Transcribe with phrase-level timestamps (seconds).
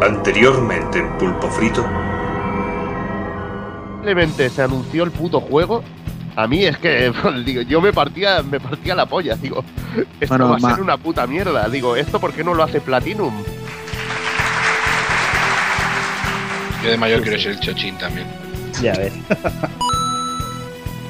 [0.00, 1.84] Anteriormente en Pulpo Frito.
[3.94, 5.82] Simplemente se anunció el puto juego.
[6.36, 7.12] A mí es que
[7.44, 9.64] digo, yo me partía, me partía la polla, digo,
[10.20, 11.68] esto Bueno, va a ma- ser una puta mierda.
[11.68, 13.34] Digo, ¿esto por qué no lo hace Platinum?
[16.84, 18.26] Yo de mayor quiero ser el chochín también.
[18.80, 19.12] Ya ves.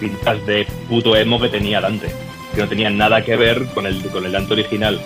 [0.01, 2.11] pintas de puto emo que tenía Dante.
[2.55, 4.99] Que no tenían nada que ver con el, con el Dante original.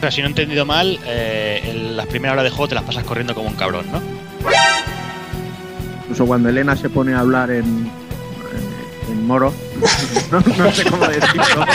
[0.00, 2.74] O sea, si no he entendido mal, eh, en las primeras horas de juego te
[2.74, 4.00] las pasas corriendo como un cabrón, ¿no?
[6.04, 9.52] Incluso cuando Elena se pone a hablar en, en, en moro,
[10.32, 11.66] no, no sé cómo decirlo.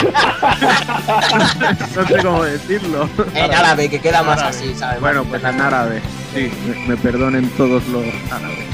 [1.94, 3.08] no sé cómo decirlo.
[3.32, 5.00] En árabe, que queda más así, ¿sabes?
[5.00, 6.02] Bueno, pues en árabe.
[6.34, 8.66] Sí, me, me perdonen todos los árabes.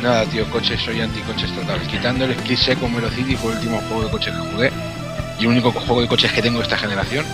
[0.00, 1.80] Nada, tío, coches, soy anticoches total.
[1.88, 4.72] Quitando el Split Second Velocity fue el último juego de coches que jugué.
[5.40, 7.24] Y el único juego de coches que tengo de esta generación.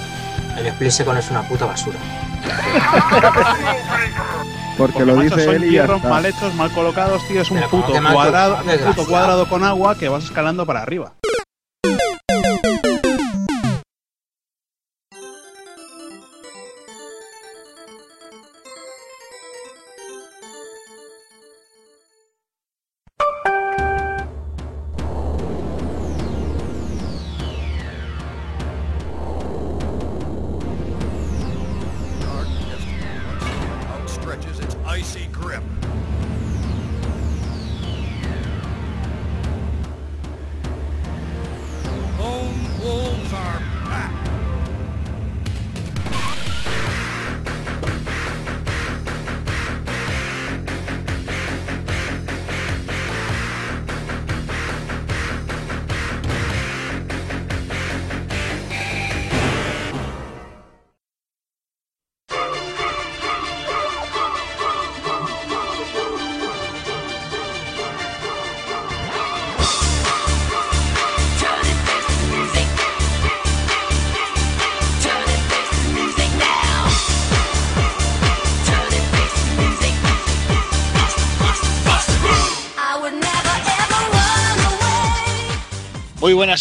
[0.61, 1.98] El Split Second es una puta basura.
[4.77, 6.08] Porque lo macho, dice son él y ya hierros está.
[6.08, 7.42] mal hechos, mal colocados, tío.
[7.42, 10.25] Es un Pero puto ¿cómo que mal cuadrado, un puto cuadrado con agua que vas
[10.25, 11.12] escalando para arriba.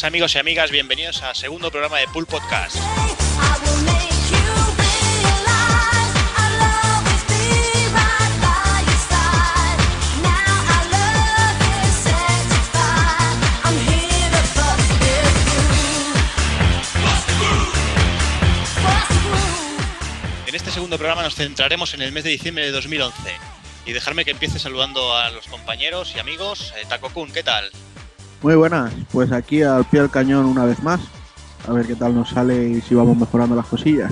[0.04, 2.78] Amigos y amigas, bienvenidos al segundo programa de Pool Podcast.
[20.48, 23.18] En este segundo programa nos centraremos en el mes de diciembre de 2011
[23.86, 26.74] y dejarme que empiece saludando a los compañeros y amigos.
[26.78, 27.72] Eh, Taco Kun, ¿qué tal?
[28.42, 31.02] Muy buenas, pues aquí al pie del cañón una vez más.
[31.68, 34.12] A ver qué tal nos sale y si vamos mejorando las cosillas.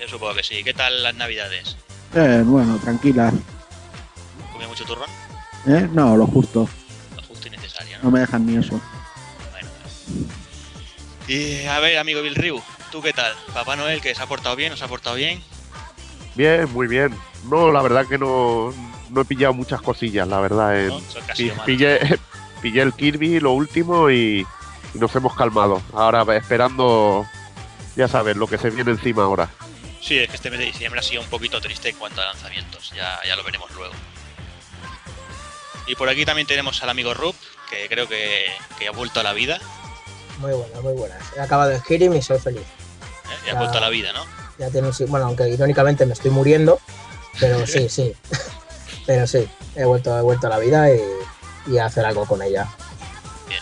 [0.00, 0.64] Yo supongo que sí.
[0.64, 1.76] ¿Qué tal las navidades?
[2.14, 3.32] Eh, bueno, tranquila.
[4.52, 5.08] ¿Comió mucho turrón?
[5.66, 5.88] ¿Eh?
[5.92, 6.68] No, lo justo.
[7.14, 8.04] Lo justo y necesario, ¿no?
[8.04, 8.80] No me dejan ni eso.
[9.52, 9.68] Bueno.
[11.28, 13.32] Y a ver, amigo Bill Ryu, ¿tú qué tal?
[13.54, 15.40] Papá Noel, que se ha portado bien, ¿os ha portado bien?
[16.34, 17.14] Bien, muy bien.
[17.48, 18.74] No, la verdad que no,
[19.10, 20.88] no he pillado muchas cosillas, la verdad.
[20.88, 21.00] ¿No?
[21.00, 21.64] Malo.
[21.64, 22.00] pillé,
[22.62, 24.46] pillé el Kirby, lo último, y,
[24.94, 25.82] y nos hemos calmado.
[25.92, 27.26] Ahora esperando,
[27.96, 29.48] ya sabes, lo que se viene encima ahora.
[30.02, 32.26] Sí, es que este mes de diciembre ha sido un poquito triste en cuanto a
[32.26, 33.94] lanzamientos, ya, ya lo veremos luego.
[35.86, 37.34] Y por aquí también tenemos al amigo Rup,
[37.70, 38.46] que creo que,
[38.78, 39.58] que ha vuelto a la vida,
[40.38, 41.18] Muy buenas, muy buenas.
[41.36, 42.60] He acabado el Skyrim y soy feliz.
[42.62, 43.36] ¿eh?
[43.46, 43.58] ya ha Ya.
[43.60, 44.24] vuelto a la vida, ¿no?
[44.58, 46.80] Ya tengo bueno, aunque irónicamente me estoy muriendo,
[47.40, 48.14] pero sí, sí.
[49.06, 51.00] pero sí, he vuelto, he vuelto a la vida y,
[51.66, 52.66] y a hacer algo con ella.
[53.48, 53.60] Bien.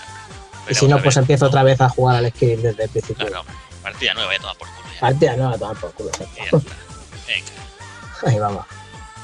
[0.68, 1.22] Y si no, pues ver.
[1.22, 3.26] empiezo otra vez a jugar al Skyrim desde el principio.
[3.26, 3.44] Claro,
[3.82, 4.80] partida nueva, ya toma por culo.
[4.94, 5.00] Ya.
[5.00, 6.10] Partida no, a tomar por culo.
[6.20, 6.56] Y ya está.
[7.26, 7.52] Venga.
[8.26, 8.66] Ahí vamos.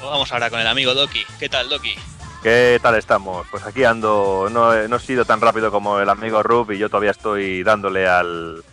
[0.03, 1.25] Vamos ahora con el amigo Doki.
[1.39, 1.95] ¿Qué tal, Doki?
[2.43, 3.47] ¿Qué tal estamos?
[3.51, 6.79] Pues aquí ando, no, he- no he sido tan rápido como el amigo Rub y
[6.79, 8.65] yo todavía estoy dándole al,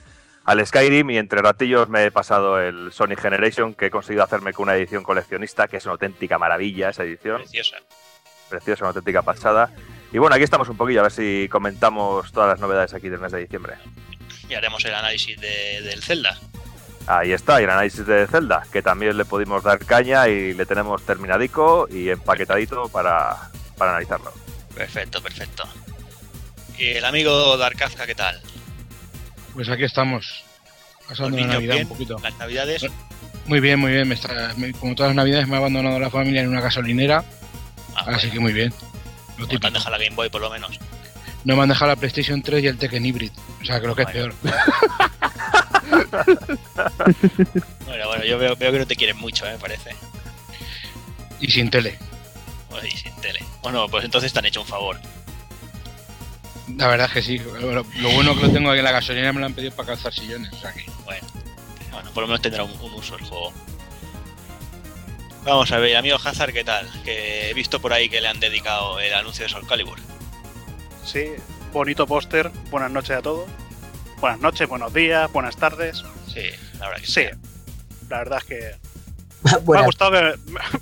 [0.46, 4.54] al Skyrim y entre ratillos me he pasado el Sonic Generation que he conseguido hacerme
[4.54, 7.76] con una edición coleccionista que es una auténtica maravilla esa edición, Preciosa.
[8.50, 9.70] preciosa, una auténtica pasada.
[10.14, 13.20] Y bueno, aquí estamos un poquillo a ver si comentamos todas las novedades aquí del
[13.20, 13.74] mes de diciembre.
[14.50, 16.38] Y haremos el análisis de- del Zelda.
[17.08, 20.66] Ahí está, y el análisis de Zelda, que también le pudimos dar caña y le
[20.66, 24.34] tenemos terminadico y empaquetadito para, para analizarlo.
[24.76, 25.64] Perfecto, perfecto.
[26.78, 28.40] Y el amigo Darkazka, ¿qué tal?
[29.54, 30.44] Pues aquí estamos.
[31.00, 31.86] ¿Los Pasando la Navidad bien?
[31.88, 32.20] un poquito.
[32.22, 32.86] Las navidades.
[33.46, 34.08] Muy bien, muy bien.
[34.08, 37.24] Me está, me- como todas las Navidades me ha abandonado la familia en una gasolinera.
[37.96, 38.74] Ah, Así bueno, que muy bien.
[39.38, 40.80] Como te han dejado la Game Boy por lo menos.
[41.44, 43.32] No me han dejado la PlayStation 3 y el Tekken Hybrid.
[43.62, 44.36] O sea, creo que es Bueno.
[44.42, 44.54] peor.
[47.86, 49.54] Bueno, bueno, yo veo, veo que no te quieren mucho, ¿eh?
[49.54, 49.96] me parece.
[51.40, 51.98] Y sin tele.
[52.82, 53.40] Ay, sin tele.
[53.62, 55.00] Bueno, pues entonces te han hecho un favor.
[56.76, 57.38] La verdad es que sí.
[57.40, 59.88] Lo, lo bueno que lo tengo aquí en la gasolina me lo han pedido para
[59.88, 60.52] calzar sillones.
[60.54, 60.86] O sea que.
[61.06, 61.26] Bueno,
[61.92, 63.54] bueno, por lo menos tendrá un, un uso el juego.
[65.48, 66.86] Vamos a ver, amigo Hazard, ¿qué tal?
[67.06, 69.98] Que he visto por ahí que le han dedicado el anuncio de Soul Calibur.
[71.06, 71.32] Sí,
[71.72, 72.52] bonito póster.
[72.70, 73.48] Buenas noches a todos.
[74.20, 76.04] Buenas noches, buenos días, buenas tardes.
[76.28, 76.42] Sí,
[76.80, 77.38] la verdad que Sí, sí.
[78.10, 78.76] la verdad es que
[79.44, 80.36] me ha Buenas, gustado, que,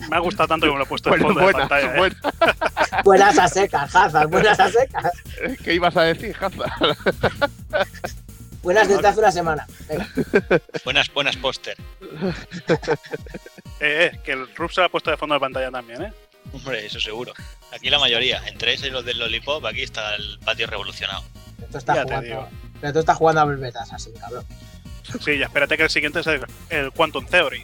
[0.10, 1.94] me ha gustado tanto que me lo he puesto de Bueno, fondo de buena, pantalla.
[1.94, 1.98] ¿eh?
[2.00, 2.20] buena.
[3.04, 5.12] buenas a secas, Hazard, buenas a secas.
[5.64, 6.98] ¿Qué ibas a decir, Hazard?
[8.64, 9.68] Buenas desde hace una semana.
[9.88, 10.08] Venga.
[10.84, 11.78] Buenas, buenas póster.
[13.86, 16.14] Eh, eh, que el Rub se lo ha puesto de fondo de pantalla también, ¿eh?
[16.54, 17.34] Hombre, eso seguro.
[17.72, 18.42] Aquí la mayoría.
[18.48, 21.24] Entre ese y los del Lollipop, aquí está el patio revolucionado.
[21.62, 22.28] Esto está Ya te jugando.
[22.28, 22.50] digo.
[22.82, 24.46] Pero tú estás jugando a así, cabrón.
[25.24, 27.64] Sí, ya espérate que el siguiente es el, el Quantum Theory.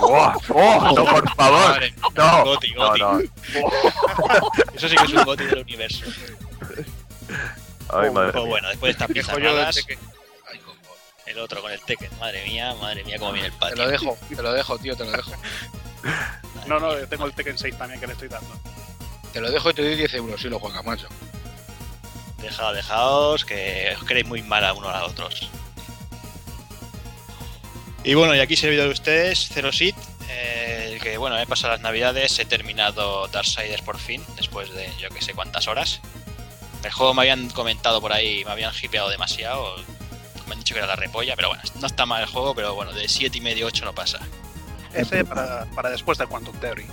[0.00, 0.32] ¡Oh!
[0.48, 0.92] ¡Oh!
[0.96, 1.70] no, por favor!
[1.70, 3.00] Madre No, Goti, Goti.
[3.00, 3.18] no.
[4.74, 6.04] Eso sí que es un goti del universo.
[7.92, 10.19] Ay, madre Pues bueno, después de estas pizarradas, cojo.
[11.30, 12.10] El otro con el Tekken.
[12.18, 13.76] Madre mía, madre mía, cómo viene el Te patio.
[13.76, 15.32] lo dejo, te lo dejo, tío, te lo dejo.
[16.66, 18.48] No, no, tengo el Tekken 6 también que le estoy dando.
[19.32, 21.08] Te lo dejo y te doy 10 euros si lo juegas, macho.
[22.38, 25.50] Dejaos, dejaos, que os queréis muy mal a unos a otros.
[28.04, 29.94] Y bueno, y aquí servidor de ustedes, Zero Seat,
[30.28, 35.08] eh, que bueno, he pasado las navidades, he terminado Darksiders por fin, después de yo
[35.10, 36.00] que sé cuántas horas.
[36.82, 39.76] El juego me habían comentado por ahí, me habían hipeado demasiado,
[40.50, 42.74] me han dicho que era la repolla, pero bueno, no está mal el juego, pero
[42.74, 44.18] bueno, de 7 y medio 8 no pasa.
[44.92, 46.84] Ese para, para después del Quantum Theory.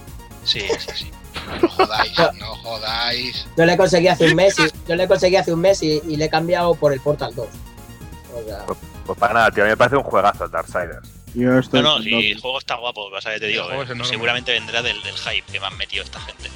[0.43, 1.11] Sí, sí, sí.
[1.61, 3.47] No jodáis, no jodáis.
[3.57, 6.17] Yo le conseguí hace un mes y, yo le conseguí hace un mes y, y
[6.17, 7.47] le he cambiado por el Portal 2.
[7.47, 8.65] O sea,
[9.05, 9.63] Pues para nada, tío.
[9.63, 11.09] A mí me parece un juegazo el Darksiders.
[11.33, 13.87] Yo No, estoy no, si el juego está guapo, vas a ver, te digo, eh,
[14.03, 16.49] seguramente vendrá del, del hype que me han metido esta gente.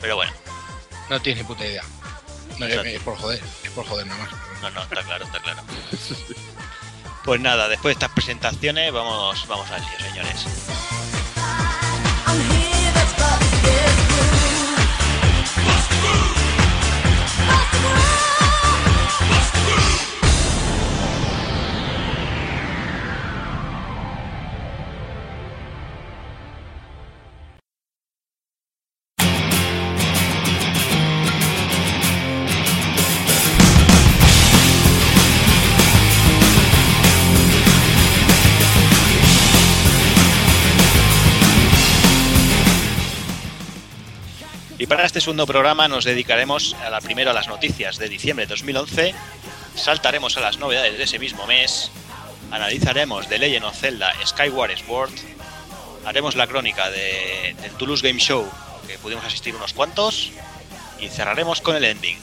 [0.00, 0.32] Pero bueno,
[1.10, 1.84] No tienes ni puta idea.
[2.58, 4.30] No, es, es por joder, es por joder nada más.
[4.62, 5.62] No, no, está claro, está claro.
[7.24, 10.44] Pues nada, después de estas presentaciones, vamos, vamos al lío, señores.
[44.92, 48.50] Para este segundo programa nos dedicaremos a la primero a las noticias de diciembre de
[48.50, 49.14] 2011,
[49.74, 51.90] saltaremos a las novedades de ese mismo mes,
[52.50, 55.12] analizaremos The Legend of Zelda Skyward Sword,
[56.04, 58.46] haremos la crónica de, del Toulouse Game Show,
[58.86, 60.30] que pudimos asistir unos cuantos,
[61.00, 62.18] y cerraremos con el ending.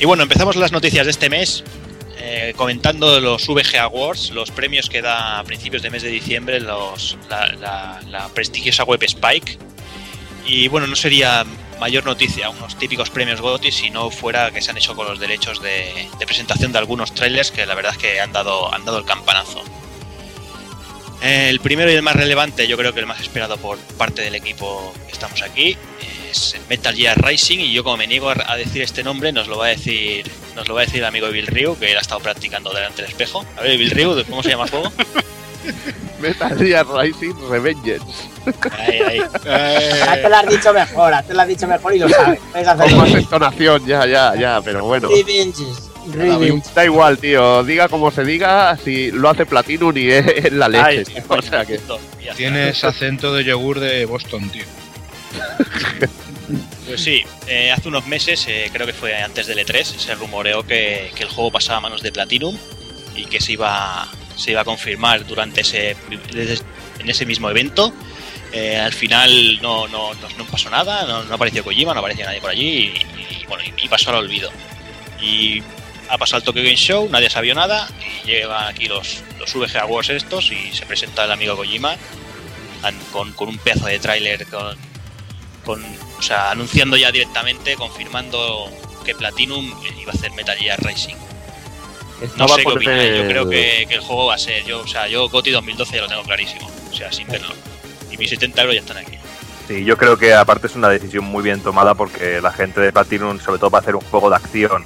[0.00, 1.62] Y bueno, empezamos las noticias de este mes
[2.18, 6.58] eh, comentando los VG Awards, los premios que da a principios de mes de diciembre
[6.58, 9.58] los, la, prestigiosa web Spike.
[10.46, 11.44] Y bueno, no sería
[11.78, 15.20] mayor noticia unos típicos premios GOTY si no fuera que se han hecho con los
[15.20, 18.86] derechos de, de presentación de algunos trailers que la verdad es que han dado, han
[18.86, 19.62] dado el campanazo.
[21.22, 24.22] Eh, El primero y el más relevante, yo creo que el más esperado por parte
[24.22, 25.76] del equipo que estamos aquí,
[26.30, 29.48] es Metal Gear Rising y yo como me niego a a decir este nombre nos
[29.48, 31.98] lo va a decir nos lo va a decir el amigo Bill Ryu que él
[31.98, 33.44] ha estado practicando delante del espejo.
[33.56, 34.92] A ver, Bill Ryu, ¿cómo se llama el juego?
[36.20, 38.04] Metal Gear Rising Revengeance.
[38.78, 39.18] Ahí, ahí.
[39.44, 42.40] ya te lo has dicho mejor, te lo has dicho mejor y lo sabes.
[42.52, 45.08] Con más entonación, ya, ya, ya, pero bueno.
[45.08, 45.90] Revenges.
[46.12, 46.66] Revenge.
[46.74, 47.62] Da igual, tío.
[47.62, 50.84] Diga como se diga, si lo hace Platinum y es la leche.
[50.84, 51.22] Ay, tío.
[51.28, 51.80] O sea que.
[52.36, 54.64] Tienes acento de yogur de Boston, tío.
[56.86, 60.66] Pues sí, eh, hace unos meses, eh, creo que fue antes del E3, se rumoreó
[60.66, 62.56] que, el juego pasaba a manos de Platinum
[63.14, 65.96] y que se iba, se iba a confirmar durante ese,
[66.98, 67.92] en ese mismo evento.
[68.52, 72.50] Eh, al final no, no, no, pasó nada, no, apareció Kojima, no apareció nadie por
[72.50, 72.92] allí
[73.40, 74.50] y, bueno, y pasó al olvido.
[75.22, 75.62] Y
[76.08, 79.76] ha pasado el Tokyo Game Show, nadie sabía nada y llevan aquí los, los VG
[79.76, 81.96] Awards estos y se presenta el amigo Kojima
[83.12, 84.89] con, con un pedazo de tráiler con,
[85.64, 85.82] con,
[86.18, 88.68] o sea, anunciando ya directamente, confirmando
[89.04, 89.64] que Platinum
[90.00, 91.16] iba a hacer Metal Gear Racing.
[92.36, 94.80] No sé qué opináis, yo el- creo que, que el juego va a ser, yo,
[94.80, 97.54] o sea, yo GOTY 2012 ya lo tengo clarísimo, o sea, sin verlo.
[98.10, 99.16] Y mis 70 euros ya están aquí.
[99.68, 102.92] Sí, yo creo que aparte es una decisión muy bien tomada porque la gente de
[102.92, 104.84] Platinum, sobre todo para hacer un juego de acción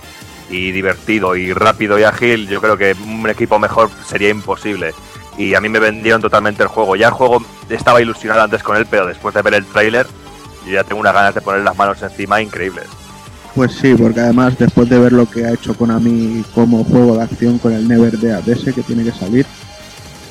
[0.51, 4.93] y divertido y rápido y ágil, yo creo que un equipo mejor sería imposible.
[5.39, 6.95] Y a mí me vendieron totalmente el juego.
[6.95, 10.07] Ya el juego estaba ilusionado antes con él, pero después de ver el tráiler,
[10.67, 12.87] yo ya tengo unas ganas de poner las manos encima increíbles.
[13.55, 17.23] Pues sí, porque además después de ver lo que ha hecho Konami como juego de
[17.23, 19.47] acción con el Never Dead ese que tiene que salir,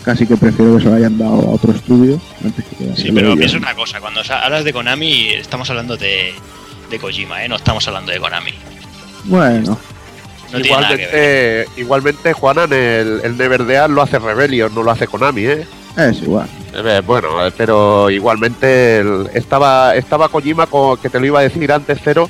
[0.04, 3.36] casi que prefiero que se lo hayan dado a otro estudio antes que Sí, pero
[3.38, 6.34] piensa una cosa, cuando hablas de Konami, estamos hablando de,
[6.90, 7.48] de Kojima, ¿eh?
[7.48, 8.52] No estamos hablando de Konami.
[9.24, 9.80] Bueno,
[10.52, 15.46] No igualmente, igualmente, Juanan, el, el Never Dead lo hace Rebellion, no lo hace Konami,
[15.46, 15.66] ¿eh?
[15.96, 16.50] es igual.
[16.74, 21.44] Eh, Bueno, eh, pero igualmente el- estaba, estaba Kojima, con, que te lo iba a
[21.44, 22.30] decir antes, Cero,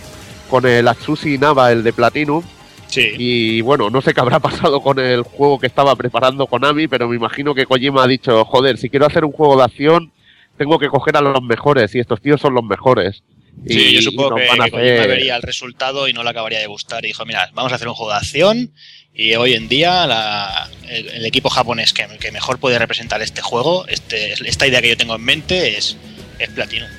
[0.49, 2.43] con el Atsushi Nava, el de Platinum.
[2.87, 3.11] Sí.
[3.17, 4.39] Y bueno, no sé qué habrá
[4.71, 8.43] pasado con el juego que estaba preparando Konami, pero me imagino que Kojima ha dicho,
[8.45, 10.11] joder, si quiero hacer un juego de acción,
[10.57, 13.23] tengo que coger a los mejores, y estos tíos son los mejores.
[13.67, 16.29] Sí, Y- yo y supongo nos que, que Kojima vería el resultado y no le
[16.31, 17.03] acabaría de gustar.
[17.05, 18.71] Y dijo, mira, vamos a hacer un juego de acción
[19.15, 23.41] y hoy en día la- el, el equipo japonés que, que mejor puede representar este
[23.41, 25.95] juego, este, esta idea que yo tengo en mente es,
[26.39, 26.89] es Platinum.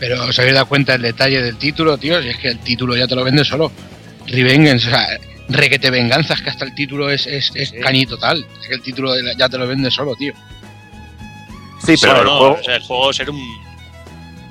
[0.00, 2.96] Pero os habéis dado cuenta del detalle del título, tío, si es que el título
[2.96, 3.70] ya te lo vende solo.
[4.26, 5.06] Revengeance, o sea,
[5.48, 8.06] requete venganzas, que hasta el título es, es, es Sí.
[8.06, 8.44] total.
[8.60, 10.32] Es que el título de la- ya te lo vende solo, tío.
[11.86, 13.40] Sí, pero el no, juego, o sea, el juego ser un,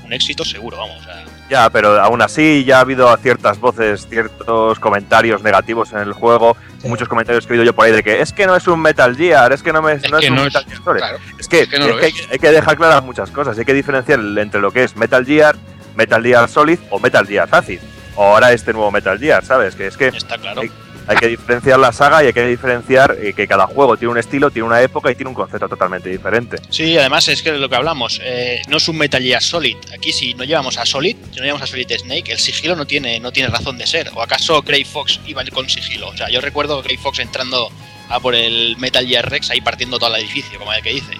[0.06, 0.98] un éxito seguro, vamos.
[1.01, 6.00] o sea, Ya, pero aún así ya ha habido ciertas voces, ciertos comentarios negativos en
[6.00, 6.88] el juego, Sí.
[6.88, 8.81] muchos comentarios que he oído yo por ahí de que es que no es un
[8.81, 10.53] Metal Gear, es que no, me, Es no que es un no es.
[10.53, 11.00] Metal Gear Solid".
[11.00, 11.17] Claro.
[11.38, 12.13] Es que, Es que no es lo que es.
[12.15, 15.25] hay, hay que dejar claras muchas cosas, hay que diferenciar entre lo que es Metal
[15.25, 15.58] Gear,
[15.96, 17.79] Metal Gear Solid o Metal Gear Acid.
[18.15, 19.75] O ahora este nuevo Metal Gear, ¿sabes?
[19.75, 20.62] Que es que está claro.
[20.62, 20.72] Hay-
[21.12, 24.18] hay que diferenciar la saga y hay que diferenciar eh, que cada juego tiene un
[24.18, 26.58] estilo, tiene una época y tiene un concepto totalmente diferente.
[26.70, 29.77] Sí, además es que lo que hablamos, eh, no es un Metal Gear Solid.
[29.94, 32.86] Aquí si no llevamos a Solid, si no llevamos a Solid Snake, el sigilo no
[32.86, 34.10] tiene, no tiene razón de ser.
[34.15, 36.10] ¿O acaso Grey Fox iba con sigilo?
[36.10, 37.70] O sea, yo recuerdo a Grey Fox entrando
[38.10, 41.18] a por el Metal Gear Rex ahí partiendo todo el edificio, como el que dice.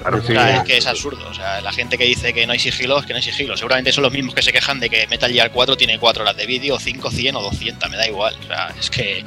[0.00, 0.34] Claro, sí.
[0.34, 1.26] es que es absurdo.
[1.28, 3.56] O sea, la gente que dice que no hay sigilo es que no hay sigilo.
[3.56, 6.36] Seguramente son los mismos que se quejan de que Metal Gear 4 tiene 4 horas
[6.36, 8.36] de vídeo, 5, 100 o 200, me da igual.
[8.42, 9.24] O sea, es que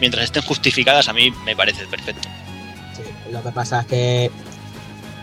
[0.00, 2.28] mientras estén justificadas a mí me parece perfecto.
[2.96, 4.30] Sí, lo que pasa es que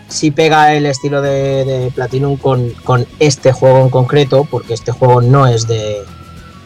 [0.08, 4.92] sí pega el estilo de, de Platinum con, con este juego en concreto, porque este
[4.92, 6.02] juego no es de,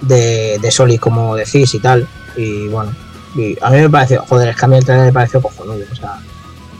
[0.02, 2.09] de, de Solid, como decís y tal.
[2.37, 2.94] Y bueno,
[3.37, 5.85] y a mí me pareció, joder, es que a mí el trailer me pareció cojonudo.
[5.90, 6.18] O sea,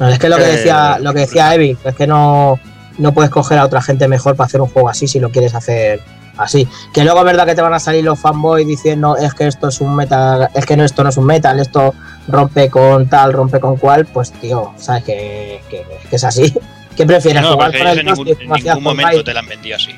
[0.01, 2.59] no, es que lo que Eh, decía, lo que decía Evi, es que no,
[2.99, 5.55] no puedes coger a otra gente mejor para hacer un juego así si lo quieres
[5.55, 6.01] hacer
[6.37, 6.67] así.
[6.93, 9.69] Que luego es verdad que te van a salir los fanboys diciendo es que esto
[9.69, 11.95] es un metal, es que no, esto no es un metal, esto
[12.29, 16.53] rompe con tal, rompe con cual, pues tío, sabes que, que- que es así.
[16.97, 17.43] ¿Qué prefieres?
[17.43, 19.25] No, ¿Jugar con el en ningún, en ningún momento Raiden?
[19.25, 19.93] te la han vendido así.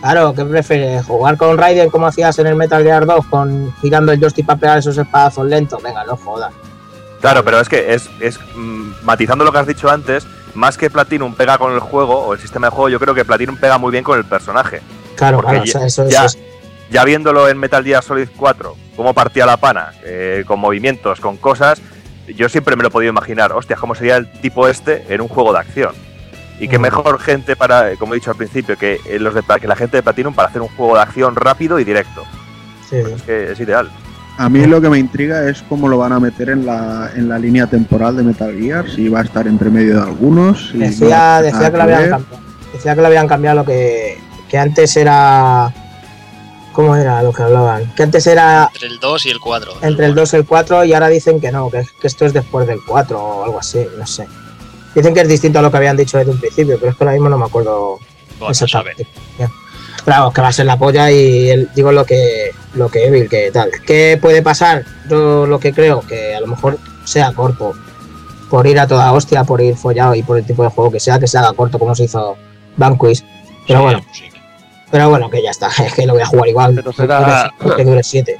[0.00, 1.04] Claro, ¿qué prefieres?
[1.04, 4.58] ¿Jugar con Raiden como hacías en el Metal Gear 2 con girando el joystick para
[4.58, 5.82] pegar esos espadazos lentos?
[5.82, 6.50] Venga, no jodas.
[7.20, 10.90] Claro, pero es que es, es mm, matizando lo que has dicho antes, más que
[10.90, 13.78] Platinum pega con el juego o el sistema de juego, yo creo que Platinum pega
[13.78, 14.80] muy bien con el personaje.
[15.16, 16.44] Claro, Porque claro, o sea, eso, ya- eso es.
[16.90, 21.36] Ya viéndolo en Metal Gear Solid 4, cómo partía la pana, eh, con movimientos, con
[21.36, 21.80] cosas,
[22.34, 25.28] yo siempre me lo he podido imaginar, hostia, cómo sería el tipo este en un
[25.28, 25.94] juego de acción.
[26.58, 26.82] Y qué Mm.
[26.82, 29.98] mejor gente para, como he dicho al principio, que, eh, los de, que la gente
[29.98, 32.24] de Platinum para hacer un juego de acción rápido y directo.
[32.88, 32.96] sí.
[33.02, 33.88] Pues es que es ideal.
[34.40, 37.28] A mí lo que me intriga es cómo lo van a meter en la, en
[37.28, 40.70] la línea temporal de Metal Gear, si va a estar entre medio de algunos.
[40.70, 42.42] si no va Decía, decía que lo habían cambiado.
[42.72, 44.18] Decía que lo habían cambiado lo que,
[44.48, 45.70] que antes era.
[46.72, 47.92] ¿Cómo era lo que hablaban?
[47.94, 49.72] Que antes era Entre el 2 y el 4.
[49.82, 52.32] entre el 2 y el 4 y ahora dicen que no, que, que esto es
[52.32, 54.26] después del 4 o algo así, no sé.
[54.94, 57.04] Dicen que es distinto a lo que habían dicho desde un principio, pero es que
[57.04, 57.98] ahora mismo no me acuerdo
[58.38, 59.06] Bueno, exactamente.
[59.38, 59.50] Ya.
[60.06, 63.28] Vamos, que va a ser la polla y el- digo lo que lo que Evil,
[63.28, 63.70] que tal.
[63.86, 64.84] ¿Qué puede pasar?
[65.08, 67.74] Yo lo que creo que a lo mejor sea corto.
[68.48, 70.98] Por ir a toda hostia, por ir follado y por el tipo de juego que
[71.00, 72.36] sea, que se haga corto como se hizo
[72.76, 73.22] Vanquish.
[73.66, 74.24] Pero Sí, bueno, sí.
[74.90, 76.72] pero bueno, que ya está, es que lo voy a jugar igual.
[76.74, 78.36] Pero será- Que dure 7.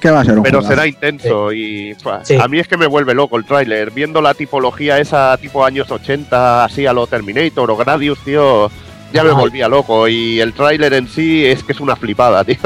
[0.00, 1.94] ¿Qué va a ser un Pero será intenso y
[2.40, 3.90] a mí es que me vuelve loco el tráiler.
[3.90, 8.70] Viendo la tipología esa tipo años 80, así a lo Terminator o Gradius, tío,
[9.12, 9.34] ya me Ay.
[9.36, 10.08] volvía loco.
[10.08, 12.58] Y el tráiler en sí es que es una flipada, tío.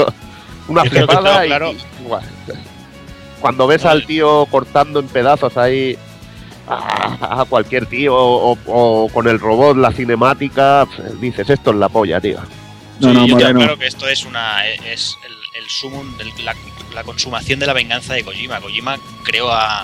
[0.68, 1.72] Una que flipada claro.
[1.72, 1.78] y-.
[3.40, 5.98] Cuando ves al tío cortando en pedazos ahí
[6.66, 10.86] a, a cualquier tío o, o con el robot, la cinemática,
[11.20, 12.38] dices, esto es la polla, tío.
[13.00, 16.06] No, Sí, no, yo tengo claro que esto es una es el, el sumum,
[16.94, 18.60] la consumación de la venganza de Kojima.
[18.60, 19.80] Kojima creó a,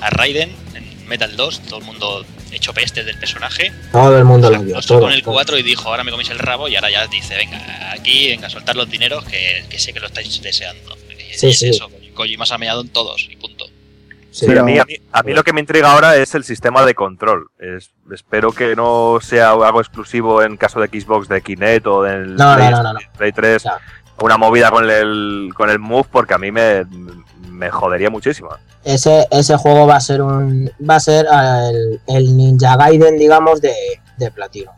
[0.00, 2.24] a Raiden en Metal 2, todo el mundo
[2.56, 3.72] hecho peste del personaje.
[3.92, 4.80] Todo el mundo lo vio.
[4.82, 5.34] todo, en el todo.
[5.34, 8.48] 4 y dijo, ahora me coméis el rabo y ahora ya dice, venga, aquí, venga,
[8.50, 10.96] soltar los dineros que, que sé que lo estáis deseando.
[11.10, 11.68] Y Sí, es sí.
[11.68, 13.66] eso, Kojima se ha meado en todos y punto.
[13.66, 13.72] Sí,
[14.40, 16.44] Sí, Pero- a, mí, a, mí, a mí lo que me intriga ahora es el
[16.44, 17.48] sistema de control.
[17.58, 22.36] Es- espero que no sea algo exclusivo en caso de Xbox de Kinect o del
[22.36, 22.98] No, Play, no, no, no.
[23.16, 23.78] Play 3, Claro.
[24.20, 26.84] una movida con el, con el Move, porque a mí me,
[27.56, 28.50] me jodería muchísimo.
[28.84, 33.18] ese, ese juego va a ser un va a ser eh, el, el Ninja Gaiden,
[33.18, 33.74] digamos, de,
[34.16, 34.72] de platino.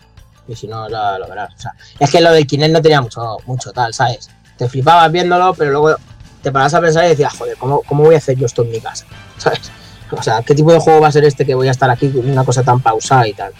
[0.46, 1.52] Y si no, ya lo verás.
[1.54, 4.30] O sea, es que lo del Kinect no tenía mucho, mucho tal, ¿sabes?
[4.56, 5.96] Te flipabas viéndolo, pero luego
[6.42, 8.70] te paras a pensar y decías, joder, ¿cómo, ¿cómo voy a hacer yo esto en
[8.70, 9.04] mi casa?
[9.36, 9.70] ¿Sabes?
[10.10, 12.08] O sea, ¿qué tipo de juego va a ser este que voy a estar aquí
[12.10, 13.52] con una cosa tan pausada y tal?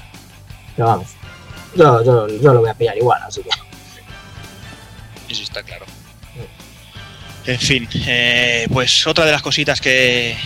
[0.74, 1.08] Pero vamos,
[1.74, 3.50] yo, yo, yo lo voy a pillar igual, así que.
[5.28, 5.84] Eso está claro.
[7.48, 10.36] En fin, eh, pues otra de las cositas que,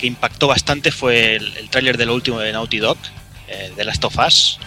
[0.00, 2.96] impactó bastante fue el, el tráiler de lo último de Naughty Dog,
[3.46, 4.58] eh, de Last of Us,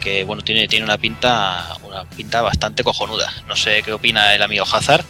[0.00, 3.32] que bueno, tiene, tiene una pinta una pinta bastante cojonuda.
[3.46, 5.04] No sé qué opina el amigo Hazard.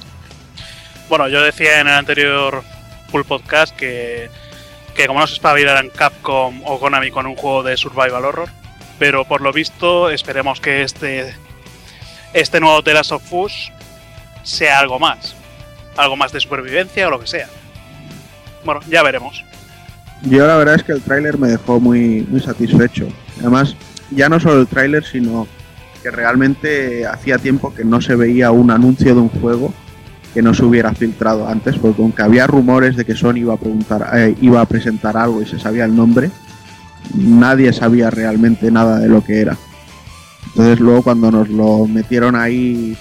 [1.09, 2.63] Bueno, yo decía en el anterior
[3.11, 4.29] full podcast que,
[4.95, 8.51] que como no se espabilaran Capcom o Konami con un juego de survival horror,
[8.99, 11.35] pero por lo visto esperemos que este
[12.35, 13.73] este nuevo The Last of Us
[14.43, 15.37] sea algo más,
[15.97, 17.49] algo más de supervivencia o lo que sea.
[18.65, 19.45] Bueno, ya veremos.
[20.23, 23.09] Yo la verdad es que el tráiler me dejó muy, muy satisfecho.
[23.41, 23.77] Además,
[24.11, 25.49] ya no solo el tráiler, sino
[26.03, 29.73] que realmente hacía tiempo que no se veía un anuncio de un juego
[30.35, 33.59] que no se hubiera filtrado antes, porque aunque había rumores de que Sony iba a
[33.59, 36.31] preguntar, eh, iba a presentar algo y se sabía el nombre,
[37.15, 39.57] nadie sabía realmente nada de lo que era.
[40.47, 42.97] Entonces luego cuando nos lo metieron ahí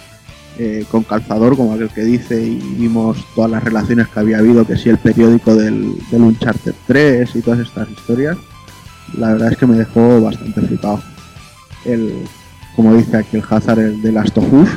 [0.59, 4.65] eh, con calzador, como aquel que dice, y vimos todas las relaciones que había habido,
[4.65, 8.37] que si el periódico del, Uncharted 3 y todas estas historias,
[9.17, 11.01] la verdad es que me dejó bastante flipado.
[11.85, 12.25] El,
[12.75, 14.69] como dice aquí el Hazard, el de Last of Us,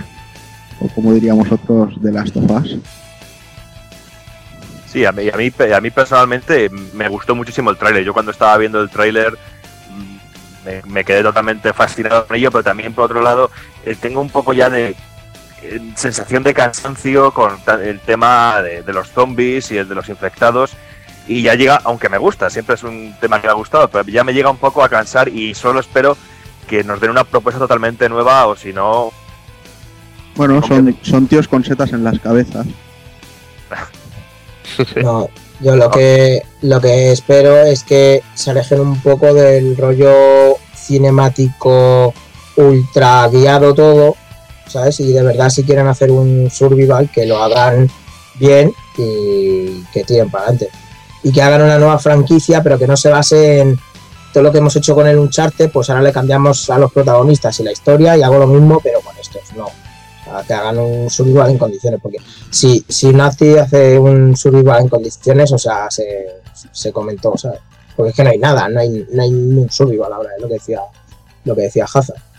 [0.80, 2.78] o como diríamos otros, de Last of Us.
[4.86, 8.04] Sí, a mí, a mí, a mí personalmente me gustó muchísimo el tráiler.
[8.04, 9.36] Yo cuando estaba viendo el tráiler
[9.90, 13.50] mm, me, quedé totalmente fascinado con ello, pero también por otro lado
[13.84, 14.94] eh, tengo un poco ya de
[15.96, 20.76] sensación de cansancio con el tema de, de los zombies y el de los infectados.
[21.26, 24.04] Y ya llega, aunque me gusta, siempre es un tema que me ha gustado, pero
[24.04, 26.16] ya me llega un poco a cansar y solo espero
[26.66, 29.12] que nos den una propuesta totalmente nueva o si no,
[30.36, 32.66] Bueno, son, son tíos con setas en las cabezas.
[34.96, 35.28] No,
[35.60, 42.14] yo lo que lo que espero es que se alejen un poco del rollo cinemático
[42.56, 44.16] ultra guiado todo,
[44.74, 44.98] ¿sabes?
[44.98, 47.88] Y de verdad si quieren hacer un survival que lo hagan
[48.40, 50.68] bien y que tiren para adelante.
[51.22, 53.78] Y que hagan una nueva franquicia, pero que no se base en
[54.32, 57.60] todo lo que hemos hecho con el Uncharted, pues ahora le cambiamos a los protagonistas
[57.60, 59.68] y la historia y hago lo mismo, pero con estos, no.
[60.48, 62.18] Que hagan un survival en condiciones, porque
[62.50, 66.40] si, si Nazi hace un survival en condiciones, o sea, se,
[66.72, 67.60] se comentó, ¿sabes?
[67.94, 70.42] Porque es que no hay nada, no hay, no hay ni un survival ahora, es
[70.42, 70.80] lo que decía,
[71.44, 72.33] lo que decía Hazard.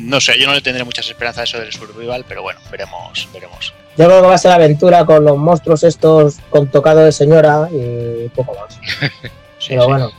[0.00, 3.28] No sé, yo no le tendré muchas esperanzas a eso del survival, pero bueno, veremos,
[3.32, 3.72] veremos.
[3.96, 7.68] Yo creo que va a ser aventura con los monstruos estos con tocado de señora
[7.72, 8.78] y poco más.
[9.58, 9.88] Sí, Pero sí.
[9.88, 10.10] bueno,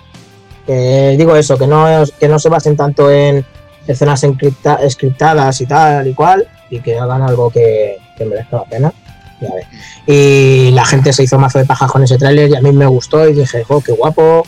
[1.18, 1.88] digo eso, que no,
[2.20, 3.44] que no se basen tanto en
[3.88, 8.66] escenas encripta- scriptadas y tal y cual, y que hagan algo que, que merezca la
[8.66, 8.94] pena.
[9.42, 9.64] Y, a ver.
[10.06, 12.86] y la gente se hizo mazo de paja con ese tráiler y a mí me
[12.86, 14.46] gustó y dije, jo, qué guapo,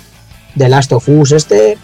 [0.55, 1.79] The Last of Us este.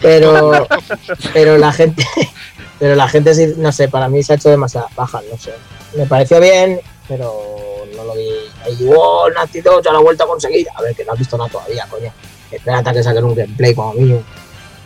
[0.00, 0.66] pero,
[1.32, 2.04] pero la gente,
[2.78, 5.54] pero la gente sí, no sé, para mí se ha hecho demasiada paja, no sé.
[5.94, 8.28] Me pareció bien, pero no lo vi.
[8.64, 10.72] Ahí, wow, Naughty Dog, ya la vuelta conseguida.
[10.74, 12.12] A ver, que no has visto nada todavía, coño.
[12.50, 14.22] Espérate a que saquen un gameplay como mínimo.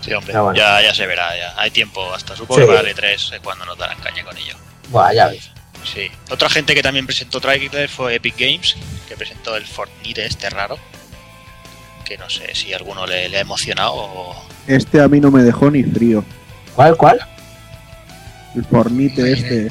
[0.00, 0.54] Sí, hombre, bueno.
[0.54, 1.54] ya, ya se verá, ya.
[1.58, 2.66] Hay tiempo hasta supongo Sí.
[2.66, 4.54] que para el E3 es cuando nos darán caña con ello.
[4.88, 5.50] Buah, ya ves.
[5.84, 6.10] Sí.
[6.30, 8.76] Otra gente que también presentó trailer fue Epic Games,
[9.08, 10.78] que presentó el Fortnite este raro.
[12.10, 14.34] Que no sé si a alguno le, le ha emocionado o.
[14.66, 16.24] Este a mí no me dejó ni frío.
[16.74, 17.20] ¿Cuál, cuál?
[18.56, 19.70] El Fornite este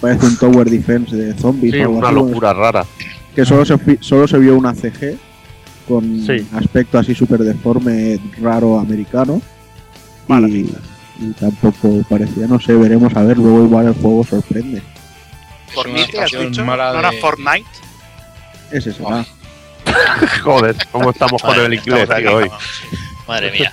[0.00, 1.74] parece un Tower Defense de zombies.
[1.74, 2.86] Sí, o algo una así, locura rara.
[3.34, 5.16] Que solo se, fi- solo se vio una CG
[5.88, 6.46] con Sí.
[6.54, 9.42] aspecto así súper deforme, raro americano.
[10.28, 10.72] Mala y,
[11.18, 14.78] y tampoco parecía, no sé, veremos a ver, luego igual el juego sorprende.
[14.78, 16.64] Es ¿Por una mí te has dicho?
[16.64, 17.66] ¿No era Fortnite?
[18.70, 19.24] Es eso, Oh.
[20.42, 22.48] Joder, ¿cómo estamos con el inglés, aquí, hoy?
[22.48, 22.96] vamos, sí.
[23.26, 23.72] Madre mía.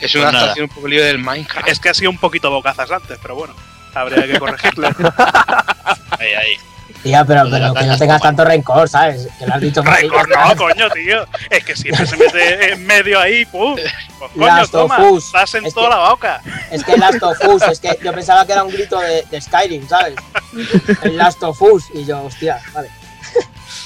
[0.00, 1.68] Es una Pues adaptación un poco lío del Minecraft.
[1.68, 3.54] Es que ha sido un poquito bocazas antes, pero bueno,
[3.94, 4.88] habría que corregirle.
[6.18, 6.56] Ahí, ahí.
[7.02, 9.28] Tía, pero, pero que no tengas tanto rencor, ¿sabes?
[9.38, 11.24] Que lo has dicho ya no, coño, tío.
[11.48, 13.76] Es que siempre se mete en medio ahí, pum.
[14.18, 16.40] Pues coño, Last toma, estás en Es toda que- la boca.
[16.72, 19.24] Es que el Last of Us, es que yo pensaba que era un grito de,
[19.30, 20.16] de Skyrim, ¿sabes?
[21.02, 21.84] El Last of Us.
[21.94, 22.88] Y yo, hostia, vale.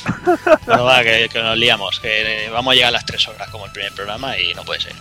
[0.66, 2.00] Bueno, va, que, que nos liamos.
[2.00, 4.64] Que eh, vamos a llegar a las 3 horas como el primer programa y no
[4.64, 4.94] puede ser.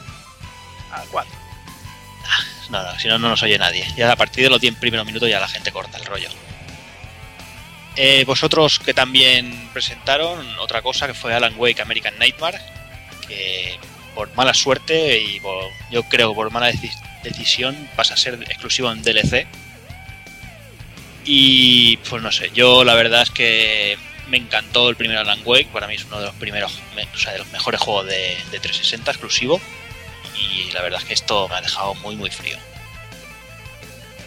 [0.91, 1.33] A cuatro.
[2.69, 3.85] No, no, si no, no nos oye nadie.
[3.97, 6.29] Ya a partir de los 10 primeros minutos ya la gente corta el rollo.
[7.97, 12.59] Eh, vosotros que también presentaron otra cosa que fue Alan Wake American Nightmare,
[13.27, 13.77] que
[14.15, 18.35] por mala suerte y por- yo creo que por mala deci- decisión pasa a ser
[18.43, 19.45] exclusivo en DLC.
[21.23, 23.97] Y pues no sé, yo la verdad es que
[24.31, 27.17] me encantó el primer Alan Wake, para mí es uno de los primeros, me- o
[27.17, 29.61] sea, de los mejores juegos de, de 360 exclusivo.
[30.35, 32.57] Y la verdad es que esto me ha dejado muy muy frío.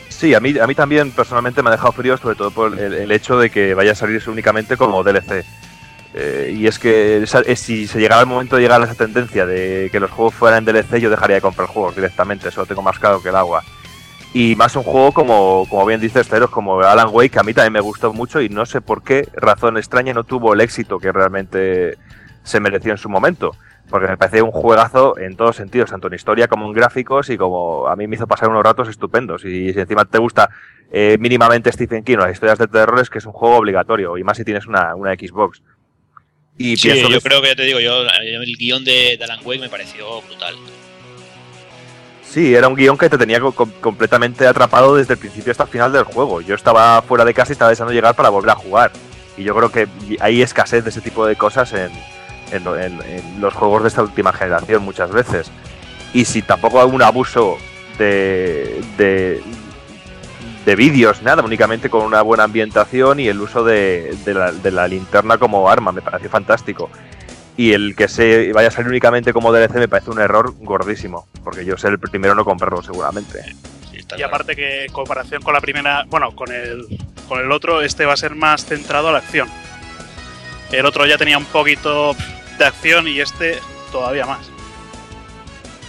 [0.08, 2.92] Sí, a mí, a mí también personalmente me ha dejado frío, sobre todo por el,
[2.94, 5.44] el hecho de que vaya a salirse únicamente como DLC.
[6.16, 9.44] Eh, y es que eh, si se llegara el momento de llegar a esa tendencia
[9.46, 12.66] de que los juegos fueran en DLC, yo dejaría de comprar juegos directamente, eso lo
[12.66, 13.64] tengo más claro que el agua.
[14.34, 17.54] Y más un juego como, como bien dices, Ceros, como Alan Wake, que a mí
[17.54, 20.98] también me gustó mucho y no sé por qué razón extraña no tuvo el éxito
[20.98, 21.96] que realmente
[22.42, 23.54] se mereció en su momento.
[23.88, 27.36] Porque me parecía un juegazo en todos sentidos, tanto en historia como en gráficos y
[27.36, 29.44] como a mí me hizo pasar unos ratos estupendos.
[29.44, 30.50] Y si encima te gusta
[30.90, 34.16] eh, mínimamente Stephen King o las historias de terror es que es un juego obligatorio
[34.18, 35.62] y más si tienes una, una Xbox.
[36.58, 39.40] Y Sí, yo que- creo que ya te digo, yo el guion de, de Alan
[39.44, 40.54] Wake me pareció brutal.
[42.34, 45.62] Sí, era un guion que te tenía co- com- completamente atrapado desde el principio hasta
[45.62, 46.40] el final del juego.
[46.40, 48.90] Yo estaba fuera de casa y estaba deseando llegar para volver a jugar.
[49.36, 49.86] Y yo creo que
[50.18, 51.92] hay escasez de ese tipo de cosas en-
[52.50, 55.48] en los juegos de esta última generación muchas veces.
[56.12, 57.56] Y si tampoco hay un abuso
[57.98, 59.40] de, de,
[60.66, 64.70] de vídeos, nada, únicamente con una buena ambientación y el uso de, de la, de
[64.72, 66.90] la linterna como arma, me pareció fantástico.
[67.56, 71.28] Y el que se vaya a salir únicamente como DLC me parece un error gordísimo,
[71.44, 73.42] porque yo ser el primero en no comprarlo seguramente.
[73.92, 74.26] Sí, Y claro.
[74.26, 76.84] aparte que en comparación con la primera, bueno, con el,
[77.28, 79.48] con el otro, este va a ser más centrado a la acción.
[80.72, 82.16] El otro ya tenía un poquito
[82.58, 83.58] de acción y este
[83.92, 84.50] todavía más.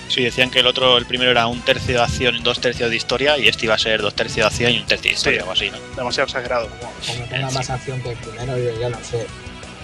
[0.07, 2.91] Sí, decían que el otro, el primero era un tercio de acción y dos tercios
[2.91, 5.15] de historia, y este iba a ser dos tercios de acción y un tercio de
[5.15, 5.47] historia, Sí.
[5.47, 5.77] o así, ¿no?
[5.95, 6.69] Demasiado exagerado.
[6.79, 9.25] Como tenga más acción que el primero, yo ya no sé.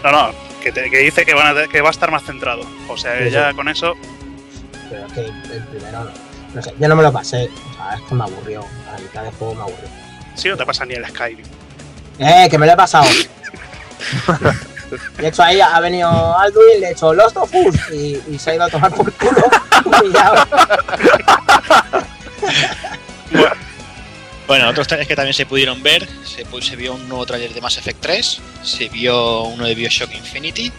[0.03, 2.63] No, no, que, te- que dice que, van a- que va a estar más centrado.
[2.89, 3.55] O sea, Sí, ya sí.
[3.55, 3.93] con eso,
[4.89, 6.11] Pero es que el primero, no,
[6.55, 7.49] no sé, yo no me lo pasé.
[7.71, 8.61] O sea, es que me aburrió.
[8.89, 9.89] A la mitad del juego me aburrió.
[10.35, 11.45] sí, no te pasa ni el Skyrim.
[12.19, 13.05] ¡Eh, que me lo he pasado!
[15.17, 18.51] De hecho, ahí ha venido Alduin, le he hecho Lost of Us y, y se
[18.51, 19.31] ha ido a tomar por culo.
[20.05, 20.47] Y ya-
[23.31, 23.51] Bueno,
[24.59, 28.01] otros trailers que también se pudieron ver, se, vio un nuevo trailer de Mass Effect
[28.01, 30.71] 3, se vio uno de Bioshock Infinity,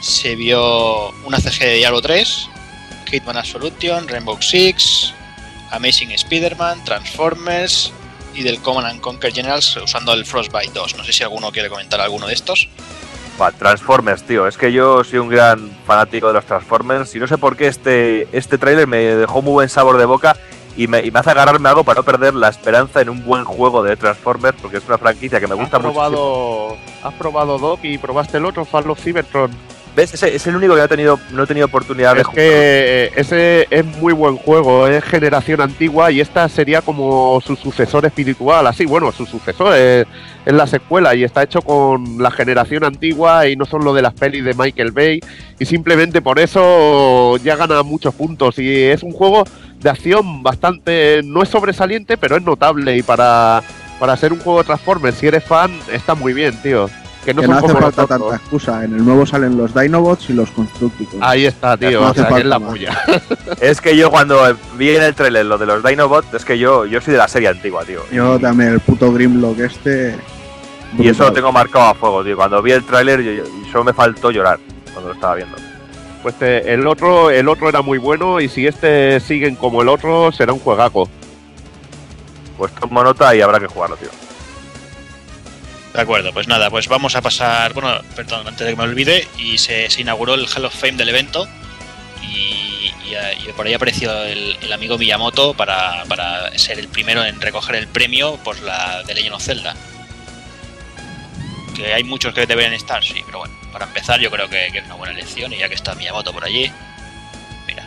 [0.00, 2.48] se vio una CG de Diablo 3,
[3.10, 5.12] Hitman Absolution, Rainbow Six,
[5.70, 7.92] Amazing Spider-Man, Transformers
[8.34, 10.96] y del Command and Conquer Generals usando el Frostbite 2.
[10.96, 12.68] No sé si alguno quiere comentar alguno de estos.
[13.58, 17.36] Transformers, tío, es que yo soy un gran fanático de los Transformers y no sé
[17.36, 20.36] por qué este, este tráiler me dejó muy buen sabor de boca
[20.76, 23.44] y me, y me hace agarrarme algo para no perder la esperanza en un buen
[23.44, 25.92] juego de Transformers porque es una franquicia que me gusta ¿Has mucho.
[25.94, 29.50] probado, ¿Has probado Doc y probaste el otro, Fall of Cybertron?
[29.96, 30.12] ¿Ves?
[30.12, 32.36] Ese es el único que no he tenido, no he tenido oportunidad de Es jugar.
[32.36, 37.54] que eh, ese es muy buen juego, es generación antigua y esta sería como su
[37.54, 40.04] sucesor espiritual, así, bueno, su sucesor es,
[40.44, 44.02] es la secuela y está hecho con la generación antigua y no son lo de
[44.02, 45.20] las pelis de Michael Bay
[45.60, 49.44] y simplemente por eso ya gana muchos puntos y es un juego
[49.84, 53.62] de acción bastante, no es sobresaliente, pero es notable y para,
[54.00, 56.88] para ser un juego de Transformers, si eres fan, está muy bien, tío.
[57.22, 58.84] Que no que no hace como falta tanta excusa.
[58.84, 61.22] En el nuevo salen los Dinobots y los Constructicons.
[61.22, 62.70] Ahí está, tío, No o hace sea, que es falta la más.
[62.70, 62.98] puya.
[63.60, 64.40] Es que yo cuando
[64.76, 67.28] vi en el trailer lo de los Dinobots, es que yo, yo soy de la
[67.28, 68.00] serie antigua, tío.
[68.10, 70.16] Yo también, el puto Grimlock este.
[70.98, 72.36] Y eso lo tengo marcado a fuego, tío.
[72.36, 74.58] Cuando vi el tráiler solo me faltó llorar
[74.92, 75.56] cuando lo estaba viendo.
[76.24, 79.90] Pues eh, el otro, el otro era muy bueno y si este siguen como el
[79.90, 81.06] otro será un juegaco.
[82.56, 84.08] Pues tomo nota y habrá que jugarlo, tío.
[85.92, 89.28] De acuerdo, pues nada, pues vamos a pasar, bueno, perdón, antes de que me olvide,
[89.36, 91.46] y se, inauguró el Hall of Fame del evento
[92.22, 97.38] y, eh, por ahí apareció el, el amigo Miyamoto para, para ser el primero en
[97.38, 99.76] recoger el premio por la de Legend of Zelda.
[101.76, 104.84] Que hay muchos que deberían estar, sí, pero bueno, para empezar yo creo que, es
[104.84, 106.70] una buena elección y ya que está Miyamoto por allí,
[107.66, 107.84] mira.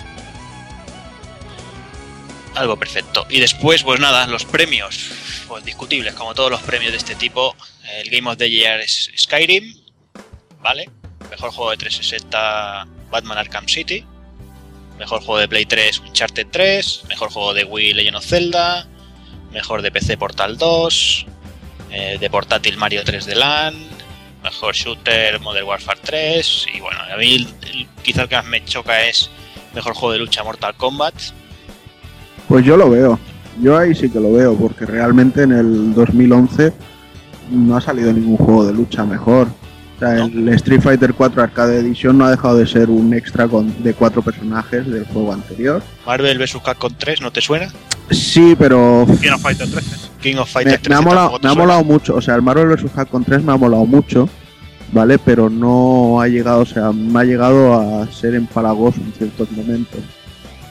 [2.56, 3.26] Algo perfecto.
[3.30, 5.12] Y después, pues nada, los premios,
[5.48, 7.56] pues discutibles, como todos los premios de este tipo.
[7.90, 9.74] El Game of the Year es Skyrim,
[10.60, 10.90] ¿vale?
[11.30, 14.04] Mejor juego de 360 Batman Arkham City.
[15.00, 17.04] Mejor juego de Play 3 Uncharted 3.
[17.08, 18.88] Mejor juego de Wii Legend of Zelda.
[19.54, 21.26] Mejor de PC Portal 2.
[21.92, 23.97] eh, de portátil Mario 3 de LAN.
[24.50, 26.66] Mejor shooter Modern Warfare 3.
[26.76, 29.30] Y bueno, a mí el- el- quizá el que más me choca es
[29.76, 31.14] mejor juego de lucha Mortal Kombat.
[32.48, 33.20] Pues yo lo veo.
[33.62, 36.72] Yo ahí sí que lo veo, porque realmente en el 2011
[37.52, 39.48] no ha salido ningún juego de lucha mejor.
[39.98, 43.48] O sea, el Street Fighter 4 Arcade Edition no ha dejado de ser un extra
[43.48, 45.82] con, de cuatro personajes del juego anterior.
[46.06, 46.58] Marvel vs.
[46.64, 47.68] Capcom 3, ¿no te suena?
[48.12, 50.10] Sí, pero King of Fighter 13.
[50.22, 52.16] King of me, Fighters 3 me ha molado, me ha mucho.
[52.16, 52.92] O sea, el Marvel vs.
[52.94, 54.30] Capcom 3 me ha molado mucho,
[54.92, 55.18] ¿vale?
[55.18, 60.02] Pero no ha llegado, o sea, me ha llegado a ser empalagoso en ciertos momentos.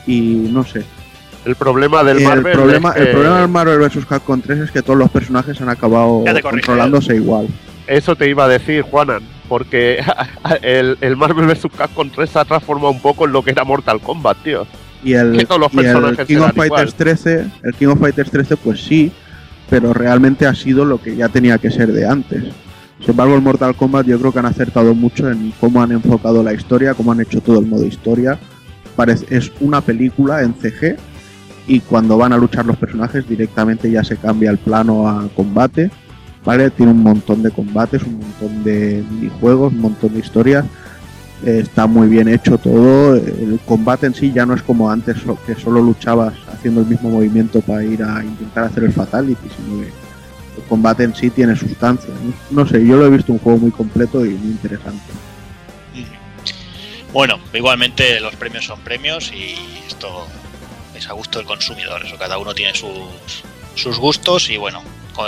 [0.07, 0.21] Y
[0.53, 0.85] no sé.
[1.45, 4.07] El problema del el Marvel problema, es que el problema del Marvel vs.
[4.07, 7.49] Capcom 3 es que todos los personajes han acabado controlándose igual.
[7.87, 10.01] Eso te iba a decir, Juanan, porque
[10.63, 11.67] el, el Marvel vs.
[11.77, 14.67] Capcom 3 se ha transformado un poco en lo que era Mortal Kombat, tío.
[15.05, 18.01] Y el, Que todos los y el personajes King of Fighters 13, el King of
[18.01, 19.13] Fighters 13, pues sí,
[19.69, 22.45] pero realmente ha sido lo que ya tenía que ser de antes.
[23.01, 26.43] Sin embargo, el Mortal Kombat yo creo que han acertado mucho en cómo han enfocado
[26.43, 28.39] la historia, cómo han hecho todo el modo historia.
[28.97, 30.97] Parece, es una película en CG
[31.67, 35.91] y cuando van a luchar los personajes directamente ya se cambia el plano a combate.
[36.47, 36.71] ¿Vale?
[36.71, 40.65] Tiene un montón de combates, un montón de minijuegos, un montón de historias.
[41.45, 43.17] Eh, está muy bien hecho todo.
[43.17, 47.11] El combate en sí ya no es como antes, que solo luchabas haciendo el mismo
[47.11, 51.57] movimiento para ir a intentar hacer el fatality, sino que el combate en sí tiene
[51.57, 52.15] sustancia.
[52.51, 55.13] No, no sé, yo lo he visto un juego muy completo y muy interesante.
[57.13, 59.57] Bueno, igualmente los premios son premios y
[59.87, 60.27] esto
[60.95, 62.05] es a gusto del consumidor.
[62.05, 63.43] Eso cada uno tiene sus,
[63.75, 64.83] sus gustos y bueno,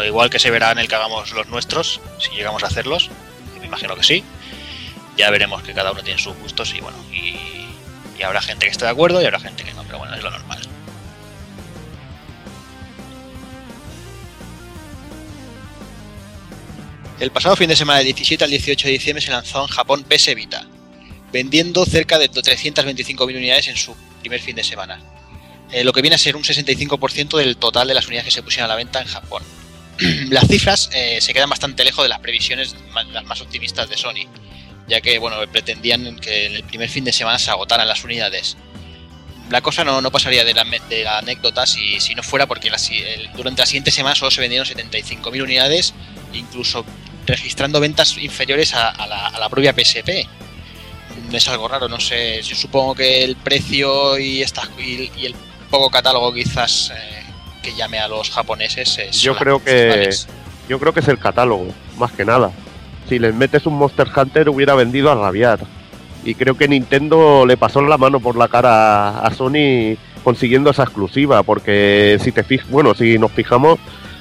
[0.05, 3.11] igual que se verá en el que hagamos los nuestros, si llegamos a hacerlos,
[3.61, 4.25] me imagino que sí.
[5.17, 7.37] Ya veremos que cada uno tiene sus gustos y bueno, y,
[8.19, 10.23] y habrá gente que esté de acuerdo y habrá gente que no, pero bueno, es
[10.23, 10.61] lo normal.
[17.21, 20.05] El pasado fin de semana del 17 al 18 de diciembre se lanzó en Japón
[20.05, 20.65] PS Vita,
[21.33, 25.01] vendiendo cerca de 325.000 unidades en su primer fin de semana,
[25.71, 28.43] Eh, lo que viene a ser un 65% del total de las unidades que se
[28.43, 29.43] pusieron a la venta en Japón.
[30.31, 32.77] las cifras eh, se quedan bastante lejos de las previsiones
[33.13, 34.29] las más optimistas de Sony,
[34.87, 38.57] ya que bueno, pretendían que en el primer fin de semana se agotaran las unidades.
[39.51, 42.71] La cosa no, no pasaría de la, de la anécdota si, si no fuera porque
[43.35, 45.95] durante la siguiente semana solo se vendieron 75.000 unidades,
[46.35, 46.85] incluso
[47.27, 50.27] registrando ventas inferiores a, la, propia PSP.
[51.33, 52.43] Es algo raro, no sé.
[52.43, 55.35] Yo supongo que el precio y, estas, y, y el
[55.71, 57.18] poco catálogo quizás eh,
[57.63, 60.29] que llame a los japoneses es Yo creo que principales.
[60.69, 61.69] yo creo que es el catálogo,
[61.99, 62.51] más que nada.
[63.09, 65.61] Si les metes un Monster Hunter hubiera vendido a rabiar.
[66.25, 70.83] Y creo que Nintendo le pasó la mano por la cara a Sony consiguiendo esa
[70.83, 73.79] exclusiva, porque si te fijas, bueno, si nos fijamos,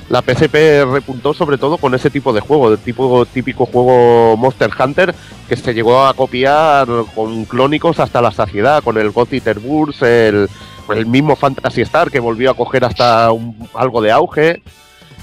[0.09, 4.69] la PSP repuntó sobre todo con ese tipo de juego, de tipo típico juego Monster
[4.79, 5.13] Hunter
[5.49, 10.03] que se llegó a copiar con clónicos hasta la saciedad, con el God Eater Burst,
[10.03, 10.49] el,
[10.95, 14.61] el mismo Fantasy Star que volvió a coger hasta un- algo de auge.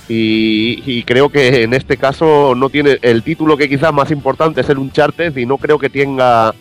[0.09, 4.61] Y, y creo que en este caso no tiene el título que quizás más importante
[4.61, 6.55] es el Uncharted y no creo que tenga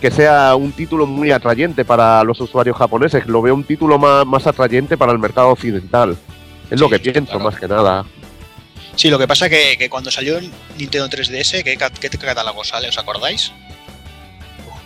[0.00, 3.26] que sea un título muy atrayente para los usuarios japoneses.
[3.26, 6.16] Lo veo un título más, más atrayente para el mercado occidental.
[6.70, 7.40] Es lo que pienso, claro.
[7.44, 8.04] más que nada.
[8.94, 10.48] Sí, lo que pasa que, que cuando salió el
[10.78, 12.88] Nintendo 3DS, ¿qué, qué catálogo sale?
[12.88, 13.50] ¿Os acordáis?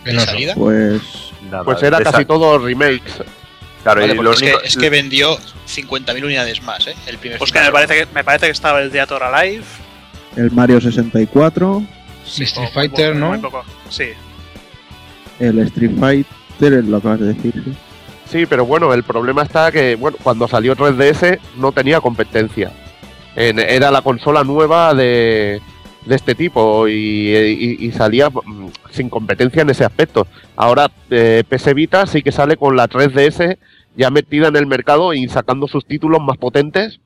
[0.03, 0.25] ¿De Penoso.
[0.25, 0.55] salida?
[0.55, 1.01] Pues
[1.51, 3.21] Nada, Pues era casi todo remakes.
[3.83, 6.95] Claro, Vale, y porque lo es, que, es que vendió 50.000 unidades más, ¿eh?
[7.05, 9.63] El primer Pues de me parece que, me parece que estaba el Theater Alive.
[10.37, 11.83] el Mario 64,
[12.25, 13.91] Street o muy Fighter, poco, ¿no?
[13.91, 14.05] Sí.
[15.39, 17.73] el Street Fighter, lo acabas de decir, sí.
[18.31, 22.71] Sí, pero bueno, el problema está que bueno, cuando salió 3DS no tenía competencia.
[23.35, 25.61] En- era la consola nueva de,
[26.05, 26.91] de este tipo y,
[27.35, 30.27] y- y salía mm, sin competencia en ese aspecto.
[30.55, 33.57] Ahora eh, PS Vita sí que sale con la 3DS
[33.95, 36.99] ya metida en el mercado y sacando sus títulos más potentes.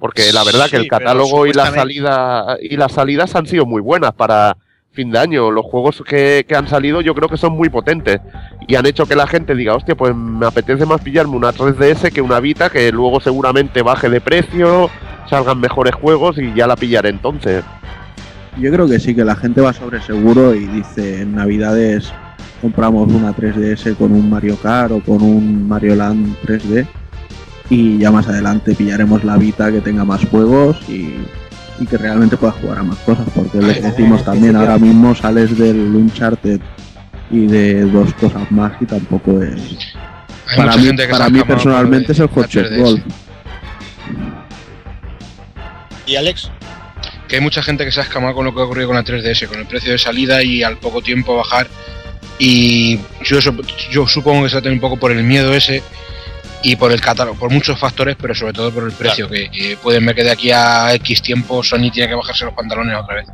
[0.00, 3.80] Porque la verdad que el catálogo y la salida y las salidas han sido muy
[3.80, 4.56] buenas para
[4.92, 5.50] fin de año.
[5.50, 8.20] Los juegos que, que han salido yo creo que son muy potentes
[8.66, 12.12] y han hecho que la gente diga, hostia, pues me apetece más pillarme una 3DS
[12.12, 14.90] que una Vita, que luego seguramente baje de precio,
[15.30, 17.64] salgan mejores juegos y ya la pillaré entonces.
[18.58, 22.12] Yo creo que sí, que la gente va sobre seguro y dice en Navidades
[22.60, 26.86] compramos una 3DS con un Mario Kart o con un Mario Land 3D
[27.68, 31.14] y ya más adelante pillaremos la Vita que tenga más juegos y,
[31.78, 35.14] y que realmente pueda jugar a más cosas porque lo que decimos también ahora mismo
[35.14, 36.60] sales del Uncharted
[37.30, 39.78] y de dos cosas más y tampoco es
[40.48, 42.82] Hay para mí, para personalmente es el 3DS.
[42.82, 43.02] Golf
[46.06, 46.50] ¿Y Alex?
[47.28, 49.04] Que hay mucha gente que se ha escamado con lo que ha ocurrido con la
[49.04, 51.68] 3DS, con el precio de salida y al poco tiempo bajar.
[52.38, 53.38] Y yo,
[53.90, 55.82] yo supongo que se va a tener un poco por el miedo ese
[56.62, 59.76] y por el catálogo, por muchos factores, pero sobre todo por el precio, que eh,
[59.82, 63.16] pueden ver que de aquí a X tiempo Sony tiene que bajarse los pantalones otra
[63.16, 63.26] vez.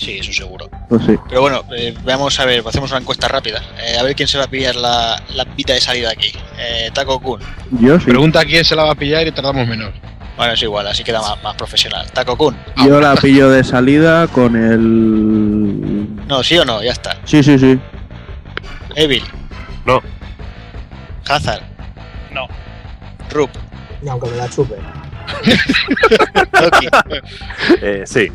[0.00, 0.68] Sí, eso seguro.
[0.88, 3.62] pues sí Pero bueno, eh, veamos a ver, hacemos una encuesta rápida.
[3.78, 6.32] Eh, a ver quién se va a pillar la, la Vita de salida aquí.
[6.58, 7.40] Eh, Taco Kun.
[7.80, 9.92] yo sí Pregunta a quién se la va a pillar y tardamos menos.
[10.40, 12.10] Bueno, es igual, así queda más, más profesional.
[12.12, 12.56] Taco Kun.
[12.86, 17.14] yo la pillo de salida con el No, sí o no, ya está.
[17.24, 17.78] sí sí sí
[18.96, 19.22] Evil.
[19.84, 20.00] No.
[21.28, 21.60] Hazard.
[22.30, 22.48] No.
[23.30, 23.50] Rup.
[24.00, 24.76] Ni aunque me la chupe.
[26.58, 26.88] Loki.
[27.82, 28.32] Eh, sí.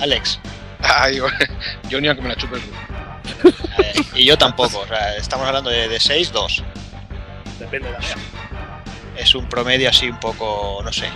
[0.00, 0.40] Alex.
[0.80, 1.20] Ay,
[1.88, 2.62] yo ni aunque me la chupe el
[3.84, 4.80] Eh, y yo tampoco.
[4.80, 6.64] O sea, estamos hablando de, de 6, 2.
[7.60, 8.16] Depende de la mía.
[9.16, 11.06] Es un promedio así un poco, no sé.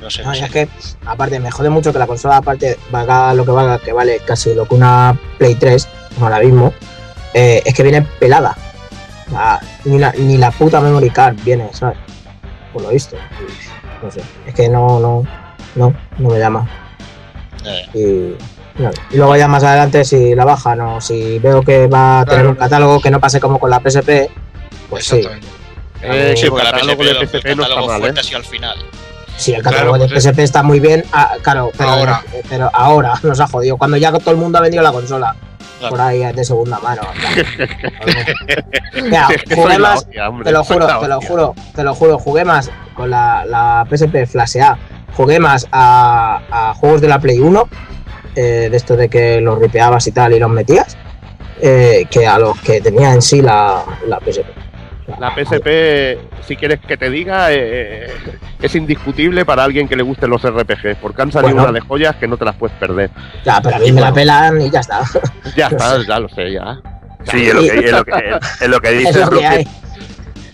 [0.00, 0.44] No sé, no No, sé.
[0.44, 0.68] es que,
[1.06, 4.54] aparte, me jode mucho que la consola, aparte, valga lo que valga, que vale casi
[4.54, 5.88] lo que una Play 3,
[6.20, 6.72] ahora mismo,
[7.32, 8.56] eh, es que viene pelada.
[9.84, 11.98] Ni, la, ni la puta memory card viene, ¿sabes?
[12.72, 13.16] Por lo visto.
[14.02, 15.24] No sé, es que no, no,
[15.74, 16.68] no, no me llama.
[17.64, 18.36] Eh,
[18.76, 22.20] Y, no, y luego ya más adelante, si la bajan o si veo que va
[22.20, 22.50] a tener Claro.
[22.50, 24.28] un catálogo que no pase como con la PSP,
[24.90, 25.22] pues sí.
[26.04, 28.36] Eh, sí, el porque la catálogo PSP, de el PSP no está catálogo mal, ¿eh?
[28.36, 28.76] al final.
[29.36, 32.22] Sí, el Claro, catálogo pues de PSP está muy bien, ah, claro, pero Ahora.
[32.48, 33.76] pero ahora nos ha jodido.
[33.76, 35.34] Cuando ya todo el mundo ha vendido la consola
[35.80, 35.96] Claro.
[35.96, 37.02] por ahí de segunda mano.
[39.02, 42.44] Mira, jugué más, hostia, hombre, te lo juro, te lo juro, te lo juro, jugué
[42.44, 44.78] más con la, la PSP Flash A,
[45.16, 47.68] jugué más a, a juegos de la Play 1,
[48.36, 50.96] eh, de esto de que los ripeabas y tal y los metías,
[51.60, 54.46] eh, que a los que tenía en sí la, la PSP.
[55.18, 58.10] La PSP, si quieres que te diga, eh,
[58.62, 61.68] es indiscutible para alguien que le gusten los RPGs, porque han salido Bueno.
[61.68, 63.10] una de joyas que no te las puedes perder.
[63.44, 65.00] Ya, pero a mí me la pelan y ya está.
[65.56, 66.78] Ya está, ya lo sé, ya.
[67.30, 69.38] Sí, es lo que, es lo que, es lo que Es dice lo Ruth.
[69.40, 69.68] que hay.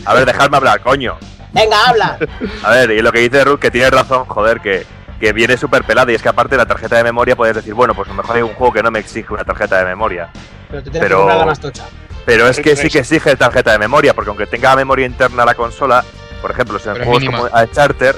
[0.04, 1.16] A ver, dejadme hablar, coño.
[1.52, 2.18] Venga, habla.
[2.64, 4.84] A ver, y lo que dice Ruth, que tiene razón, joder, que,
[5.20, 7.74] que viene súper pelada y es que aparte de la tarjeta de memoria puedes decir,
[7.74, 9.84] bueno, pues a lo mejor hay un juego que no me exige una tarjeta de
[9.84, 10.28] memoria.
[10.68, 11.84] Pero te tienes Pero- que comprar la más tocha.
[12.30, 15.56] Pero es que sí que exige tarjeta de memoria, porque aunque tenga memoria interna la
[15.56, 16.04] consola,
[16.40, 17.38] por ejemplo, si en Pero juegos mínima.
[17.38, 18.14] como a Charter,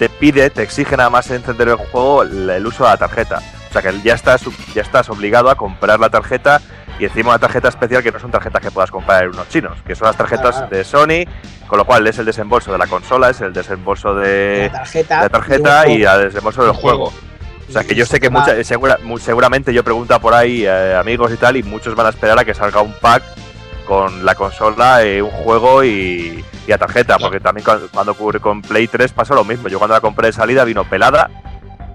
[0.00, 3.40] te pide, te exige nada más encender el juego el, uso de la tarjeta.
[3.70, 4.42] O sea que ya estás,
[4.74, 6.60] ya estás obligado a comprar la tarjeta
[6.98, 9.78] y encima una tarjeta especial que no son tarjetas que puedas comprar en unos chinos,
[9.86, 11.24] que son las tarjetas Claro, de Sony,
[11.68, 14.68] con lo cual es el desembolso de la consola, es el desembolso de
[15.08, 17.12] la tarjeta, y el desembolso del juego.
[17.68, 20.96] O sea que yo sé que mucha, segura- mu- seguramente yo pregunto por ahí eh,
[20.98, 23.22] amigos y tal y muchos van a esperar a que salga un pack
[23.86, 28.40] con la consola, eh, un juego y, y la tarjeta, porque también cuando, cuando ocurre
[28.40, 29.68] con Play 3 pasó lo mismo.
[29.68, 31.30] Yo cuando la compré de salida vino pelada,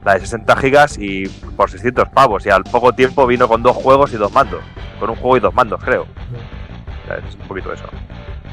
[0.03, 3.75] la de 60 gigas y por 600 pavos y al poco tiempo vino con dos
[3.77, 4.61] juegos y dos mandos,
[4.99, 6.03] con un juego y dos mandos creo.
[6.03, 7.85] O sea, es un poquito eso.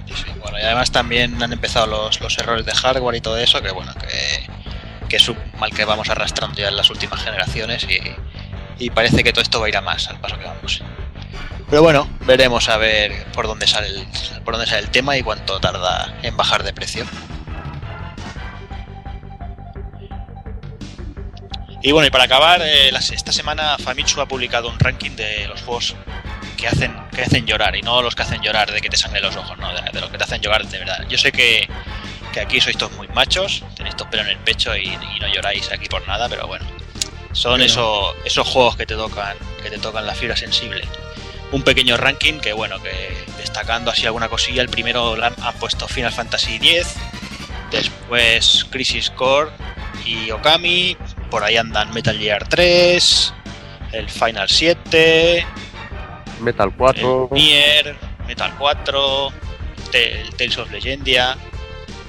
[0.06, 0.24] Sí, sí.
[0.42, 3.70] Bueno, y además también han empezado los, los errores de hardware y todo eso, que
[3.72, 4.50] bueno, que,
[5.10, 7.86] que es un mal que vamos arrastrando ya en las últimas generaciones
[8.78, 10.82] y, parece que todo esto va a ir a más al paso que vamos.
[11.68, 14.06] Pero bueno, veremos a ver por dónde sale el,
[14.42, 17.04] por dónde sale el tema y cuánto tarda en bajar de precio.
[21.82, 25.62] Y bueno, y para acabar, eh, esta semana Famitsu ha publicado un ranking de los
[25.62, 25.96] juegos
[26.56, 29.22] que hacen, que hacen llorar, y no los que hacen llorar de que te sangren
[29.22, 31.06] los ojos, no, de los que te hacen llorar de verdad.
[31.08, 31.68] Yo sé que,
[32.32, 35.28] que aquí sois todos muy machos, tenéis todo pelo en el pecho y, y no
[35.32, 36.64] lloráis aquí por nada, pero bueno,
[37.32, 40.82] son eso- esos juegos que te tocan, que te tocan la fibra sensible.
[41.52, 42.90] Un pequeño ranking que bueno, que
[43.38, 46.94] destacando así alguna cosilla, el primero han, puesto Final Fantasy X,
[47.70, 49.50] después Crisis Core
[50.04, 50.96] y Okami,
[51.30, 53.34] por ahí andan Metal Gear 3,
[53.92, 55.46] el Final 7,
[56.40, 57.28] Metal 4.
[57.32, 59.32] el Nier, Metal 4,
[59.90, 61.36] Te- el Tales of Legendia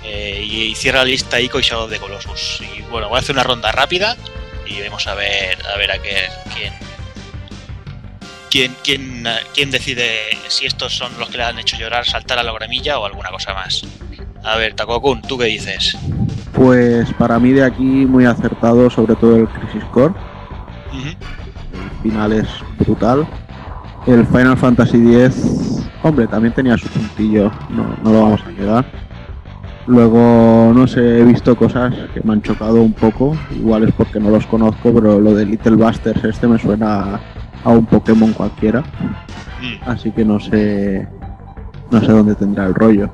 [0.03, 2.61] eh, y, cierra la lista Ico y Shadow the Colossus.
[2.61, 4.17] Y bueno, voy a hacer una ronda rápida
[4.65, 6.73] y vamos a ver a ver a qué, quién,
[8.49, 12.43] quién, quién, quién decide si estos son los que le han hecho llorar, saltar a
[12.43, 13.83] la gramilla o alguna cosa más.
[14.43, 15.97] A ver, Takokun, ¿tú qué dices?
[16.53, 20.13] Pues para mí de aquí muy acertado, sobre todo el Crisis Core.
[20.93, 22.47] El final es
[22.79, 23.27] brutal.
[24.07, 28.85] El Final Fantasy X, hombre, también tenía su puntillo, no, no lo vamos a negar.
[29.87, 33.35] Luego, no sé, he visto cosas que me han chocado un poco.
[33.55, 37.19] Igual es porque no los conozco, pero lo de Little Busters este me suena a,
[37.63, 38.81] a un Pokémon cualquiera.
[38.81, 39.89] Mm.
[39.89, 41.07] Así que no sé,
[41.89, 43.11] no sé dónde tendrá el rollo.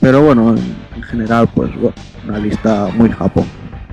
[0.00, 1.94] Pero bueno, en, en general, pues bueno,
[2.28, 3.44] una lista muy japo.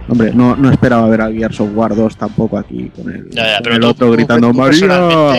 [0.07, 3.45] Hombre, no, no esperaba ver a Gears of War 2 tampoco aquí con el, Ya,
[3.45, 5.33] ya, con pero el tú- otro tú- gritando tú María.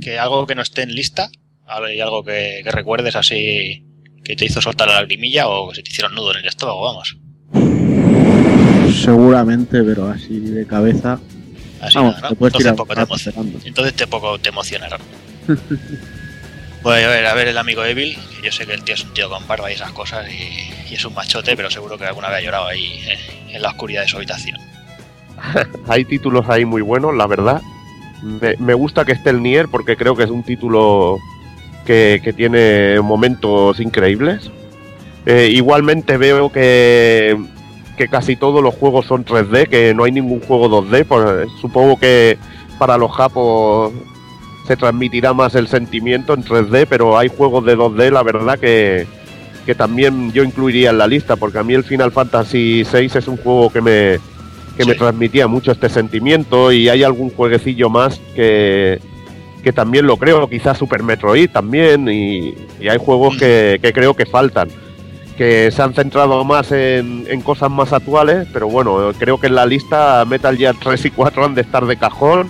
[0.00, 1.28] Que algo que no esté en lista,
[1.66, 3.84] ¿hay algo que, que recuerdes así
[4.24, 6.82] que te hizo soltar la lagrimilla o que se te hicieron nudo en el estómago,
[6.82, 7.16] vamos.
[8.92, 11.18] Seguramente, pero así de cabeza.
[11.80, 12.36] Así Vamos, nada, ¿no?
[12.36, 13.30] te Entonces poco te rato emociona.
[13.42, 13.58] esperando.
[13.64, 15.00] Entonces te poco te emocionaron.
[16.82, 19.04] Voy a ver, a ver el amigo Evil, que yo sé que el tío es
[19.04, 22.04] un tío con barba y esas cosas y, y es un machote, pero seguro que
[22.06, 23.18] alguna vez ha llorado ahí eh,
[23.50, 24.56] en la oscuridad de su habitación.
[25.88, 27.60] Hay títulos ahí muy buenos, la verdad.
[28.22, 31.18] Me, me gusta que esté el Nier porque creo que es un título
[31.84, 34.50] que, que tiene momentos increíbles.
[35.26, 37.36] Eh, igualmente veo que,
[37.96, 41.04] que casi todos los juegos son 3D, que no hay ningún juego 2D.
[41.04, 42.38] Pues, supongo que
[42.78, 43.92] para los japos
[44.66, 49.06] se transmitirá más el sentimiento en 3D, pero hay juegos de 2D, la verdad que,
[49.66, 53.28] que también yo incluiría en la lista, porque a mí el Final Fantasy VI es
[53.28, 54.18] un juego que me,
[54.76, 59.00] que me transmitía mucho este sentimiento y hay algún jueguecillo más que,
[59.64, 63.38] que también lo creo, quizás Super Metroid también y, y hay juegos Mm.
[63.38, 64.68] que, que creo que faltan,
[65.36, 69.56] que se han centrado más en, en cosas más actuales, pero bueno, creo que en
[69.56, 72.48] la lista Metal Gear 3 y 4 han de estar de cajón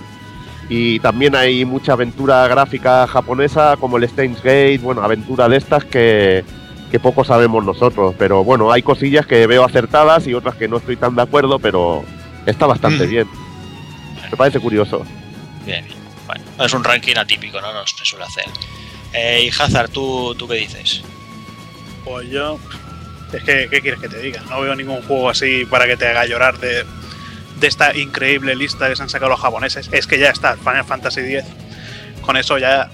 [0.69, 5.83] y también hay mucha aventura gráfica japonesa como el Steins Gate, bueno, aventura de estas
[5.85, 6.43] que,
[6.91, 10.77] que poco sabemos nosotros, pero bueno, hay cosillas que veo acertadas y otras que no
[10.77, 12.03] estoy tan de acuerdo, pero
[12.45, 13.09] está bastante Mm.
[13.09, 13.27] bien.
[14.31, 15.03] Me parece curioso.
[15.65, 16.04] Bien, bien.
[16.27, 17.73] Bueno, es un ranking atípico, ¿no?
[17.73, 18.45] No se suele hacer.
[19.13, 21.01] Eh, y Hazard, ¿tú, ¿tú qué dices?
[22.03, 22.59] Pues yo.
[23.33, 24.41] Es que, ¿qué quieres que te diga?
[24.49, 26.85] No veo ningún juego así para que te haga llorar de,
[27.59, 29.89] de esta increíble lista que se han sacado los japoneses.
[29.91, 31.45] Es que ya está, Final Fantasy X.
[32.21, 32.89] Con eso ya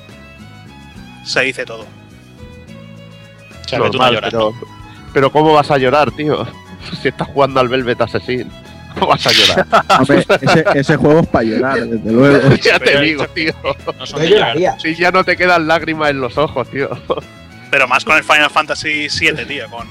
[1.25, 1.85] se dice todo.
[3.65, 4.53] O sea, que tú no Normal, lloras, pero,
[5.13, 6.47] pero ¿cómo vas a llorar, tío?
[6.99, 8.60] Si estás jugando al Velvet Assassin, ¿cómo
[9.07, 9.67] vas a llorar?
[9.99, 12.55] Hombre, ese, ese juego es para llorar, desde luego.
[12.63, 13.53] ya te digo, tío.
[13.97, 14.21] No son.
[14.79, 16.89] Si ya no te quedan lágrimas en los ojos, tío.
[17.69, 19.87] Pero más con el Final Fantasy VII, tío, con,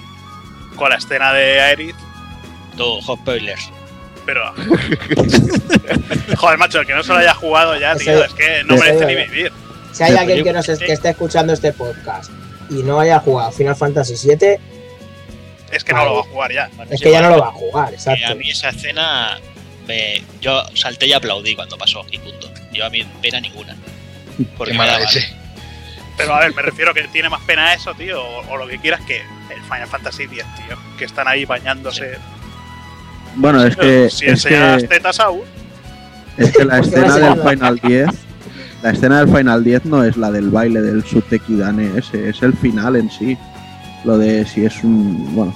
[0.76, 1.96] con la escena de Aerith.
[2.76, 3.70] Tú, hot spoilers.
[4.26, 4.52] Pero.
[6.36, 8.76] Joder, macho, el que no se lo haya jugado ya, tío, Ese- es que no
[8.76, 9.52] merece ni vivir.
[9.92, 12.30] Si hay alguien que, nos es- que esté escuchando este podcast
[12.70, 14.58] y no haya jugado Final Fantasy VII,
[15.70, 16.70] Es que no lo va a jugar ya.
[16.74, 18.26] Bueno, es que ya no lo va a jugar, exacto.
[18.26, 19.38] A mí esa escena,
[19.86, 22.50] me, yo salté y aplaudí cuando pasó, y punto.
[22.72, 23.76] Yo a mí pena ninguna.
[24.56, 25.28] Porque Qué mala leche.
[26.16, 28.78] Pero a ver, me refiero que tiene más pena eso, tío, o, o lo que
[28.78, 30.76] quieras que el Final Fantasy X, tío.
[30.98, 32.18] Que están ahí bañándose.
[33.36, 35.44] Bueno, es que, si es que, tetas aún,
[36.36, 37.48] es que la ¿Por qué escena del?
[37.48, 38.06] Final 10,
[38.82, 42.54] la escena del Final 10 no es la del baile del Sutekidane ese, es el
[42.54, 43.36] final en sí.
[44.04, 45.34] Lo de si es un.
[45.34, 45.54] Bueno,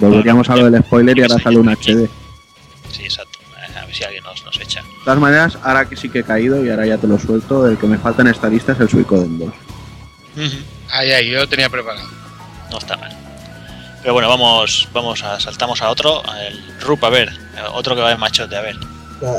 [0.00, 2.08] volveríamos a lo del spoiler y ahora sale un HD.
[2.90, 3.38] Sí, exacto.
[3.56, 4.82] Eh, A ver si alguien nos, nos echa.
[4.82, 7.66] De todas maneras, ahora que sí que he caído y ahora ya te lo suelto,
[7.66, 9.52] el que me falta en esta lista es el Suicoden 2.
[10.90, 12.06] Ay, ay, yo lo tenía preparado.
[12.70, 13.12] No está mal.
[14.02, 16.22] Pero bueno, vamos, vamos a saltamos a otro.
[16.48, 17.30] El Rup, a ver,
[17.72, 18.76] otro que va de machote, a ver.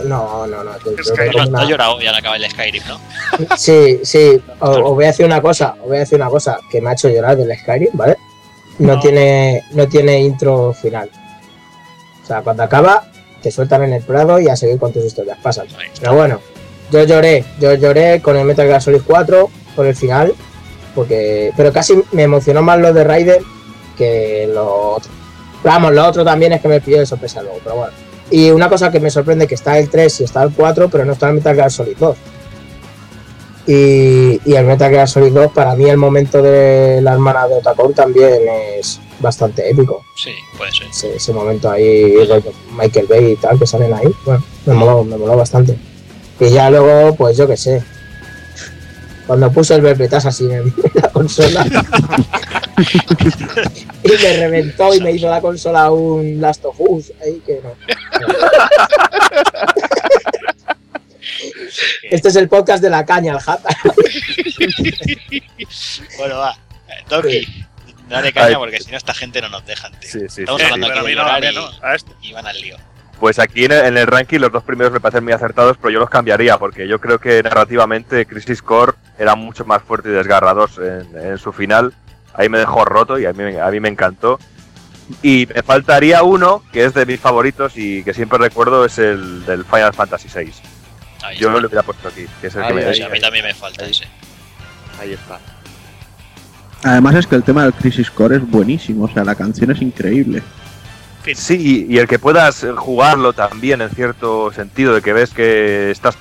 [0.05, 0.71] No, no, no.
[0.79, 2.99] que No, llorado ya al acabar el Skyrim, ¿no?
[3.55, 4.41] Sí, sí.
[4.59, 5.75] Os voy a decir una cosa.
[5.81, 8.17] Os voy a decir una cosa que me ha hecho llorar del Skyrim, ¿vale?
[8.79, 8.99] No, No.
[8.99, 11.09] tiene no tiene intro final.
[12.23, 13.03] O sea, cuando acaba,
[13.41, 15.37] te sueltan en el prado y a seguir con tus historias.
[15.41, 15.67] Pasan.
[15.99, 16.39] Pero bueno,
[16.91, 17.45] yo lloré.
[17.59, 20.33] Yo lloré con el Metal Gear Solid 4 por el final.
[20.93, 21.51] Porque.
[21.55, 23.43] Pero casi me emocionó más lo de Raiden
[23.97, 25.11] que lo otro.
[25.63, 27.93] Vamos, lo otro también es que me pilló de sorpresa luego, pero bueno.
[28.29, 31.05] Y una cosa que me sorprende que está el 3 y está el 4, pero
[31.05, 32.17] no está el Metal Gear Solid 2.
[33.67, 37.55] Y, y el Metal Gear Solid 2, para mí el momento de la hermana de
[37.55, 38.41] Otakon también
[38.79, 40.05] es bastante épico.
[40.15, 40.87] Sí, puede ser.
[40.87, 42.15] Ese, ese momento ahí,
[42.71, 45.77] Michael Bay y tal, que salen ahí, bueno, me moló, me moló bastante.
[46.39, 47.83] Y ya luego, pues yo qué sé,
[49.27, 51.65] cuando puse el Velvetas así en la consola
[54.03, 57.71] y me reventó y me hizo la consola un Last of Us, ahí que no.
[62.03, 63.69] Este es el podcast de la caña, el Jata.
[66.17, 66.55] Bueno, va.
[67.09, 67.65] Doki,
[68.09, 68.55] Dale caña Ay.
[68.55, 70.09] porque si no esta gente no nos dejan, tío.
[70.09, 70.91] Sí, sí, Estamos sí, hablando sí.
[70.93, 71.15] Aquí de
[71.53, 72.11] no, y, este.
[72.21, 72.77] y van al lío.
[73.19, 75.89] Pues aquí en el, en el ranking los dos primeros me parecen muy acertados, pero
[75.89, 80.11] yo los cambiaría porque yo creo que narrativamente Crisis Core era mucho más fuerte y
[80.13, 81.93] desgarrador en, en su final.
[82.33, 84.39] Ahí me dejó roto y a mí, me- a mí me encantó.
[85.21, 89.45] Y me faltaría uno que es de mis favoritos y que siempre recuerdo es el
[89.45, 90.51] del Final Fantasy VI.
[91.23, 91.61] Ahí Yo está.
[91.61, 93.45] lo hubiera puesto aquí, que es el Ahí, que me Sí, ahí, a mí también
[93.45, 94.05] me falta ese.
[94.99, 95.39] Ahí está.
[96.83, 99.81] Además es que el tema del Crisis Core es buenísimo, o sea, la canción es
[99.81, 100.43] increíble.
[101.35, 106.17] Sí, y el que puedas jugarlo también en cierto sentido, de que ves que estás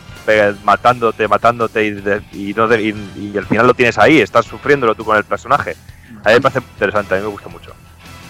[0.65, 4.47] matándote, matándote y, de- y no de- y, y al final lo tienes ahí, estás
[4.47, 5.77] sufriéndolo tú con el personaje.
[6.25, 7.73] A mí me parece interesante, a mí me gusta mucho.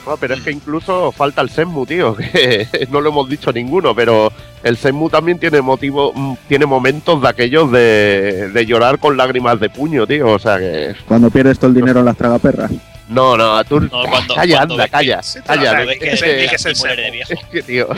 [0.07, 3.95] No, pero es que incluso falta el Senmu, tío, que no lo hemos dicho ninguno,
[3.95, 4.33] pero
[4.63, 9.59] el Senmu también tiene motivo, mm, tiene momentos de aquellos de, de llorar con lágrimas
[9.59, 10.95] de puño, tío, o sea que...
[11.09, 12.71] Cuando pierdes todo el dinero en las tragaperras.
[13.09, 13.81] No, no, tú...
[13.81, 16.97] No, cuando- calla, cuando anda, ves que- calla, ves es que, que- que es el
[16.97, 17.33] de viejo.
[17.33, 17.89] es que, tío...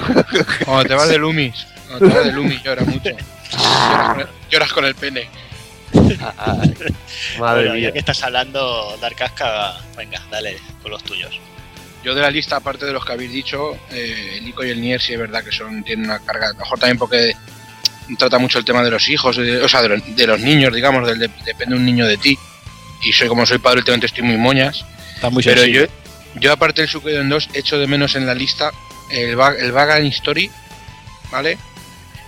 [0.65, 3.11] Cuando te vas de Lumis, cuando te vas de Lumis lloras mucho.
[3.11, 5.29] Lloras con el, lloras con el pene.
[6.39, 6.75] Ay,
[7.39, 7.89] madre Bueno, mía.
[7.89, 11.39] ya que estás hablando, Dar Casca, venga, dale con los tuyos.
[12.09, 14.81] Yo de la lista, aparte de los que habéis dicho, eh, el Ico y el
[14.81, 17.37] Nier sí es verdad que son tienen una carga, a lo mejor también porque
[18.19, 20.73] trata mucho el tema de los hijos, de- o sea, de los, de los niños,
[20.73, 22.39] digamos, del de- depende un niño de ti.
[23.03, 24.87] Y soy como soy padre, últimamente estoy muy moñas.
[25.17, 25.83] Está muy Pero yo,
[26.37, 28.71] yo aparte del Suikoden 2, echo de menos en la lista
[29.11, 30.51] el, el Vagrant Story,
[31.31, 31.59] ¿vale?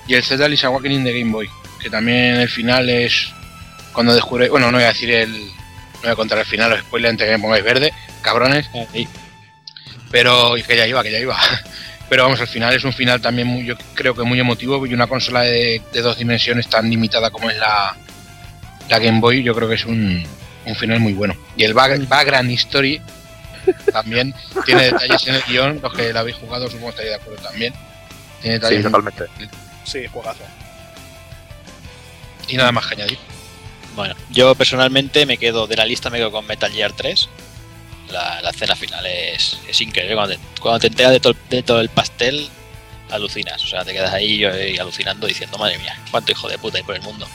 [0.07, 1.49] Y el Zelda Link's Awakening de Game Boy,
[1.81, 3.31] que también el final es
[3.95, 6.81] cuando descubre, bueno, no voy a decir el, no voy a contar el final, os
[6.81, 8.69] spoiler antes que me pongáis verde, cabrones,
[10.11, 11.39] pero y que ya iba, que ya iba.
[12.11, 14.93] Pero vamos, al final es un final también muy, yo creo que muy emotivo y
[14.93, 17.97] una consola de, de dos dimensiones tan limitada como es la,
[18.89, 20.27] la Game Boy, yo creo que es un,
[20.67, 21.37] un final muy bueno.
[21.57, 23.01] Y el Bag- Background History
[23.93, 24.35] también
[24.67, 27.43] tiene detalles en el guion, los que la habéis jugado supongo que estaréis de acuerdo
[27.49, 27.73] también.
[28.43, 29.25] Tiene Sí, detalles muy- totalmente.
[29.85, 30.43] Sí, juegazo.
[32.49, 33.19] y nada más que añadir.
[33.95, 37.29] Bueno, yo personalmente me quedo de la lista, me quedo con Metal Gear 3.
[38.11, 40.15] La, la escena final es, es increíble.
[40.15, 42.49] Cuando te, cuando te enteras de todo, de todo el pastel,
[43.11, 43.63] alucinas.
[43.65, 46.85] O sea, te quedas ahí eh, alucinando diciendo, madre mía, cuánto hijo de puta hay
[46.85, 47.27] por el mundo.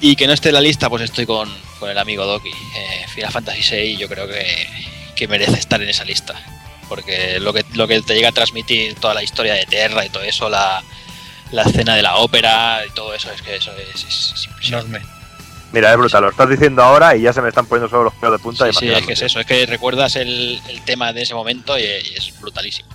[0.00, 2.50] Y que no esté en la lista, pues estoy con, con el amigo Doki.
[2.50, 4.68] Eh, Final Fantasy VI yo creo que,
[5.14, 6.34] que merece estar en esa lista.
[6.88, 10.10] Porque lo que, lo que te llega a transmitir toda la historia de Terra y
[10.10, 10.84] todo eso, la,
[11.50, 14.98] la escena de la ópera y todo eso, es que eso es, es- es impresionante.
[14.98, 15.15] Enorme.
[15.72, 18.14] Mira, es brutal, lo estás diciendo ahora y ya se me están poniendo solo los
[18.14, 18.66] pelos de punta.
[18.72, 21.78] Sí, sí, es que es eso, es que recuerdas el, el tema de ese momento
[21.78, 22.88] y, y es brutalísimo.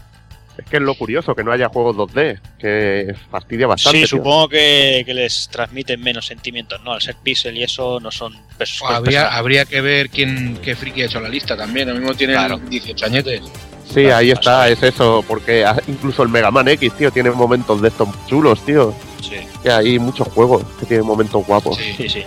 [0.57, 3.99] Es que es lo curioso que no haya juegos 2D, que fastidia bastante.
[3.99, 4.17] sí, tío.
[4.17, 6.91] supongo que, que les transmiten menos sentimientos, ¿no?
[6.93, 10.75] Al ser pixel y eso no son pers- Habría, personas- habría que ver quién qué
[10.75, 11.87] friki ha hecho la lista también.
[11.89, 12.57] Lo mismo tiene Claro.
[12.57, 13.41] 18 añetes.
[13.87, 17.81] Sí, Claro, ahí está, es eso, porque incluso el Mega Man X, tío, tiene momentos
[17.81, 18.93] de estos chulos, tío.
[19.21, 21.77] Sí, Que hay muchos juegos que tienen momentos guapos.
[21.77, 21.93] Sí.
[21.97, 22.23] sí, sí.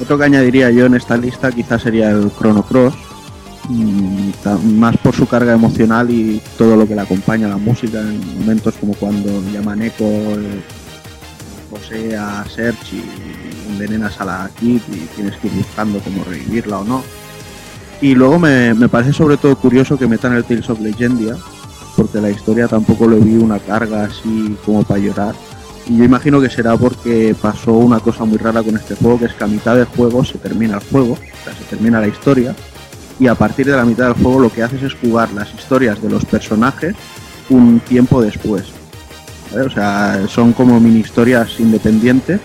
[0.00, 2.94] Otro que añadiría yo en esta lista quizás sería el Chrono Cross,
[3.68, 8.40] mm, más por su carga emocional y todo lo que le acompaña, la música, en
[8.40, 10.62] momentos como cuando llaman Echo, eh,
[11.70, 16.78] José a Serge y envenenas a la Kid y tienes que ir buscando cómo revivirla
[16.78, 17.02] o no.
[18.00, 21.36] Y luego me, me parece sobre todo curioso que metan el Tales of Legendia,
[21.96, 25.34] porque la historia tampoco le vi una carga así como para llorar.
[25.86, 29.26] Y yo imagino que será porque pasó una cosa muy rara con este juego, que
[29.26, 32.08] es que a mitad del juego se termina el juego, o sea, se termina la
[32.08, 32.54] historia,
[33.20, 36.02] y a partir de la mitad del juego lo que haces es jugar las historias
[36.02, 36.94] de los personajes
[37.50, 38.64] un tiempo después.
[39.52, 42.40] O sea, son como mini historias independientes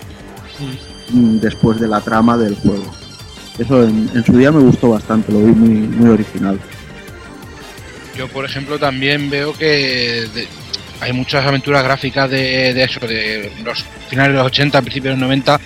[1.12, 2.84] mm, después de la trama del juego.
[3.58, 6.58] Eso en, su día me gustó bastante, lo vi muy, muy original.
[8.16, 10.26] Yo, por ejemplo, también veo que
[11.00, 15.20] hay muchas aventuras gráficas de, de eso, de los finales de los 80, principios de
[15.20, 15.60] los 90,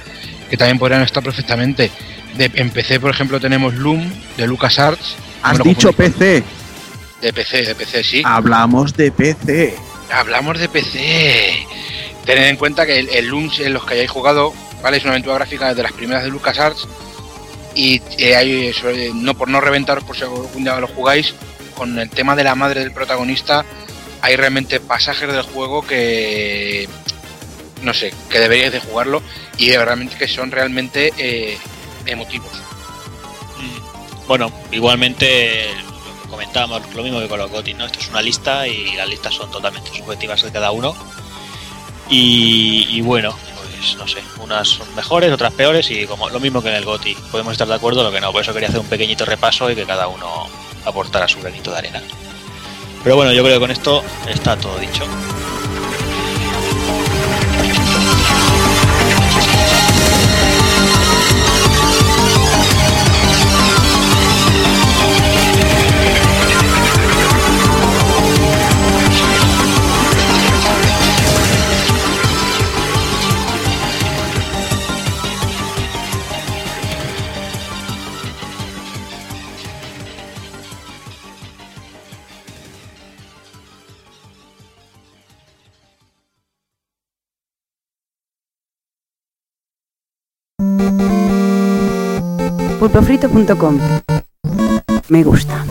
[0.51, 1.91] que también podrían estar perfectamente.
[2.37, 5.17] De, en PC, por ejemplo, tenemos Loom de LucasArts.
[5.43, 6.43] Has dicho con- PC,
[7.21, 8.23] De PC, de PC, sí.
[8.25, 9.77] hablamos de PC.
[10.13, 11.67] Hablamos de PC.
[12.25, 14.97] Tened en cuenta que el, el Loom, en los que hayáis jugado, ¿vale?
[14.97, 16.87] Es una aventura gráfica de las primeras de LucasArts.
[17.75, 21.35] Y eh, hay, sobre- no por no reventaros por si algún día lo jugáis,
[21.75, 23.65] con el tema de la madre del protagonista,
[24.25, 26.89] hay realmente pasajes del juego que
[27.83, 29.23] no sé, que deberíais de jugarlo
[29.59, 31.59] y realmente que son realmente eh,
[32.07, 32.53] emotivos.
[33.59, 34.27] Mm.
[34.27, 37.85] Bueno, igualmente lo que comentábamos, lo mismo que con los GOTY, ¿no?
[37.85, 40.97] Esto es una lista y las listas son totalmente subjetivas de cada uno.
[42.09, 46.63] Y, y bueno, pues no sé, unas son mejores, otras peores y como lo mismo
[46.63, 47.15] que en el GOTY.
[47.31, 49.75] Podemos estar de acuerdo, lo que no, por eso quería hacer un pequeñito repaso y
[49.75, 50.49] que cada uno
[50.87, 52.03] aportar a su granito de arena.
[53.05, 55.05] Pero bueno, yo creo que con esto está todo dicho.
[92.85, 93.81] Pulpofrito.com
[95.09, 95.65] Me gusta.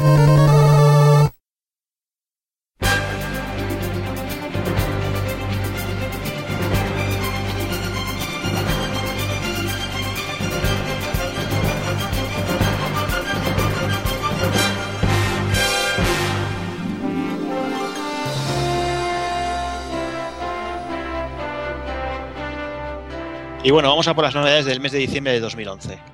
[23.64, 26.13] Y bueno, vamos a por las novedades del mes de diciembre de 2011.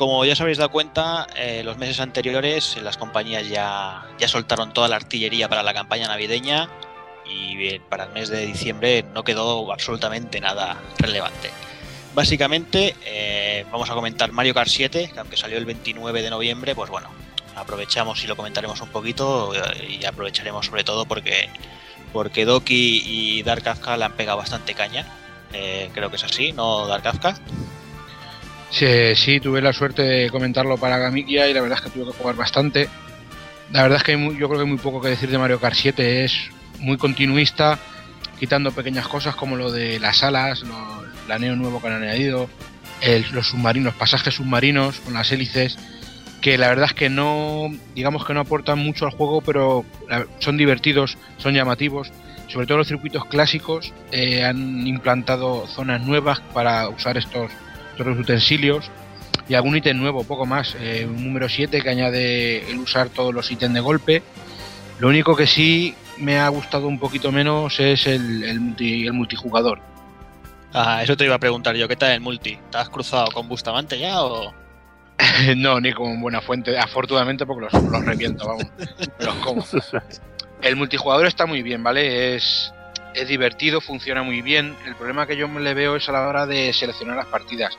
[0.00, 4.28] Como ya os habéis dado cuenta, eh, los meses anteriores eh, las compañías ya, ya
[4.28, 6.70] soltaron toda la artillería para la campaña navideña
[7.26, 11.50] y para el mes de diciembre no quedó absolutamente nada relevante.
[12.14, 16.74] Básicamente eh, vamos a comentar Mario Kart 7, que aunque salió el 29 de noviembre,
[16.74, 17.10] pues bueno,
[17.54, 19.52] aprovechamos y lo comentaremos un poquito
[19.86, 21.50] y aprovecharemos sobre todo porque,
[22.14, 25.04] porque Doki y Dark Kafka le han pegado bastante caña.
[25.50, 27.38] Creo que es así, ¿no, Dark Kafka?
[28.70, 32.12] Sí, sí, tuve la suerte de comentarlo para Gamikia y la verdad es que tuve
[32.12, 32.88] que jugar bastante.
[33.72, 35.60] La verdad es que muy- yo creo que hay muy poco que decir de Mario
[35.60, 36.24] Kart 7.
[36.24, 37.78] Es muy continuista,
[38.38, 40.62] quitando pequeñas cosas como lo de las alas,
[41.26, 42.48] el aneo nuevo que han añadido,
[43.00, 45.76] el- los submarinos, pasajes submarinos con las hélices,
[46.40, 49.84] que la verdad es que no, digamos que no aportan mucho al juego, pero
[50.38, 52.10] son divertidos, son llamativos.
[52.48, 57.52] Sobre todo los circuitos clásicos eh, han implantado zonas nuevas para usar estos,
[57.90, 58.90] estos utensilios
[59.48, 60.76] y algún ítem nuevo, poco más.
[60.80, 64.22] Eh, un número 7 que añade el usar todos los ítems de golpe.
[64.98, 69.12] Lo único que sí me ha gustado un poquito menos es el, el multi- el
[69.12, 69.80] multijugador.
[70.72, 72.58] Ah, eso te iba a preguntar yo, ¿qué tal el multi?
[72.70, 74.54] ¿Te has cruzado con Bustamante ya o...?
[75.56, 78.64] no, ni con buena fuente, afortunadamente porque los, los reviento, vamos.
[79.18, 79.64] Los como.
[80.62, 82.36] El multijugador está muy bien, ¿vale?
[82.36, 82.72] Es,
[83.14, 84.76] es divertido, funciona muy bien.
[84.86, 87.76] El problema que yo me le veo es a la hora de seleccionar las partidas.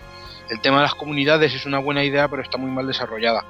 [0.49, 3.43] El tema de las comunidades es una buena idea, pero está muy mal desarrollada.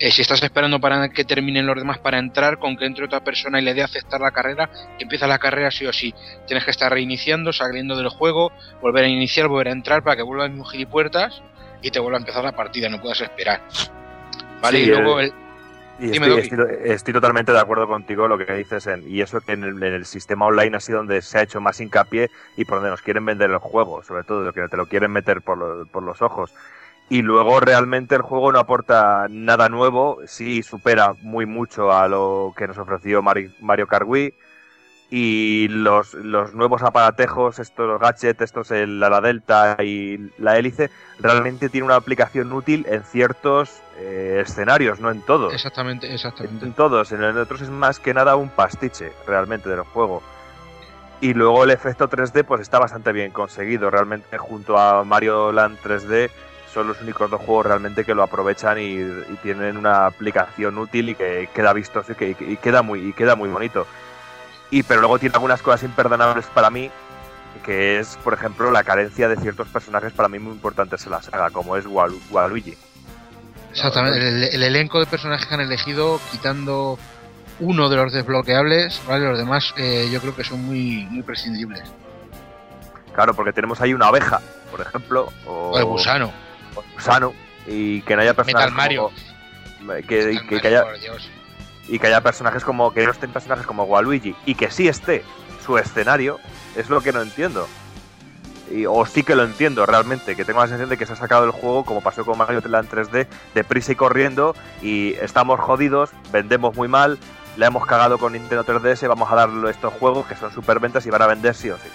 [0.00, 3.20] Eh, si estás esperando para que terminen los demás para entrar, con que entre otra
[3.20, 6.14] persona y le dé a aceptar la carrera, empieza la carrera sí o sí.
[6.46, 10.22] Tienes que estar reiniciando, saliendo del juego, volver a iniciar, volver a entrar para que
[10.22, 11.42] vuelva el mismo gilipuertas
[11.82, 13.60] y te vuelva a empezar la partida, no puedas esperar.
[14.60, 14.78] ¿Vale?
[14.78, 15.32] Sí, y luego eh, el,
[16.00, 16.40] Y estoy, Doki.
[16.42, 18.86] estoy- estoy totalmente de acuerdo contigo lo que dices.
[18.86, 21.42] En, y eso que en el, en el sistema online ha sido donde se ha
[21.42, 24.68] hecho más hincapié y por donde nos quieren vender el juego, sobre todo, lo que
[24.68, 26.54] te lo quieren meter por, lo- por los ojos.
[27.10, 32.52] Y luego realmente el juego no aporta nada nuevo, sí supera muy mucho a lo
[32.56, 34.34] que nos ofreció Mari- Mario Kart Wii.
[35.10, 41.70] Y los, los nuevos aparatejos, estos gadgets, estos el la delta y la hélice, realmente
[41.70, 45.54] tiene una aplicación útil en ciertos eh, escenarios, no en todos.
[45.54, 46.66] exactamente, exactamente.
[46.66, 50.22] En todos, en otros es más que nada un pastiche realmente del juego.
[51.20, 53.90] Y luego el efecto 3D pues está bastante bien conseguido.
[53.90, 56.30] Realmente junto a Mario Land 3D
[56.72, 61.08] son los únicos dos juegos realmente que lo aprovechan y, y tienen una aplicación útil
[61.08, 63.86] y que queda vistoso y, que, y queda muy y queda muy bonito.
[64.70, 66.90] Y pero luego tiene algunas cosas imperdonables para mí,
[67.64, 71.22] que es por ejemplo la carencia de ciertos personajes para mí muy importantes en la
[71.22, 72.76] saga, como es Walu- Waluigi.
[73.70, 76.98] Exactamente, el, el elenco de personajes que han elegido, quitando
[77.60, 79.26] uno de los desbloqueables, ¿vale?
[79.26, 81.82] Los demás eh, yo creo que son muy, muy prescindibles.
[83.14, 84.40] Claro, porque tenemos ahí una oveja,
[84.70, 86.30] por ejemplo, o, O el gusano.
[86.74, 87.32] o el gusano,
[87.66, 89.10] y que no haya personajes Metal Mario.
[89.80, 91.30] como- que, que- que haya, Por Dios.
[91.88, 95.24] Y que haya personajes como que no estén personajes como Waluigi y que sí esté
[95.64, 96.38] su escenario,
[96.76, 97.66] es lo que no entiendo.
[98.70, 101.16] Y, o sí que lo entiendo realmente, que tengo la sensación de que se ha
[101.16, 106.10] sacado el juego, como pasó con Mario Land 3D, deprisa y corriendo, y estamos jodidos,
[106.30, 107.18] vendemos muy mal,
[107.56, 111.10] le hemos cagado con Nintendo 3DS, vamos a darle estos juegos que son superventas y
[111.10, 111.88] van a vender sí o sí.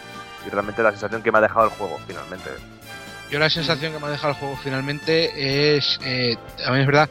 [0.48, 2.50] Y realmente la sensación que me ha dejado el juego, finalmente.
[3.32, 7.10] Yo la sensación que me ha dejado el juego finalmente es, eh, también es verdad,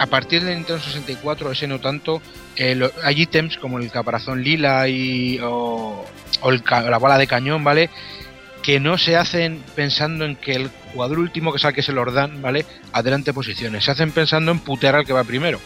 [0.00, 2.22] a partir de Nintendo 64, ese no tanto,
[2.56, 6.06] eh, hay ítems como el caparazón lila y, o,
[6.40, 7.90] o la bala de cañón, ¿vale?
[8.62, 12.40] que no se hacen pensando en que el jugador último que saque se los dan,
[12.40, 12.64] ¿vale?
[12.92, 13.84] Adelante posiciones.
[13.84, 15.60] Se hacen pensando en putear al que va primero.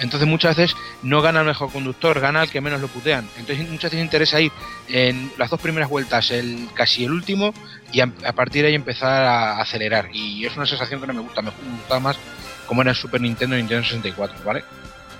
[0.00, 3.28] Entonces muchas veces no gana el mejor conductor, gana el que menos lo putean.
[3.36, 4.50] Entonces muchas veces interesa ir
[4.88, 7.52] en las dos primeras vueltas, el casi el último,
[7.92, 10.08] y a, a partir de ahí empezar a acelerar.
[10.12, 12.16] Y es una sensación que no me gusta, me gusta más
[12.70, 14.62] como era Super Nintendo y Nintendo 64, ¿vale?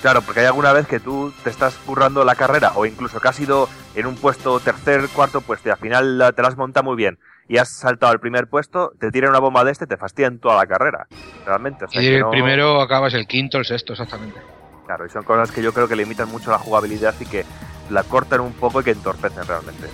[0.00, 3.26] Claro, porque hay alguna vez que tú te estás currando la carrera o incluso que
[3.26, 6.82] has ido en un puesto tercer, cuarto puesto y al final la- te las monta
[6.82, 9.96] muy bien y has saltado al primer puesto, te tiran una bomba de este, te
[9.96, 11.08] fastidian toda la carrera.
[11.44, 11.86] Realmente.
[11.86, 14.40] O sea, y el no- primero acabas el quinto, el sexto, exactamente.
[14.86, 17.44] Claro, y son cosas que yo creo que limitan mucho la jugabilidad y que
[17.90, 19.88] la cortan un poco y que entorpecen realmente.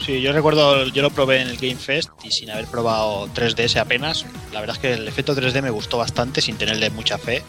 [0.00, 3.76] Sí, yo recuerdo, yo lo probé en el Game Fest y sin haber probado 3DS
[3.80, 4.26] apenas.
[4.52, 7.42] La verdad es que el efecto 3D me gustó bastante sin tenerle mucha fe.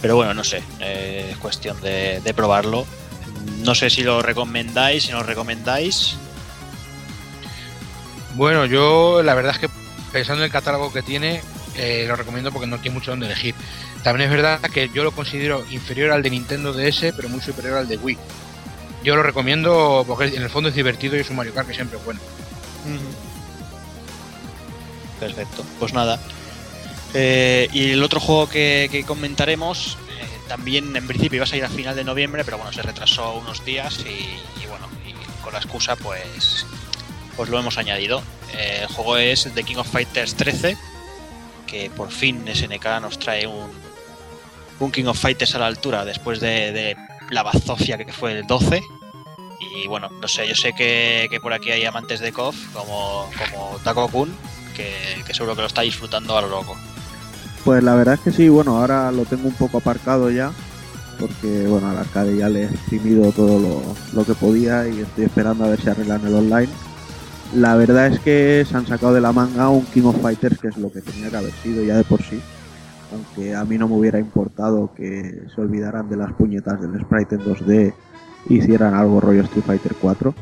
[0.00, 2.84] Pero bueno, no sé, eh, es cuestión de, probarlo.
[3.60, 6.16] No sé si lo recomendáis, si no lo recomendáis.
[8.34, 9.68] Bueno, yo la verdad es que
[10.12, 11.40] pensando en el catálogo que tiene,
[11.76, 13.54] eh, lo recomiendo porque no tiene mucho donde elegir.
[14.02, 17.78] También es verdad que yo lo considero inferior al de Nintendo DS, pero muy superior
[17.78, 18.18] al de Wii.
[19.04, 21.74] Yo lo recomiendo porque en el fondo es divertido y es un Mario Kart que
[21.74, 22.20] siempre es bueno.
[25.20, 26.18] Perfecto, pues nada.
[27.12, 31.68] Eh, y el otro juego que, comentaremos, eh, también en principio iba a salir a
[31.68, 34.88] final de noviembre, pero bueno, se retrasó unos días y, bueno,
[35.42, 36.66] con la excusa pues,
[37.36, 38.22] pues lo hemos añadido.
[38.54, 40.78] Eh, el juego es The King of Fighters 13,
[41.66, 43.70] que por fin SNK nos trae un,
[44.80, 46.96] un King of Fighters a la altura después de, de
[47.30, 48.82] la bazofia que fue el 12.
[49.60, 53.28] Y bueno, no sé, yo sé que, que por aquí hay amantes de KOF como,
[53.50, 54.34] como Taco Kun,
[54.74, 56.76] que, seguro que lo está disfrutando a lo loco.
[57.64, 60.52] Pues la verdad es que sí, bueno, ahora lo tengo un poco aparcado ya,
[61.18, 65.24] porque bueno, al arcade ya le he exprimido todo lo, lo que podía y estoy
[65.24, 66.68] esperando a ver si arreglan el online.
[67.54, 70.68] La verdad es que se han sacado de la manga un King of Fighters que
[70.68, 72.40] es lo que tenía que haber sido ya de por sí.
[73.14, 77.36] Aunque a mí no me hubiera importado que se olvidaran de las puñetas del sprite
[77.36, 77.94] en 2D e
[78.54, 80.34] hicieran algo rollo Street Fighter 4.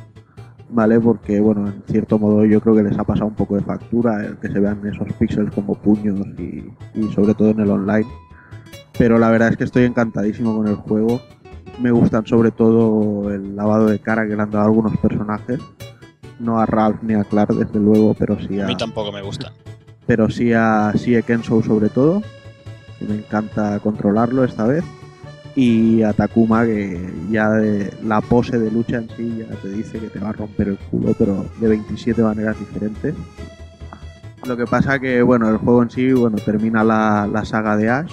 [0.73, 0.99] ¿vale?
[0.99, 4.25] Porque, bueno, en cierto modo yo creo que les ha pasado un poco de factura
[4.25, 6.65] el que se vean esos píxeles como puños y,
[6.95, 8.07] y sobre todo en el online.
[8.99, 11.21] Pero la verdad es que estoy encantadísimo con el juego.
[11.81, 15.61] Me gustan sobre todo el lavado de cara que le han dado a algunos personajes.
[16.39, 19.23] No a Ralph ni a Clark, desde luego, pero sí A a, mí tampoco me
[19.23, 19.53] gusta.
[20.07, 22.23] pero sí a Sie Kenso sobre todo,
[23.09, 24.85] me encanta controlarlo esta vez,
[25.55, 26.99] y a Takuma que
[27.31, 30.33] ya de la pose de lucha en sí ya te dice que te va a
[30.33, 33.15] romper el culo, pero de 27 maneras diferentes.
[34.47, 37.91] Lo que pasa que, bueno, el juego en sí, bueno, termina la, la saga de
[37.91, 38.13] Ash,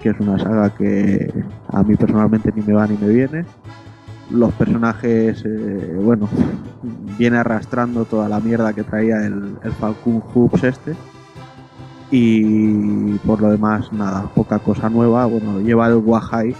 [0.00, 1.32] que es una saga que
[1.68, 3.44] a mí personalmente ni me va ni me viene.
[4.30, 6.28] Los personajes, eh, bueno,
[7.18, 10.94] viene arrastrando toda la mierda que traía el, el Falcon Hoops este.
[12.10, 15.26] Y por lo demás, nada, poca cosa nueva.
[15.26, 16.54] Bueno, lleva el Wahai,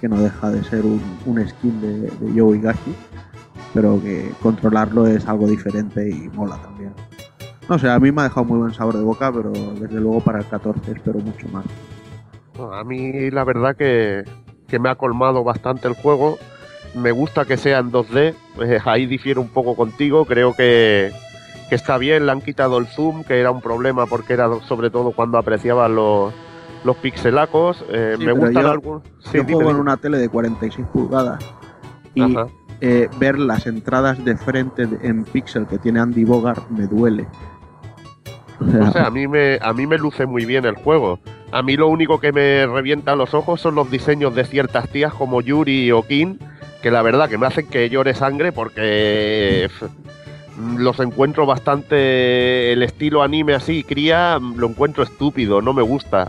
[0.00, 2.94] que no deja de ser un, un skin de, de Joe Higashi,
[3.72, 6.92] pero que controlarlo es algo diferente y mola también.
[7.68, 10.20] No sé, a mí me ha dejado muy buen sabor de boca, pero desde luego
[10.20, 11.64] para el 14 espero mucho más.
[12.72, 14.24] A mí la verdad que,
[14.66, 16.38] que me ha colmado bastante el juego.
[16.94, 18.34] Me gusta que sea en 2D.
[18.60, 20.24] eh, ahí difiero un poco contigo.
[20.26, 21.12] Creo que,
[21.72, 22.26] que está bien.
[22.26, 25.94] Le han quitado el zoom, que era un problema porque era sobre todo cuando apreciaban
[25.94, 26.30] los,
[26.84, 27.82] los pixelacos.
[27.88, 29.02] Eh, Sí, me gustan yo- algunos.
[29.20, 31.42] Sí, Yo juego en una tele de 46 pulgadas
[32.14, 32.36] y
[32.82, 37.26] eh, ver las entradas de frente en pixel que tiene Andy Bogart me duele.
[38.60, 41.20] O sea, O sea, a mí, me, a mí me luce muy bien el juego.
[41.52, 45.14] A mí lo único que me revienta los ojos son los diseños de ciertas tías
[45.14, 46.38] como Yuri o Kin,
[46.82, 49.70] que la verdad que me hacen que llore sangre porque
[50.58, 52.72] los encuentro bastante...
[52.72, 56.28] El estilo anime así, cría, lo encuentro estúpido, no me gusta.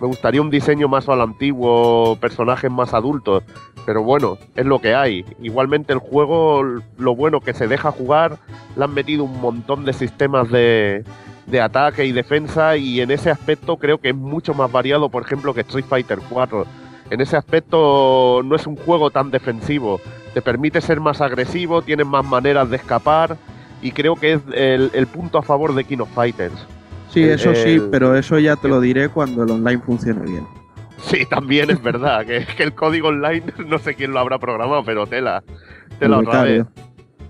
[0.00, 3.42] Me gustaría un diseño más al antiguo, personajes más adultos.
[3.86, 5.24] Pero bueno, es lo que hay.
[5.42, 6.62] Igualmente el juego,
[6.98, 8.38] lo bueno que se deja jugar,
[8.76, 11.04] le han metido un montón de sistemas de,
[11.46, 15.22] de ataque y defensa y en ese aspecto creo que es mucho más variado, por
[15.22, 16.64] ejemplo, que Street Fighter 4.
[17.10, 20.00] En ese aspecto no es un juego tan defensivo,
[20.32, 23.36] te permite ser más agresivo, tienes más maneras de escapar
[23.84, 26.54] y creo que es el, el punto a favor de King of Fighters.
[27.10, 30.28] sí, el- eso sí, el- pero eso ya te lo diré cuando el online funcione
[30.28, 30.46] bien.
[31.02, 34.82] Sí, también es verdad que, que el código online no sé quién lo habrá programado,
[34.84, 35.42] pero tela,
[36.00, 36.64] tela El otra vez.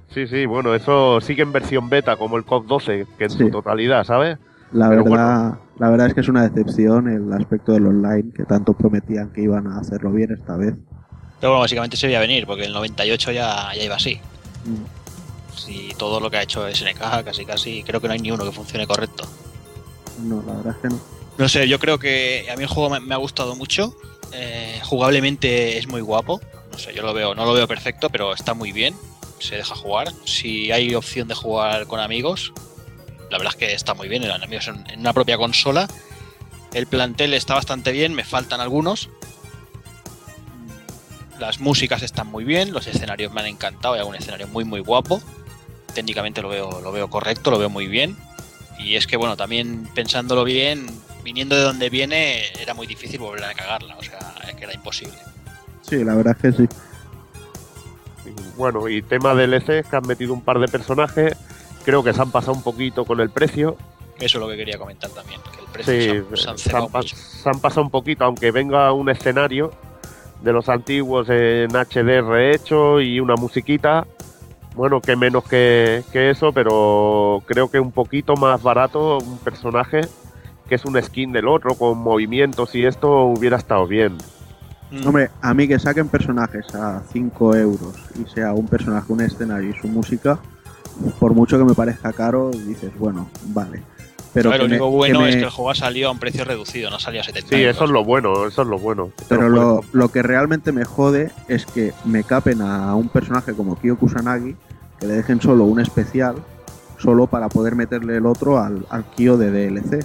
[0.08, 3.38] Sí, sí, bueno, eso sigue en versión beta como el COD 12, que en Sí.
[3.38, 4.38] su totalidad, ¿sabes?
[4.70, 8.44] La Pero verdad, la verdad es que es una decepción el aspecto del online, que
[8.44, 10.74] tanto prometían que iban a hacerlo bien esta vez.
[11.40, 14.20] Pero bueno, básicamente se veía venir, porque el 98 ya, ya iba así.
[15.64, 18.44] Si todo lo que ha hecho SNK, casi casi, creo que no hay ni uno
[18.44, 19.26] que funcione correcto.
[20.22, 21.00] No, la verdad es que no.
[21.38, 23.96] No sé, yo creo que a mí el juego me, me ha gustado mucho.
[24.32, 26.40] Eh, jugablemente es muy guapo.
[26.70, 28.94] No sé, yo lo veo, no lo veo perfecto, pero está muy bien.
[29.38, 30.12] Se deja jugar.
[30.24, 32.52] Si hay opción de jugar con amigos,
[33.30, 34.22] la verdad es que está muy bien.
[34.22, 35.88] Eran amigos en, en una propia consola.
[36.72, 39.08] El plantel está bastante bien, me faltan algunos.
[41.38, 44.80] Las músicas están muy bien, los escenarios me han encantado, hay algún escenario muy muy
[44.80, 45.20] guapo.
[45.94, 48.16] Técnicamente lo veo, lo veo correcto, lo veo muy bien.
[48.78, 50.86] Y es que bueno, también pensándolo bien,
[51.22, 54.74] viniendo de donde viene, era muy difícil volver a cagarla, o sea, es que era
[54.74, 55.14] imposible.
[55.82, 56.68] Sí, la verdad es que sí.
[58.56, 61.36] Bueno, y tema DLC, que han metido un par de personajes.
[61.84, 63.76] Creo que se han pasado un poquito con el precio.
[64.18, 66.58] Eso es lo que quería comentar también, que el precio Sí, se han- se han
[66.58, 67.16] se cebado han, pas- mucho.
[67.16, 69.72] se han pasado un poquito, aunque venga un escenario
[70.40, 74.06] de los antiguos en HD rehecho y una musiquita.
[74.74, 80.02] Bueno, que menos que, que eso, pero creo que un poquito más barato un personaje
[80.68, 84.16] que es un skin del otro con movimientos y esto hubiera estado bien.
[84.90, 85.06] Mm.
[85.06, 89.70] Hombre, a mí que saquen personajes a 5 euros y sea un personaje, un escenario
[89.70, 90.38] y su música,
[91.18, 93.82] por mucho que me parezca caro, dices, bueno, vale.
[94.34, 96.18] Pero, lo me- único bueno que me- es que el juego ha salido a un
[96.18, 97.76] precio reducido, no salía a 70 Sí, euros.
[97.76, 99.10] eso es lo bueno, eso es lo bueno.
[99.28, 103.76] Pero lo lo que realmente me jode es que me capen a un personaje como
[103.80, 104.56] Kyo Kusanagi,
[105.00, 106.34] que le dejen solo un especial,
[106.98, 110.04] solo para poder meterle el otro al, al Kyo de DLC.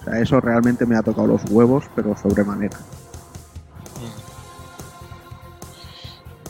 [0.00, 2.78] O sea, eso realmente me ha tocado los huevos, pero sobremanera.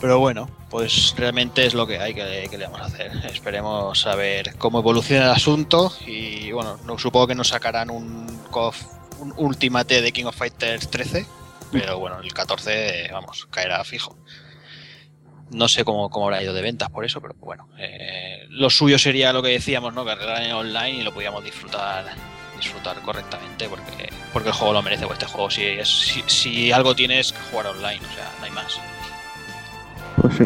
[0.00, 3.12] Pero bueno, pues realmente es lo que hay que, que le vamos a hacer.
[3.26, 8.26] Esperemos a ver cómo evoluciona el asunto y bueno, no, supongo que nos sacarán un,
[8.50, 8.82] CoF
[9.20, 11.26] un Ultimate de King of Fighters 13,
[11.70, 14.16] pero bueno, el 14, vamos, caerá fijo.
[15.50, 18.98] No sé cómo, cómo habrá ido de ventas por eso, pero bueno, eh, lo suyo
[18.98, 20.04] sería lo que decíamos, ¿no?
[20.04, 22.06] Que arreglaran en online y lo podíamos disfrutar
[22.56, 26.72] disfrutar correctamente porque, porque el juego lo merece, pues este juego si, es, si, si
[26.72, 28.78] algo tiene es que jugar online, o sea, no hay más.
[30.20, 30.44] Pues sí.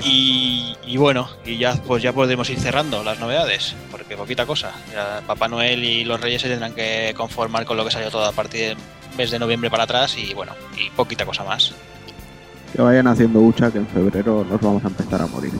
[0.84, 4.72] Y, y bueno, y ya pues ya podremos ir cerrando las novedades, porque poquita cosa.
[4.92, 8.24] Ya Papá Noel y los Reyes se tendrán que conformar con lo que salió todo
[8.24, 8.76] a partir del
[9.16, 11.72] mes de noviembre para atrás y bueno, y poquita cosa más.
[12.74, 15.52] Que vayan haciendo hucha, que en febrero nos vamos a empezar a morir.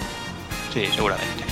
[0.73, 1.45] Sí, seguramente.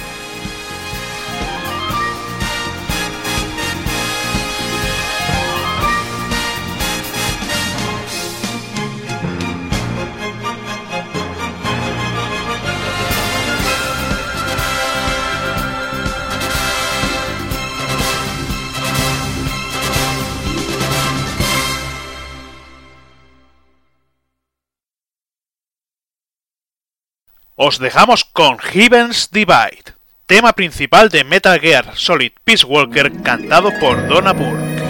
[27.64, 29.94] Os dejamos con Heaven's Divide,
[30.26, 34.81] tema principal de Metal Gear Solid Peace Walker cantado por Donna Burke.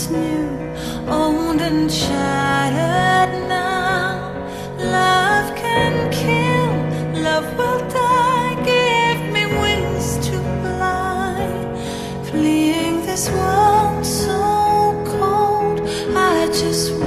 [0.00, 4.32] Once new, old and shattered now.
[4.78, 8.54] Love can kill, love will die.
[8.64, 11.48] Give me wings to fly.
[12.30, 15.80] Fleeing this world so cold,
[16.16, 16.99] I just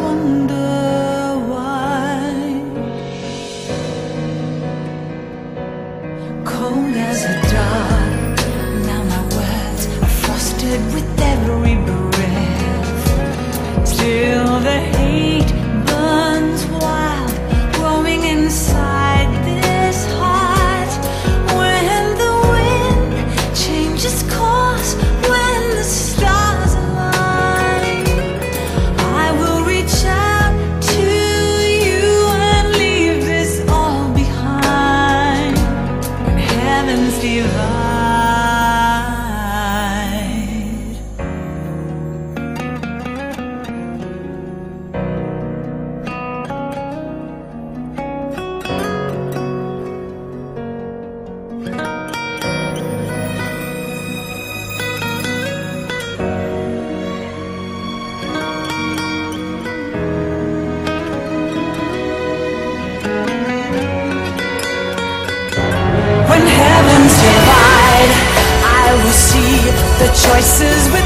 [70.44, 71.03] the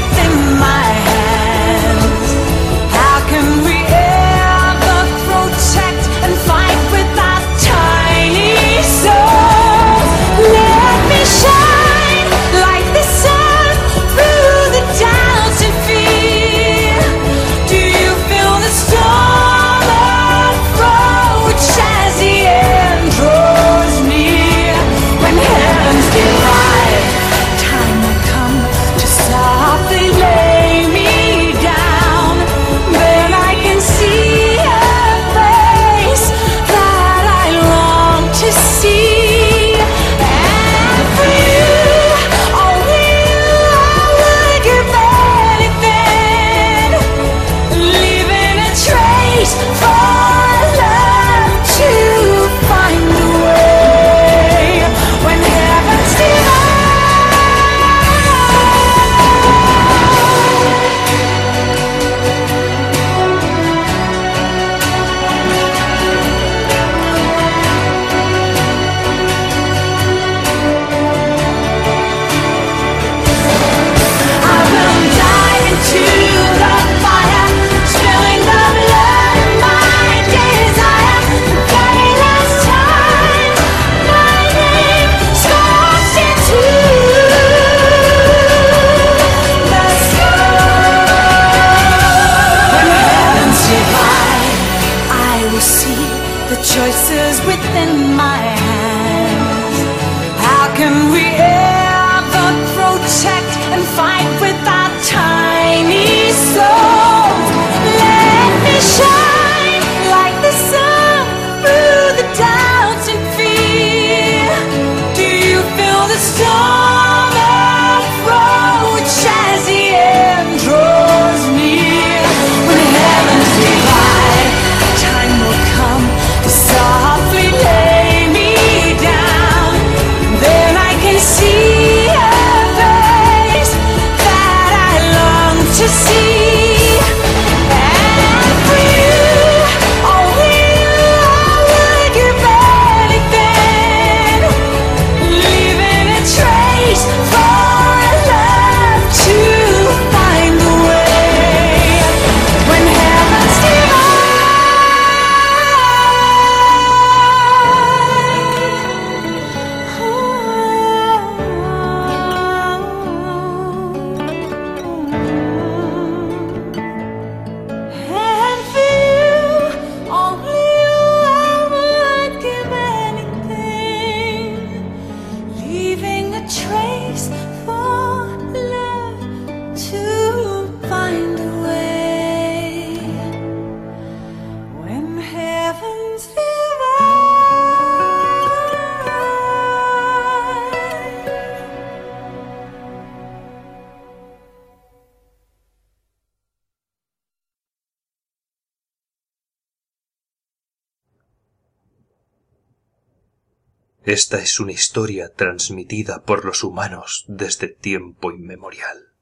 [204.20, 209.12] Esta es una historia transmitida por los humanos desde tiempo inmemorial.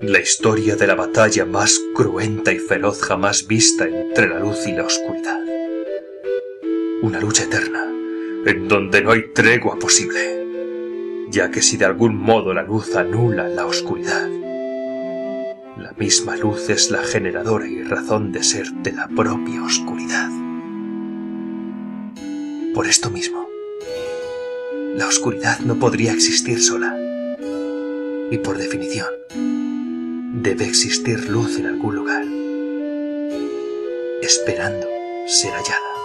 [0.00, 4.72] La historia de la batalla más cruenta y feroz jamás vista entre la luz y
[4.72, 5.40] la oscuridad.
[7.02, 7.84] Una lucha eterna,
[8.46, 10.35] en donde no hay tregua posible,
[11.30, 14.28] ya que si de algún modo la luz anula la oscuridad,
[15.76, 20.30] la misma luz es la generadora y razón de ser de la propia oscuridad.
[22.74, 23.46] Por esto mismo,
[24.94, 26.96] la oscuridad no podría existir sola.
[28.30, 29.08] Y por definición,
[30.42, 32.24] debe existir luz en algún lugar,
[34.22, 34.86] esperando
[35.26, 35.95] ser hallada.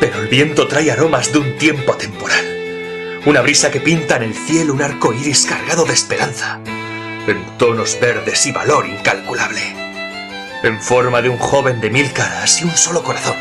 [0.00, 4.34] Pero el viento trae aromas de un tiempo atemporal, una brisa que pinta en el
[4.34, 6.58] cielo un arco iris cargado de esperanza,
[7.26, 9.60] en tonos verdes y valor incalculable,
[10.62, 13.36] en forma de un joven de mil caras y un solo corazón,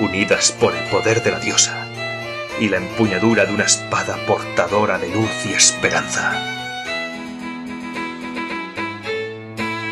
[0.00, 1.86] unidas por el poder de la diosa.
[2.60, 6.32] Y la empuñadura de una espada portadora de luz y esperanza.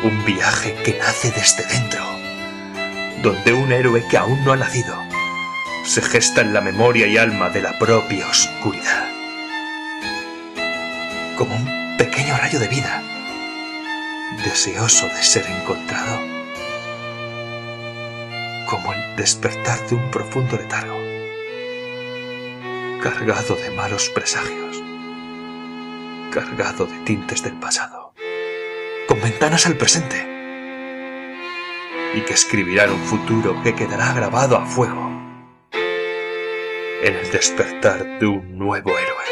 [0.03, 2.03] Un viaje que nace desde dentro,
[3.23, 4.97] donde un héroe que aún no ha nacido
[5.87, 9.09] se gesta en la memoria y alma de la propia oscuridad.
[11.37, 13.03] Como un pequeño rayo de vida,
[14.45, 16.21] deseoso de ser encontrado.
[18.69, 20.97] Como el despertar de un profundo letargo
[23.01, 24.83] cargado de malos presagios,
[26.33, 28.13] cargado de tintes del pasado,
[29.07, 30.27] con ventanas al presente,
[32.15, 35.16] y que escribirán un futuro que quedará grabado a fuego
[37.03, 39.25] en el despertar de un nuevo héroe.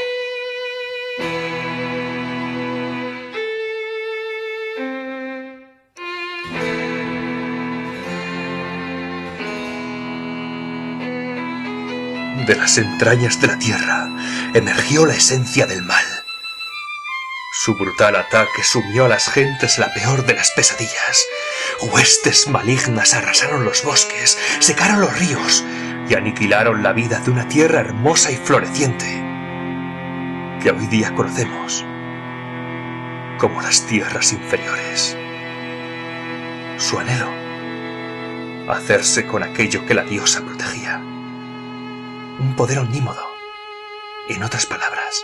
[12.46, 14.08] De las entrañas de la tierra
[14.52, 16.04] emergió la esencia del mal.
[17.64, 21.24] Su brutal ataque sumió a las gentes la peor de las pesadillas.
[21.80, 25.64] Huestes malignas arrasaron los bosques, secaron los ríos
[26.08, 29.06] y aniquilaron la vida de una tierra hermosa y floreciente
[30.62, 31.84] que hoy día conocemos
[33.38, 35.16] como las tierras inferiores.
[36.78, 37.28] Su anhelo,
[38.72, 40.98] hacerse con aquello que la diosa protegía
[42.40, 43.22] un poder omnímodo.
[44.28, 45.22] En otras palabras,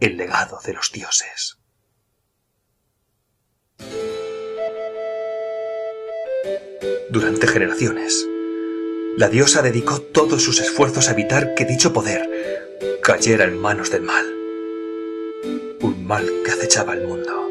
[0.00, 1.58] el legado de los dioses.
[7.10, 8.26] Durante generaciones,
[9.16, 12.28] la diosa dedicó todos sus esfuerzos a evitar que dicho poder
[13.02, 14.24] cayera en manos del mal.
[15.80, 17.50] Un mal que acechaba el mundo.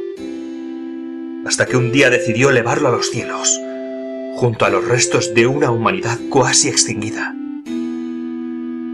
[1.46, 3.60] Hasta que un día decidió elevarlo a los cielos,
[4.36, 7.36] junto a los restos de una humanidad cuasi extinguida.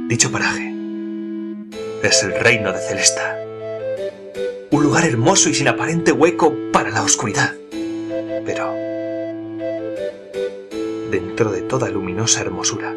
[0.07, 0.73] Dicho paraje
[2.03, 3.37] es el reino de Celesta.
[4.71, 7.53] Un lugar hermoso y sin aparente hueco para la oscuridad.
[8.45, 8.86] Pero
[11.09, 12.93] dentro de toda luminosa hermosura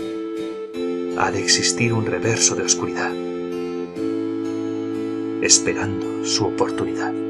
[1.19, 3.13] ha de existir un reverso de oscuridad,
[5.43, 7.30] esperando su oportunidad.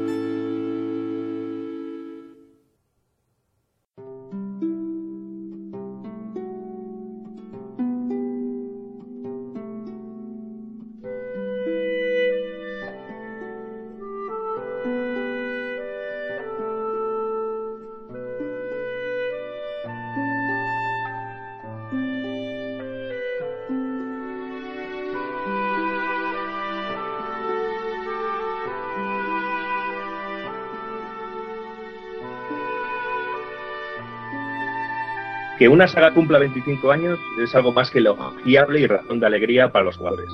[35.61, 39.71] Que una saga cumpla 25 años es algo más que elogiable y razón de alegría
[39.71, 40.25] para los jugadores.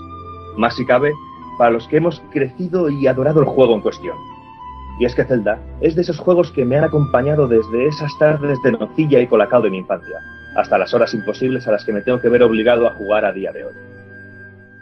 [0.56, 1.12] Más si cabe,
[1.58, 4.16] para los que hemos crecido y adorado el juego en cuestión.
[5.02, 8.58] Y es que Zelda es de esos juegos que me han acompañado desde esas tardes
[8.64, 10.18] de nocilla y colacao de mi infancia,
[10.56, 13.34] hasta las horas imposibles a las que me tengo que ver obligado a jugar a
[13.34, 13.74] día de hoy.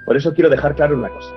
[0.06, 1.34] Por eso quiero dejar claro una cosa,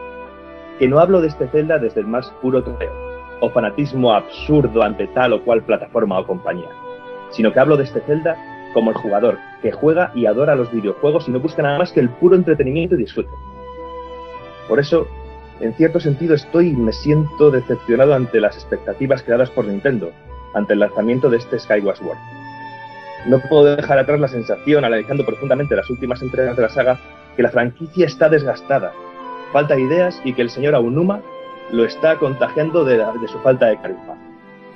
[0.78, 2.92] que no hablo de este Zelda desde el más puro trofeo,
[3.40, 6.68] o fanatismo absurdo ante tal o cual plataforma o compañía,
[7.30, 8.36] sino que hablo de este Zelda
[8.74, 12.00] como el jugador que juega y adora los videojuegos y no busca nada más que
[12.00, 13.30] el puro entretenimiento y disfrute.
[14.68, 15.06] Por eso,
[15.60, 20.12] en cierto sentido, estoy y me siento decepcionado ante las expectativas creadas por Nintendo
[20.54, 22.18] ante el lanzamiento de este Skyward Sword.
[23.26, 26.98] no puedo dejar atrás la sensación, analizando profundamente las últimas entregas de la saga,
[27.36, 28.92] que la franquicia está desgastada,
[29.52, 31.20] falta ideas y que el señor Aonuma
[31.72, 34.16] lo está contagiando de, de su falta de carisma,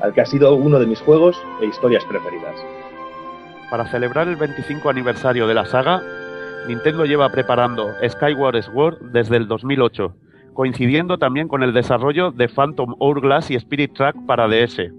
[0.00, 2.56] al que ha sido uno de mis juegos e historias preferidas.
[3.72, 6.02] Para celebrar el 25 aniversario de la saga,
[6.68, 10.14] Nintendo lleva preparando Skyward Sword desde el 2008,
[10.52, 14.92] coincidiendo también con el desarrollo de Phantom Hourglass y Spirit Track para DS.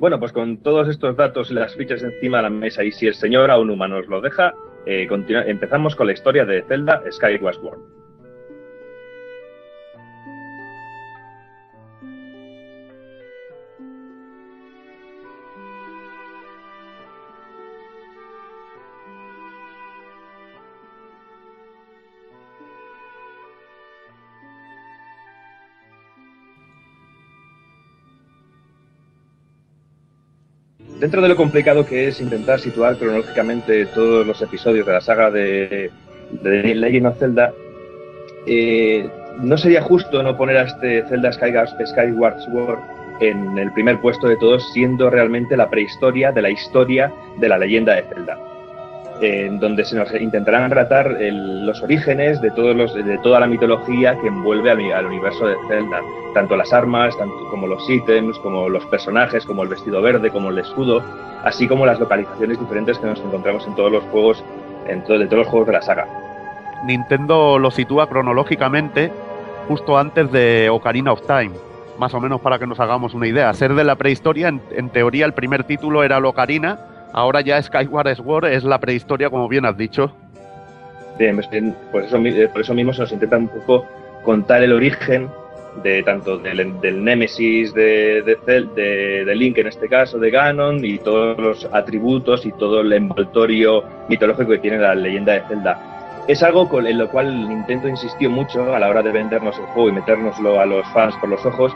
[0.00, 3.06] Bueno, pues con todos estos datos y las fichas encima de la mesa, y si
[3.06, 4.52] el señor Aonuma nos lo deja,
[4.84, 7.78] eh, empezamos con la historia de Zelda Skyward Sword.
[30.98, 35.30] Dentro de lo complicado que es intentar situar cronológicamente todos los episodios de la saga
[35.30, 35.90] de,
[36.30, 37.52] de Legend of Zelda,
[38.46, 39.06] eh,
[39.42, 42.78] no sería justo no poner a este Zelda Skyward, Sword
[43.20, 47.58] en el primer puesto de todos, siendo realmente la prehistoria de la historia de la
[47.58, 48.38] leyenda de Zelda.
[49.20, 54.18] En donde se nos intentarán tratar los orígenes de, todos los, de toda la mitología
[54.20, 56.00] que envuelve al, universo de Zelda.
[56.34, 60.50] Tanto las armas, tanto como los ítems, como los personajes, como el vestido verde, como
[60.50, 61.02] el escudo,
[61.44, 64.44] así como las localizaciones diferentes que nos encontramos en todos los juegos,
[64.86, 66.06] en to- de todos los juegos de la saga.
[66.84, 69.10] Nintendo lo sitúa cronológicamente
[69.66, 71.52] justo antes de Ocarina of Time,
[71.98, 73.52] más o menos para que nos hagamos una idea.
[73.54, 76.78] Ser de la prehistoria, en, en teoría el primer título era el Ocarina,
[77.16, 80.12] ahora ya Skyward Sword es la prehistoria, como bien has dicho.
[81.18, 83.86] Bien, pues bien, pues eso, eh, por eso mismo se nos intenta un poco
[84.22, 85.28] contar el origen
[85.82, 90.98] de tanto del, del Némesis de, de, de- Link en este caso, de Ganon, y
[90.98, 96.24] todos los atributos y todo el envoltorio mitológico que tiene la leyenda de Zelda.
[96.28, 99.88] Es algo en lo cual Nintendo insistió mucho a la hora de vendernos el juego
[99.90, 101.72] y metérnoslo a los fans por los ojos,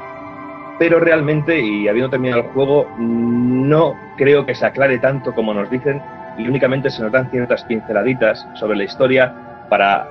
[0.81, 5.69] pero realmente, y habiendo terminado el juego, no creo que se aclare tanto como nos
[5.69, 6.01] dicen
[6.39, 10.09] y únicamente se nos dan ciertas pinceladitas sobre la historia para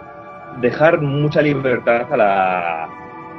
[0.61, 2.83] dejar mucha libertad a la,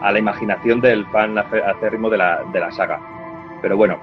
[0.02, 2.98] a la imaginación del fan acérrimo de la, de la saga.
[3.62, 4.00] Pero bueno,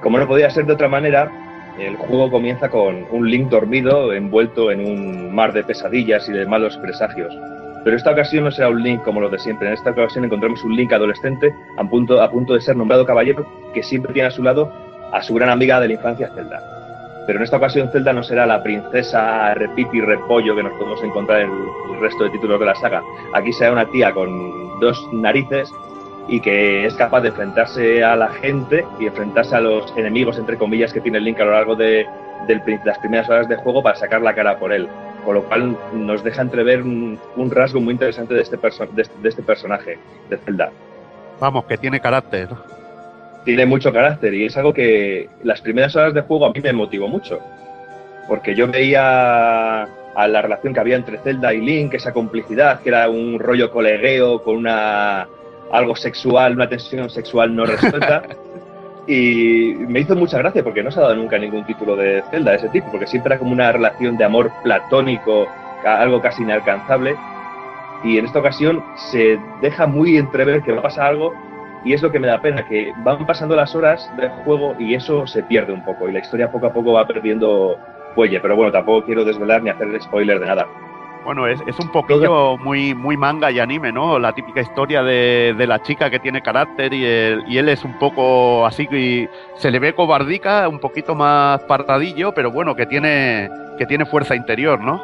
[0.00, 1.30] como no podía ser de otra manera,
[1.78, 6.46] el juego comienza con un Link dormido envuelto en un mar de pesadillas y de
[6.46, 7.36] malos presagios.
[7.84, 9.66] Pero esta ocasión no será un Link como los de siempre.
[9.68, 13.44] En esta ocasión encontramos un Link adolescente a punto, a punto de ser nombrado caballero
[13.74, 14.72] que siempre tiene a su lado
[15.12, 16.62] a su gran amiga de la infancia, Zelda.
[17.26, 21.42] Pero en esta ocasión Zelda no será la princesa repipi repollo que nos podemos encontrar
[21.42, 23.02] en el resto de títulos de la saga.
[23.34, 25.72] Aquí será una tía con dos narices
[26.28, 30.56] y que es capaz de enfrentarse a la gente y enfrentarse a los enemigos, entre
[30.56, 32.06] comillas, que tiene Link a lo largo de,
[32.46, 34.88] pri- las primeras horas de juego para sacar la cara por él.
[35.24, 39.18] Con lo cual nos deja entrever un, un rasgo muy interesante de este, de este-
[39.22, 40.70] de este personaje, de Zelda.
[41.40, 42.48] Vamos, que tiene carácter.
[43.44, 46.72] Tiene mucho carácter y es algo que las primeras horas de juego a mí me
[46.72, 47.38] motivó mucho.
[48.28, 52.90] Porque yo veía a la relación que había entre Zelda y Link, esa complicidad, que
[52.90, 55.26] era un rollo colegueo con una
[55.72, 58.22] algo sexual, una tensión sexual no resuelta.
[59.06, 62.52] y me hizo mucha gracia porque no se ha dado nunca ningún título de Zelda
[62.52, 65.48] de ese tipo, porque siempre era como una relación de amor platónico,
[65.84, 67.16] algo casi inalcanzable.
[68.04, 71.32] Y en esta ocasión se deja muy entrever que va a pasar algo
[71.84, 74.94] y es lo que me da pena, que van pasando las horas del juego y
[74.94, 77.76] eso se pierde un poco y la historia poco a poco va perdiendo
[78.14, 80.66] fuelle, pero bueno, tampoco quiero desvelar ni hacer spoiler de nada.
[81.24, 84.18] Bueno, es, es un poquillo muy, muy manga y anime, ¿no?
[84.18, 87.84] La típica historia de, de la chica que tiene carácter y, él- y él es
[87.84, 92.86] un poco así y se le ve cobardica, un poquito más parradillo, pero bueno, que
[92.86, 95.00] tiene, que tiene fuerza interior, ¿no?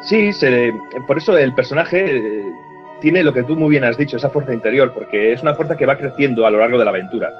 [0.00, 0.74] Sí, se-
[1.06, 2.52] por eso el personaje eh,
[3.00, 5.76] tiene lo que tú muy bien has dicho, esa fuerza interior, porque es una fuerza
[5.76, 7.30] que va creciendo a lo largo de la aventura.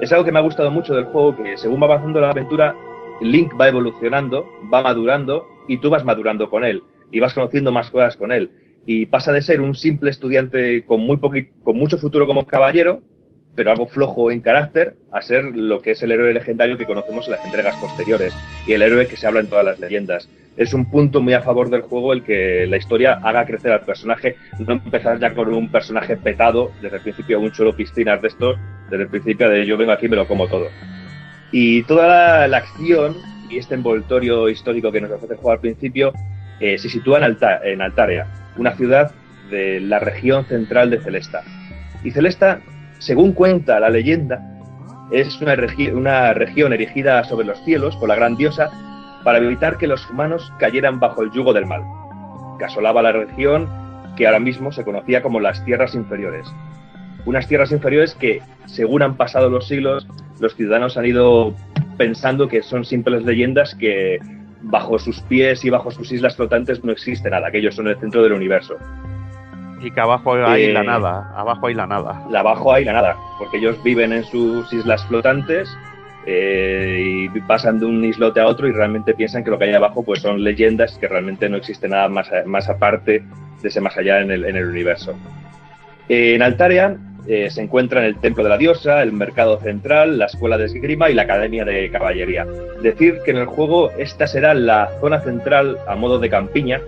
[0.00, 2.76] Es algo que me ha gustado mucho del juego, que según va avanzando la aventura,
[3.20, 7.90] Link va evolucionando, va madurando y tú vas madurando con él y vas conociendo más
[7.90, 8.50] cosas con él.
[8.86, 11.18] Y pasa de ser un simple estudiante con, muy
[11.62, 13.02] con mucho futuro como caballero,
[13.58, 17.26] pero algo flojo en carácter, a ser lo que es el héroe legendario que conocemos
[17.26, 18.32] en las entregas posteriores
[18.68, 20.28] y el héroe que se habla en todas las leyendas.
[20.56, 23.80] Es un punto muy a favor del juego el que la historia haga crecer al
[23.80, 28.28] personaje, no empezar ya con un personaje petado desde el principio, un chulo piscinas de
[28.28, 28.56] estos,
[28.90, 30.68] desde el principio de yo vengo aquí y me lo como todo.
[31.50, 33.16] Y toda la, la acción
[33.50, 36.12] y este envoltorio histórico que nos ofrece el juego al principio
[36.60, 38.26] eh, se sitúa en, Alta- Altaria,
[38.56, 39.12] una ciudad
[39.50, 41.42] de la región central de Celesta.
[42.04, 42.60] Y Celesta,
[42.98, 44.40] según cuenta la leyenda,
[45.10, 48.70] es una región erigida sobre los cielos por la gran diosa
[49.24, 51.82] para evitar que los humanos cayeran bajo el yugo del mal.
[52.58, 53.68] Que asolaba la región
[54.16, 56.46] que ahora mismo se conocía como las tierras inferiores.
[57.24, 60.06] Unas tierras inferiores que, según han pasado los siglos,
[60.40, 61.54] los ciudadanos han ido
[61.96, 64.18] pensando que son simples leyendas que
[64.62, 67.98] bajo sus pies y bajo sus islas flotantes no existe nada, que ellos son el
[67.98, 68.76] centro del universo.
[69.80, 72.24] Y que abajo hay Eh, la nada, abajo hay la nada.
[72.30, 75.68] La abajo hay la nada, porque ellos viven en sus islas flotantes
[76.26, 79.74] eh, y pasan de un islote a otro y realmente piensan que lo que hay
[79.74, 83.22] abajo pues son leyendas, que realmente no existe nada más, más aparte
[83.62, 85.14] de ese más allá en el, en el universo.
[86.08, 86.96] En Altaria
[87.30, 91.10] eh, se encuentran el Templo de la Diosa, el Mercado Central, la Escuela de Esgrima
[91.10, 92.46] y la Academia de Caballería.
[92.82, 96.80] Decir que en el juego esta será la zona central a modo de campiña,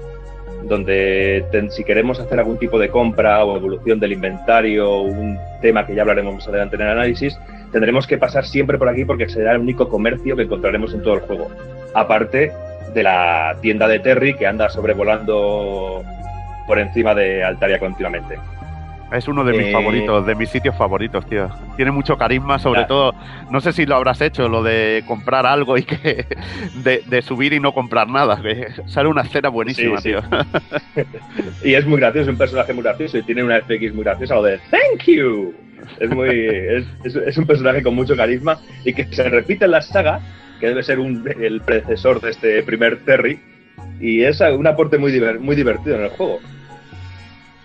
[0.64, 5.94] donde si queremos hacer algún tipo de compra o evolución del inventario, un tema que
[5.94, 7.38] ya hablaremos más adelante en el análisis,
[7.70, 11.14] tendremos que pasar siempre por aquí porque será el único comercio que encontraremos en todo
[11.14, 11.50] el juego.
[11.92, 12.50] Aparte
[12.94, 16.02] de la tienda de Terry que anda sobrevolando
[16.66, 18.38] por encima de Altaria continuamente.
[19.12, 21.48] Es uno de mis Eh, favoritos, de mis sitios favoritos, tío.
[21.76, 23.12] Tiene mucho carisma, sobre todo,
[23.50, 26.26] no sé si lo habrás hecho, lo de comprar algo y que
[26.84, 28.40] de, de subir y no comprar nada.
[28.40, 30.16] Que sale una escena buenísima, Sí, sí.
[30.94, 31.04] tío.
[31.64, 34.34] Y es muy gracioso, es un personaje muy gracioso y tiene una FX muy graciosa,
[34.36, 35.54] lo de Thank you.
[35.98, 39.72] Es, muy, es, es- es un personaje con mucho carisma y que se repite en
[39.72, 40.20] la saga,
[40.60, 43.40] que debe ser un- el predecesor de este primer Terry,
[44.00, 46.38] y es un aporte muy, diver- muy divertido en el juego.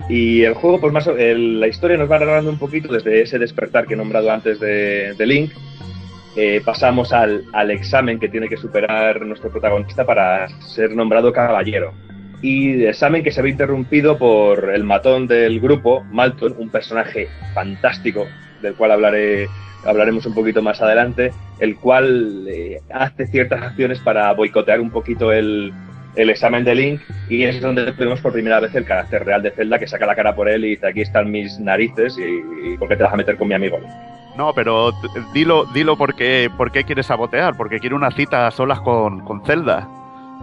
[0.08, 3.40] Y el juego, pues más el- la historia nos va narrando un poquito desde ese
[3.40, 5.52] despertar que he nombrado antes de, de Link.
[6.36, 11.94] Eh, pasamos al, al examen que tiene que superar nuestro protagonista para ser nombrado caballero
[12.42, 18.28] y examen que se ve interrumpido por el matón del grupo, Malton, un personaje fantástico,
[18.62, 19.48] del cual hablaré,
[19.86, 25.32] hablaremos un poquito más adelante, el cual eh, hace ciertas acciones para boicotear un poquito
[25.32, 25.74] el,
[26.16, 29.52] el examen de Link y es donde vemos por primera vez el carácter real de
[29.52, 32.78] Zelda que saca la cara por él y dice aquí están mis narices y, y
[32.78, 33.80] ¿por qué te vas a meter con mi amigo?
[34.38, 34.92] No, pero
[35.34, 39.22] dilo, dilo por qué, por qué quiere sabotear, porque quiere una cita a solas con,
[39.22, 39.88] con Zelda.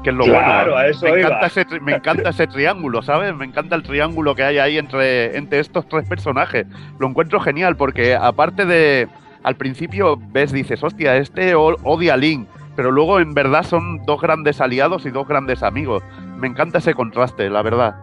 [0.02, 0.76] Que es lo Claro, bueno.
[0.78, 1.28] a eso me, iba.
[1.28, 3.34] encanta ese, me encanta ese triángulo, ¿sabes?
[3.36, 6.66] Me encanta el triángulo que hay ahí entre, entre estos tres personajes.
[6.98, 9.08] Lo encuentro genial porque aparte de...
[9.44, 12.46] Al principio ves, dices, hostia, este odia a Link,
[12.76, 16.02] pero luego en verdad son dos grandes aliados y dos grandes amigos.
[16.36, 17.94] Me encanta ese contraste, la verdad.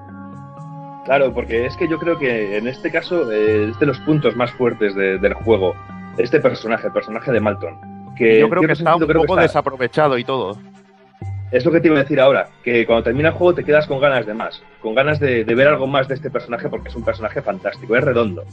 [1.06, 4.36] Claro, porque es que yo creo que en este caso eh, es de los puntos
[4.36, 5.74] más fuertes de- del juego.
[6.18, 7.76] Este personaje, el personaje de Malton.
[8.16, 10.58] Que yo creo que está un creo poco está- desaprovechado y todo.
[11.52, 13.88] Es lo que te iba a decir ahora, que cuando termina el juego te quedas
[13.88, 16.90] con ganas de más, con ganas de, de ver algo más de este personaje porque
[16.90, 18.44] es un personaje fantástico, es redondo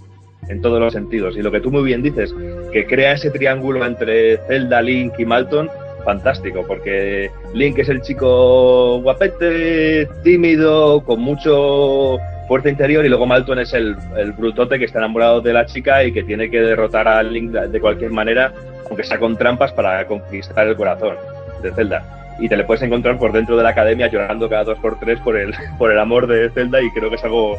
[0.48, 1.36] en todos los sentidos.
[1.36, 2.34] Y lo que tú muy bien dices,
[2.72, 5.68] que crea ese triángulo entre Zelda, Link y Malton,
[6.07, 12.16] fantástico, porque Link es el chico guapete, tímido, con mucho
[12.49, 13.95] fuerza interior, y luego Malton es el,
[14.39, 17.81] brutote que está enamorado de la chica y que tiene que derrotar a Link de
[17.81, 18.55] cualquier manera,
[18.89, 21.16] aunque sea con trampas, para conquistar el corazón
[21.62, 24.78] de Zelda y te le puedes encontrar por dentro de la academia llorando cada dos
[24.78, 27.57] por tres por el, por el amor de Zelda y creo que es algo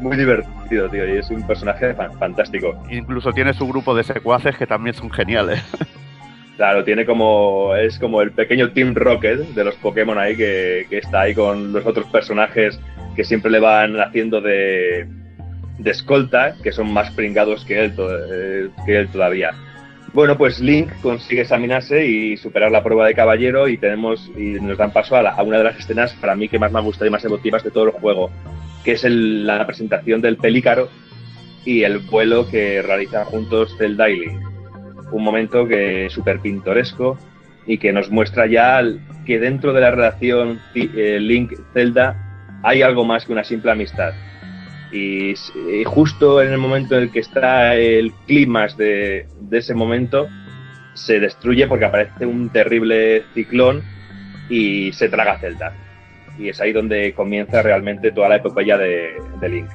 [0.00, 2.74] muy divertido, tío, y es un personaje fan- fantástico.
[2.90, 5.62] Incluso tiene su grupo de secuaces que también son geniales.
[6.56, 10.98] Claro, tiene como, es como el pequeño Team Rocket de los Pokémon ahí que, que
[10.98, 12.80] está ahí con los otros personajes
[13.14, 15.06] que siempre le van haciendo de,
[15.84, 19.50] escolta, que son más pringados que él, eh, que él todavía.
[20.14, 24.78] Bueno, pues Link consigue examinarse y superar la prueba de caballero y tenemos y nos
[24.78, 27.06] dan paso a, la- una de las escenas para mí que más me ha gustado
[27.06, 28.30] y más emotivas de todo el juego,
[28.82, 30.88] que es el- la presentación del pelícaro
[31.66, 34.22] y el vuelo que realizan juntos Zelda y.
[35.12, 37.18] Un momento que súper pintoresco
[37.66, 38.80] y que nos muestra ya
[39.24, 44.12] que dentro de la relación eh, Link-Zelda hay algo más que una simple amistad.
[44.92, 45.34] Y,
[45.84, 50.28] justo en el momento en el que está el clímax de, ese momento,
[50.94, 53.82] se destruye porque aparece un terrible ciclón
[54.48, 55.74] y se traga Zelda.
[56.38, 59.68] Y es ahí donde comienza realmente toda la epopeya de Link.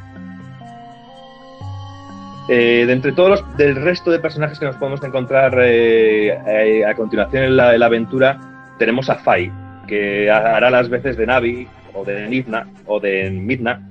[2.50, 6.86] Eh, de entre todos los del resto de personajes que nos podemos encontrar eh, eh,
[6.86, 8.40] a continuación en la, en la aventura,
[8.78, 9.52] tenemos a Fai,
[9.88, 13.88] que ha- hará las veces de Navi, o de Nidna, o de Midna,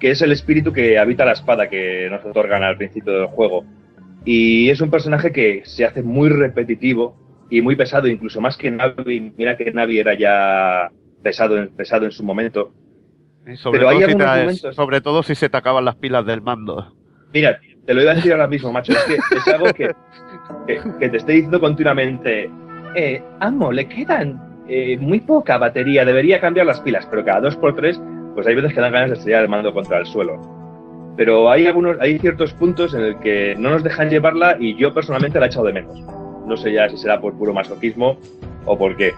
[0.00, 3.64] que es el espíritu que habita la espada que nos otorgan al principio del juego.
[4.24, 7.16] Y es un personaje que se hace muy repetitivo
[7.50, 9.32] y muy pesado, incluso más que Navi.
[9.36, 10.90] Mira que Navi era ya
[11.22, 12.72] pesado, pesado en su momento.
[13.46, 15.84] Y sobre, Pero hay todo si algunos te- momentos- sobre todo si se te acaban
[15.84, 16.94] las pilas del mando.
[17.34, 18.92] Mira, te lo iba a decir ahora mismo, macho.
[18.92, 19.94] Es que es algo que,
[20.66, 22.50] que, te estoy diciendo continuamente.
[22.94, 27.56] Eh, amo, le quedan eh, muy poca batería, debería cambiar las pilas, pero cada dos
[27.56, 28.00] por tres,
[28.34, 30.40] pues hay veces que dan ganas de estrellar el mando contra el suelo.
[31.16, 34.92] Pero hay algunos, hay ciertos puntos en el que no nos dejan llevarla y yo
[34.92, 36.00] personalmente la he echado de menos.
[36.46, 38.18] No sé ya si será por puro masoquismo
[38.64, 39.14] o por qué.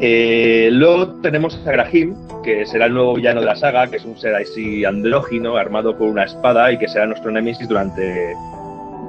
[0.00, 4.04] Eh, luego tenemos a Grahim, que será el nuevo villano de la saga, que es
[4.04, 8.34] un ser así andrógino, armado con una espada y que será nuestro Nemesis durante,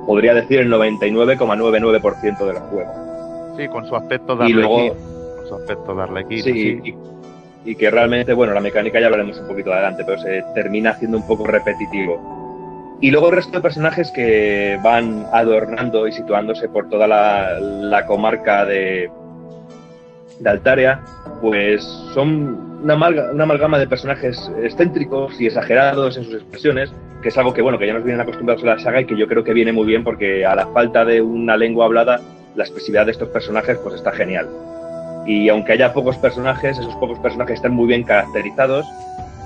[0.05, 3.55] podría decir, el 99,99% del juego.
[3.57, 4.93] Sí, con su aspecto de Arlequín.
[5.37, 6.43] Con su aspecto de Arlequín.
[6.43, 10.43] Sí, y, y que realmente, bueno, la mecánica ya hablaremos un poquito adelante, pero se
[10.53, 12.97] termina haciendo un poco repetitivo.
[13.01, 18.05] Y luego el resto de personajes que van adornando y situándose por toda la, la
[18.05, 19.09] comarca de,
[20.39, 20.99] de Altaria,
[21.41, 21.83] pues
[22.13, 26.91] son una, amalga- una amalgama de personajes excéntricos y exagerados en sus expresiones,
[27.21, 29.15] que es algo que, bueno, que ya nos vienen acostumbrados a la saga y que
[29.17, 32.19] yo creo que viene muy bien porque a la falta de una lengua hablada,
[32.55, 34.47] la expresividad de estos personajes pues está genial.
[35.25, 38.85] Y aunque haya pocos personajes, esos pocos personajes están muy bien caracterizados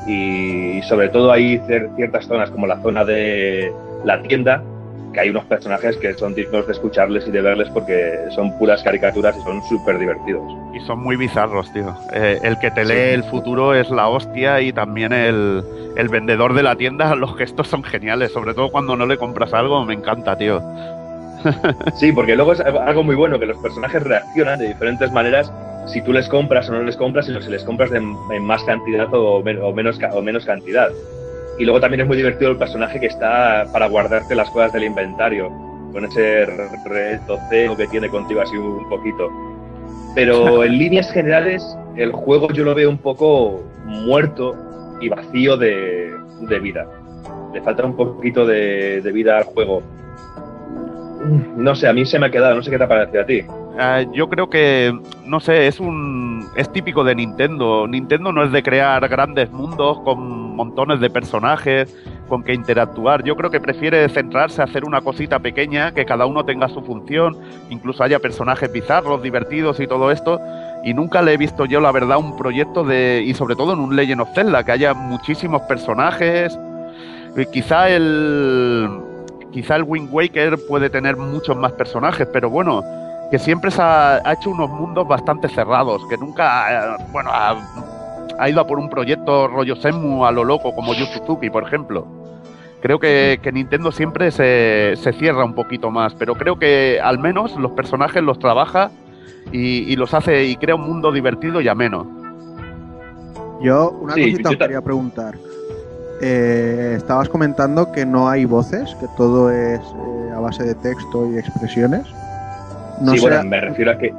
[0.08, 3.72] y sobre todo hay cier- ciertas zonas como la zona de
[4.04, 4.64] la tienda,
[5.18, 8.84] que hay unos personajes que son dignos de escucharles y de verles porque son puras
[8.84, 10.44] caricaturas y son súper divertidos.
[10.76, 11.92] Y son muy bizarros, tío.
[12.14, 15.64] Eh, el que te lee el futuro es la hostia y también el,
[15.96, 19.56] el vendedor de la tienda, los gestos son geniales, sobre todo cuando no le compras
[19.56, 20.62] algo, me encanta, tío.
[21.96, 25.52] Sí, porque luego es algo muy bueno que los personajes reaccionan de diferentes maneras
[25.88, 28.64] si tú les compras o no les compras, sino si les compras de- en más
[28.66, 30.90] cantidad o, men- o menos, o menos cantidad.
[31.60, 34.84] Y luego también es muy divertido el personaje que está para guardarte las cosas del
[34.84, 35.50] inventario,
[35.92, 36.46] con ese
[36.86, 39.30] reto cero que tiene contigo así un poquito.
[40.14, 41.64] Pero en líneas generales,
[41.96, 44.56] el juego yo lo veo un poco muerto
[45.02, 46.86] y vacío de, de vida.
[47.54, 49.82] Le falta un poquito de, de vida al juego.
[51.56, 53.26] No sé, a mí se me ha quedado, no sé qué te ha parecido a
[53.26, 53.44] ti.
[53.80, 57.88] Eh, yo creo que, no sé, es un es típico de Nintendo.
[57.88, 61.96] Nintendo no es de crear grandes mundos con montones de personajes
[62.28, 63.24] con que interactuar.
[63.24, 66.82] Yo creo que prefiere centrarse a hacer una cosita pequeña, que cada uno tenga su
[66.82, 67.38] función,
[67.70, 70.42] incluso haya personajes bizarros, divertidos y todo esto.
[70.84, 73.80] Y nunca le he visto yo, la verdad, un proyecto de, y sobre todo en
[73.80, 76.58] un Legend of Zelda, que haya muchísimos personajes.
[77.38, 78.90] Eh, Quizá el,
[79.52, 82.84] quizá el Wind Waker puede tener muchos más personajes, pero bueno,
[83.32, 87.58] que siempre se ha, ha hecho unos mundos bastante cerrados, que nunca, eh, bueno, ha,
[88.40, 91.64] ha ido a por un proyecto rollo Senmu a lo loco, como Yu Suzuki, por
[91.64, 92.06] ejemplo.
[92.82, 97.18] Creo que, que Nintendo siempre se, se cierra un poquito más, pero creo que al
[97.18, 98.92] menos los personajes los trabaja
[99.52, 102.06] y, y los hace y crea un mundo divertido y ameno.
[103.62, 105.36] Yo, una Sí, cosita os quería preguntar.
[106.22, 111.32] Eh, estabas comentando que no hay voces, que todo es eh, a base de texto
[111.32, 112.06] y expresiones.
[113.02, 114.14] No sí, bueno, me refiero a que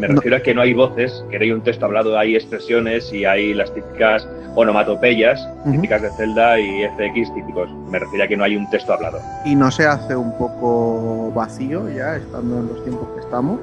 [0.00, 3.12] me refiero a que no hay voces, que no hay un texto hablado, hay expresiones
[3.12, 7.70] y hay las típicas onomatopeyas, típicas de Zelda y FX típicos.
[7.90, 9.18] Me refiero a que no hay un texto hablado.
[9.44, 13.60] y no se hace un poco vacío ya, estando en los tiempos que estamos.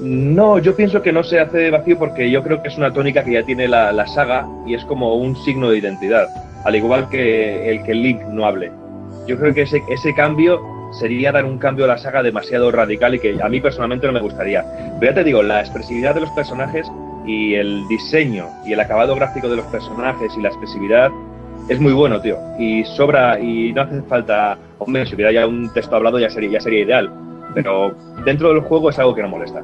[0.00, 3.24] No, yo pienso que no se hace vacío porque yo creo que es una tónica
[3.24, 6.28] que ya tiene la, la saga y es como un signo de identidad,
[6.64, 8.70] al igual que el que Link no hable.
[9.26, 10.60] Yo creo que ese, ese cambio
[10.98, 14.12] sería dar un cambio a la saga demasiado radical y que a mí personalmente no
[14.12, 14.64] me gustaría.
[14.98, 16.90] Pero ya te digo, la expresividad de los personajes
[17.26, 21.10] y el diseño y el acabado gráfico de los personajes y la expresividad
[21.68, 22.38] es muy bueno, tío.
[22.58, 26.50] Y sobra, y no hace falta, hombre, si hubiera ya un texto hablado ya sería,
[26.50, 27.10] ya sería ideal.
[27.54, 27.94] Pero
[28.24, 29.62] dentro del juego es algo que no molesta.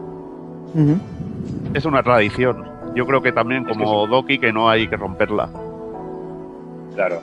[1.74, 2.64] Es una tradición.
[2.94, 5.48] Yo creo que también como Doki que no hay que romperla.
[6.94, 7.20] Claro.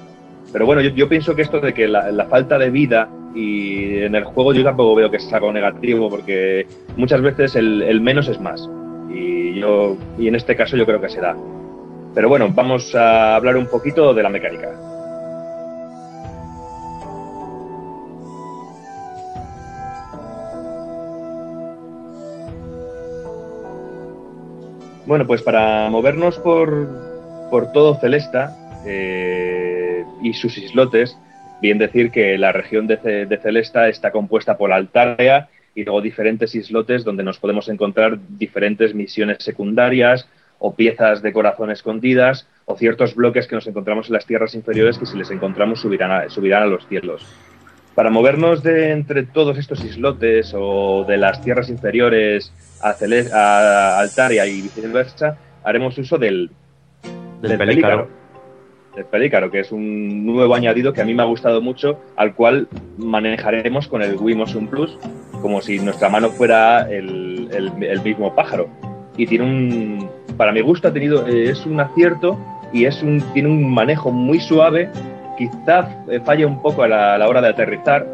[0.52, 4.04] Pero bueno, yo, yo pienso que esto de que la, la falta de vida y
[4.04, 6.66] en el juego yo tampoco veo que sea algo negativo porque
[6.98, 8.68] muchas veces el, menos es más.
[9.10, 11.36] Y yo y en este caso yo creo que se da.
[12.16, 14.72] Pero bueno, vamos a hablar un poquito de la mecánica.
[25.06, 26.88] Bueno, pues para movernos por,
[27.50, 31.18] por todo Celesta eh, y sus islotes,
[31.62, 36.02] bien decir que la región de, Ce- de Celesta está compuesta por Altaria y luego
[36.02, 40.28] diferentes islotes donde nos podemos encontrar diferentes misiones secundarias
[40.58, 44.98] o piezas de corazón escondidas o ciertos bloques que nos encontramos en las tierras inferiores
[44.98, 47.26] que si les encontramos subirán a, subirán a los cielos.
[47.96, 54.00] Para movernos de entre todos estos islotes o de las tierras inferiores a, Cele- a
[54.00, 56.50] Altaria y viceversa, haremos uso del,
[57.42, 58.10] Del pelícaro.
[59.00, 62.34] De Pelícaro, que es un nuevo añadido que a mí me ha gustado mucho, al
[62.36, 62.68] cual
[62.98, 64.98] manejaremos con el Wii Motion Plus,
[65.42, 68.68] como si nuestra mano fuera el, el- el mismo pájaro.
[69.18, 72.38] Y tiene un, para mi gusto, ha tenido, eh, es un acierto
[72.74, 74.90] y es un, tiene un manejo muy suave.
[75.38, 78.06] Quizá eh, falle un poco a la, a la hora de aterrizar,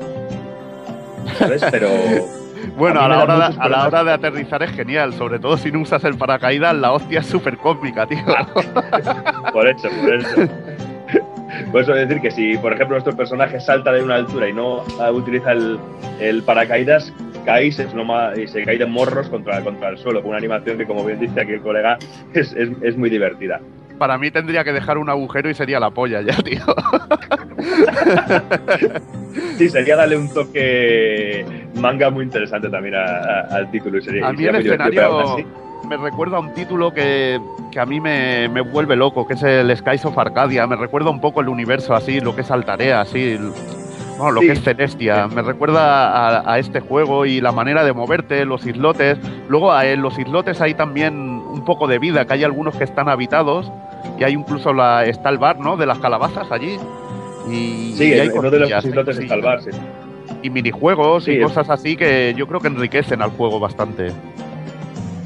[1.40, 1.64] ¿sabes?
[1.72, 1.88] Pero
[2.78, 5.72] Bueno, A la hora, de, a la hora de aterrizar es genial, sobre todo si
[5.72, 8.18] no usas el paracaídas, la hostia es súper cósmica, tío.
[9.54, 10.42] Por eso, por eso.
[11.76, 14.82] Por eso decir que si, por ejemplo, nuestro personaje salta de una altura y no
[15.02, 15.78] ah, utiliza el,
[16.22, 17.12] el paracaídas,
[17.44, 20.38] cae y se, desploma- y se cae de morros contra, contra el suelo, con una
[20.38, 21.98] animación que, como bien dice aquí el colega,
[22.34, 23.60] es, es, es muy divertida.
[23.98, 26.62] Para mí tendría que dejar un agujero y sería la polla ya, tío.
[29.58, 31.46] Sí, sería darle un toque
[31.76, 33.98] manga muy interesante también a- a- al título.
[33.98, 35.46] Y sería, A mí el escenario así-
[35.88, 37.40] me recuerda a un título que,
[37.72, 40.66] que a mí me, me vuelve loco, que es el Skies of Arcadia.
[40.68, 43.38] Me recuerda un poco el universo así, lo que es Altarea, así,
[44.18, 44.48] bueno, lo Sí.
[44.48, 45.28] que es Celestia.
[45.28, 49.18] Me recuerda a, a este juego y la manera de moverte, los islotes.
[49.50, 52.84] Luego a- en los islotes hay también un poco de vida, que hay algunos que
[52.86, 53.72] están habitados
[54.18, 55.76] y hay incluso la, está el bar, ¿no?
[55.78, 56.78] De las calabazas allí.
[57.50, 59.70] Y, Sí, y hay uno de los islotes está el bar, sí.
[60.42, 64.12] y minijuegos Sí, y cosas así que yo creo que enriquecen al juego bastante.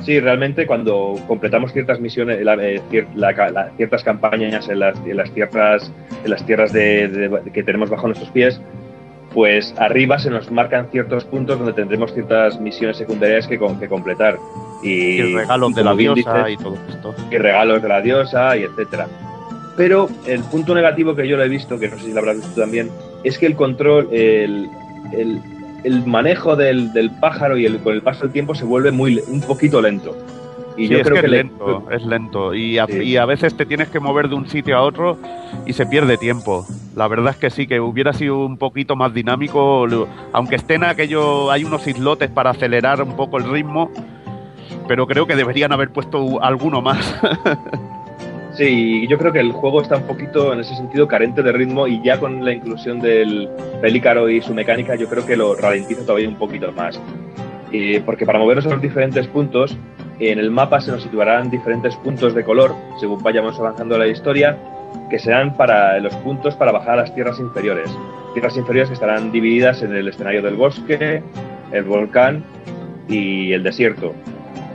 [0.10, 4.80] Sí, realmente cuando completamos ciertas misiones, la- eh, cier- la ca- la- ciertas campañas en
[4.80, 5.92] las, en las tierras,
[6.24, 8.60] en las tierras de, de- que tenemos bajo nuestros pies,
[9.36, 14.38] pues arriba se nos marcan ciertos puntos donde tendremos ciertas misiones secundarias que, que completar.
[14.82, 14.90] Y,
[15.22, 17.16] Y regalos de la diosa dices, y todo esto.
[17.30, 19.06] y regalos de la diosa y etcétera.
[19.78, 22.38] Pero el punto negativo que yo lo he visto, que no sé si lo habrás
[22.38, 22.90] visto tú también,
[23.24, 24.68] es que el control, el,
[25.16, 25.40] el-
[25.84, 29.22] el manejo del, del pájaro y el, con el paso del tiempo se vuelve muy
[29.28, 30.16] un poquito lento.
[30.78, 32.54] Y Sí, yo es creo que, es le- lento, es lento.
[32.54, 33.00] Y a, Sí.
[33.02, 35.18] y a veces te tienes que mover de un sitio a otro
[35.66, 36.66] y se pierde tiempo.
[36.96, 39.86] La verdad es que sí, que hubiera sido un poquito más dinámico,
[40.32, 43.92] aunque estén aquello, hay unos islotes para acelerar un poco el ritmo,
[44.88, 47.14] pero creo que deberían haber puesto alguno más.
[48.60, 51.88] Sí, yo creo que el juego está un poquito en ese sentido carente de ritmo
[51.88, 53.48] y ya con la inclusión del
[53.80, 57.00] pelícaro y su mecánica yo creo que lo ralentiza todavía un poquito más.
[57.72, 59.78] Eh, porque para movernos a los diferentes puntos,
[60.20, 64.58] en el mapa se nos situarán diferentes puntos de color según vayamos avanzando la historia,
[65.10, 67.90] que serán para los puntos para bajar a las tierras inferiores.
[68.34, 71.24] Tierras inferiores que estarán divididas en el escenario del bosque,
[71.72, 72.44] el volcán
[73.08, 74.14] y el desierto.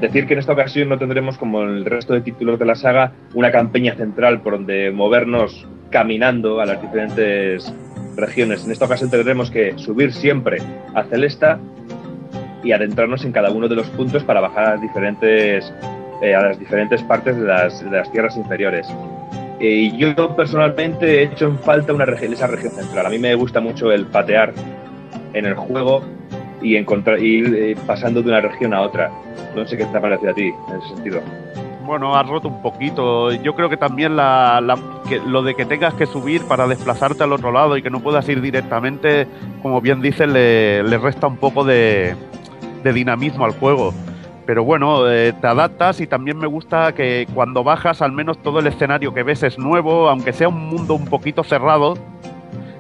[0.05, 3.13] Decir que en esta ocasión no tendremos, como el resto de títulos de la saga,
[3.33, 7.73] una campaña central por donde movernos caminando a las diferentes
[8.15, 8.67] regiones.
[8.67, 10.59] En esta ocasión tendremos que subir siempre
[10.95, 11.59] a Celesta
[12.63, 15.73] y adentrarnos en cada uno de los puntos para bajar a las diferentes,
[16.21, 18.87] eh, a las diferentes partes de las, de las tierras inferiores.
[19.59, 23.07] Eh, yo personalmente he hecho en falta una esa región central.
[23.07, 24.53] A mí me gusta mucho el patear
[25.33, 26.05] en el juego
[26.63, 29.11] y encontrar, ir eh, pasando de una región a otra.
[29.55, 31.21] No sé qué te ha parecido a ti en ese sentido.
[31.85, 33.31] Bueno, has roto un poquito.
[33.33, 34.79] Yo creo que también la, la-
[35.09, 38.01] que lo de que tengas que subir para desplazarte al otro lado y que no
[38.01, 39.27] puedas ir directamente,
[39.63, 42.15] como bien dices, le, le resta un poco de,
[42.83, 43.93] de dinamismo al juego.
[44.47, 48.61] Pero bueno, eh, te adaptas y también me gusta que cuando bajas al menos todo
[48.61, 51.95] el escenario que ves es nuevo, aunque sea un mundo un poquito cerrado.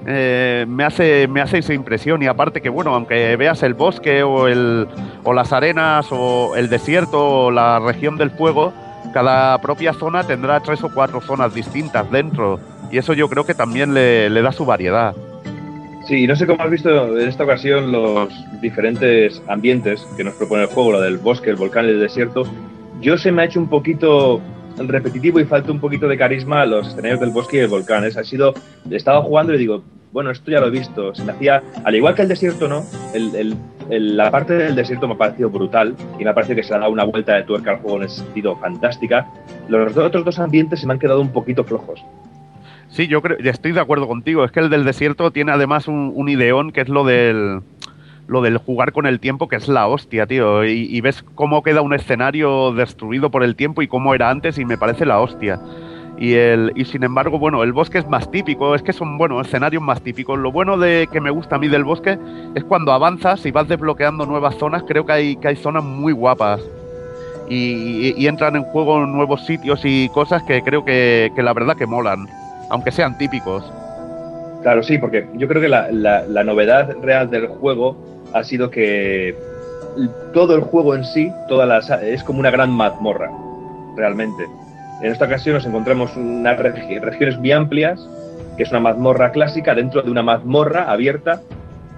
[0.06, 4.22] Eh, me hace me hace esa impresión y aparte que bueno aunque veas el bosque
[4.22, 4.86] o el
[5.22, 8.72] o las arenas o el desierto o la región del fuego
[9.12, 12.60] cada propia zona tendrá tres o cuatro zonas distintas dentro
[12.90, 15.14] y eso yo creo que también le, le da su variedad
[16.06, 18.28] Sí, no sé cómo has visto en esta ocasión los
[18.60, 22.44] diferentes ambientes que nos propone el juego, lo del bosque, el volcán y el desierto.
[23.00, 24.38] Yo se me ha hecho un poquito
[24.78, 28.04] repetitivo y falta un poquito de carisma a los escenarios del bosque y el volcán.
[28.04, 28.54] Es, ha sido,
[28.90, 29.82] he estado jugando y digo,
[30.12, 31.14] bueno, esto ya lo he visto.
[31.14, 32.84] Se me hacía, al igual que el desierto, ¿no?
[33.88, 36.78] La parte del desierto me ha parecido brutal y me ha parecido que se ha
[36.78, 39.26] dado una vuelta de tuerca al juego en ese sentido fantástica.
[39.68, 42.00] Los otros dos ambientes se me han quedado un poquito flojos.
[42.88, 44.44] Sí, yo creo, estoy de acuerdo contigo.
[44.44, 47.60] Es que el del desierto tiene además un, un ideón que es lo del
[48.26, 50.64] lo del jugar con el tiempo, que es la hostia, tío.
[50.64, 54.64] Y, ves cómo queda un escenario destruido por el tiempo y cómo era antes, y
[54.64, 55.60] me parece la hostia.
[56.16, 59.40] Y el y sin embargo, bueno, el bosque es más típico, es que son, bueno,
[59.40, 60.38] escenarios más típicos.
[60.38, 62.18] Lo bueno de que me gusta a mí del bosque
[62.54, 66.12] es cuando avanzas y vas desbloqueando nuevas zonas, creo que hay, que hay zonas muy
[66.12, 66.60] guapas.
[67.48, 71.52] Y, y- y entran en juego nuevos sitios y cosas que creo que, que la
[71.52, 72.26] verdad que molan
[72.70, 73.62] aunque sean típicos.
[74.64, 77.96] Claro, sí, porque yo creo que la, la- novedad real del juego
[78.32, 79.36] ha sido que
[80.32, 83.30] todo el juego en sí, toda la, es como una gran mazmorra,
[83.94, 84.48] realmente.
[85.02, 88.08] En esta ocasión nos encontramos unas regi- regiones muy amplias,
[88.56, 91.42] que es una mazmorra clásica dentro de una mazmorra abierta,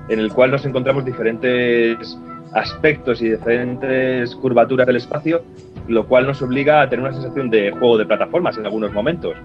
[0.09, 2.19] en el cual nos encontramos diferentes
[2.53, 5.41] aspectos y diferentes curvaturas del espacio,
[5.87, 9.37] lo cual nos obliga a tener una sensación de juego de plataformas en algunos momentos,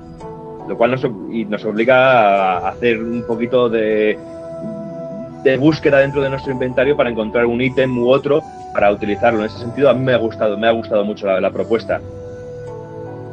[0.68, 4.18] lo cual nos, y nos obliga a hacer un poquito de,
[5.44, 8.42] de búsqueda dentro de nuestro inventario para encontrar un ítem u otro
[8.74, 9.40] para utilizarlo.
[9.40, 12.00] En ese sentido, a mí me ha gustado, me ha gustado mucho la, la propuesta.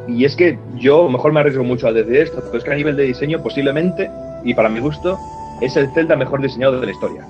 [0.08, 2.64] Y es que yo, a lo mejor me arriesgo mucho a decir esto, pero es
[2.64, 4.10] que a nivel de diseño, posiblemente,
[4.42, 5.18] y para mi gusto,
[5.60, 7.26] es el Zelda mejor diseñado de la historia.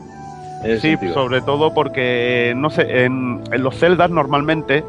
[0.62, 1.14] Sí, sentido.
[1.14, 4.84] sobre todo porque, no sé, en, en los celdas normalmente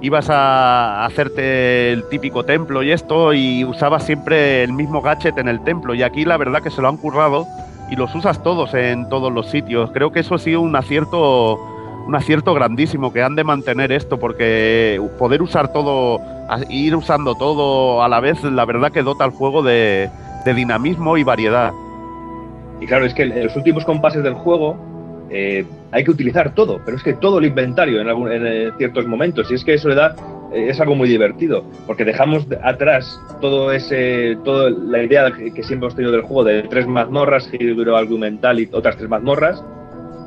[0.00, 5.48] ibas a hacerte el típico templo y esto y usabas siempre el mismo gadget en
[5.48, 7.46] el templo y aquí la verdad que se lo han currado
[7.90, 9.90] y los usas todos en todos los sitios.
[9.92, 11.58] Creo que eso ha sido un acierto
[12.06, 16.20] un acierto grandísimo que han de mantener esto porque poder usar todo,
[16.70, 20.08] ir usando todo a la vez, la verdad que dota al juego de,
[20.46, 21.70] de dinamismo y variedad.
[22.80, 24.78] Y claro, es que en los últimos compases del juego
[25.30, 28.08] eh, hay que utilizar todo, pero es que todo el inventario en,
[28.46, 29.50] eh, ciertos momentos.
[29.50, 30.14] Y es que eso le da,
[30.52, 35.52] eh, es algo muy divertido, porque dejamos de- atrás todo ese, toda la idea que,
[35.52, 39.62] que siempre hemos tenido del juego de tres mazmorras, giro argumental y otras tres mazmorras.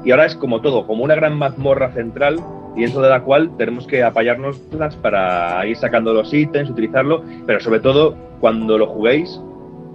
[0.04, 2.40] Y ahora es como todo, como una gran mazmorra central
[2.76, 4.58] y dentro de la cual tenemos que apoyarnos
[5.02, 9.40] para ir sacando los ítems, utilizarlo, pero sobre todo cuando lo juguéis,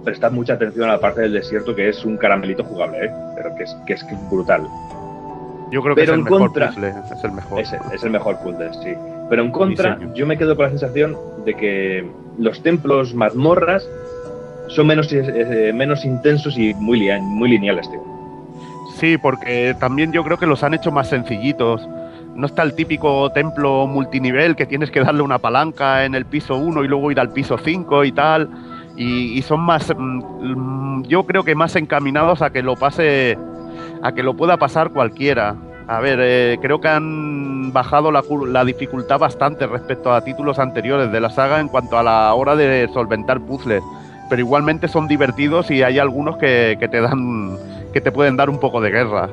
[0.03, 3.11] prestad mucha atención a la parte del desierto que es un caramelito jugable, ¿eh?
[3.35, 4.61] pero que es, que es brutal.
[5.71, 7.59] Yo creo Pero que es el mejor contra- puzzle, es el mejor.
[7.59, 8.93] Es el mejor puzzle, sí.
[9.29, 13.85] Pero en contra, yo me quedo con la sensación de que los templos mazmorras
[14.69, 18.01] son menos, eh, menos intensos y muy, lia- muy lineales, tío.
[18.95, 21.85] Sí, porque también yo creo que los han hecho más sencillitos.
[22.33, 26.55] No está el típico templo multinivel que tienes que darle una palanca en el piso
[26.55, 28.49] 1 y luego ir al piso 5 y tal.
[28.97, 33.37] Y, y son más, mm, mm, yo creo que más encaminados a que lo pase,
[34.01, 35.55] a que lo pueda pasar cualquiera.
[35.87, 41.11] A ver, eh, creo que han bajado la, la dificultad bastante respecto a títulos anteriores
[41.11, 43.83] de la saga en cuanto a la hora de solventar puzzles.
[44.29, 47.55] Pero igualmente son divertidos y hay algunos que, que te dan,
[47.93, 49.29] que te pueden dar un poco de guerra.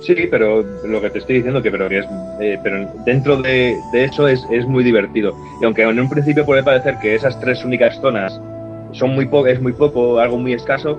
[0.00, 2.06] Sí, pero lo que te estoy diciendo que pero que es
[2.40, 5.34] eh, pero dentro de, de eso es, es muy divertido.
[5.60, 8.40] Y aunque en un principio puede parecer que esas tres únicas zonas
[8.92, 10.98] son muy po es muy poco, algo muy escaso,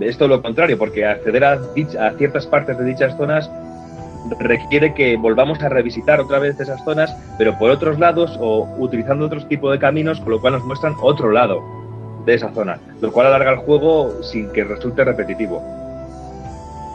[0.00, 3.50] es todo lo contrario, porque acceder a, a ciertas partes de dichas zonas
[4.40, 9.26] requiere que volvamos a revisitar otra vez esas zonas, pero por otros lados o utilizando
[9.26, 11.62] otros tipos de caminos, con lo cual nos muestran otro lado
[12.26, 15.62] de esa zona, lo cual alarga el juego sin que resulte repetitivo.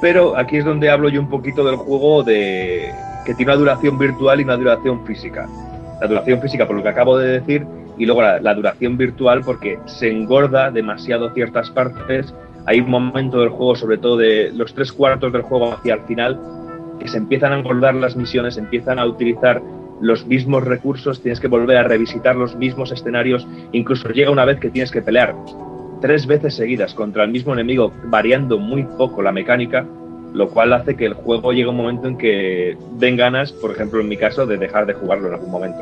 [0.04, 2.92] Pero aquí es donde hablo yo un poquito del juego de
[3.26, 5.48] que tiene una duración virtual y una duración física.
[6.02, 7.66] La duración física por lo que acabo de decir
[7.98, 12.34] y luego la, la duración virtual porque se engorda demasiado ciertas partes.
[12.66, 16.02] Hay un momento del juego, sobre todo de los tres cuartos del juego hacia el
[16.02, 16.38] final,
[17.00, 19.62] que se empiezan a engordar las misiones, empiezan a utilizar
[20.02, 24.60] los mismos recursos, tienes que volver a revisitar los mismos escenarios, incluso llega una vez
[24.60, 25.34] que tienes que pelear
[26.04, 29.86] tres veces seguidas contra el mismo enemigo, variando muy poco la mecánica,
[30.34, 33.72] lo cual hace que el juego llegue a un momento en que den ganas, por
[33.72, 35.80] ejemplo en mi caso, de dejar de jugarlo en algún momento.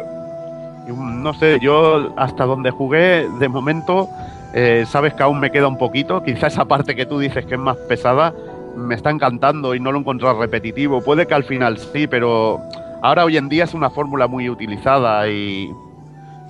[0.88, 4.10] Mm, No sé, yo hasta donde jugué, de momento,
[4.53, 6.22] eh, sabes que aún me queda un poquito.
[6.22, 8.31] Quizá esa parte que tú dices que es más pesada,
[8.77, 11.02] me está encantando y no lo he encontrado repetitivo.
[11.02, 12.60] Puede que al final sí, pero
[13.02, 15.68] ahora hoy en día es una fórmula muy utilizada y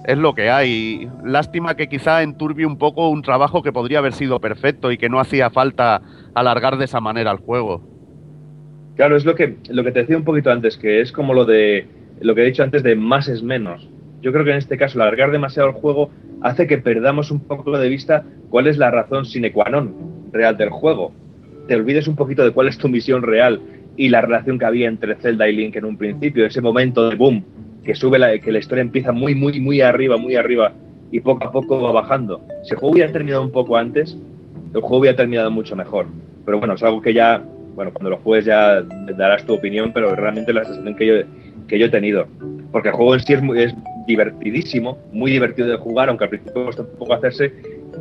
[0.06, 1.10] es lo que hay.
[1.24, 5.10] Lástima que quizá enturbie un poco un trabajo que podría haber sido perfecto y que
[5.10, 6.02] no hacía falta
[6.34, 7.82] alargar de esa manera el juego.
[8.96, 11.46] Claro, es lo que, lo que te decía un poquito antes, que es como lo
[11.46, 11.88] de
[12.20, 13.88] lo que he dicho antes de más es menos.
[14.22, 16.12] Yo creo que en este caso, alargar demasiado el juego
[16.42, 20.58] hace que perdamos un poco de vista cuál es la razón sine qua non real
[20.58, 21.12] del juego.
[21.68, 23.62] Te olvides un poquito de cuál es tu misión real
[23.98, 27.16] y la relación que había entre Zelda y Link en un principio, ese momento de
[27.16, 27.44] boom,
[27.84, 30.74] que sube la, que la historia empieza muy, muy, muy arriba, muy arriba
[31.12, 32.42] y poco a poco va bajando.
[32.64, 34.18] Si el juego hubiera terminado un poco antes,
[34.74, 36.08] el juego hubiera terminado mucho mejor.
[36.46, 37.44] Pero bueno, es algo que ya,
[37.76, 38.82] bueno, cuando lo juegues ya
[39.18, 41.14] darás tu opinión, pero realmente la sensación que yo,
[41.68, 42.28] que yo he tenido.
[42.72, 43.76] Porque el juego en sí es, es
[44.08, 47.54] divertidísimo, muy divertido de jugar, aunque al principio cuesta un poco hacerse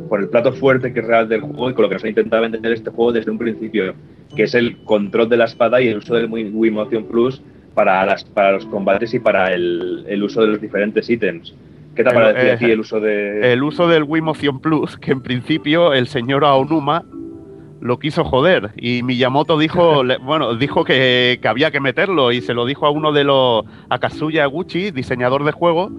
[0.07, 2.09] por el plato fuerte que es real del juego y con lo que nos ha
[2.09, 3.93] intentado vender este juego desde un principio,
[4.35, 7.41] que es el control de la espada y el uso del Wii Motion Plus
[7.73, 11.53] para, las, para los combates y para el, el uso de los diferentes ítems.
[11.95, 13.53] ¿Qué te parecido eh, a ti el uso de...?
[13.53, 17.03] el uso del Wii Motion Plus, que en principio el señor Aonuma
[17.81, 22.53] lo quiso joder y Miyamoto dijo, bueno, dijo que, que había que meterlo y se
[22.53, 25.91] lo dijo a uno de los, a Kazuya Guchi, diseñador de juego,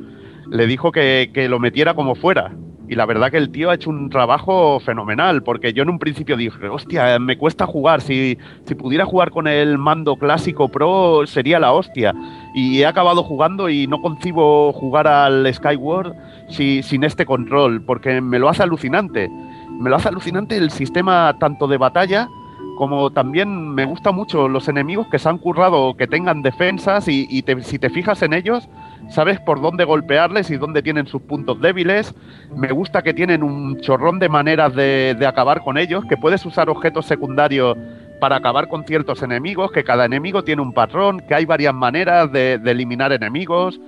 [0.50, 2.52] le dijo que, que lo metiera como fuera.
[2.92, 5.98] Y la verdad que el tío ha hecho un trabajo fenomenal, porque yo en un
[5.98, 8.36] principio dije, hostia, me cuesta jugar, si,
[8.66, 12.12] si pudiera jugar con el mando clásico pro sería la hostia.
[12.54, 16.12] Y he acabado jugando y no concibo jugar al Skyward
[16.50, 19.30] si- sin este control, porque me lo hace alucinante.
[19.70, 22.28] Me lo hace alucinante el sistema tanto de batalla
[22.76, 27.26] como también me gusta mucho los enemigos que se han currado que tengan defensas y,
[27.62, 28.68] si te fijas en ellos,
[29.12, 32.14] sabes por dónde golpearles y dónde tienen sus puntos débiles.
[32.56, 36.68] Me gusta que tienen un chorrón de maneras de, acabar con ellos, que puedes usar
[36.68, 37.76] objetos secundarios
[38.20, 42.32] para acabar con ciertos enemigos, que cada enemigo tiene un patrón, que hay varias maneras
[42.32, 43.80] de, eliminar enemigos.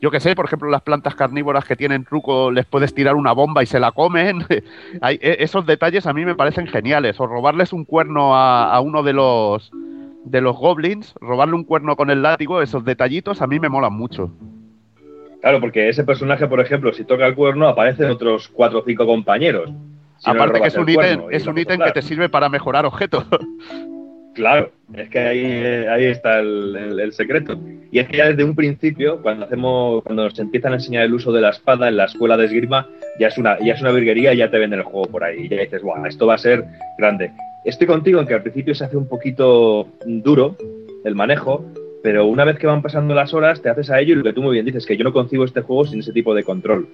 [0.00, 3.32] Yo que sé, por ejemplo, las plantas carnívoras que tienen truco, les puedes tirar una
[3.32, 4.44] bomba y se la comen.
[5.02, 7.20] E- esos detalles a mí me parecen geniales.
[7.20, 9.70] O robarles un cuerno a, a uno de los
[10.24, 13.94] de los goblins, robarle un cuerno con el látigo, esos detallitos a mí me molan
[13.94, 14.30] mucho.
[15.40, 19.06] Claro, porque ese personaje, por ejemplo, si toca el cuerno, aparecen otros cuatro o cinco
[19.06, 19.70] compañeros.
[20.18, 22.48] Si no le Aparte que es un ítem, es un ítem que te sirve para
[22.48, 23.24] mejorar objetos.
[24.32, 25.40] Claro, es que ahí,
[25.88, 27.58] ahí está el, el- el secreto.
[27.90, 31.12] Y es que ya desde un principio, cuando hacemos, cuando nos empiezan a enseñar el
[31.12, 32.86] uso de la espada en la escuela de esgrima,
[33.18, 35.46] ya es una, ya es una virguería y ya te venden el juego por ahí.
[35.46, 36.64] Y ya dices, guau, esto va a ser
[36.96, 37.32] grande.
[37.64, 40.56] Estoy contigo en que al principio se hace un poquito duro
[41.04, 41.64] el manejo,
[42.02, 44.32] pero una vez que van pasando las horas, te haces a ello y lo que
[44.32, 46.88] tú muy bien dices, que yo no concibo este juego sin ese tipo de control.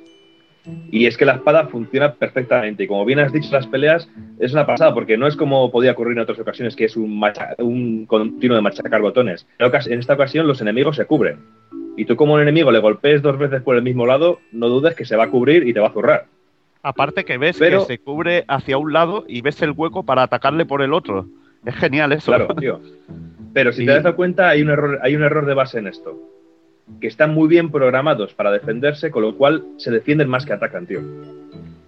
[0.90, 2.82] Y es que la espada funciona perfectamente.
[2.84, 4.08] Y como bien has dicho, las peleas
[4.40, 7.16] es una pasada, porque no es como podía ocurrir en otras ocasiones, que es un,
[7.20, 9.46] macha- un continuo de machacar botones.
[9.60, 11.38] En esta ocasión, los enemigos se cubren.
[11.96, 14.96] Y tú, como un enemigo, le golpees dos veces por el mismo lado, no dudes
[14.96, 16.26] que se va a cubrir y te va a zurrar.
[16.82, 20.24] Aparte que ves Pero- que se cubre hacia un lado y ves el hueco para
[20.24, 21.26] atacarle por el otro.
[21.66, 22.32] Es genial eso.
[22.32, 22.80] Claro, tío.
[23.52, 26.16] Pero si te das cuenta, hay un, error, hay un error de base en esto.
[27.00, 30.86] Que están muy bien programados para defenderse, con lo cual se defienden más que atacan,
[30.86, 31.00] tío.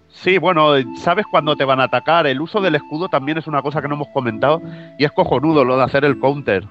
[0.09, 2.27] Sí, bueno, sabes cuándo te van a atacar.
[2.27, 4.61] El uso del escudo también es una cosa que no hemos comentado
[4.97, 6.65] y es cojonudo lo de hacer el counter.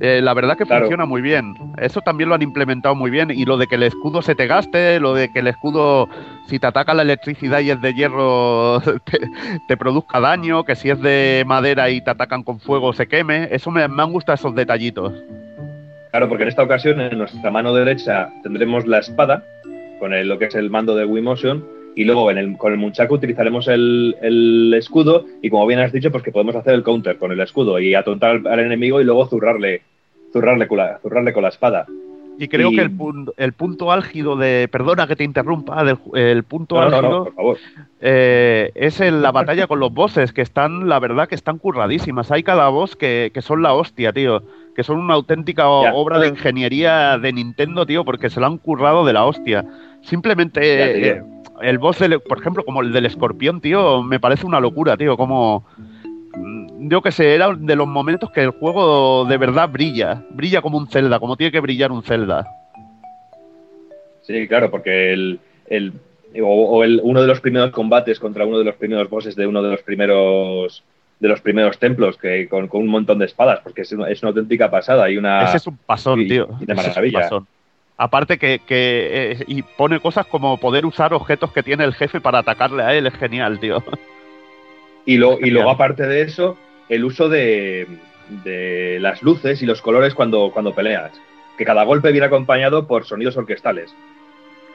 [0.00, 0.82] Eh, la verdad que Claro.
[0.82, 1.54] funciona muy bien.
[1.78, 3.30] Eso también lo han implementado muy bien.
[3.30, 6.08] Y lo de que el escudo se te gaste, lo de que el escudo,
[6.48, 9.20] si te ataca la electricidad y es de hierro, te,
[9.68, 13.48] te produzca daño, que si es de madera y te atacan con fuego se queme.
[13.50, 15.12] Eso me, me han gustado esos detallitos.
[16.10, 19.44] Claro, porque en esta ocasión en nuestra mano derecha tendremos la espada
[19.98, 21.64] con el- lo que es el mando de Wii Motion
[22.00, 25.92] y luego en el, con el Munchaku utilizaremos el, el escudo y como bien has
[25.92, 29.00] dicho, pues que podemos hacer el counter con el escudo y atontar al, al enemigo
[29.00, 29.82] y luego zurrarle,
[30.32, 31.86] zurrarle, con la, zurrarle con la espada.
[32.38, 34.66] Y creo Y- que el, pun- el punto álgido de.
[34.72, 37.10] Perdona que te interrumpa, del el punto No, no, álgido.
[37.18, 37.56] no, por favor.
[38.00, 42.30] eh, es en la batalla con los bosses, que están, la verdad, que están curradísimas.
[42.30, 44.42] Hay cada boss que, que son la hostia, tío.
[44.74, 45.92] Que son una auténtica Ya.
[45.92, 49.66] obra de ingeniería de Nintendo, tío, porque se lo han currado de la hostia.
[50.00, 51.22] Simplemente Ya eh,
[51.62, 55.16] el boss, del, por ejemplo, como el del escorpión, tío, me parece una locura, tío.
[55.16, 55.64] Como.
[56.36, 60.24] mm, Yo que sé, era de los momentos que el juego de verdad brilla.
[60.30, 62.46] Brilla como un Zelda, como tiene que brillar un Zelda.
[64.22, 65.92] Sí, claro, porque el, el-
[66.42, 69.46] o, o el- uno de los primeros combates contra uno de los primeros bosses de
[69.46, 70.84] uno de los primeros
[71.18, 74.22] de los primeros templos que con, con un montón de espadas, porque es una, es
[74.22, 76.48] una auténtica pasada y una Ese es un pasón, y- tío.
[76.60, 77.20] y Ese es un maravilla.
[77.20, 77.46] pasón.
[78.02, 82.18] Aparte que, que eh, y pone cosas como poder usar objetos que tiene el jefe
[82.18, 83.84] para atacarle a él, es genial, tío.
[85.04, 86.56] Y, lo- y luego, aparte de eso,
[86.88, 87.86] el uso de,
[88.44, 91.12] de las luces y los colores cuando, cuando peleas.
[91.58, 93.94] Que cada golpe viene acompañado por sonidos orquestales.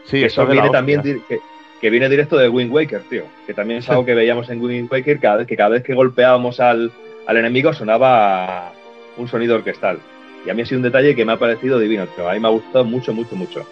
[0.03, 1.39] Sí, que eso viene también que,
[1.81, 3.23] que viene directo de Wind Waker, tío.
[3.47, 5.95] Que también es algo que veíamos en Wind Waker, cada vez, que cada vez que
[5.95, 6.91] golpeábamos al,
[7.25, 8.71] al enemigo sonaba
[9.17, 9.97] un sonido orquestal.
[10.45, 12.29] Y a mí ha sido un detalle que me ha parecido divino, tío.
[12.29, 13.65] A mí me ha gustado mucho, mucho, mucho.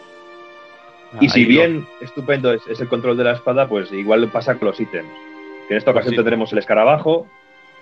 [1.22, 4.70] Y si bien estupendo es, es el control de la espada, pues igual pasa con
[4.70, 5.10] los ítems.
[5.68, 6.16] Que en esta ocasión sí.
[6.18, 7.28] tendremos el escarabajo,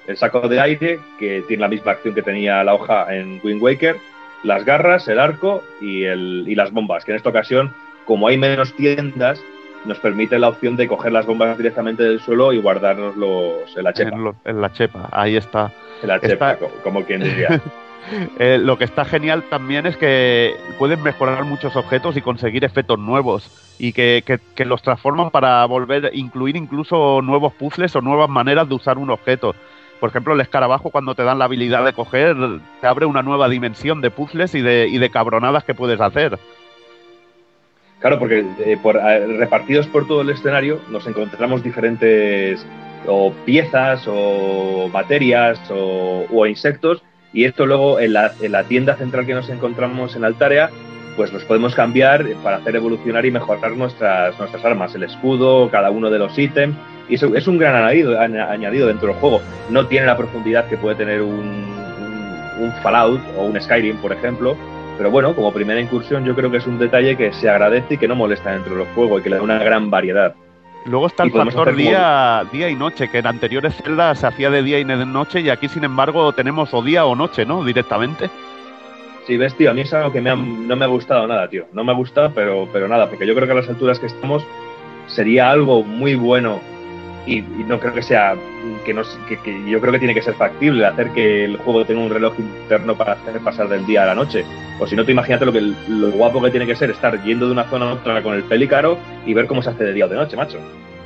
[0.07, 3.61] el saco de aire, que tiene la misma acción que tenía la hoja en Wind
[3.61, 3.95] Waker,
[4.43, 7.73] las garras, el arco y, el, y las bombas, que en esta ocasión,
[8.05, 9.41] como hay menos tiendas,
[9.85, 13.83] nos permite la opción de coger las bombas directamente del suelo y guardarnos los en
[13.85, 14.15] la chepa.
[14.15, 15.71] En, lo- en la chepa, ahí está.
[16.01, 17.61] En la chepa, Está- co- como quien diría.
[18.39, 22.99] Eh, lo que está genial también es que pueden mejorar muchos objetos y conseguir efectos
[22.99, 28.67] nuevos y que, que- los transforman para volver incluir incluso nuevos puzzles o nuevas maneras
[28.69, 29.55] de usar un objeto.
[29.99, 32.35] Por ejemplo, el escarabajo cuando te dan la habilidad de coger
[32.79, 36.37] te abre una nueva dimensión de puzzles y de, y de cabronadas que puedes hacer.
[37.99, 38.43] Claro, porque
[38.81, 42.65] por, eh, repartidos por todo el escenario nos encontramos diferentes
[43.07, 48.95] o piezas o materias o, o insectos y esto luego en la, en la tienda
[48.95, 50.69] central que nos encontramos en Altaria
[51.15, 54.33] pues los podemos cambiar para hacer evolucionar y mejorar nuestras,
[54.63, 56.73] armas, el escudo, cada uno de los ítems.
[57.09, 59.41] Y eso es un gran añadido, añ- añadido dentro del juego.
[59.69, 61.65] No tiene la profundidad que puede tener un-
[62.61, 64.55] un Fallout o un Skyrim, por ejemplo.
[64.97, 67.97] Pero bueno, como primera incursión yo creo que es un detalle que se agradece y
[67.97, 70.33] que no molesta dentro del juego y que le da una gran variedad.
[70.85, 74.63] Luego está el factor día, día y noche, que en anteriores celdas se hacía de
[74.63, 77.63] día y de noche, y aquí, sin embargo, tenemos o día o noche, ¿no?
[77.63, 78.29] Directamente.
[79.27, 81.47] Sí, ves, tío, a mí es algo que me ha- no me ha gustado nada,
[81.47, 81.65] tío.
[81.73, 84.07] No me ha gustado, pero, pero nada, porque yo creo que a las alturas que
[84.07, 84.43] estamos
[85.05, 86.59] sería algo muy bueno
[87.27, 88.35] y, y no creo que sea,
[88.85, 91.85] que, no, que, que yo creo que tiene que ser factible hacer que el juego
[91.85, 94.45] tenga un reloj interno para hacer pasar del día a la noche.
[94.79, 97.45] O si no, tú imagínate lo, que, lo guapo que tiene que ser estar yendo
[97.45, 100.05] de una zona a otra con el pelícaro y ver cómo se hace de día
[100.05, 100.59] o de noche, macho.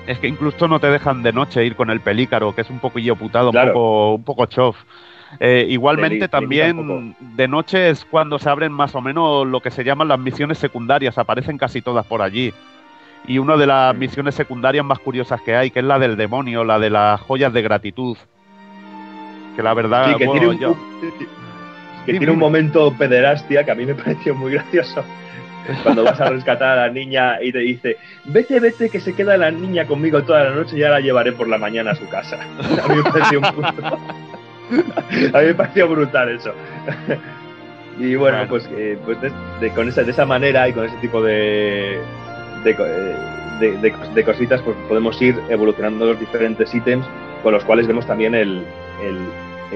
[0.08, 2.80] Es que incluso no te dejan de noche ir con el pelícaro, que es un
[2.80, 3.68] poquillo putado, Claro.
[3.70, 4.78] un poco, un poco chof.
[5.40, 9.60] Eh, igualmente Te te también de noche es cuando se abren más o menos lo
[9.60, 12.54] que se llaman las misiones secundarias, aparecen casi todas por allí.
[13.28, 16.64] Y una de las misiones secundarias más curiosas que hay, que es la del demonio,
[16.64, 18.18] la de las joyas de gratitud.
[19.56, 20.76] Que la verdad, Sí, que bueno, tiene un, yo-
[22.06, 22.46] que Dime, tiene un dime.
[22.48, 25.04] momento pederastia que a mí me pareció muy gracioso.
[25.82, 29.36] Cuando vas a rescatar a la niña y te dice, vete, vete, que se queda
[29.36, 32.08] la niña conmigo toda la noche y ya la llevaré por la mañana a su
[32.08, 32.38] casa.
[32.84, 33.42] A mí me pareció.
[33.42, 36.52] A mí me pareció brutal eso.
[37.98, 38.50] Y bueno, Bueno.
[38.50, 39.32] pues, eh, pues de,
[39.62, 41.98] de- con esa, de esa manera y con ese tipo de,
[42.66, 43.16] de, eh,
[43.62, 47.06] de- de cos- de cositas, pues podemos ir evolucionando los diferentes ítems,
[47.44, 48.62] con los cuales vemos también el,
[49.02, 49.18] el,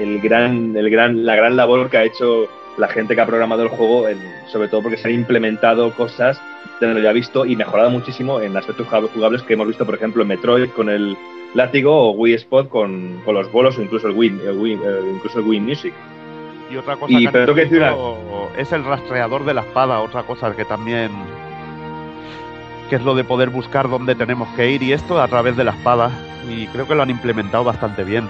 [0.02, 2.46] el gran, el gran, la gran labor que ha hecho
[2.76, 4.18] la gente que ha programado el juego, en-
[4.48, 6.40] sobre todo porque se han implementado cosas
[6.80, 9.94] de lo ya visto y mejorado muchísimo en aspectos jugab- jugables que hemos visto, por
[9.94, 11.16] ejemplo, en Metroid con el
[11.54, 15.00] látigo o Wii Spot con, con los bolos o incluso el Wii, el Wii, eh,
[15.14, 15.92] incluso el Wii Music.
[16.70, 17.54] Y otra cosa Y que pero
[18.56, 21.10] es el rastreador de la espada, otra cosa que también
[22.90, 25.64] que es lo de poder buscar dónde tenemos que ir y esto a través de
[25.64, 26.10] la espada
[26.50, 28.28] y creo que lo han implementado bastante bien.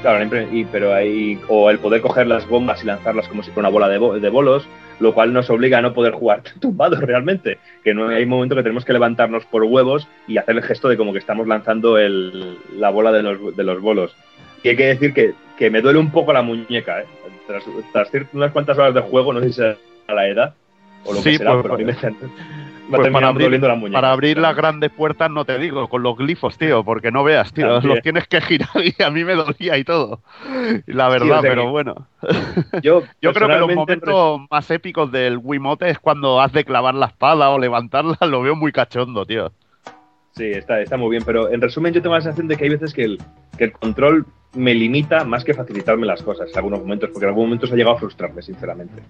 [0.00, 3.68] Claro, y, pero hay, o el poder coger las bombas y lanzarlas como si fuera
[3.68, 4.66] una bola de, bo- de bolos,
[4.98, 7.58] lo cual nos obliga a no poder jugar tumbados realmente.
[7.84, 10.96] Que no hay momento que tenemos que levantarnos por huevos y hacer el gesto de
[10.96, 14.16] como que estamos lanzando el- la bola de los, de los bolos.
[14.64, 17.06] Y hay que decir que, que me duele un poco la muñeca, ¿eh?
[17.46, 19.76] Tras, tras unas cuantas horas de juego, no sé si será
[20.08, 20.54] la edad
[21.04, 21.92] o lo Sí, que será, pues, pero a mí me,
[22.98, 23.96] pues, para abrir, doliendo la muñeca.
[23.96, 27.52] para abrir las grandes puertas no te digo, con los glifos, tío, porque no veas,
[27.52, 27.94] tío, También.
[27.94, 30.20] los tienes que girar y a mí me dolía y todo.
[30.86, 32.06] La Sí, verdad, o sea pero bueno.
[32.82, 36.94] Yo, Yo creo que los momentos más épicos del Wiimote es cuando has de clavar
[36.94, 39.52] la espada o levantarla, lo veo muy cachondo, tío.
[40.34, 42.70] Sí, está, está muy bien, pero en resumen yo tengo la sensación de que hay
[42.70, 43.18] veces que el,
[43.58, 44.24] que el control
[44.54, 47.76] me limita más que facilitarme las cosas en algunos momentos, porque en algunos momentos ha
[47.76, 49.02] llegado a frustrarme, sinceramente.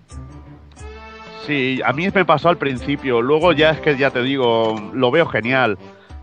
[1.47, 5.11] Sí, a mí me pasó al principio, luego ya es que ya te digo, lo
[5.11, 5.77] veo genial.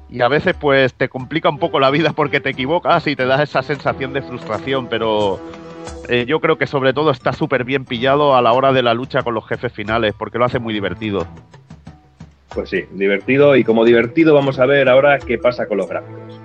[0.09, 3.25] Y a veces pues te complica un poco la vida porque te equivocas y te
[3.25, 5.39] da esa sensación de frustración, pero
[6.07, 8.93] eh, yo creo que sobre todo está súper bien pillado a la hora de la
[8.93, 11.27] lucha con los jefes finales, porque lo hace muy divertido.
[12.53, 16.39] Pues sí, divertido, y como divertido vamos a ver ahora qué pasa con los gráficos.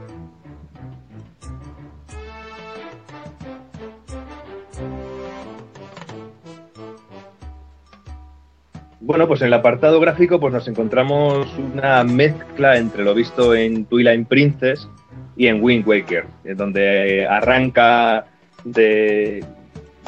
[9.07, 13.85] Bueno, pues en el apartado gráfico pues nos encontramos una mezcla entre lo visto en
[13.85, 14.89] Twilight Princess
[15.37, 16.25] y en Wind Waker,
[16.57, 18.25] donde eh, arranca
[18.65, 19.45] de,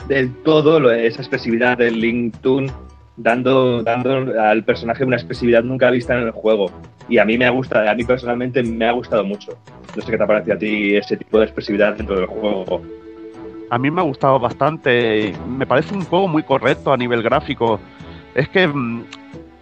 [0.09, 2.73] del todo esa expresividad del Link Toon,
[3.19, 6.71] dando, dando al personaje una expresividad nunca vista en el juego.
[7.07, 9.59] Y a mí me gusta, a mí personalmente me ha gustado mucho.
[9.95, 12.81] No sé qué te ha parecido a ti ese tipo de expresividad dentro del juego.
[13.69, 17.79] A mí me ha gustado bastante, me parece un juego muy correcto a nivel gráfico.
[18.37, 19.05] Es que mm,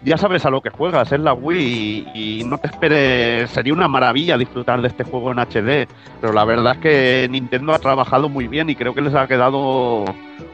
[0.03, 3.87] ya sabes a lo que juegas, es la Wii y, no te esperes, sería una
[3.87, 5.87] maravilla disfrutar de este juego en HD,
[6.19, 9.27] pero la verdad es que Nintendo ha trabajado muy bien y creo que les ha
[9.27, 10.03] quedado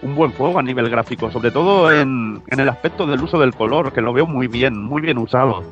[0.04, 3.56] un buen juego a nivel gráfico, sobre todo en, en el aspecto del uso del
[3.56, 5.64] color, que lo veo muy bien, muy bien usado.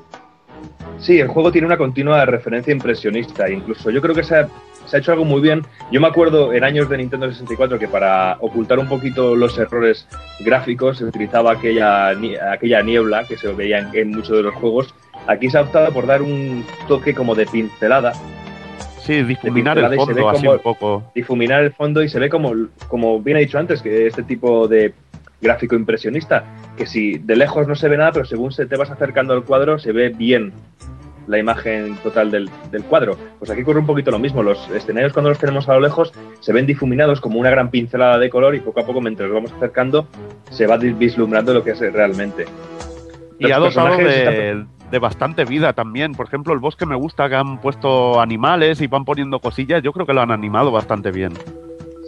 [0.97, 3.49] Sí, el juego tiene una continua referencia impresionista.
[3.49, 4.49] Incluso yo creo que se ha,
[4.90, 5.66] se ha hecho algo muy bien.
[5.91, 10.07] Yo me acuerdo en años de Nintendo 64 que para ocultar un poquito los errores
[10.40, 12.10] gráficos se utilizaba aquella,
[12.52, 14.94] aquella niebla que se veía en, en muchos de los juegos.
[15.28, 18.14] Aquí se ha optado por dar un toque como de pincelada,
[19.02, 21.11] Sí, difuminar el fondo así un poco.
[21.16, 22.53] difuminar el fondo y se ve como,
[22.88, 24.94] como bien he dicho antes, que este tipo de
[25.41, 26.44] gráfico impresionista,
[26.78, 29.45] que si de lejos no se ve nada, pero según se te vas acercando al
[29.45, 30.53] cuadro se ve bien
[31.30, 33.15] la imagen total del, del cuadro.
[33.38, 36.11] Pues aquí ocurre un poquito lo mismo, los escenarios cuando los tenemos a lo lejos
[36.39, 39.35] se ven difuminados como una gran pincelada de color y poco a poco mientras nos
[39.35, 40.07] vamos acercando
[40.49, 42.45] se va vislumbrando lo que es realmente.
[43.38, 46.14] Y Los ha dotado de, de bastante vida también.
[46.14, 49.84] Por ejemplo, el bosque me gusta que han puesto animales y van poniendo cosillas.
[49.84, 51.34] Yo creo que lo han animado bastante bien.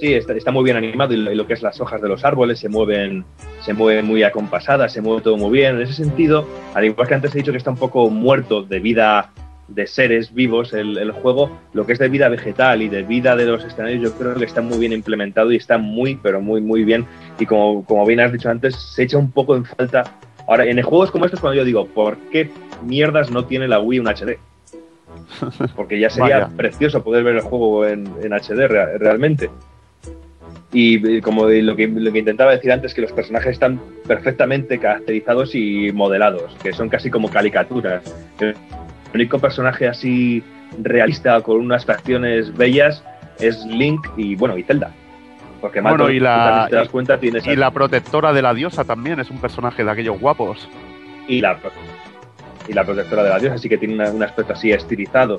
[0.02, 2.10] Sí, está, está muy bien animado y lo, y lo que es las hojas de
[2.10, 3.24] los árboles se mueven,
[3.62, 5.76] se mueven muy acompasadas, se mueve todo muy bien.
[5.76, 8.80] En ese sentido, al igual que antes he dicho que está un poco muerto de
[8.80, 9.30] vida
[9.68, 13.36] de seres vivos el, el juego, lo que es de vida vegetal y de vida
[13.36, 16.62] de los escenarios, yo creo que está muy bien implementado y está muy, pero muy,
[16.62, 17.06] muy bien.
[17.40, 20.04] Y como, como bien has dicho antes, se echa un poco en falta.
[20.48, 22.50] Ahora, en juegos como estos, cuando yo digo, ¿por qué
[22.84, 24.40] mierdas no tiene la Wii un HD?
[25.76, 29.52] Porque ya sería precioso poder ver el juego en, en HD rea- realmente.
[30.74, 33.80] Y eh, como de lo que, lo que intentaba decir antes, que los personajes están
[34.08, 38.04] perfectamente caracterizados y modelados, que son casi como caricaturas.
[38.40, 38.56] El
[39.14, 40.42] único personaje así
[40.82, 43.04] realista con unas facciones bellas
[43.40, 44.92] es Link y bueno, y Zelda.
[45.60, 48.54] Porque Mato, Bueno, y la- también te das cuenta, tienes Y la protectora de la
[48.54, 50.68] diosa también es un personaje de aquellos guapos.
[51.28, 51.58] y la,
[52.72, 55.38] y la protectora de la diosa, así que tiene una- un aspecto así estilizado.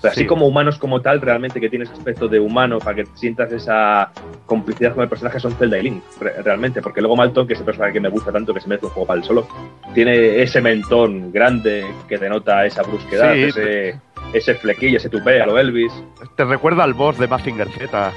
[0.00, 0.26] Pero así Sí.
[0.26, 4.10] como humanos como tal, realmente que tiene ese aspecto de humano para que sientas esa
[4.46, 6.82] complicidad con el personaje son Zelda y Link, re- realmente.
[6.82, 8.92] Porque luego Malton, que es el personaje que me gusta tanto, que se merece un
[8.92, 9.46] juego para él solo,
[9.94, 13.42] tiene ese mentón grande que denota esa brusquedad, Sí.
[13.44, 14.00] ese,
[14.32, 15.92] ese flequillo, ese tupé a lo Elvis.
[16.34, 18.12] Te recuerda al boss de Mazinger Z.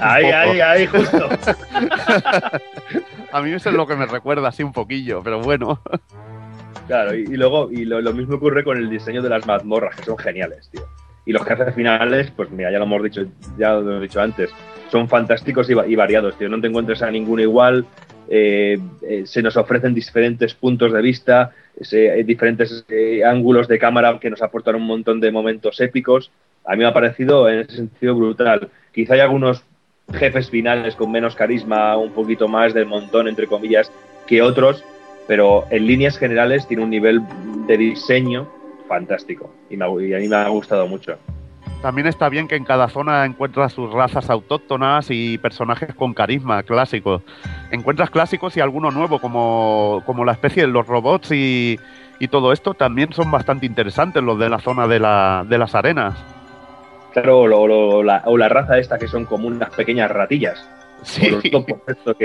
[0.00, 1.28] Ahí, ahí, ahí, justo.
[3.32, 5.80] A mí eso es lo que me recuerda así un poquillo, pero bueno.
[6.88, 10.16] Claro, y, luego y lo, mismo ocurre con el diseño de las mazmorras, que son
[10.16, 10.80] geniales, tío.
[11.26, 13.26] Y los jefes finales, pues mira, ya lo hemos dicho,
[13.58, 14.50] ya lo hemos dicho antes,
[14.90, 16.48] son fantásticos y, y variados, tío.
[16.48, 17.84] No te encuentres a ninguno igual.
[18.30, 21.52] eh, eh, se nos ofrecen diferentes puntos de vista,
[21.92, 22.86] eh, diferentes
[23.24, 26.30] ángulos de cámara que nos aportan un montón de momentos épicos.
[26.64, 28.70] A mí me ha parecido en ese sentido brutal.
[28.94, 29.62] Quizá hay algunos
[30.12, 33.92] jefes finales con menos carisma, un poquito más del montón, entre comillas,
[34.26, 34.84] que otros,
[35.28, 37.22] pero en líneas generales tiene un nivel
[37.68, 38.48] de diseño
[38.88, 41.16] fantástico y, me y a mí me ha gustado mucho.
[41.82, 46.64] También está bien que en cada zona encuentras sus razas autóctonas y personajes con carisma
[46.64, 47.22] clásicos.
[47.70, 51.78] Encuentras clásicos y alguno nuevo, como, como la especie de los robots y,
[52.18, 55.76] y todo esto, también son bastante interesantes los de la zona de, la, de las
[55.76, 56.18] arenas.
[57.12, 60.68] Claro, o, lo- la, o la raza esta que son como unas pequeñas ratillas.
[61.02, 61.28] Sí.
[61.28, 62.16] O los topos estos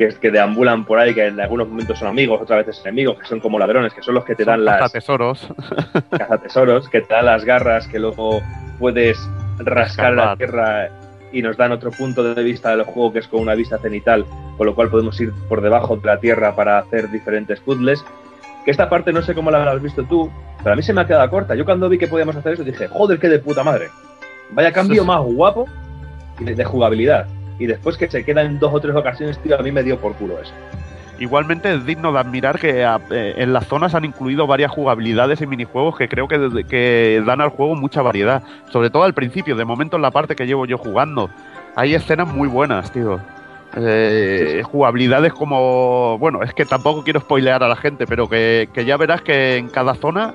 [0.00, 3.18] que, que, que deambulan por ahí, que en algunos momentos son amigos, otras veces enemigos,
[3.18, 5.46] que son como ladrones, que son los que te dan las tesoros.
[6.10, 8.40] cazatesoros, que te dan las garras, que luego
[8.78, 9.18] puedes
[9.58, 10.88] rascar la tierra
[11.32, 14.24] y nos dan otro punto de vista del juego que es con una vista cenital,
[14.56, 18.02] con lo cual podemos ir por debajo de la tierra para hacer diferentes puzzles.
[18.64, 20.30] Que esta parte no sé cómo la habrás visto tú,
[20.62, 21.54] pero a mí se me ha quedado corta.
[21.54, 23.90] Yo cuando vi que podíamos hacer eso dije, joder, qué de puta madre.
[24.50, 25.66] Vaya cambio más guapo
[26.40, 27.26] de, de jugabilidad.
[27.60, 29.98] Y después que se queda en dos o tres ocasiones, tío, a mí me dio
[30.00, 30.52] por culo eso.
[31.18, 35.46] Igualmente es digno de admirar que eh, en las zonas han incluido varias jugabilidades y
[35.46, 38.42] minijuegos que creo que, que dan al juego mucha variedad.
[38.72, 41.28] Sobre todo al principio, de momento en la parte que llevo yo jugando.
[41.76, 43.20] Hay escenas muy buenas, tío.
[43.76, 46.16] Eh, Jugabilidades como...
[46.18, 49.58] Bueno, es que tampoco quiero spoilear a la gente, pero que, que ya verás que
[49.58, 50.34] en cada zona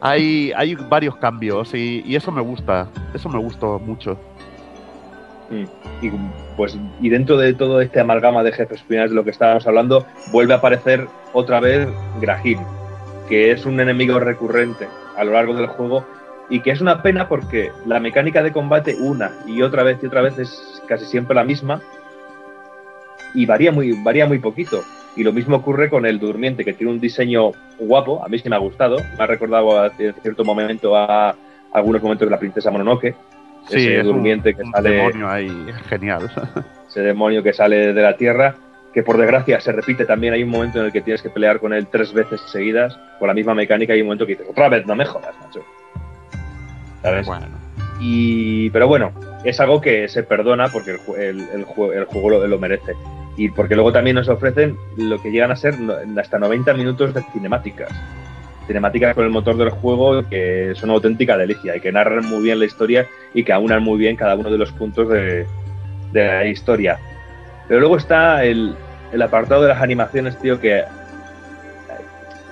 [0.00, 2.86] hay, hay varios cambios y, y eso me gusta.
[3.12, 4.16] Eso me gustó mucho.
[5.50, 6.10] Y
[6.56, 10.06] pues y dentro de todo este amalgama de jefes finales de lo que estábamos hablando,
[10.32, 11.88] vuelve a aparecer otra vez
[12.20, 12.60] Grahim,
[13.28, 14.86] que es un enemigo recurrente
[15.16, 16.06] a lo largo del juego
[16.48, 20.06] y que es una pena porque la mecánica de combate una y otra vez y
[20.06, 21.80] otra vez es casi siempre la misma
[23.34, 24.82] y varía muy varía muy poquito.
[25.16, 27.50] Y lo mismo ocurre con el durmiente, que tiene un diseño
[27.80, 31.34] guapo, a mí sí me ha gustado, me ha recordado a cierto momento a
[31.72, 33.16] algunos momentos de la princesa Mononoke,
[33.70, 36.30] Sí, ese es un- durmiente que un sale demonio ahí, genial.
[36.88, 38.54] ese demonio que sale de la tierra,
[38.92, 40.34] que por desgracia se repite también.
[40.34, 43.28] Hay un momento en el que tienes que pelear con él tres veces seguidas con
[43.28, 43.92] la misma mecánica.
[43.92, 45.60] y Hay un momento que dices, otra vez, no me jodas, macho.
[47.02, 47.26] ¿Sabes?
[48.00, 49.12] Y, pero bueno,
[49.44, 52.94] es algo que se perdona porque el, el- el ju- el juego lo, lo merece.
[53.36, 55.74] Y porque luego también nos ofrecen lo que llegan a ser
[56.18, 57.88] hasta 90 minutos de cinemáticas.
[58.70, 62.60] Cinemáticas con el motor del juego que son auténtica delicia y que narran muy bien
[62.60, 65.44] la historia y que aunan muy bien cada uno de los puntos de,
[66.12, 66.96] la historia.
[67.66, 68.76] Pero luego está el,
[69.20, 70.84] apartado de las animaciones, tío, que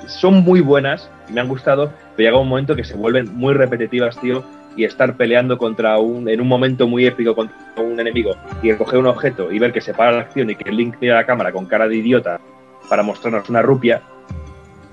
[0.08, 3.54] son muy buenas y me han gustado, pero llega un momento que se vuelven muy
[3.54, 4.42] repetitivas, tío,
[4.76, 8.98] y estar peleando contra un, en un momento muy épico contra un enemigo y coger
[8.98, 11.52] un objeto y ver que se para la acción y que Link mira la cámara
[11.52, 12.40] con cara de idiota
[12.88, 14.02] para mostrarnos una rupia,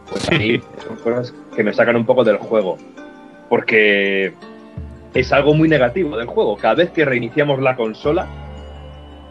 [0.09, 2.77] pues a mí son cosas que me sacan un poco del juego.
[3.49, 4.33] Porque
[5.13, 6.57] es algo muy negativo del juego.
[6.57, 8.27] Cada vez que reiniciamos la consola,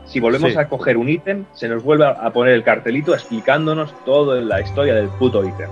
[0.06, 0.58] si volvemos Sí.
[0.58, 4.94] a coger un ítem, se nos vuelve a poner el cartelito explicándonos toda la historia
[4.94, 5.68] del puto ítem.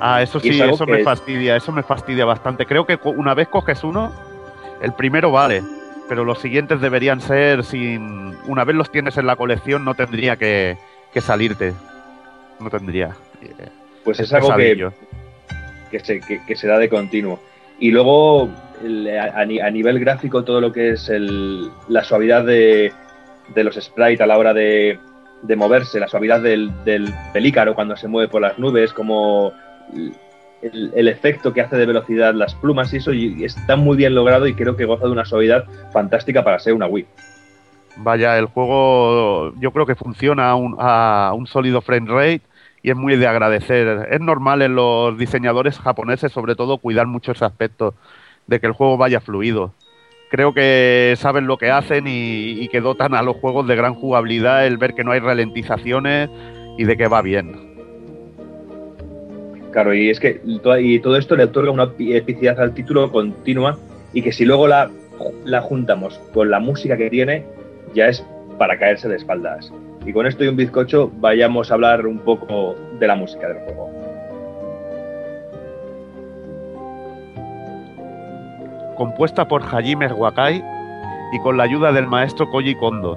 [0.00, 2.66] Ah, eso sí, es eso me fastidia, eso me fastidia bastante.
[2.66, 4.12] Creo que una vez coges uno,
[4.80, 5.62] el primero vale,
[6.08, 8.36] pero los siguientes deberían ser sin...
[8.46, 10.78] Una vez los tienes en la colección no tendría que,
[11.12, 11.74] que salirte.
[12.60, 13.16] No tendría.
[13.42, 13.68] Eh,
[14.04, 14.74] Pues es algo que,
[15.90, 17.40] que se, que, que se da de continuo.
[17.78, 22.44] Y luego, a, a ni- a nivel gráfico, todo lo que es el- la suavidad
[22.44, 22.92] de,
[23.54, 24.98] de los sprites a la hora de,
[25.42, 29.52] de moverse, la suavidad del, del pelícaro cuando se mueve por las nubes, como
[30.62, 34.14] el, el efecto que hace de velocidad las plumas y eso y está muy bien
[34.14, 37.06] logrado y creo que goza de una suavidad fantástica para ser una Wii.
[37.98, 42.42] Vaya, el juego yo creo que funciona a un, a un sólido frame rate
[42.82, 44.08] y es muy de agradecer.
[44.10, 47.94] Es normal en los diseñadores japoneses, sobre todo, cuidar mucho ese aspecto
[48.46, 49.72] de que el juego vaya fluido.
[50.30, 53.94] Creo que saben lo que hacen y, y que dotan a los juegos de gran
[53.94, 56.28] jugabilidad el ver que no hay ralentizaciones
[56.76, 57.68] y de que va bien.
[59.72, 63.78] Claro, y es que y todo esto le otorga una epi- epicidad al título continua
[64.12, 64.90] y que si luego la,
[65.44, 67.44] la juntamos con la música que tiene,
[67.94, 68.24] ya es
[68.58, 69.72] para caerse de espaldas.
[70.06, 73.58] Y con esto y un bizcocho, vayamos a hablar un poco de la música del
[73.58, 73.98] juego.
[78.98, 80.62] compuesta por Hajime Wakai
[81.32, 83.16] y con la ayuda del maestro Koji Kondo.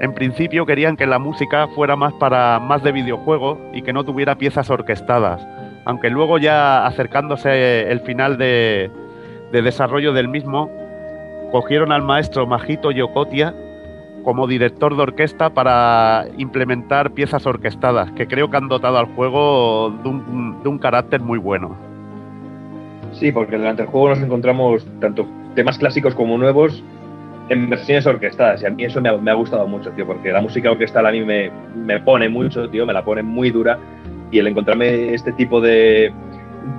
[0.00, 4.04] En principio querían que la música fuera más para más de videojuego y que no
[4.04, 5.44] tuviera piezas orquestadas,
[5.84, 8.88] aunque luego ya acercándose el final de,
[9.50, 10.70] de desarrollo del mismo,
[11.50, 13.52] cogieron al maestro Majito Yokotia
[14.26, 19.96] como director de orquesta para implementar piezas orquestadas, que creo que han dotado al juego
[20.02, 21.76] de un, de un carácter muy bueno.
[23.12, 26.82] Sí, porque durante el juego nos encontramos tanto temas clásicos como nuevos
[27.50, 28.64] en versiones orquestadas.
[28.64, 31.06] Y a mí eso me ha, me ha gustado mucho, tío, porque la música orquestal
[31.06, 33.78] a mí me, me pone mucho, tío, me la pone muy dura.
[34.32, 36.12] Y el encontrarme este tipo de,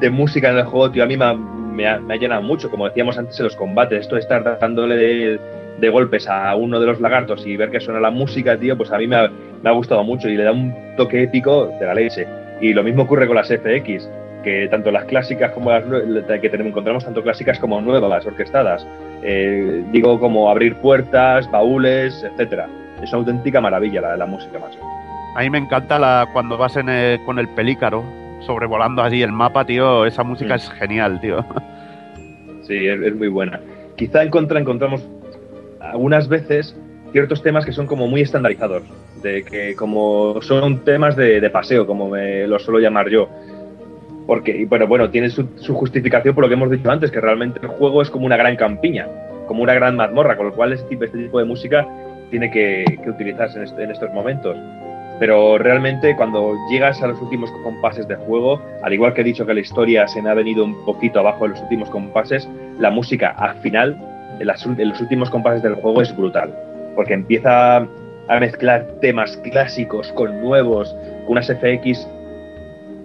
[0.02, 2.70] de música en el juego, tío, a mí me ha, me, me llenado mucho.
[2.70, 5.40] Como decíamos antes en los combates, esto de estar dándole
[5.80, 8.92] de golpes a uno de los lagartos y ver que suena la música, tío, pues
[8.92, 9.30] a mí me ha,
[9.64, 12.28] me ha gustado mucho y le da un toque épico de la leche.
[12.62, 14.10] Y lo mismo ocurre con las FX
[14.44, 15.84] que tanto las clásicas como las
[16.40, 18.88] que tenemos, encontramos tanto clásicas como nuevas, orquestadas.
[19.24, 22.68] Eh, digo como abrir puertas, baúles, etcétera.
[23.04, 24.80] Es una auténtica maravilla la, la música, macho.
[25.36, 28.04] A mí me encanta la, cuando vas en el- con el pelícaro
[28.46, 30.06] sobrevolando allí el mapa, tío.
[30.06, 30.58] Esa música Mm.
[30.58, 31.46] es genial, tío.
[32.64, 33.60] Sí, es, es muy buena.
[33.96, 35.08] Quizá en contra encontramos
[35.92, 36.76] algunas veces
[37.12, 38.84] ciertos temas que son como muy estandarizados,
[39.24, 43.30] de que como son temas de, de paseo, como me lo suelo llamar yo.
[44.26, 47.60] Porque, y bueno, tiene su, su justificación por lo que hemos dicho antes, que realmente
[47.62, 49.08] el juego es como una gran campiña,
[49.48, 51.88] como una gran mazmorra, con lo cual este tipo, este tipo de música
[52.30, 54.58] tiene que, que utilizarse en, este- en estos momentos.
[55.20, 59.46] Pero realmente cuando llegas a los últimos compases de juego, al igual que he dicho
[59.46, 62.48] que la historia se me ha venido un poquito abajo en los últimos compases,
[62.80, 63.98] la música al final,
[64.40, 66.54] en, las en los últimos compases del juego es brutal.
[66.96, 70.94] Porque empieza a mezclar temas clásicos con nuevos,
[71.26, 72.08] con unas FX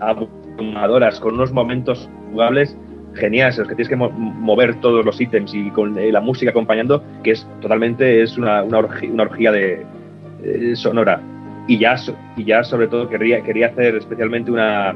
[0.00, 2.76] abrumadoras, con unos momentos jugables
[3.14, 6.20] geniales, en los que tienes que mo- mover todos los ítems y con eh, la
[6.20, 9.84] música acompañando, que es totalmente es una, una, orgi- una orgía de
[10.42, 11.20] eh, sonora.
[11.68, 11.94] Y ya,
[12.36, 14.94] y ya sobre todo quería, quería hacer especialmente una,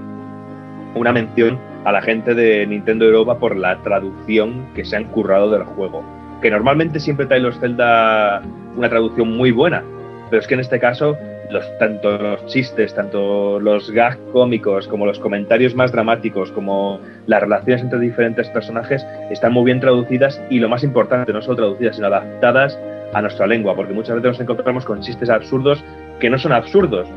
[0.94, 5.50] una mención a la gente de Nintendo Europa por la traducción que se han currado
[5.50, 6.02] del juego.
[6.42, 8.42] Que normalmente siempre trae los Zelda
[8.76, 9.82] una traducción muy buena,
[10.30, 11.16] pero es que en este caso
[11.50, 17.40] los, tanto los chistes, tanto los gags cómicos, como los comentarios más dramáticos, como las
[17.40, 21.96] relaciones entre diferentes personajes, están muy bien traducidas y lo más importante, no solo traducidas,
[21.96, 22.78] sino adaptadas
[23.14, 25.82] a nuestra lengua, porque muchas veces nos encontramos con chistes absurdos
[26.20, 27.08] que no son absurdos,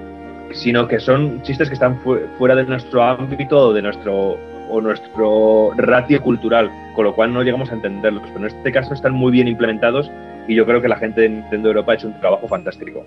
[0.51, 4.37] sino que son chistes que están fu- fuera de nuestro ámbito o de nuestro
[4.69, 8.23] o nuestro ratio cultural, con lo cual no llegamos a entenderlos.
[8.33, 10.09] Pero en este caso están muy bien implementados
[10.47, 13.05] y yo creo que la gente de Nintendo Europa ha hecho un trabajo fantástico.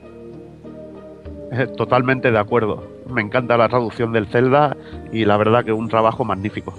[1.52, 2.86] Eh, Totalmente de acuerdo.
[3.08, 4.76] Me encanta la traducción del Zelda
[5.12, 6.72] y la verdad que un trabajo magnífico.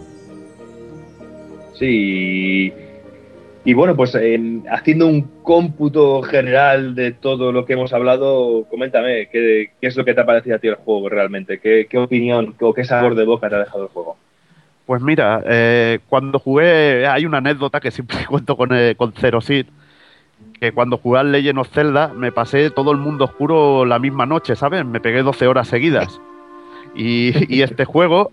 [1.74, 2.74] Sí.
[3.66, 9.28] Y, bueno, pues en- haciendo un cómputo general de todo lo que hemos hablado, coméntame,
[9.32, 11.60] ¿qué, qué es lo que te ha parecido a ti el juego realmente?
[11.60, 14.18] ¿Qué, qué opinión o qué sabor de boca te ha dejado el juego?
[14.86, 19.42] Pues mira, eh, cuando jugué, hay una anécdota que siempre cuento con, eh, con Zero
[19.42, 19.68] Seed,
[20.60, 24.26] que cuando jugué al Legend of Zelda me pasé todo el mundo oscuro la misma
[24.26, 24.86] noche, ¿sabes?
[24.86, 26.20] Me pegué 12 horas seguidas.
[26.96, 28.30] Y, este juego,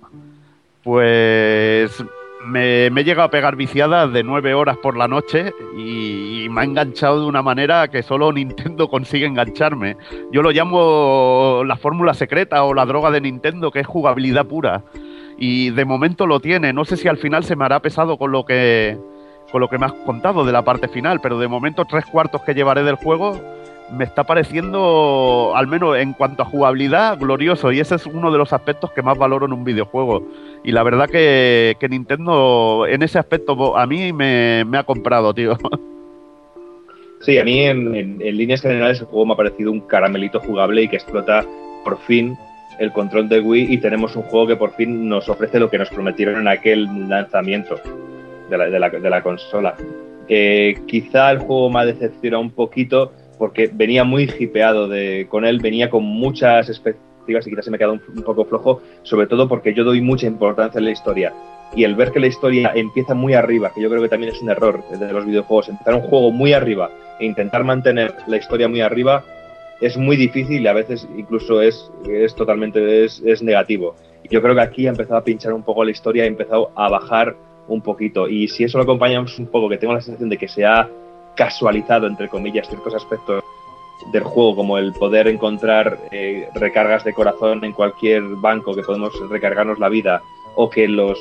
[0.82, 2.04] pues
[2.44, 6.48] me, me he llegado a pegar viciadas de 9 horas por la noche y, y
[6.48, 9.96] me ha enganchado de una manera que solo Nintendo consigue engancharme.
[10.32, 14.82] Yo lo llamo la fórmula secreta o la droga de Nintendo, que es jugabilidad pura.
[15.40, 16.72] Y de momento lo tiene.
[16.72, 18.96] No sé si al final se me hará pesado con lo que
[19.50, 22.42] con lo que me has contado de la parte final, pero de momento tres cuartos
[22.42, 23.36] que llevaré del juego
[23.92, 27.72] me está pareciendo, al menos en cuanto a jugabilidad, glorioso.
[27.72, 30.22] Y ese es uno de los aspectos que más valoro en un videojuego.
[30.62, 35.56] Y la verdad que, que Nintendo en ese aspecto a mí me, ha comprado, tío.
[37.22, 40.82] Sí, a mí en- en líneas generales el juego me ha parecido un caramelito jugable
[40.84, 41.44] y que explota
[41.84, 42.34] por fin
[42.80, 45.76] el control de Wii y tenemos un juego que por fin nos ofrece lo que
[45.76, 47.76] nos prometieron en aquel lanzamiento
[48.48, 49.74] de la, consola.
[50.28, 55.44] Eh, quizá el juego me ha decepcionado un poquito porque venía muy hipeado de, con
[55.44, 58.80] él, venía con muchas expectativas y quizás se me ha quedado un, un poco flojo,
[59.02, 61.34] sobre todo porque yo doy mucha importancia en la historia.
[61.76, 64.40] Y el ver que la historia empieza muy arriba, que yo creo que también es
[64.40, 66.90] un error de los videojuegos, empezar un juego muy arriba
[67.20, 69.22] e intentar mantener la historia muy arriba
[69.80, 73.96] es muy difícil y a veces incluso es, es totalmente es, es negativo.
[74.22, 76.70] Y yo creo que aquí ha empezado a pinchar un poco la historia, ha empezado
[76.74, 77.34] a bajar
[77.68, 78.28] un poquito.
[78.28, 80.88] Y si eso lo acompañamos un poco, que tengo la sensación de que se ha
[81.36, 83.42] casualizado, entre comillas, ciertos aspectos
[84.12, 89.12] del juego, como el poder encontrar eh, recargas de corazón en cualquier banco, que podemos
[89.30, 90.22] recargarnos la vida,
[90.56, 91.18] o que los...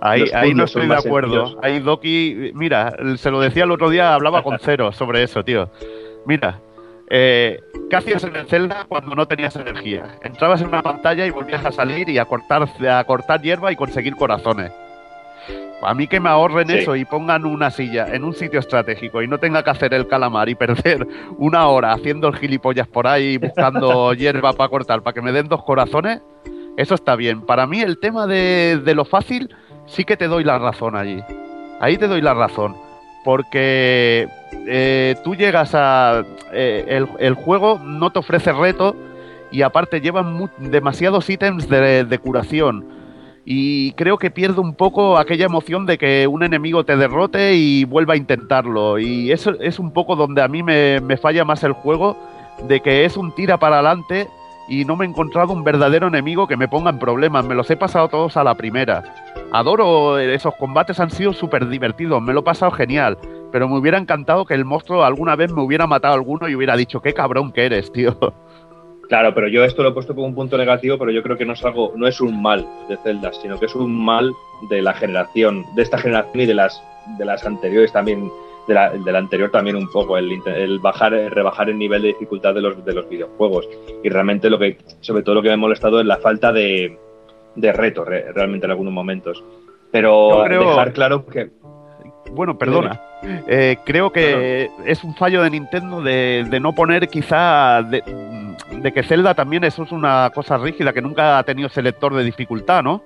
[0.00, 1.48] Ahí, los ahí no estoy de acuerdo.
[1.48, 1.64] sencillos.
[1.64, 5.68] Ahí Doki, mira, se lo decía el otro día, hablaba con Cero sobre eso, tío.
[6.24, 6.60] Mira,
[7.10, 7.60] eh,
[7.90, 10.18] ¿qué hacías en el Zelda cuando no tenías energía?
[10.22, 13.76] Entrabas en una pantalla y volvías a salir y a cortar, a cortar hierba y
[13.76, 14.72] conseguir corazones.
[15.80, 16.78] A mí que me ahorren Sí.
[16.78, 20.08] eso y pongan una silla en un sitio estratégico y no tenga que hacer el
[20.08, 21.06] calamar y perder
[21.38, 25.46] una hora haciendo el gilipollas por ahí buscando hierba para cortar para que me den
[25.46, 26.20] dos corazones,
[26.76, 27.42] eso está bien.
[27.42, 29.54] Para mí el tema de, de lo fácil
[29.86, 31.22] sí que te doy la razón allí.
[31.80, 32.76] Ahí te doy la razón.
[33.28, 34.26] Porque
[34.66, 36.24] eh, tú llegas a...
[36.50, 38.96] eh, el, juego no te ofrece reto
[39.50, 42.86] y aparte llevan demasiados ítems de, de curación.
[43.44, 47.84] Y creo que pierde un poco aquella emoción de que un enemigo te derrote y
[47.84, 48.98] vuelva a intentarlo.
[48.98, 52.16] Y eso es un poco donde a mí me, me falla más el juego,
[52.66, 54.26] de que es un tira para adelante
[54.68, 57.46] y no me he encontrado un verdadero enemigo que me ponga en problemas.
[57.46, 59.02] Me los he pasado todos a la primera.
[59.50, 63.16] Adoro esos combates, han sido súper divertidos, me lo he pasado genial.
[63.50, 66.76] Pero me hubiera encantado que el monstruo alguna vez me hubiera matado alguno y hubiera
[66.76, 68.16] dicho, qué cabrón que eres, tío.
[69.08, 71.46] Claro, pero yo esto lo he puesto como un punto negativo, pero yo creo que
[71.46, 74.34] no es algo, no es un mal de Zelda, sino que es un mal
[74.68, 76.82] de la generación, de esta generación y de las
[77.16, 78.30] de las anteriores también,
[78.68, 82.02] de la, de la anterior también un poco, el, el bajar, el rebajar el nivel
[82.02, 83.68] de dificultad de los de los videojuegos.
[84.04, 86.96] Y realmente lo que, sobre todo lo que me ha molestado es la falta de,
[87.56, 89.42] de reto, re- realmente en algunos momentos.
[89.90, 91.50] Pero creo- dejar claro que
[92.32, 93.00] Bueno, perdona.
[93.48, 98.02] Eh, creo que es un fallo de Nintendo de, de no poner quizá de,
[98.80, 102.22] de que Zelda también eso es una cosa rígida, que nunca ha tenido selector de
[102.22, 103.02] dificultad, ¿no?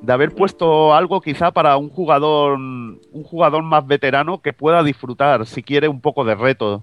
[0.00, 5.46] De haber puesto algo quizá para un jugador un jugador más veterano que pueda disfrutar
[5.46, 6.82] si quiere un poco de reto.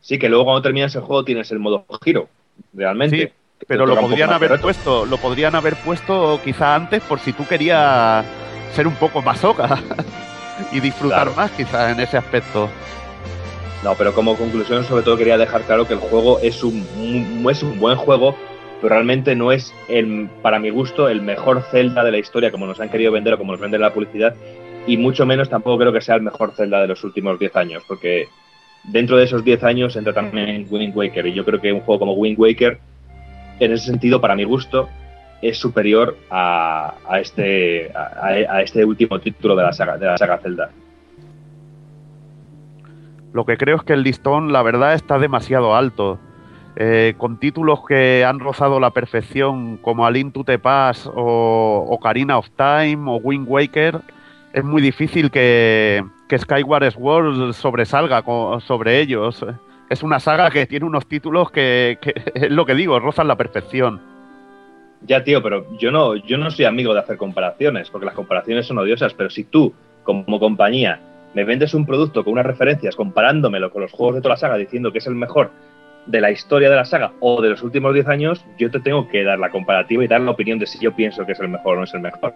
[0.00, 2.28] sí, que luego cuando terminas el juego tienes el modo giro,
[2.72, 3.28] realmente.
[3.28, 3.32] Sí,
[3.66, 8.24] pero lo podrían haber puesto, lo podrían haber puesto quizá antes por si tú querías
[8.72, 9.78] ser un poco masoca
[10.72, 11.36] y disfrutar Claro.
[11.36, 12.68] más quizá en ese aspecto.
[13.82, 17.46] No, pero como conclusión, sobre todo quería dejar claro que el juego es un, un-
[17.50, 18.34] es un buen juego,
[18.84, 22.66] pero realmente no es, el, para mi gusto, el mejor Zelda de la historia, como
[22.66, 24.34] nos han querido vender o como nos venden en la publicidad,
[24.86, 27.82] y mucho menos tampoco creo que sea el mejor Zelda de los últimos 10 años,
[27.88, 28.28] porque
[28.82, 32.00] dentro de esos 10 años entra también Wind Waker, y yo creo que un juego
[32.00, 32.78] como Wind Waker,
[33.58, 34.90] en ese sentido, para mi gusto,
[35.40, 40.36] es superior a, a este, a este último título de la saga, de la saga
[40.36, 40.68] Zelda.
[43.32, 46.20] Lo que creo es que el listón, la verdad, está demasiado alto.
[46.76, 51.86] Eh, con títulos que han rozado la perfección, como A Link to the Past o
[51.88, 54.00] Ocarina of Time o Wind Waker,
[54.52, 58.24] es muy difícil que, que Skyward Sword sobresalga
[58.60, 59.44] sobre ellos.
[59.88, 63.36] Es una saga que tiene unos títulos que, que es lo que digo, rozan la
[63.36, 64.00] perfección.
[65.02, 68.66] Ya, tío, pero yo no, yo no soy amigo de hacer comparaciones, porque las comparaciones
[68.66, 69.72] son odiosas, pero si tú,
[70.02, 70.98] como compañía,
[71.34, 74.56] me vendes un producto con unas referencias comparándomelo con los juegos de toda la saga,
[74.56, 75.50] diciendo que es el mejor
[76.06, 79.08] de la historia de la saga o de los últimos 10 años, yo te tengo
[79.08, 81.48] que dar la comparativa y dar la opinión de si yo pienso que es el
[81.48, 82.34] mejor o no es el mejor.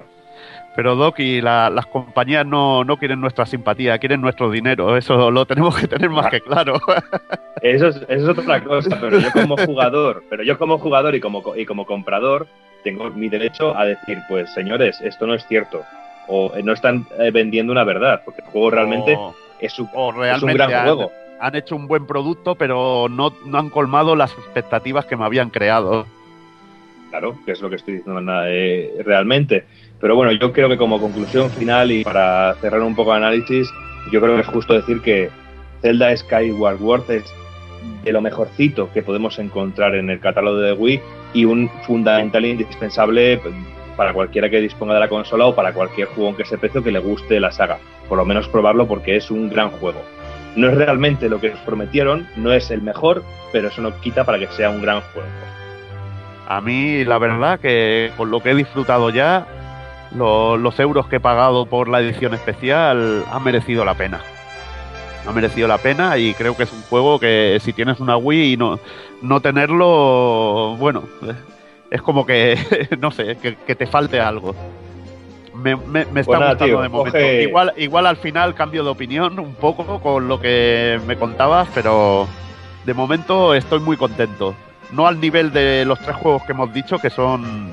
[0.76, 4.96] Pero Doc y la- las compañías no, no quieren nuestra simpatía, quieren nuestro dinero.
[4.96, 6.74] Eso lo tenemos que tener más que claro.
[7.62, 11.20] Eso es, eso es otra cosa, pero yo como jugador, pero yo como jugador y
[11.20, 12.46] como, co- y como comprador,
[12.84, 15.82] tengo mi derecho a decir, pues señores, esto no es cierto.
[16.28, 19.18] O eh, no están eh, vendiendo una verdad, porque el juego realmente
[19.58, 21.10] es un, o es un realmente gran juego.
[21.40, 25.50] Han hecho un buen producto, pero no, no han colmado las expectativas que me habían
[25.50, 26.06] creado.
[27.10, 29.64] Claro, que es lo que estoy diciendo eh, realmente.
[30.00, 33.68] Pero bueno, yo creo que como conclusión final y para cerrar un poco el análisis,
[34.12, 35.30] yo creo que es justo decir que
[35.80, 37.34] Zelda Skyward Sword es
[38.04, 41.00] de lo mejorcito que podemos encontrar en el catálogo de Wii
[41.34, 43.40] y un fundamental e indispensable
[43.96, 46.92] para cualquiera que disponga de la consola o para cualquier juego que ese precio que
[46.92, 47.78] le guste la saga.
[48.08, 50.02] Por lo menos probarlo porque es un gran juego.
[50.56, 53.22] No es realmente lo que nos prometieron, no es el mejor,
[53.52, 55.28] pero eso no quita para que sea un gran juego.
[56.48, 59.46] A mí, la verdad, que con lo que he disfrutado ya,
[60.16, 64.20] lo- los euros que he pagado por la edición especial han merecido la pena.
[65.26, 68.54] Ha merecido la pena y creo que es un juego que si tienes una Wii
[68.54, 68.78] y no,
[69.20, 71.02] no tenerlo, bueno,
[71.90, 72.56] es como que,
[72.98, 74.54] no sé, que te falte algo.
[75.58, 77.18] Me, me- me está Pues gustando tío, de momento.
[77.18, 81.68] coge- Igual, igual al final cambio de opinión un poco con lo que me contabas,
[81.74, 82.26] pero
[82.84, 84.54] de momento estoy muy contento.
[84.92, 87.72] No al nivel de los tres juegos que hemos dicho, que son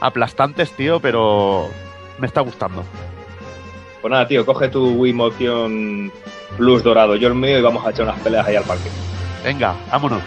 [0.00, 1.68] aplastantes, tío, pero
[2.18, 2.82] me está gustando.
[4.00, 6.12] Pues nada, tío, coge tu Wii Motion
[6.56, 8.88] Plus dorado, yo el mío, y vamos a echar unas peleas ahí al parque.
[9.44, 10.22] Venga, vámonos.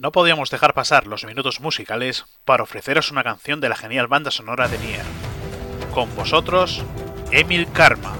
[0.00, 4.30] No podíamos dejar pasar los minutos musicales para ofreceros una canción de la genial banda
[4.30, 5.04] sonora de Nier.
[5.92, 6.82] Con vosotros,
[7.32, 8.16] Emil Karma.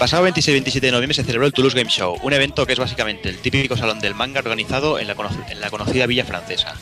[0.00, 2.72] Pasado 26 y 27 de noviembre se celebró el Toulouse Game Show, un evento que
[2.72, 6.74] es básicamente el típico salón del manga organizado en la, conocida villa francesa.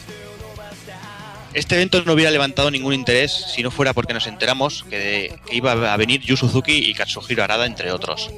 [1.52, 5.92] Este evento no hubiera levantado ningún interés si no fuera porque nos enteramos que, iba
[5.92, 8.30] a venir Yu Suzuki y Katsuhiro Arada, entre otros.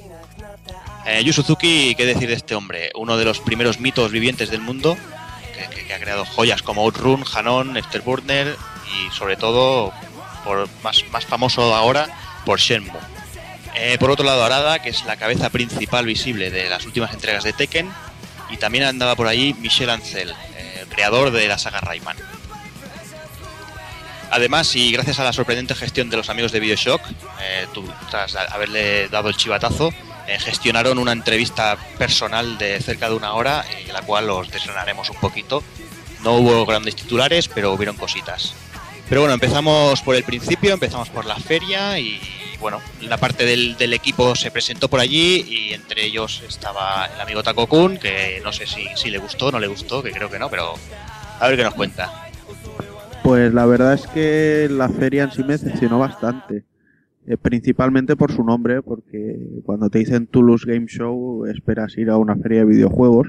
[1.05, 2.91] Eh, Yu Suzuki, ¿qué decir de este hombre?
[2.95, 4.97] Uno de los primeros mitos vivientes del mundo,
[5.53, 9.93] que, ha creado joyas como Outrun, Hanon, Afterburner y sobre todo,
[10.43, 12.09] por más, más famoso ahora,
[12.47, 13.00] por Shenmue.
[13.83, 17.45] Eh, por otro lado, Arada, que es la cabeza principal visible de las últimas entregas
[17.45, 17.91] de Tekken,
[18.51, 22.17] y también andaba por ahí Michel Ancel, eh, creador de la saga Rayman.
[24.31, 27.01] Además, y gracias a la sorprendente gestión de los amigos de Bioshock,
[27.41, 29.93] eh, tú, tras haberle dado el chivatazo,
[30.29, 34.51] eh, gestionaron una entrevista personal de cerca de una hora, eh, en la cual os
[34.51, 35.65] desgranaremos un poquito.
[36.23, 38.55] No hubo grandes titulares, pero hubieron cositas.
[39.09, 42.21] Pero bueno, empezamos por el principio, empezamos por la feria y
[42.61, 47.21] bueno, la parte del, del equipo se presentó por allí y entre ellos estaba el
[47.21, 50.31] amigo Taco Kun, que no sé si, le gustó o no le gustó, que creo
[50.31, 50.75] que no, pero
[51.41, 52.11] a ver qué nos cuenta.
[53.23, 56.65] Pues la verdad es que la feria en sí me decepcionó bastante.
[57.27, 62.17] Eh, principalmente por su nombre, porque cuando te dicen Toulouse Game Show esperas ir a
[62.17, 63.29] una feria de videojuegos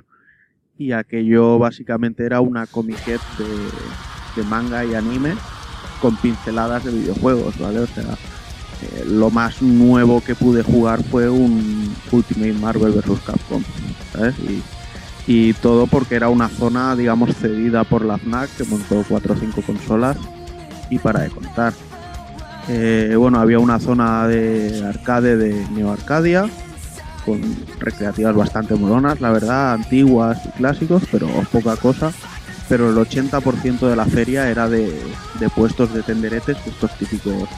[0.77, 5.35] y aquello básicamente era una comiquet de, de manga y anime
[6.01, 7.79] con pinceladas de videojuegos, ¿vale?
[7.79, 8.17] O sea,
[8.81, 13.19] eh, lo más nuevo que pude jugar fue un Ultimate Marvel vs.
[13.25, 13.63] Capcom,
[15.27, 19.37] y todo porque era una zona, digamos, cedida por la FNAC, que montó 4 o
[19.37, 20.17] 5 consolas
[20.89, 21.73] y para de contar.
[22.67, 26.49] Eh, bueno, había una zona de arcade de Neo Arcadia,
[27.25, 27.41] con
[27.79, 32.11] recreativas bastante molonas, la verdad, antiguas y clásicos, pero poca cosa.
[32.67, 34.97] Pero el 80% de la feria era de,
[35.39, 37.49] de puestos de tenderetes, estos típicos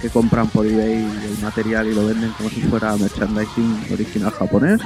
[0.00, 4.80] que compran por eBay el material y lo venden como si fuera merchandising original japonés.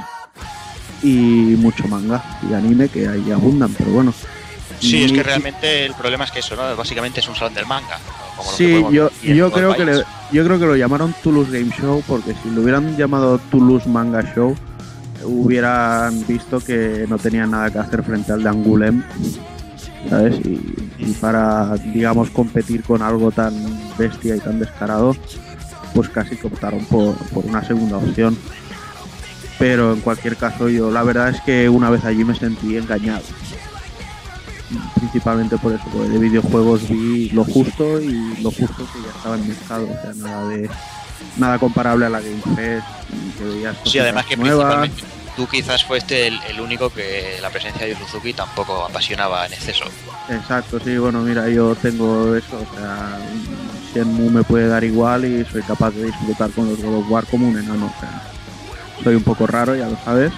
[1.01, 4.13] Y mucho manga y anime que ahí abundan, pero bueno.
[4.79, 6.75] Sí, es que realmente el problema es que eso, ¿no?
[6.75, 7.99] Básicamente es un salón del manga.
[8.37, 12.03] Como Sí, yo, yo creo que le- yo creo que lo llamaron Toulouse Game Show
[12.07, 14.55] porque si lo hubieran llamado Toulouse Manga Show
[15.25, 19.03] hubieran visto que no tenían nada que hacer frente al de Angoulême,
[20.09, 20.35] ¿sabes?
[20.45, 20.59] Y,
[20.97, 23.53] y para, digamos, competir con algo tan
[23.97, 25.15] bestia y tan descarado,
[25.93, 28.37] pues casi que optaron por, por una segunda opción.
[29.59, 33.23] Pero en cualquier caso, yo la verdad es que una vez allí me sentí engañado
[34.95, 39.35] principalmente por eso, porque de videojuegos vi lo justo y lo justo que ya estaba
[39.35, 40.69] en mercado, o sea, nada de
[41.37, 42.85] nada comparable a la Game Fest,
[43.37, 44.79] que veías Sí, además que nuevas.
[44.79, 45.03] principalmente
[45.35, 49.85] tú quizás fuiste el, el único que la presencia de Suzuki tampoco apasionaba en exceso.
[50.29, 53.19] Exacto, sí, bueno, mira, yo tengo eso, o sea,
[53.93, 57.25] Shenmue me puede dar igual y soy capaz de disfrutar con los God of War
[57.25, 60.31] como un enano, o soy un poco raro, ya lo sabes,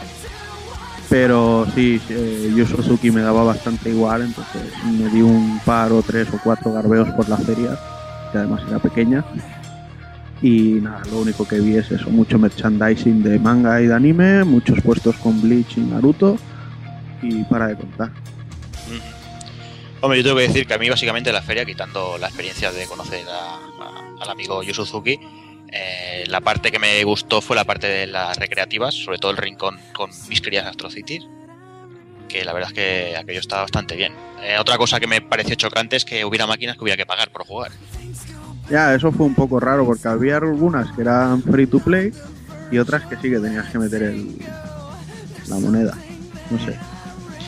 [1.09, 6.01] pero sí, eh, Yu Suzuki me daba bastante igual, entonces me di un par o
[6.01, 7.77] tres o cuatro garbeos por la feria,
[8.31, 9.23] que además era pequeña,
[10.41, 14.43] y nada, lo único que vi es eso, mucho merchandising de manga y de anime,
[14.43, 16.37] muchos puestos con Bleach y Naruto,
[17.21, 18.11] y para de contar.
[20.05, 22.85] Hombre, yo tengo que decir que a mí básicamente la feria, quitando la experiencia de
[22.85, 25.19] conocer a- al amigo Yu Suzuki,
[25.71, 29.37] eh, la parte que me gustó fue la parte de las recreativas, sobre todo el
[29.37, 31.23] rincón con mis queridas Astro Cities,
[32.29, 34.13] que la verdad es que aquello estaba bastante bien.
[34.43, 37.31] Eh, otra cosa que me pareció chocante es que hubiera máquinas que hubiera que pagar
[37.31, 37.71] por jugar.
[38.69, 42.11] Ya, eso fue un poco raro porque había algunas que eran free to play
[42.71, 44.37] y otras que sí que tenías que meter el,
[45.47, 45.97] la moneda.
[46.51, 46.77] No sé.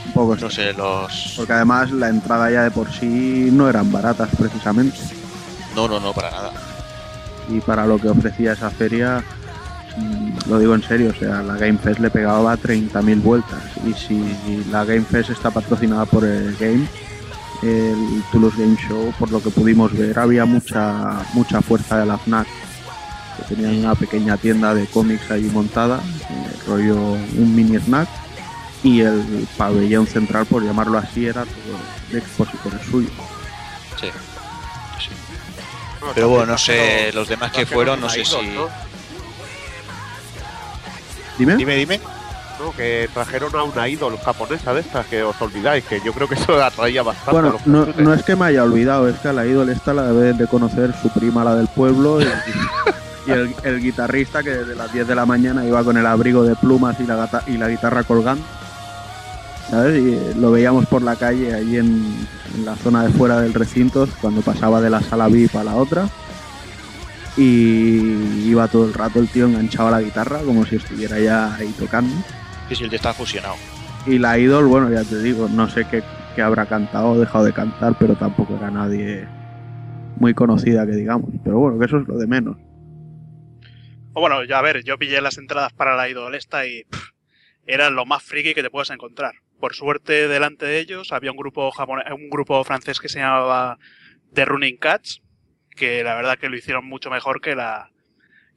[0.08, 1.34] Un poco No sé, los...
[1.36, 4.98] Porque además la entrada ya de por sí no eran baratas precisamente.
[5.76, 6.52] No, no, no, para nada.
[7.50, 9.24] Y para lo que ofrecía esa feria,
[9.96, 13.62] mm, lo digo en serio, o sea, la Game Fest le pegaba 30.000 vueltas.
[13.86, 16.88] Y si la Game Fest está patrocinada por el Game,
[17.62, 22.18] el Toulouse Game Show, por lo que pudimos ver, había mucha mucha fuerza de la
[22.18, 22.48] FNAC.
[23.38, 28.10] Que tenían una pequeña tienda de cómics ahí montada, eh, rollo un mini snack.
[28.84, 31.80] Y el pabellón central, por llamarlo así, era todo
[32.12, 33.12] de expositores suyos.
[34.00, 34.08] Sí.
[35.00, 35.10] sí.
[36.14, 38.36] Pero bueno, no sé, los demás que fueron, no sé si...
[41.38, 41.56] Dime.
[41.56, 42.00] Dime, dime.
[42.60, 46.28] No, que trajeron a una ídol japonesa de estas que os olvidáis, que yo creo
[46.28, 49.20] que eso atraía bastante a Bueno, los no, no es que me haya olvidado, es
[49.20, 52.26] que a la ídol esta la deben de conocer su prima, la del pueblo, y,
[53.28, 56.44] y el, el guitarrista que desde las 10 de la mañana iba con el abrigo
[56.44, 58.44] de plumas y la, gata- y la guitarra colgando.
[59.70, 60.02] ¿Sabes?
[60.02, 63.54] Y eh, lo veíamos por la calle, ahí en, en la zona de fuera del
[63.54, 66.10] recinto, cuando pasaba de la sala VIP a la otra.
[67.36, 71.56] y iba todo el rato el tío enganchado a la guitarra como si estuviera ya
[71.56, 72.26] ahí tocando.
[72.68, 73.60] Sí, sí, el tío está fusionado.
[74.06, 76.04] Y la Idol, bueno, ya te digo, no sé qué,
[76.36, 79.30] qué habrá cantado o dejado de cantar, pero tampoco era nadie
[80.16, 81.30] muy conocida que digamos.
[81.44, 82.58] Pero bueno, que eso es lo de menos.
[84.14, 87.10] O bueno, ya a ver, yo pillé las entradas para la idol esta y pff,
[87.66, 89.34] era lo más friki que te puedes encontrar.
[89.60, 93.78] Por suerte, delante de ellos había un grupo francés que se llamaba
[94.34, 95.22] The Running Cats,
[95.76, 97.92] que la verdad que lo hicieron mucho mejor que la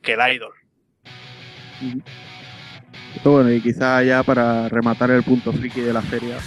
[0.03, 0.53] que la idol.
[3.25, 6.39] Bueno, y quizá ya para rematar el punto friki de la feria,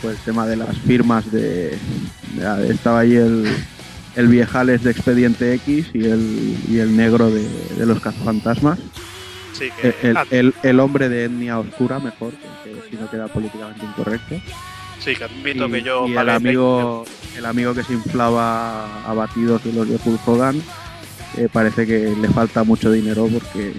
[0.00, 1.70] pues el tema de las firmas de...
[1.70, 3.46] de- estaba ahí el,
[4.16, 8.78] el viejales de Expediente X y el, y el negro de, los cazafantasmas.
[9.52, 13.28] Sí, que El, ah, el- el hombre de etnia oscura, mejor, porque si no queda
[13.28, 14.40] políticamente incorrecto.
[14.98, 17.04] sí, que admito y, que yo y el amigo
[17.36, 20.62] el amigo que se inflaba a batidos de los de Hulk Hogan
[21.38, 23.72] eh, parece que le falta mucho dinero porque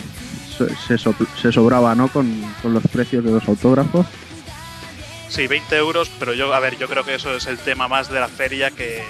[0.57, 0.97] so- se,
[1.41, 2.29] se sobraba no con,
[2.61, 4.05] con los precios de los autógrafos.
[5.29, 8.09] Sí, 20 euros, pero yo, a ver, yo creo que eso es el tema más
[8.11, 9.03] de la feria que,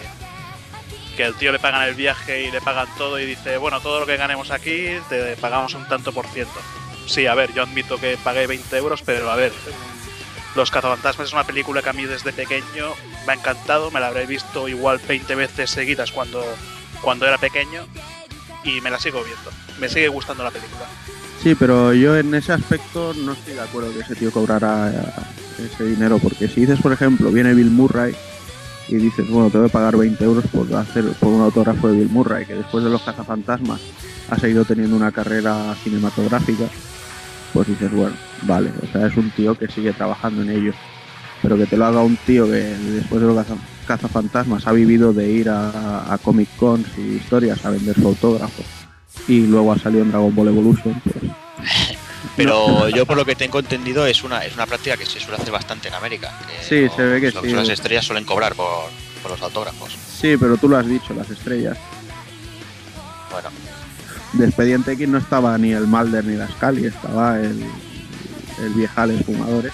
[1.15, 3.99] que el tío le pagan el viaje y le pagan todo y dice, bueno, todo
[3.99, 6.59] lo que ganemos aquí te pagamos un tanto por ciento.
[7.05, 9.51] Sí, a ver, yo admito que pagué 20 euros, pero a ver,
[10.55, 12.93] Los Cazafantasmas es una película que a mí desde pequeño
[13.27, 16.43] me ha encantado, me la habré visto igual 20 veces seguidas cuando,
[17.01, 17.85] cuando era pequeño
[18.63, 19.51] y me la sigo viendo.
[19.79, 20.85] Me sigue gustando la película.
[21.41, 25.65] Sí, pero yo en ese aspecto no estoy de acuerdo que ese tío cobrara eh,
[25.73, 28.15] ese dinero, porque si dices, por ejemplo, viene Bill Murray
[28.89, 31.97] y dices, bueno, te voy a pagar 20 euros por hacer por un autógrafo de
[31.97, 33.79] Bill Murray, que después de los cazafantasmas
[34.29, 36.65] ha seguido teniendo una carrera cinematográfica,
[37.53, 40.73] pues dices, bueno, vale, o sea, es un tío que sigue trabajando en ello.
[41.41, 45.11] Pero que te lo haga un tío que después de los caza- cazafantasmas ha vivido
[45.11, 48.63] de ir a, a Comic Cons y historias a vender su autógrafo
[49.27, 51.15] y luego ha salido en Dragon Ball Evolution, pues
[52.35, 55.35] Pero yo por lo que tengo entendido es una, es una práctica que se suele
[55.37, 56.31] hacer bastante en América.
[56.61, 57.51] Sí, se ve que los- sí.
[57.51, 58.89] Las estrellas suelen cobrar por,
[59.21, 59.95] por los autógrafos.
[60.19, 61.77] Sí, pero tú lo has dicho, las estrellas.
[63.31, 63.49] Bueno,
[64.33, 67.63] De Expediente X no estaba ni el Mulder ni la Scully, estaba el,
[68.63, 69.73] el Viejales Fumadores.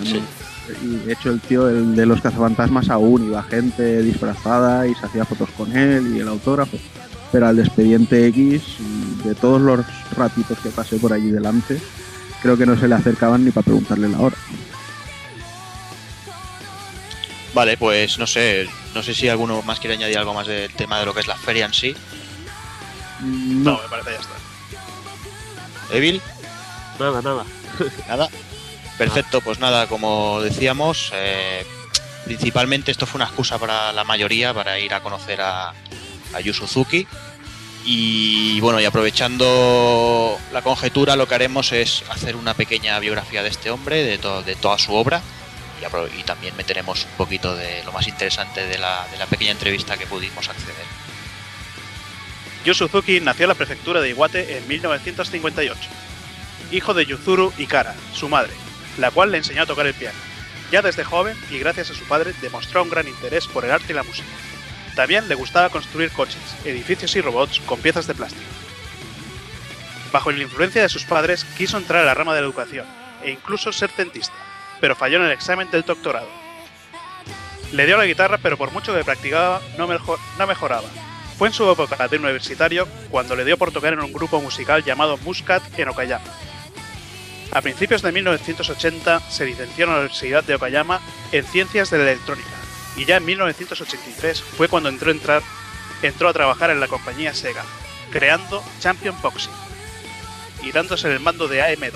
[0.00, 0.40] No-
[0.84, 5.04] Y de hecho el tío el de los cazafantasmas aún iba gente disfrazada y se
[5.06, 6.76] hacía fotos con él y el autógrafo.
[7.32, 8.62] Pero al de Expediente X,
[9.24, 9.80] de todos los
[10.16, 11.80] ratitos que pasé por allí delante,
[12.42, 14.36] creo que no se le acercaban ni para preguntarle la hora.
[17.54, 20.98] vale, pues no sé, no sé si alguno más quiere añadir algo más del tema
[20.98, 21.94] de lo que es la feria en sí.
[23.20, 25.96] No, me parece ya está.
[25.96, 26.22] Evil,
[26.98, 27.44] Nada, nada.
[28.08, 28.28] nada.
[28.98, 31.64] Perfecto, pues nada, como decíamos, eh,
[32.24, 35.72] principalmente esto fue una excusa para la mayoría para ir a conocer a,
[36.34, 37.06] a Yu Suzuki.
[37.84, 43.48] Y bueno, y aprovechando la conjetura, lo que haremos es hacer una pequeña biografía de
[43.48, 45.22] este hombre, de, to- de toda su obra,
[46.18, 49.96] y, también meteremos un poquito de lo más interesante de la, de la pequeña entrevista
[49.96, 50.84] que pudimos acceder.
[52.66, 55.80] Yu Suzuki nació en la prefectura de Iwate en 1958.
[56.72, 58.52] Hijo de Yuzuru Ikara, su madre,
[58.98, 60.18] la cual le enseñó a tocar el piano.
[60.70, 63.92] Ya desde joven, y gracias a su padre, demostró un gran interés por el arte
[63.92, 64.28] y la música.
[64.94, 68.42] También le gustaba construir coches, edificios y robots con piezas de plástico.
[70.12, 72.86] Bajo la influencia de sus padres, quiso entrar a la rama de la educación
[73.22, 74.34] e incluso ser dentista,
[74.80, 76.28] pero falló en el examen del doctorado.
[77.72, 80.88] Le dio la guitarra, pero por mucho que practicaba, no, mejo- no mejoraba.
[81.38, 84.84] Fue en su época de universitario cuando le dio por tocar en un grupo musical
[84.84, 86.24] llamado Muscat en Okayama.
[87.52, 91.00] A principios de 1980 se licenció en la Universidad de Okayama
[91.32, 92.48] en Ciencias de la Electrónica
[92.96, 97.64] y ya en 1983 fue cuando entró a, trabajar en la compañía Sega,
[98.10, 99.52] creando Champion Boxing
[100.62, 101.92] y dándose el mando de AM2.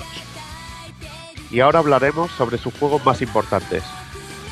[1.51, 3.83] y ahora hablaremos sobre sus juegos más importantes.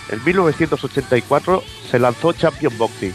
[0.10, 3.14] En 1984 se lanzó Champion Boxing,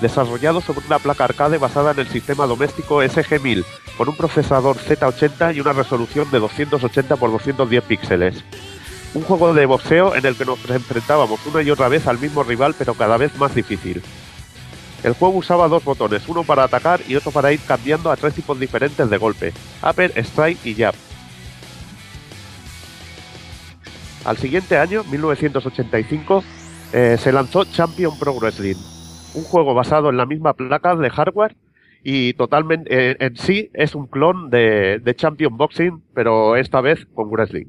[0.00, 3.64] desarrollado sobre una placa arcade basada en el sistema doméstico SG-1000,
[3.96, 8.44] con un procesador Z80 y una resolución de 280 x 210 píxeles.
[9.14, 12.42] Un juego de boxeo en el que nos enfrentábamos una y otra vez al mismo
[12.42, 14.02] rival, pero cada vez más difícil.
[15.02, 18.34] El juego usaba dos botones, uno para atacar y otro para ir cambiando a tres
[18.34, 19.52] tipos diferentes de golpe,
[19.88, 20.94] upper, strike y jab.
[24.24, 26.42] Al siguiente año, 1985,
[26.92, 28.74] eh, se lanzó Champion Pro Wrestling,
[29.34, 31.54] un juego basado en la misma placa de hardware
[32.02, 37.06] y totalmente eh, en sí es un clon de, de Champion Boxing, pero esta vez
[37.14, 37.66] con wrestling.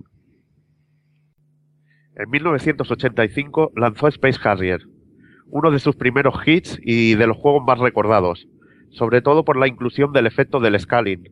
[2.20, 4.82] En 1985 lanzó Space Harrier,
[5.52, 8.48] uno de sus primeros hits y de los juegos más recordados.
[8.90, 11.26] sobre todo por la inclusión del efecto del scaling,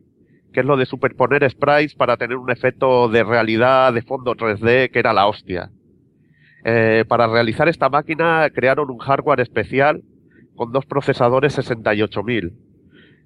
[0.52, 4.90] que es lo de superponer sprites para tener un efecto de realidad de fondo 3D
[4.90, 5.70] que era la hostia.
[6.64, 10.02] Eh, para realizar esta máquina crearon un hardware especial
[10.54, 12.52] con dos procesadores 68000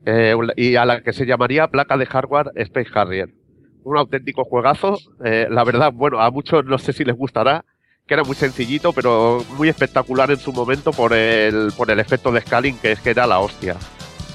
[0.06, 3.34] eh, y a la que se llamaría placa de hardware Space Harrier.
[3.82, 7.64] Un auténtico juegazo, eh, la verdad, bueno, a muchos no sé si les gustará,
[8.06, 12.30] que era muy sencillito, pero muy espectacular en su momento por el, por el efecto
[12.30, 13.76] de scaling, que es que era la hostia.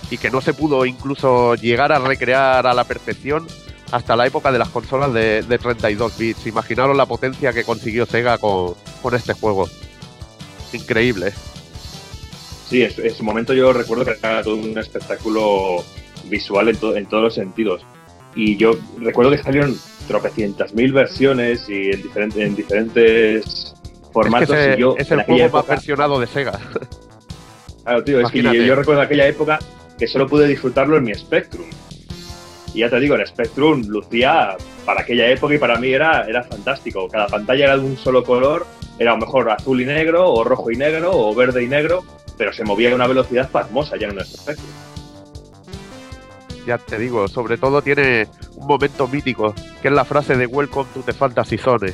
[0.09, 3.45] Y que no se pudo incluso llegar a recrear a la perfección
[3.91, 6.47] hasta la época de las consolas de, de 32 bits.
[6.47, 9.67] Imaginaros la potencia que consiguió Sega con, con este juego.
[10.73, 11.33] Increíble.
[12.69, 15.83] Sí, en, en su momento yo recuerdo que era todo un espectáculo
[16.29, 17.81] visual en, to- en todos los sentidos.
[18.35, 19.75] Y yo recuerdo que salieron
[20.07, 23.73] tropecientas mil versiones y en, diferente- en diferentes
[24.11, 24.49] formatos.
[24.49, 26.59] es que ese- y yo es el juego más versionado de Sega.
[27.83, 29.59] Claro, tío, es que yo, recuerdo aquella época
[29.97, 31.65] que solo pude disfrutarlo en mi Spectrum.
[32.73, 36.43] Y ya te digo, el Spectrum lucía para aquella época y para mí era, era
[36.43, 37.07] fantástico.
[37.07, 38.65] Cada pantalla era de un solo color,
[38.99, 42.03] era a lo mejor azul y negro, o rojo y negro, o verde y negro,
[42.37, 44.67] pero se movía a una velocidad pasmosa ya en nuestro Spectrum.
[46.65, 50.89] Ya te digo, sobre todo tiene un momento mítico, que es la frase de Welcome
[50.93, 51.93] to the Fantasy Zone,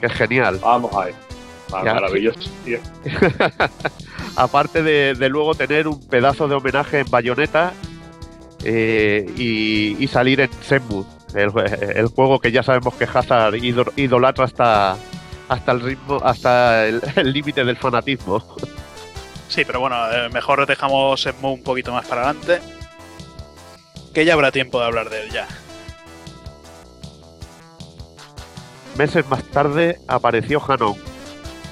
[0.00, 0.58] que es genial.
[0.62, 1.14] Vamos a ver.
[1.72, 2.78] Ah, maravilloso, tío.
[4.36, 7.72] Aparte de, de luego tener un pedazo de homenaje en Bayonetta
[8.64, 11.50] eh, y, y salir en Senmu, el,
[11.96, 14.96] el juego que ya sabemos que Hazard ido- idolatra hasta
[15.48, 17.00] hasta el ritmo, hasta el
[17.32, 18.42] límite del fanatismo.
[19.48, 22.60] Sí, pero bueno, eh, mejor dejamos Shenmue un poquito más para adelante.
[24.16, 25.46] Que ya habrá tiempo de hablar de él ya.
[28.96, 30.96] Meses más tarde apareció Hanon,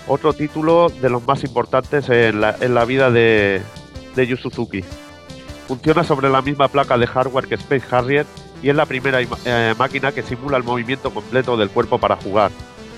[0.07, 3.63] otro título de los más importantes en la, en la vida de,
[4.15, 4.85] de Yu Suzuki.
[5.67, 8.27] Funciona sobre la misma placa de hardware que Space Harrier
[8.63, 12.51] y es la primera eh, máquina que simula el movimiento completo del cuerpo para jugar.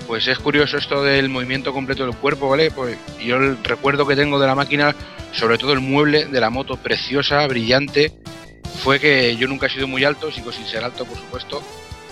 [0.07, 2.69] Pues es curioso esto del movimiento completo del cuerpo, ¿vale?
[2.69, 4.93] Pues yo el recuerdo que tengo de la máquina,
[5.31, 8.11] sobre todo el mueble de la moto preciosa, brillante,
[8.83, 11.61] fue que yo nunca he sido muy alto, sigo sin ser alto, por supuesto,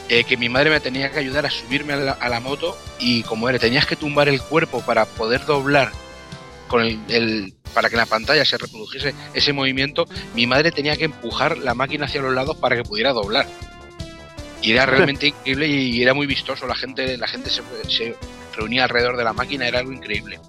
[0.09, 2.77] eh, que mi madre me tenía que ayudar a subirme a la, a la moto
[2.99, 5.91] y como era, tenías que tumbar el cuerpo para poder doblar
[6.67, 10.95] con el, el- para que en la pantalla se reprodujese ese movimiento, mi madre tenía
[10.95, 13.47] que empujar la máquina hacia los lados para que pudiera doblar.
[14.61, 16.65] Y era realmente increíble y era muy vistoso.
[16.67, 18.15] La gente, la gente se, se
[18.55, 20.39] reunía alrededor de la máquina, era algo increíble.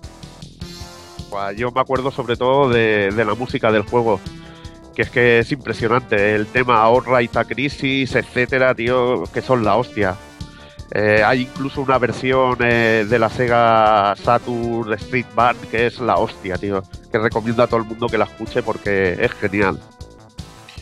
[1.57, 4.21] Yo me acuerdo sobre todo de, de la música del juego,
[4.97, 6.35] que es que es impresionante.
[6.35, 10.17] El tema Outright a Crisis, etcétera, tío, que son la hostia.
[10.93, 16.17] Eh, hay incluso una versión eh, de la Sega Saturn Street Band que es la
[16.17, 16.83] hostia, tío.
[17.13, 19.79] Que recomiendo a todo el mundo que la escuche porque es genial.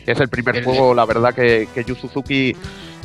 [0.06, 2.54] Es el primer El- juego, la verdad, que, que Yu Suzuki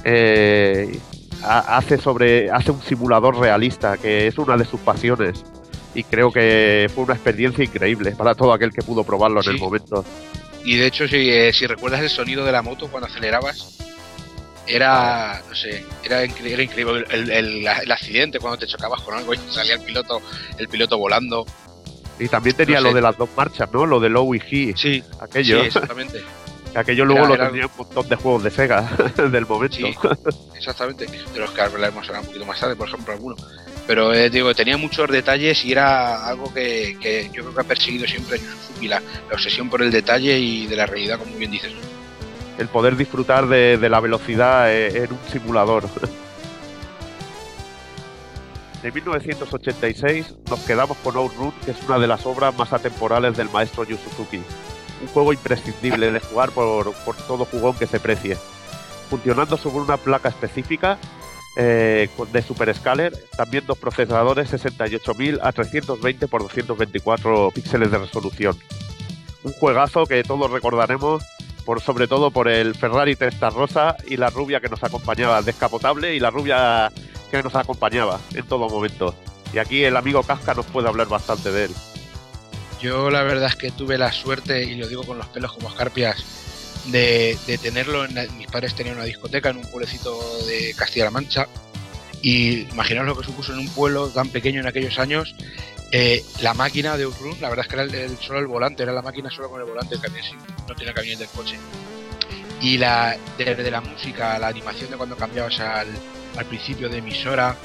[0.04, 1.00] eh,
[1.44, 5.44] ha- hace sobre hace un simulador realista, que es una de sus pasiones.
[5.96, 9.58] Y creo que fue una experiencia increíble para todo aquel que pudo probarlo en el
[9.60, 10.06] momento.
[10.64, 13.78] Y de hecho, si, eh, si recuerdas el sonido de la moto cuando acelerabas,
[14.68, 17.06] era, no sé, era, incre- era increíble.
[17.10, 20.22] El, el- el accidente cuando te chocabas con algo y salía el piloto,
[20.58, 21.46] el piloto volando.
[22.20, 22.88] Y también tenía No sé.
[22.90, 23.86] lo de las dos marchas, ¿no?
[23.86, 24.74] Lo de Low y He.
[24.78, 25.62] Sí, aquello.
[25.62, 26.22] sí, exactamente.
[26.76, 28.82] aquello luego Era- lo tenía un montón de juegos de Sega
[29.32, 29.78] del momento.
[29.78, 29.96] Sí,
[30.56, 31.08] exactamente.
[31.08, 33.36] De los que hablaremos ahora un poquito más tarde, por ejemplo, alguno.
[33.90, 37.64] Pero eh, digo, tenía muchos detalles y era algo que, que yo creo que ha
[37.64, 39.02] perseguido siempre a Yu Suzuki, la,
[39.34, 41.72] obsesión por el detalle y de la realidad, como bien dices.
[42.60, 45.90] El poder disfrutar de, la velocidad eh, en un simulador.
[48.84, 53.50] De 1986 nos quedamos con Outrun, que es una de las obras más atemporales del
[53.50, 53.98] maestro Yu.
[55.02, 58.38] Un juego imprescindible de jugar por, por todo jugón que se precie.
[59.10, 61.00] Funcionando sobre una placa específica
[61.58, 68.58] eh, de Super Scaler, también dos procesadores 68000 a 320 x 224 píxeles de resolución.
[69.44, 71.24] Un juegazo que todos recordaremos
[71.66, 76.20] por sobre todo por el Ferrari Testarossa y la rubia que nos acompañaba, descapotable y
[76.20, 76.92] la rubia
[77.30, 79.14] que nos acompañaba en todo momento.
[79.54, 81.72] Y aquí el amigo Casca nos puede hablar bastante de él.
[82.82, 85.70] Yo la verdad es que tuve la suerte, y lo digo con los pelos como
[85.70, 86.49] escarpias,
[86.86, 88.06] de, de tenerlo.
[88.06, 91.48] En mis padres tenían una discoteca en un pueblecito de Castilla-La Mancha.
[92.22, 95.36] Y imaginaos lo que supuso en un pueblo tan pequeño en aquellos años.
[95.92, 98.84] eh, la máquina de Outrun, la verdad es que era el, el- solo el volante,
[98.84, 100.24] era la máquina solo con el volante, el camión
[100.68, 101.58] no tenía camión del coche.
[102.62, 105.88] Y la, desde la música, la animación de cuando cambiabas al,
[106.38, 107.56] al principio de emisora,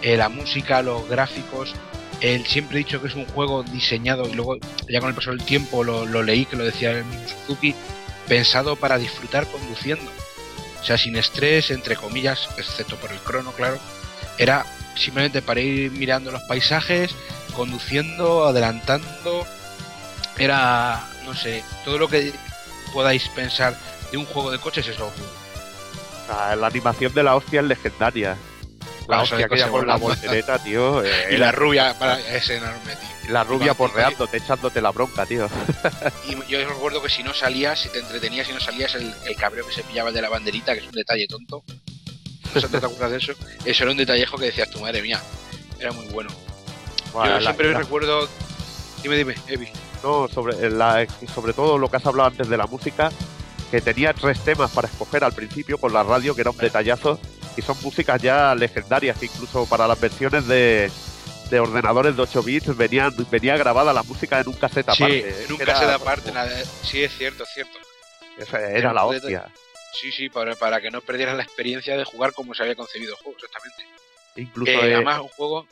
[0.00, 1.74] eh, la música, los gráficos,
[2.20, 4.56] él siempre he dicho que es un juego diseñado y luego
[4.88, 7.74] ya con el paso del tiempo lo, lo leí que lo decía el mismo Suzuki
[8.28, 10.10] pensado para disfrutar conduciendo.
[10.80, 13.78] O sea, sin estrés, entre comillas, excepto por el crono, claro.
[14.38, 17.14] Era simplemente para ir mirando los paisajes,
[17.54, 19.46] conduciendo, adelantando.
[20.36, 22.32] Era, no sé, todo lo que
[22.92, 23.78] podáis pensar
[24.10, 25.22] de un juego de coches es lo que
[26.28, 28.36] Ah, La animación de la hostia es legendaria.
[29.08, 31.02] La hostia aquella con la voltereta, tío.
[31.04, 33.32] eh, Y la rubia para, es enorme, tío.
[33.32, 35.48] La rubia porreándote, echándote la bronca, tío.
[36.28, 39.36] Y yo recuerdo que si no salías, si te entretenías, si no salías, el, el
[39.36, 41.64] cabreo que se pillaba de la banderita, que es un detalle tonto.
[42.54, 43.32] ¿No se te acuerdas de eso?
[43.64, 45.20] Eso era un detallejo que decías tu madre mía.
[45.78, 46.30] Era muy bueno.
[47.12, 48.28] Bueno, yo la- siempre la- recuerdo.
[49.02, 49.68] Dime, dime, Evi.
[50.02, 53.10] No, sobre, la, sobre todo lo que has hablado antes de la música,
[53.70, 57.18] que tenía tres temas para escoger al principio con la radio, que era un detallazo,
[57.56, 60.90] y son músicas ya legendarias, que incluso para las versiones de,
[61.50, 65.44] de ordenadores de 8 bits venían, venía grabada la música en un cassette Sí, aparte.
[65.44, 66.32] en un Era- cassette aparte.
[66.82, 67.78] Sí, es cierto, es cierto.
[68.38, 69.46] Esa Era la hostia.
[69.92, 73.12] Sí, sí, para, para que no perdieras la experiencia de jugar como se había concebido
[73.12, 73.84] el juego, exactamente.
[74.36, 75.68] Incluso Eh, eh, además, un juego.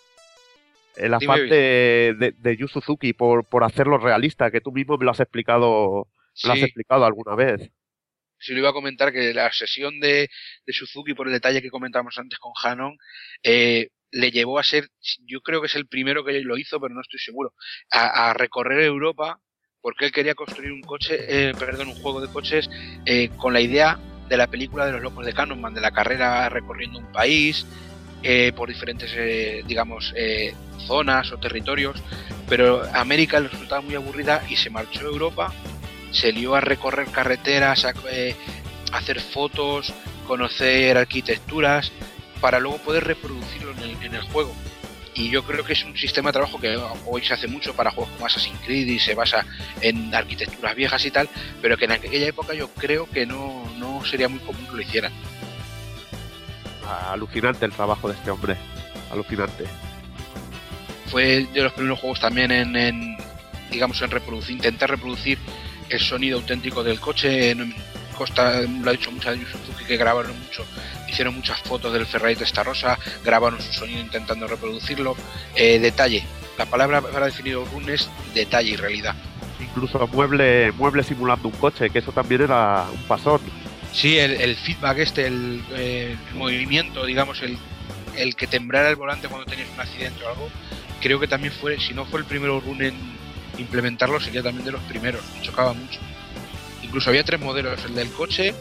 [0.94, 5.04] el afán de, de, de Yu Suzuki por, por hacerlo realista, que tú mismo me
[5.06, 6.06] lo has explicado,
[6.44, 6.64] me lo has Sí.
[6.66, 7.68] explicado alguna vez.
[8.38, 10.28] si lo iba a comentar que la sesión de,
[10.66, 12.96] de Suzuki, por el detalle que comentamos antes con Hanon,
[13.42, 14.88] eh, le llevó a ser,
[15.26, 17.54] yo creo que es el primero que lo hizo, pero no estoy seguro,
[17.90, 19.40] a, recorrer Europa
[19.80, 22.70] porque él quería construir un coche, eh, perdón, un juego de coches
[23.04, 26.48] eh, con la idea de la película de los locos de Cannonman, de la carrera
[26.48, 27.66] recorriendo un país
[28.22, 29.12] eh, por diferentes,
[29.66, 30.14] digamos,
[30.86, 32.00] zonas o territorios,
[32.48, 35.52] pero América le resultaba muy aburrida y se marchó a Europa
[36.12, 37.94] se lió a recorrer carreteras, a
[38.92, 39.94] hacer fotos,
[40.26, 41.92] conocer arquitecturas,
[42.40, 44.54] para luego poder reproducirlo en el, en el juego.
[45.14, 47.90] Y yo creo que es un sistema de trabajo que hoy se hace mucho para
[47.90, 49.44] juegos como Assassin's Creed y se basa
[49.80, 51.28] en arquitecturas viejas y tal,
[51.60, 54.80] pero que en aquella época yo creo que no, no sería muy común que lo
[54.80, 55.12] hicieran.
[57.10, 58.56] Alucinante el trabajo de este hombre.
[59.10, 59.64] Alucinante.
[61.06, 63.16] Fue de los primeros juegos también en, en,
[63.70, 65.38] digamos, en reproducir, intentar reproducir
[65.90, 67.50] el sonido auténtico del coche.
[67.50, 67.74] En
[68.12, 70.64] Costa lo ha dicho mucha de Suzuki que grabaron mucho,
[71.08, 75.16] hicieron muchas fotos del Ferrari Testarossa, grabaron su sonido intentando reproducirlo.
[75.54, 76.24] Eh, detalle,
[76.58, 79.14] la palabra para definir run es detalle y realidad.
[79.60, 83.40] Incluso mueble, mueble simulando un coche, que eso también era un pasón.
[83.92, 87.58] Sí, el, el feedback este, el, eh, el movimiento, digamos, el,
[88.16, 90.48] el que tembrara el volante cuando tenías un accidente o algo,
[91.00, 92.94] creo que también fue, si no fue el primero run en
[93.58, 96.00] implementarlo, sería también de los primeros, me chocaba mucho.
[96.92, 98.54] Incluso había tres modelos, el del coche,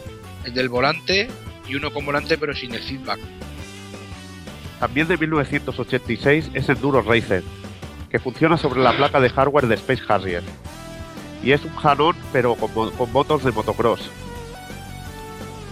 [0.44, 1.28] el del volante
[1.68, 3.20] y uno con volante pero sin el feedback.
[4.80, 7.42] También de 1986 es Enduro Racer,
[8.10, 10.42] que funciona sobre la placa de hardware de Space Harrier.
[11.44, 14.00] Y es un Hanon, pero con, mo- con motos de motocross.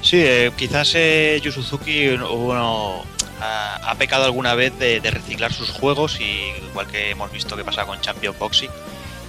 [0.02, 3.02] Sí, eh, quizás eh, Yu Suzuki uno,
[3.40, 7.56] ha, ha pecado alguna vez de, de reciclar sus juegos y igual que hemos visto
[7.56, 8.70] que pasa con Champion Boxing,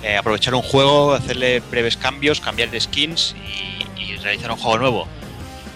[0.03, 3.35] eh, aprovechar un juego, hacerle breves cambios, cambiar de skins
[3.97, 5.07] y, y realizar un juego nuevo.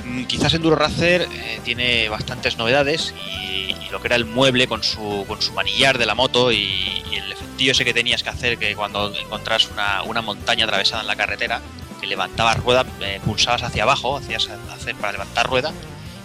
[0.06, 3.56] Mm, quizás Enduro Racer eh, tiene bastantes novedades y,
[3.92, 7.32] lo que era el mueble con su, con su manillar de la moto y, el
[7.32, 11.16] efectillo ese que tenías que hacer que cuando encontras una, una montaña atravesada en la
[11.16, 11.62] carretera,
[12.02, 15.72] que levantabas rueda, eh, pulsabas hacia abajo, hacías hacer para levantar rueda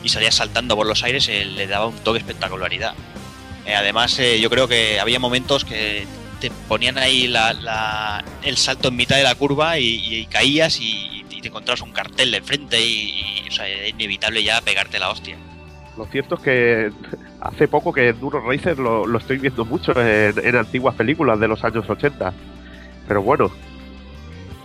[0.02, 2.94] y salías saltando por los aires, eh, le daba un toque espectacularidad.
[3.72, 6.04] Además, yo creo que había momentos que
[6.40, 11.24] te ponían ahí la- la- el salto en mitad de la curva y, caías y,
[11.30, 15.36] y te encontrabas un cartel de enfrente y, o era inevitable ya pegarte la hostia.
[15.96, 16.90] Lo cierto es que
[17.40, 21.88] hace poco que Enduro Racer lo, estoy viendo mucho en, antiguas películas de los años
[21.88, 22.32] 80.
[23.06, 23.50] Pero bueno,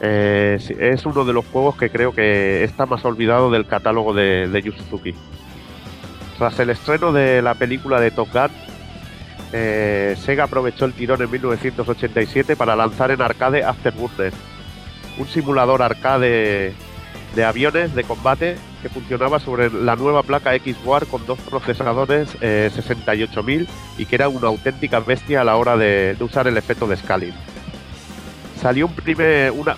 [0.02, 4.48] eh, es uno de los juegos que creo que está más olvidado del catálogo de,
[4.48, 5.16] de.
[6.38, 8.52] Tras el estreno de la película de Top Gun,
[9.58, 14.34] eh, Sega aprovechó el tirón en 1987 para lanzar en arcade Afterburner,
[15.18, 16.74] un simulador arcade
[17.36, 22.70] de aviones de combate que funcionaba sobre la nueva placa X-War con dos procesadores eh,
[22.74, 26.98] 68000 y que era una auténtica bestia a la hora de, usar el efecto de
[26.98, 27.34] scaling.
[28.62, 28.90] Salió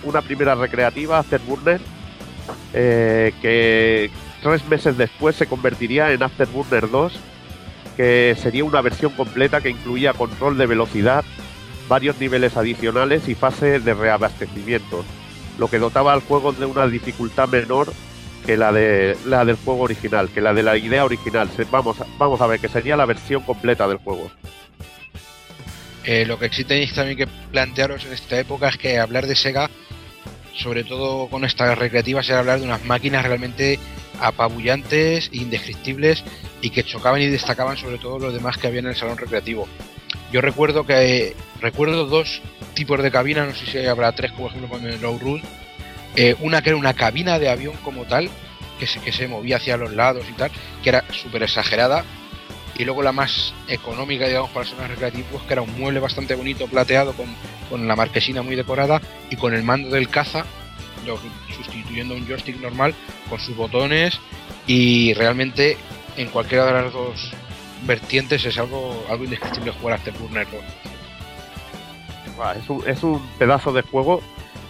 [0.02, 1.80] una primera recreativa, Afterburner,
[2.74, 4.10] eh, que
[4.42, 7.20] tres meses después se convertiría en Afterburner 2,
[7.98, 11.24] que sería una versión completa que incluía control de velocidad,
[11.88, 15.04] varios niveles adicionales y fase de reabastecimiento,
[15.58, 17.92] lo que dotaba al juego de una dificultad menor
[18.46, 21.50] que la de la del juego original, que la de la idea original.
[21.72, 24.30] Vamos, vamos a ver, que sería la versión completa del juego.
[26.04, 29.34] Eh, lo que sí tenéis también que plantearos en esta época es que hablar de
[29.34, 29.68] Sega
[30.58, 33.78] sobre todo con estas recreativas, era hablar de unas máquinas realmente
[34.20, 36.24] apabullantes, indescriptibles
[36.60, 39.68] y que chocaban y destacaban sobre todo los demás que había en el salón recreativo.
[40.32, 42.42] Yo recuerdo que recuerdo dos
[42.74, 45.18] tipos de cabinas, no sé si habrá tres, por ejemplo con el Low.
[46.16, 48.28] Eh, una que era una cabina de avión como tal,
[48.78, 50.50] que se, que se movía hacia los lados y tal,
[50.82, 52.04] que era súper exagerada.
[52.76, 56.68] Y luego la más económica, digamos, para salones recreativos, que era un mueble bastante bonito,
[56.68, 57.26] plateado, con,
[57.68, 60.44] con la marquesina muy decorada y con el mando del caza,
[61.08, 61.18] lo-
[61.54, 62.94] sustituyendo un joystick normal,
[63.28, 64.20] con sus botones.
[64.66, 65.76] Y realmente,
[66.16, 67.32] en cualquiera de las dos
[67.86, 70.60] vertientes, es algo, algo indescriptible jugar a Afterburner 2.
[72.36, 74.20] Buah, Es un, es un pedazo de juego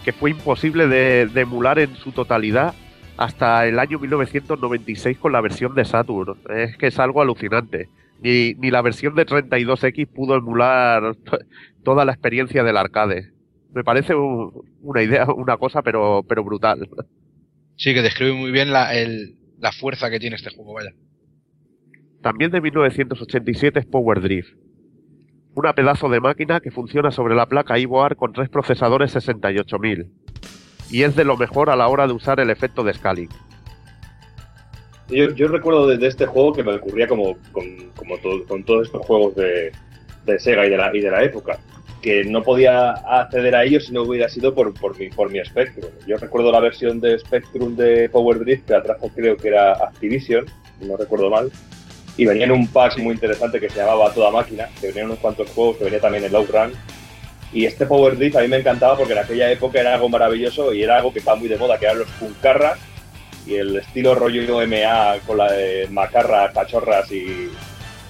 [0.05, 2.75] que fue imposible de, de emular en su totalidad
[3.17, 6.39] hasta el año 1996 con la versión de Saturn.
[6.50, 7.89] Es que es algo alucinante.
[8.20, 11.39] Ni, ni la versión de 32X pudo emular to-
[11.84, 13.31] toda la experiencia del arcade.
[13.73, 16.89] Me parece un- una idea, una cosa, pero, pero brutal.
[17.77, 20.93] Sí, que describe muy bien la, el- la fuerza que tiene este juego, vaya.
[22.23, 24.55] También de 1987 es Power Drift.
[25.55, 30.11] Una pedazo de máquina que funciona sobre la placa IVOAR con tres procesadores 68000.
[30.91, 33.29] Y es de lo mejor a la hora de usar el efecto de scaling.
[35.09, 37.65] Yo, yo recuerdo de, de este juego que me ocurría como con,
[37.97, 39.73] como to- con todos estos juegos de,
[40.27, 41.59] de Sega y de, la, y de la época,
[42.02, 45.44] que no podía acceder a ellos si no hubiera sido por, por, mi, por mi
[45.44, 45.91] Spectrum.
[46.07, 50.47] Yo recuerdo la versión de Spectrum de Power Drift que atrajo creo que era Activision,
[50.78, 51.51] si no recuerdo mal,
[52.17, 55.18] y venía en un pack muy interesante que se llamaba Toda Máquina, que venían unos
[55.18, 56.73] cuantos juegos, que venía también el Outrun,
[57.52, 60.73] y este Power Drift a mí me encantaba porque en aquella época era algo maravilloso
[60.73, 62.78] y era algo que estaba muy de moda, que eran los puncarras
[63.47, 67.51] y el estilo rollo MA con la de macarras, cachorras y,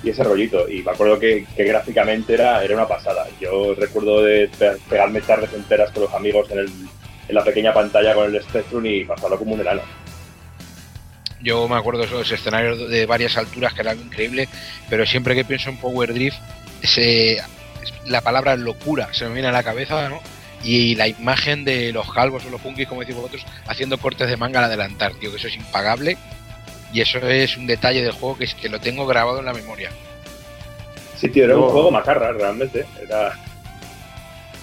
[0.02, 0.68] y ese rollito.
[0.68, 3.26] Y me acuerdo que, que gráficamente era, era una pasada.
[3.40, 6.66] Yo recuerdo de pe- pegarme tardes enteras con los amigos en, el,
[7.28, 9.82] en la pequeña pantalla con el Spectrum y pasarlo como un enano.
[11.40, 14.48] Yo me acuerdo de esos escenarios de varias alturas que era algo increíble,
[14.90, 16.36] pero siempre que pienso en Power Drift,
[16.82, 17.40] ese,
[18.06, 20.20] la palabra locura se me viene a la cabeza, ¿no?
[20.64, 24.36] Y la imagen de los calvos o los punkis, como decís vosotros, haciendo cortes de
[24.36, 26.18] manga al adelantar, tío, que eso es impagable.
[26.92, 29.52] Y eso es un detalle del juego que es que lo tengo grabado en la
[29.52, 29.90] memoria.
[31.16, 32.86] Sí, tío, era un juego macarra, realmente.
[33.02, 33.34] Era...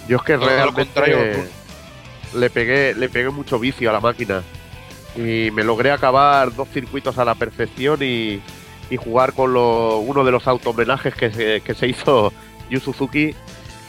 [0.08, 1.44] Yo es que Todo lo realmente contrario,
[2.34, 4.42] le pegué, le pegué mucho vicio a la máquina.
[5.16, 8.42] Y me logré acabar dos circuitos a la perfección y,
[8.90, 12.34] y jugar con lo- uno de los auto-homenajes que se, que se hizo
[12.70, 13.34] Yu Suzuki,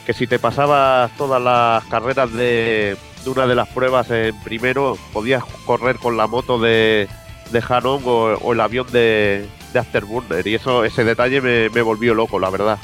[0.04, 4.96] que si te pasabas todas las carreras de, de una de las pruebas en primero,
[5.12, 7.08] podías correr con la moto de,
[7.50, 10.46] de Hanon o, o el avión de, de Afterburner.
[10.46, 12.78] Y eso, ese detalle me, me volvió loco, la verdad.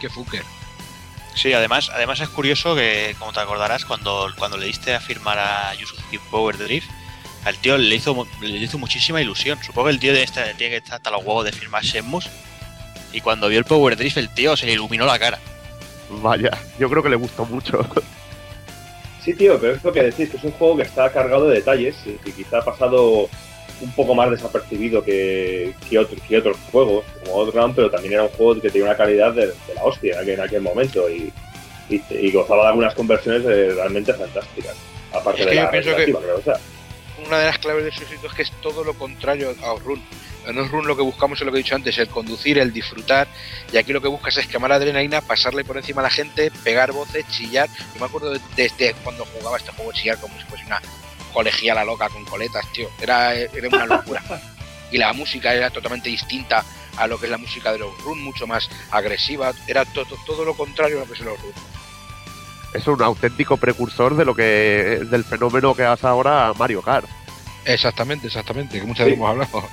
[0.00, 0.42] Qué fucker.
[1.34, 5.38] Sí, además, además es curioso que, como te acordarás, cuando, cuando le diste a firmar
[5.38, 6.88] a Yu Suzuki Power Drift,
[7.44, 9.58] al tío le hizo, le hizo muchísima ilusión.
[9.62, 12.22] Supongo que el tío de este, tiene que estar hasta los huevos de firmar Shenmue.
[13.12, 15.38] Y cuando vio el Power Drift, el tío se le iluminó la cara.
[16.10, 17.86] Vaya, yo creo que le gustó mucho.
[19.22, 21.56] Sí, tío, pero es lo que decís, que es un juego que está cargado de
[21.56, 23.28] detalles y que quizá ha pasado
[23.80, 28.22] un poco más desapercibido que, que, otro- que otros juegos, como Outrun, pero también era
[28.22, 31.08] un juego que tenía una calidad de, de la hostia en aquel, en aquel momento
[31.10, 31.32] y,
[31.90, 34.74] y, y gozaba de algunas conversiones eh, realmente fantásticas.
[35.12, 36.54] Aparte Es de que la yo claro, o sea.
[37.26, 40.02] Una de las claves de su éxito es que es todo lo contrario a Outrun.
[40.46, 43.26] En Outrun lo que buscamos es lo que he dicho antes, el conducir, el disfrutar,
[43.72, 46.92] y aquí lo que buscas es quemar adrenalina, pasarle por encima a la gente, pegar
[46.92, 47.68] voces, chillar.
[47.94, 50.80] Yo me acuerdo de- desde cuando jugaba este juego chillar como si fuese una
[51.36, 52.88] colegiala loca con coletas, tío.
[52.98, 54.22] Era, era una locura.
[54.90, 56.64] y la música era totalmente distinta
[56.96, 59.52] a lo que es la música de los run, mucho más agresiva.
[59.68, 61.36] Era to- to- todo lo contrario a lo que es el run.
[62.72, 67.06] es un auténtico precursor de lo que del fenómeno que hace ahora Mario Kart.
[67.66, 69.10] Exactamente, exactamente, que muchas Sí.
[69.10, 69.68] veces hemos hablado.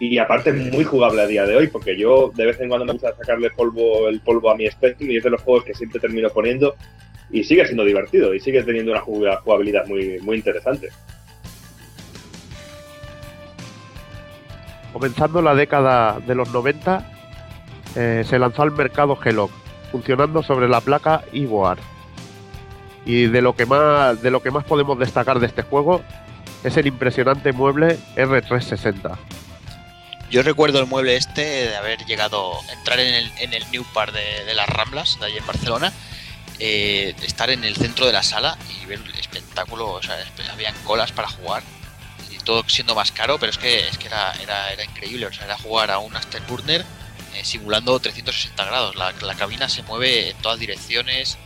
[0.00, 2.84] Y aparte es muy jugable a día de hoy, porque yo de vez en cuando
[2.84, 5.74] me gusta sacarle polvo el polvo a mi Spectrum y es de los juegos que
[5.74, 6.74] siempre termino poniendo
[7.32, 10.88] y sigue siendo divertido y sigue teniendo una juga- jugabilidad muy, muy interesante.
[14.92, 17.10] Comenzando la década de los 90,
[17.96, 19.50] eh, se lanzó al mercado Helog,
[19.90, 21.78] funcionando sobre la placa Ivoar.
[23.06, 26.02] Y de lo que más de lo que más podemos destacar de este juego
[26.62, 29.16] es el impresionante mueble R360.
[30.30, 34.12] Yo recuerdo el mueble este de haber llegado, entrar en el, en el New Park
[34.12, 35.92] de, de las Ramblas, de allí en Barcelona,
[36.64, 40.16] eh, estar en el centro de la sala y ver el espectáculo, o sea,
[40.52, 41.64] habían colas para jugar
[42.30, 45.32] y todo siendo más caro, pero es que, es que era, era, era increíble, o
[45.32, 46.84] sea, era jugar a un Afterburner
[47.34, 51.36] eh, simulando 360 grados, la, la cabina se mueve en todas direcciones,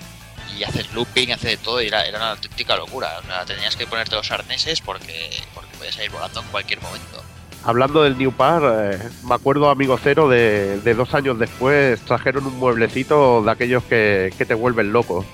[0.55, 3.19] y haces looping, haces de todo y era, era una auténtica locura.
[3.19, 7.25] O sea, tenías que ponerte los arneses porque, porque podías ir volando en cualquier momento.
[7.65, 12.59] Hablando del New Par, eh, me acuerdo, amigo Cero, de, dos años después trajeron un
[12.59, 15.25] mueblecito de aquellos que, que te vuelven loco.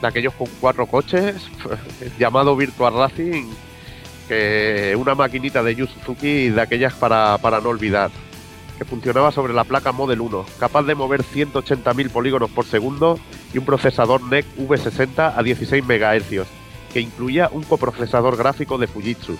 [0.00, 1.36] De aquellos con cuatro coches,
[2.18, 3.50] llamado Virtual Racing,
[4.28, 8.10] que una maquinita de Yu Suzuki de aquellas para, para no olvidar.
[8.78, 13.18] Que funcionaba sobre la placa Model 1, capaz de mover 180.000 polígonos por segundo
[13.52, 16.46] y un procesador NEC V60 a 16 MHz,
[16.92, 19.36] que incluía un coprocesador gráfico de Fujitsu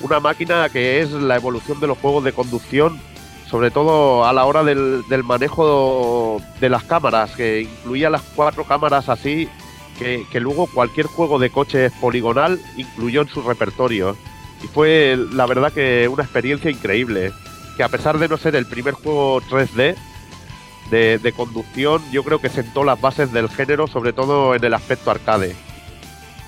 [0.00, 3.00] una máquina que es la evolución de los juegos de conducción,
[3.48, 9.08] sobre todo a la hora del, manejo de las cámaras, que incluía las cuatro cámaras
[9.08, 9.48] así,
[9.98, 14.16] que, luego cualquier juego de coches poligonal incluyó en su repertorio.
[14.62, 17.32] Y fue la verdad que una experiencia increíble,
[17.76, 19.96] que a pesar de no ser el primer juego 3D,
[20.90, 24.74] de, de conducción, yo creo que sentó las bases del género, sobre todo en el
[24.74, 25.54] aspecto arcade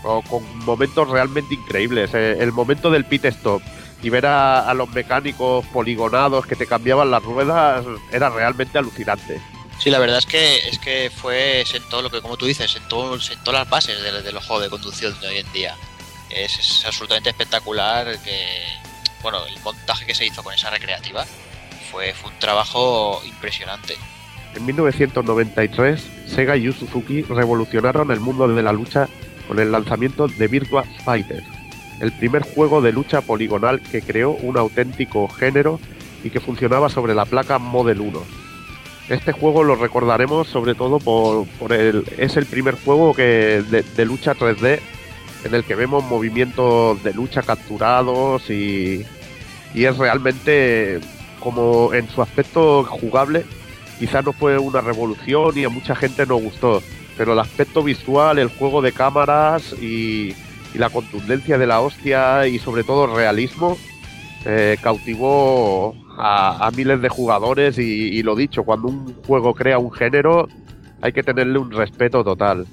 [0.03, 2.13] con momentos realmente increíbles.
[2.15, 3.63] Eh, El momento del pit stop
[4.03, 9.41] y ver a, a, los mecánicos poligonados que te cambiaban las ruedas era realmente alucinante.
[9.79, 13.21] Sí, la verdad es que es que fue sentó lo que como tú dices, sentó,
[13.21, 15.77] sentó las bases de, de los juegos de conducción de hoy en día.
[16.31, 18.63] Es, es, absolutamente espectacular que
[19.23, 21.25] bueno, el montaje que se hizo con esa recreativa
[21.91, 23.97] fue, fue un trabajo impresionante.
[24.55, 29.09] En 1993, Sega y Yu Suzuki revolucionaron el mundo de la lucha
[29.49, 31.43] con el lanzamiento de Virtua Fighter,
[32.01, 35.81] el primer juego de lucha poligonal que creó un auténtico género
[36.25, 38.23] y que funcionaba sobre la placa Model 1.
[39.09, 44.05] Este juego lo recordaremos sobre todo por, por el es el primer juego que de,
[44.05, 44.81] lucha 3D
[45.45, 49.05] en el que vemos movimientos de lucha capturados y,
[49.75, 51.01] y es realmente
[51.41, 53.45] como en su aspecto jugable
[53.99, 56.81] quizá no fue una revolución y a mucha gente no gustó
[57.17, 60.35] pero el aspecto visual, el juego de cámaras y,
[60.75, 63.77] y la contundencia de la hostia y sobre todo el realismo
[64.45, 69.93] eh, cautivó a, miles de jugadores y, y, lo dicho, cuando un juego crea un
[69.93, 70.49] género
[71.01, 72.67] hay que tenerle un respeto total.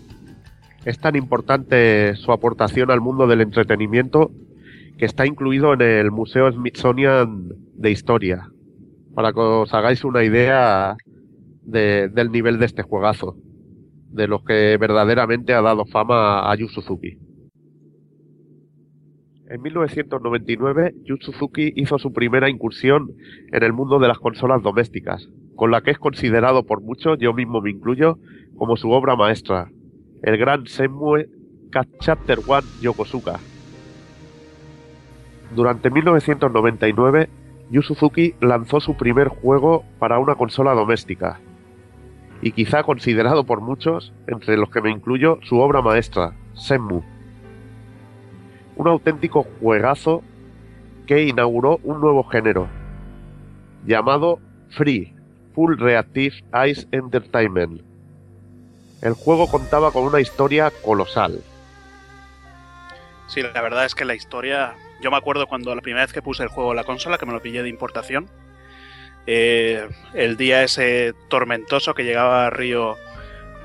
[0.86, 4.32] Es tan importante su aportación al mundo del entretenimiento
[4.98, 8.50] que está incluido en el Museo Smithsonian de Historia,
[9.16, 10.96] para que os hagáis una idea
[11.64, 13.36] de, del nivel de este juegazo
[14.10, 17.18] de los que verdaderamente ha dado fama a Yu Suzuki.
[19.50, 23.12] En 1999, Yu Suzuki hizo su primera incursión
[23.52, 27.34] en el mundo de las consolas domésticas, con la que es considerado por muchos, yo
[27.34, 28.20] mismo me incluyo,
[28.56, 29.72] como su obra maestra,
[30.22, 31.30] el gran Senmue
[32.00, 33.40] Chapter 1 Yokosuka.
[35.56, 37.30] Durante 1999,
[37.72, 41.40] Yu Suzuki lanzó su primer juego para una consola doméstica,
[42.42, 47.02] y quizá considerado por muchos, entre los que me incluyo, su obra maestra, Senmu.
[48.76, 50.24] Un auténtico juegazo
[51.06, 52.68] que inauguró un nuevo género,
[53.86, 55.14] llamado Free,
[55.54, 56.36] Full Reactive
[56.68, 57.82] Ice Entertainment.
[59.02, 61.42] El juego contaba con una historia colosal.
[63.28, 64.76] Sí, la verdad es que la historia...
[65.02, 67.26] Yo me acuerdo cuando la primera vez que puse el juego en la consola, que
[67.26, 68.28] me lo pillé de importación,
[69.28, 72.98] eh, el día ese tormentoso que llegaba a Río,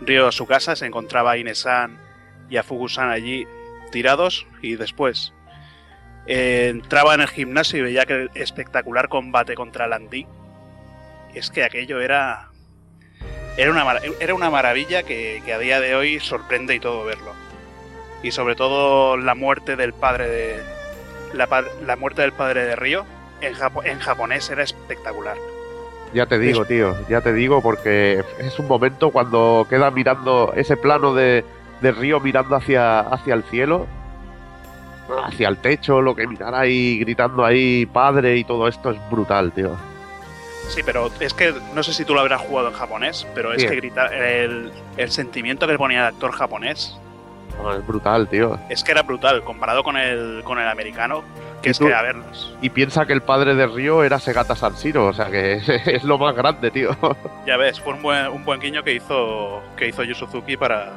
[0.00, 1.98] Río a su casa, se encontraba a Inesan
[2.50, 3.46] y a Fugusan allí
[3.90, 5.32] tirados y después
[6.26, 10.26] eh, entraba en el gimnasio y veía aquel espectacular combate contra Landy.
[11.34, 12.50] Es que aquello era
[13.56, 13.84] era una,
[14.20, 17.32] era una maravilla que, que, a día de hoy sorprende y todo verlo.
[18.22, 20.62] Y sobre todo la muerte del padre de
[21.34, 23.06] la, la muerte del padre de Río
[23.40, 25.36] en, Japo en japonés era espectacular.
[26.12, 30.76] Ya te digo, tío, ya te digo, porque es un momento cuando queda mirando ese
[30.76, 31.44] plano de,
[31.80, 33.86] de Río mirando hacia, hacia el cielo,
[35.24, 39.52] hacia el techo, lo que mirar ahí, gritando ahí, padre y todo esto es brutal,
[39.52, 39.76] tío.
[40.68, 43.58] Sí, pero es que no sé si tú lo habrás jugado en japonés, pero es
[43.58, 43.70] Bien.
[43.70, 46.96] que gritar el, el, sentimiento que le ponía el actor japonés.
[47.62, 48.58] No, es brutal, tío.
[48.68, 51.22] Es que era brutal, comparado con el, con el americano,
[51.62, 52.54] que es tú, que a verlos.
[52.60, 56.04] Y piensa que el padre de Río era Segata Sansiro, o sea que es, es,
[56.04, 56.96] lo más grande, tío.
[57.46, 60.92] Ya ves, fue un buen, un buen guiño que hizo que hizo Yu Suzuki para.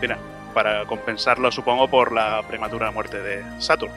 [0.00, 0.18] Mira,
[0.52, 3.92] para compensarlo, supongo, por la prematura muerte de Saturn.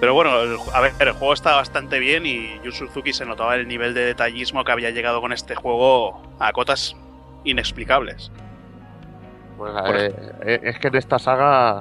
[0.00, 3.54] Pero bueno, el, a ver, el juego está bastante bien y Yu Suzuki se notaba
[3.54, 6.96] el nivel de detallismo que había llegado con este juego a cotas
[7.44, 8.30] inexplicables.
[9.56, 9.72] Pues,
[10.44, 11.80] eh, es que en esta saga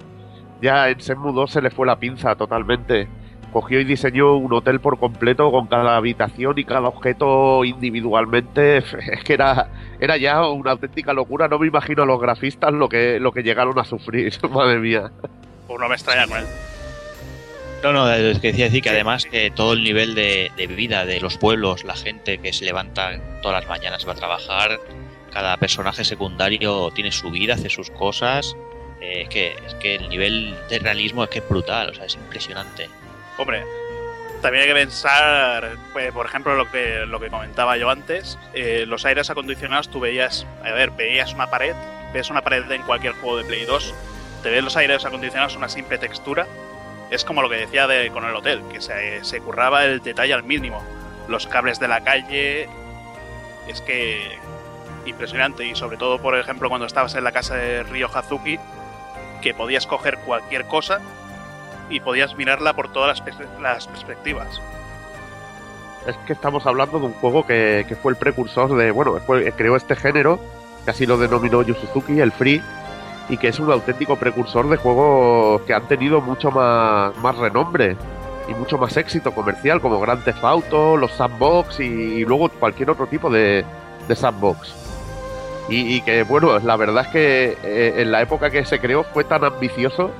[0.61, 3.07] ya en Senmu 2 se le fue la pinza totalmente.
[3.51, 8.77] cogió y diseñó un hotel por completo con cada habitación y cada objeto individualmente.
[9.11, 9.67] Es que era,
[9.99, 11.47] era ya una auténtica locura.
[11.47, 15.11] No me imagino a los grafistas lo que, lo que llegaron a sufrir, madre mía.
[15.67, 16.45] Pues no me extraña con él.
[17.83, 21.05] No, no, es que decía decir que además que todo el nivel de, de vida
[21.05, 24.79] de los pueblos, la gente que se levanta todas las mañanas va a trabajar,
[25.33, 28.55] cada personaje secundario tiene su vida, hace sus cosas.
[29.01, 32.05] eh, es, que, es que el nivel de realismo es que es brutal, o sea,
[32.05, 32.89] es impresionante.
[33.37, 33.65] Hombre,
[34.41, 38.85] también hay que pensar, pues, por ejemplo, lo que, lo que comentaba yo antes, eh,
[38.87, 41.75] los aires acondicionados, tú veías, a ver, veías una pared,
[42.13, 43.93] ves una pared en cualquier juego de Play 2,
[44.43, 46.45] te ves los aires acondicionados una simple textura,
[47.09, 50.33] es como lo que decía de, con el hotel, que se, se curraba el detalle
[50.33, 50.83] al mínimo.
[51.27, 52.67] Los cables de la calle,
[53.67, 54.37] es que
[55.05, 58.59] impresionante, y sobre todo, por ejemplo, cuando estabas en la casa de Ryo Hazuki,
[59.41, 60.99] que podías coger cualquier cosa
[61.89, 64.61] y podías mirarla por todas las, las perspectivas.
[66.07, 69.51] Es que estamos hablando de un juego que, que fue el precursor de, bueno, fue-
[69.53, 70.39] creó este género,
[70.85, 72.61] que así lo denominó Yu Suzuki, el Free,
[73.29, 77.95] y que es un auténtico precursor de juegos que han tenido mucho más, más renombre
[78.49, 83.07] y mucho más éxito comercial, como Grand Theft Auto, los sandbox y, luego cualquier otro
[83.07, 83.65] tipo de
[84.13, 84.82] sandbox.
[85.69, 89.03] Y, y que, bueno, la verdad es que eh, en la época que se creó
[89.03, 90.11] fue tan ambicioso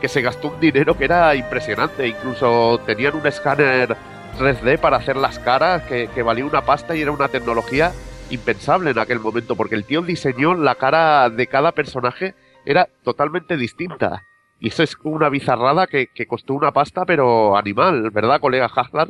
[0.00, 2.08] que se gastó un dinero que era impresionante.
[2.08, 3.96] Incluso tenían un escáner
[4.38, 7.92] 3D para hacer las caras que, que valía una pasta y era una tecnología
[8.30, 13.56] impensable en aquel momento, porque el tío diseñó la cara de cada personaje, era totalmente
[13.56, 14.24] distinta.
[14.58, 19.08] Y eso es una bizarrada que, que costó una pasta, pero animal, ¿verdad, colega Haslar?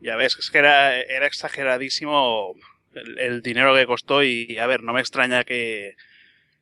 [0.00, 2.54] Ya ves, es que era, era exageradísimo
[2.94, 5.96] el, el dinero que costó y, a ver, no me extraña que,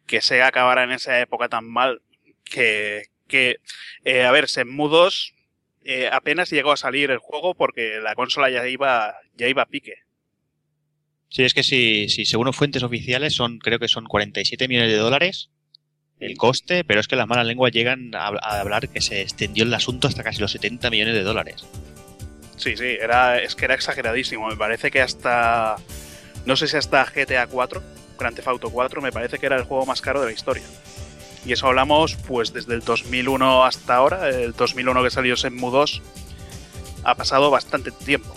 [0.07, 2.03] que se acabara en esa época tan mal
[2.45, 3.59] que, que
[4.05, 5.35] eh, a ver, Shenmue 2
[5.85, 9.67] eh, apenas llegó a salir el juego porque la consola ya iba, ya iba a
[9.67, 9.95] pique.
[11.29, 14.99] Sí, es que si, si según fuentes oficiales son, creo que son 47 millones de
[14.99, 15.51] dólares
[16.21, 19.63] el coste, pero es que las malas lenguas llegan a, a hablar que se extendió
[19.63, 21.65] el asunto hasta casi los 70 millones de dólares.
[22.57, 24.49] Sí, sí, era, es que era exageradísimo.
[24.49, 25.77] Me parece que hasta,
[26.49, 27.83] no sé si hasta GTA 4,
[28.18, 30.62] Grand Theft Auto 4, me parece que era el juego más caro de la historia.
[31.44, 36.02] Y eso hablamos pues desde el 2001 hasta ahora, el 2001 que salió Shenmue 2,
[37.05, 38.35] ha pasado bastante tiempo.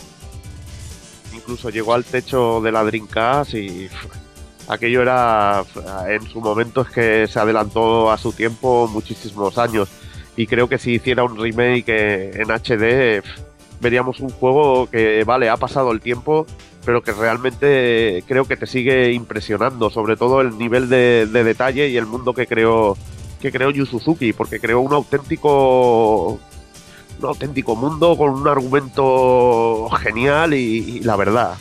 [1.33, 3.89] Incluso llegó al techo de la Dreamcast y
[4.67, 5.63] aquello era,
[6.09, 9.87] en su momento es que se adelantó a su tiempo muchísimos años.
[10.35, 13.23] Y creo que si hiciera un remake en HD,
[13.79, 16.45] veríamos un juego que, vale, ha pasado el tiempo,
[16.85, 21.89] pero que realmente creo que te sigue impresionando, sobre todo el nivel de, de detalle
[21.89, 22.97] y el mundo que creó
[23.41, 23.87] que creó Yu
[24.37, 26.39] porque creó un auténtico
[27.19, 31.57] un auténtico mundo con un argumento genial y, la verdad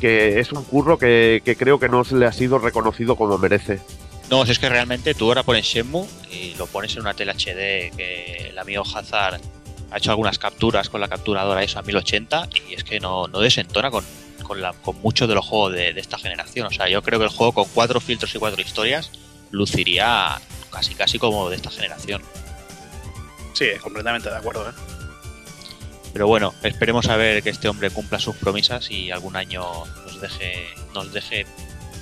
[0.00, 3.80] que es un curro que, creo que no se le ha sido reconocido como merece.
[4.28, 7.32] No, si es que realmente tú ahora pones Shenmue y lo pones en una tele
[7.32, 9.40] HD que el amigo Hazard
[9.94, 13.38] ha hecho algunas capturas con la capturadora eso a 1080 y es que no, no
[13.38, 14.04] desentona con,
[14.42, 16.66] con, la, con muchos de los juegos de, de esta generación.
[16.66, 19.12] O sea, yo creo que el juego con cuatro filtros y cuatro historias
[19.52, 20.40] luciría
[20.70, 22.22] casi casi como de esta generación.
[23.52, 24.68] Sí, completamente de acuerdo.
[24.68, 24.72] ¿eh?
[26.12, 30.20] Pero bueno, esperemos a ver que este hombre cumpla sus promesas y algún año nos
[30.20, 31.46] deje, nos deje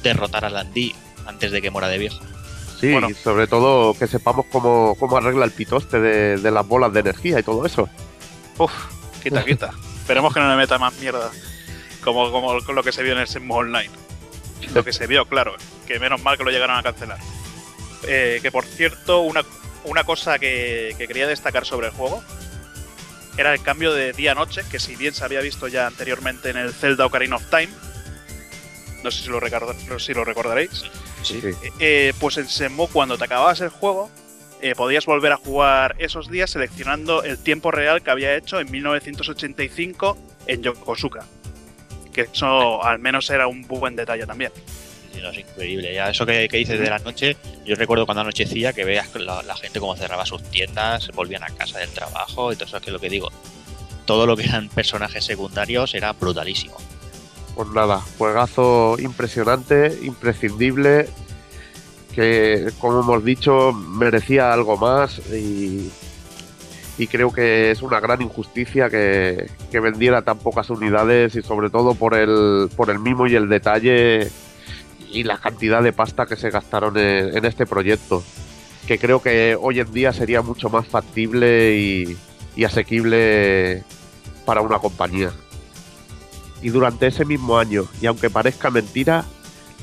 [0.03, 0.95] derrotar a Landy
[1.27, 2.21] antes de que muera de viejo.
[2.83, 3.09] Sí, Bueno.
[3.09, 6.99] y sobre todo que sepamos cómo, cómo arregla el pitoste de, de las bolas de
[7.01, 7.89] energía y todo eso.
[8.59, 8.73] Uf,
[9.23, 9.71] quita, quita.
[10.01, 11.31] Esperemos que no le meta más mierda.
[12.03, 13.91] Como, como lo que se vio en el Shenmue Online.
[14.75, 15.55] Lo que se vio, claro.
[15.87, 17.19] Que menos mal que lo llegaron a cancelar.
[18.09, 19.45] Eh, que por cierto, una,
[19.85, 22.21] una cosa que, que quería destacar sobre el juego
[23.39, 26.73] era el cambio de día-noche, que si bien se había visto ya anteriormente en el
[26.75, 27.69] Zelda Ocarina of Time,
[29.03, 30.85] no sé si lo, recorda- no sé si lo recordaréis,
[31.23, 31.41] Sí.
[31.79, 34.11] eh, pues en Shenmue cuando te acababas el juego
[34.61, 38.71] eh, podías volver a jugar esos días seleccionando el tiempo real que había hecho en
[38.71, 40.17] 1985
[40.47, 41.25] en Yokosuka.
[42.13, 44.53] Que eso al menos era un buen detalle también.
[45.13, 45.93] Sí, no, es increíble.
[45.95, 49.19] Ya eso que, que dices de la noche, yo recuerdo cuando anochecía que veas que
[49.19, 52.77] la, la gente cómo cerraba sus tiendas, volvían a casa del trabajo y todo eso
[52.77, 53.31] es que es lo que digo.
[54.07, 56.77] Todo lo que eran personajes secundarios era brutalísimo.
[57.55, 61.09] Pues nada, juegazo impresionante, imprescindible,
[62.15, 65.91] que como hemos dicho merecía algo más y,
[67.11, 72.15] creo que es una gran injusticia que, vendiera tan pocas unidades y sobre todo por
[72.15, 74.31] el, por el mimo y el detalle
[75.11, 78.23] y la cantidad de pasta que se gastaron en, este proyecto,
[78.87, 81.77] que creo que hoy en día sería mucho más factible
[82.55, 83.83] y asequible
[84.47, 85.33] para una compañía.
[86.63, 89.25] Y durante ese mismo año, y aunque parezca mentira,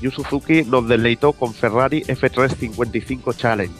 [0.01, 3.75] Yu Suzuki nos deleitó con Ferrari F355 Challenge,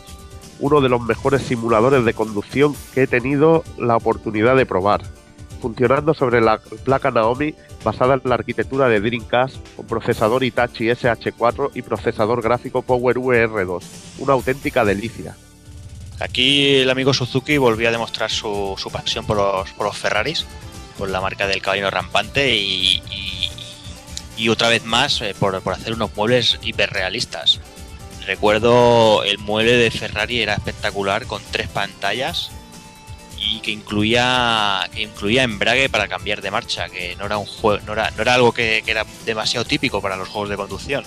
[0.60, 5.02] uno de los mejores simuladores de conducción que he tenido la oportunidad de probar,
[5.62, 11.72] funcionando sobre la placa Naomi basada en la arquitectura de Dreamcast con procesador Hitachi SH4
[11.76, 13.84] y procesador gráfico Power VR2,
[14.20, 15.36] una auténtica delicia.
[16.20, 20.46] Aquí el amigo Suzuki volvió a demostrar su, pasión por los, por los Ferraris,
[21.00, 23.02] por la marca del caballero rampante y,
[24.38, 27.60] y- otra vez más eh, por, por hacer unos muebles hiperrealistas.
[28.26, 32.50] Recuerdo el mueble de Ferrari era espectacular con tres pantallas
[33.38, 37.84] y que incluía que incluía embrague para cambiar de marcha, que no era un juego,
[37.86, 41.04] no era, no era algo que, que era demasiado típico para los juegos de conducción.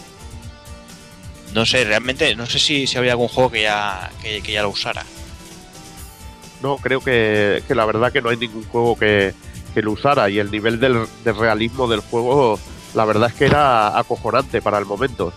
[1.55, 4.71] No sé, realmente, no sé si, si había algún juego que ya, que ya lo
[4.71, 5.05] usara.
[6.63, 9.35] No, creo que, que la verdad que no hay ningún juego que,
[9.73, 12.59] que lo usara y el nivel del, del realismo del juego,
[12.95, 15.33] la verdad es que era acojonante para el momento.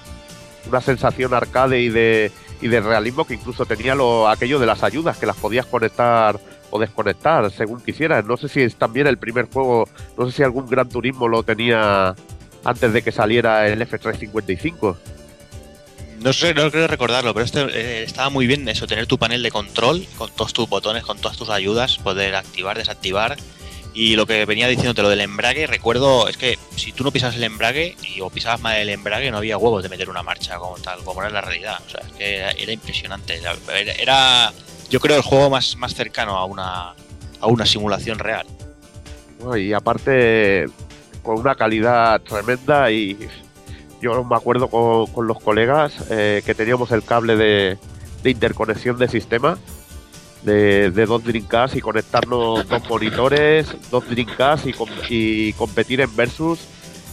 [0.67, 2.31] Una sensación arcade y de,
[2.61, 6.39] y de realismo que incluso tenía lo, aquello de las ayudas, que las podías conectar
[6.71, 8.25] o desconectar según quisieras.
[8.25, 11.43] No sé si es también el primer juego, no sé si algún Gran Turismo lo
[11.43, 12.15] tenía
[12.63, 14.97] antes de que saliera el F355.
[16.21, 19.43] No sé, no creo recordarlo, pero este, eh, estaba muy bien eso, tener tu panel
[19.43, 23.37] de control con todos tus botones, con todas tus ayudas, poder activar, desactivar.
[23.95, 27.37] Y lo que venía diciéndote, lo del embrague, recuerdo, es que si tú no pisabas
[27.37, 30.57] el embrague y, o pisabas mal el embrague, no había huevos de meter una marcha
[30.57, 31.79] como tal, como era la realidad.
[31.87, 33.37] O sea, es que era, impresionante.
[33.37, 33.53] Era,
[33.93, 34.53] era,
[34.89, 36.93] yo creo, el juego más, más cercano a una,
[37.39, 38.45] a una simulación real.
[39.39, 39.55] ¿no?
[39.55, 40.65] Y aparte,
[41.23, 43.17] con una calidad tremenda y
[44.01, 47.77] yo me acuerdo con, con los colegas eh, que teníamos el cable de,
[48.23, 49.57] de interconexión de sistema
[50.45, 56.15] de, de dos Dreamcast y conectarnos dos monitores, dos Dreamcast y, com- y competir en
[56.15, 56.67] versus.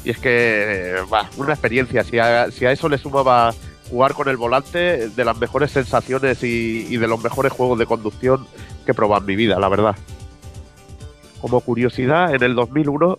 [0.04, 2.04] Y es que, va, una experiencia.
[2.04, 3.52] Si a, si a eso le sumaba
[3.90, 7.86] jugar con el volante, de las mejores sensaciones y, y de los mejores juegos de
[7.86, 8.46] conducción
[8.84, 9.96] que he probado en mi vida, la verdad.
[11.40, 13.18] Como curiosidad, en el 2001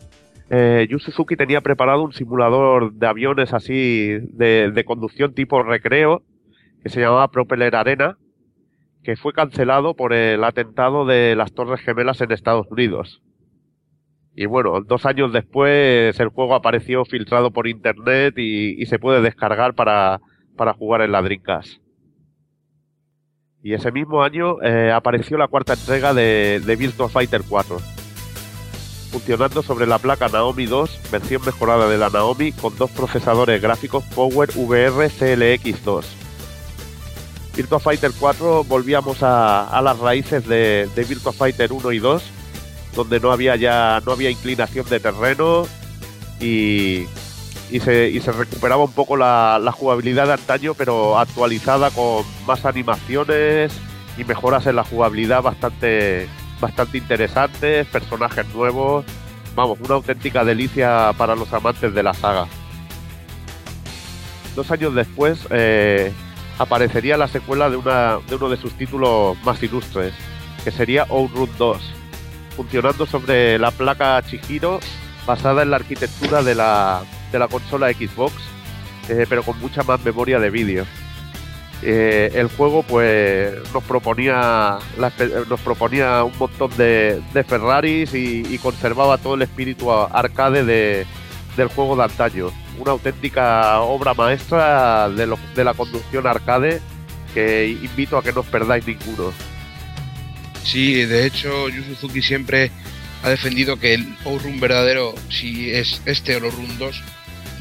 [0.49, 6.21] eh, Yu Suzuki tenía preparado un simulador de aviones así de, de conducción tipo recreo
[6.83, 8.17] que se llamaba Propeller Arena,
[9.03, 13.21] que fue cancelado por el atentado de las Torres Gemelas en Estados Unidos.
[14.35, 19.75] Y bueno, dos años después el juego apareció filtrado por internet y, se puede descargar
[19.75, 20.21] para,
[20.55, 21.81] para jugar en la Dreamcast.
[23.61, 27.77] Y ese mismo año eh, apareció la cuarta entrega de, de Virtua Fighter 4
[29.13, 34.03] funcionando sobre la placa Naomi 2, versión mejorada de la Naomi con dos procesadores gráficos
[34.15, 36.22] Power VR CLX2.
[37.55, 42.23] Virtua Fighter 4 volvíamos a, las raíces de, de Virtua Fighter 1 y 2,
[42.95, 45.67] donde no había ya no había inclinación de terreno
[46.39, 47.05] y,
[47.69, 52.25] y, se, y se recuperaba un poco la, la jugabilidad de antaño, pero actualizada con
[52.47, 53.71] más animaciones
[54.17, 56.27] y mejoras en la jugabilidad bastante
[56.59, 59.05] bastante interesantes, personajes nuevos,
[59.53, 62.47] vamos, una auténtica delicia para los amantes de la saga.
[64.55, 66.13] Dos años después eh,
[66.57, 70.13] aparecería la secuela de, una, de uno de sus títulos más ilustres,
[70.63, 71.77] que sería Outrun 2,
[72.55, 74.79] funcionando sobre la placa Chihiro
[75.25, 77.01] basada en la arquitectura de la,
[77.31, 78.33] de la consola Xbox,
[79.09, 80.85] eh, pero con mucha más memoria de vídeo.
[81.85, 84.77] Eh, el juego pues nos proponía
[85.49, 91.05] nos proponía un montón de, de Ferraris y, conservaba todo el espíritu arcade de,
[91.57, 92.51] del juego de antaño.
[92.77, 96.81] Una auténtica obra maestra de, la conducción arcade
[97.33, 99.31] que invito a que no os perdáis ninguno.
[100.63, 102.71] Sí, de hecho, Yu Suzuki siempre
[103.23, 107.03] ha defendido que el Outrun verdadero, si es este o Outrun 2,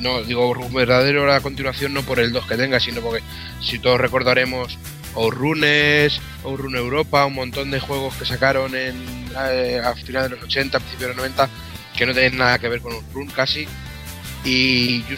[0.01, 3.23] no, digo Outrun verdadero a continuación no por el 2 que tenga, sino porque
[3.61, 4.79] si todos recordaremos
[5.15, 8.97] Outrunes, Outrun Europa, un montón de juegos que sacaron en,
[9.37, 11.49] eh, a finales de los 80, principios de los 90,
[11.97, 13.67] que no tienen nada que ver con Outrun casi.
[14.45, 15.17] Y Yu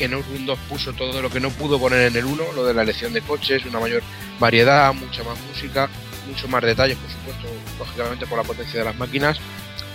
[0.00, 2.74] en Outrun 2 puso todo lo que no pudo poner en el 1, lo de
[2.74, 4.02] la elección de coches, una mayor
[4.40, 5.88] variedad, mucha más música,
[6.26, 7.48] mucho más detalles, por supuesto,
[7.78, 9.38] lógicamente por la potencia de las máquinas,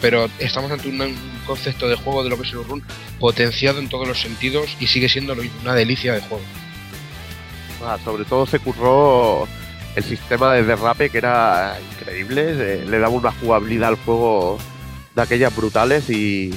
[0.01, 2.84] pero estamos ante un, concepto de juego de lo que es el run
[3.19, 6.43] potenciado en todos los sentidos y sigue siendo una delicia de juego.
[7.82, 9.48] Ah, sobre todo se curró
[9.95, 14.58] el sistema de derrape que era increíble, eh, le daba una jugabilidad al juego
[15.16, 16.53] de aquellas brutales y,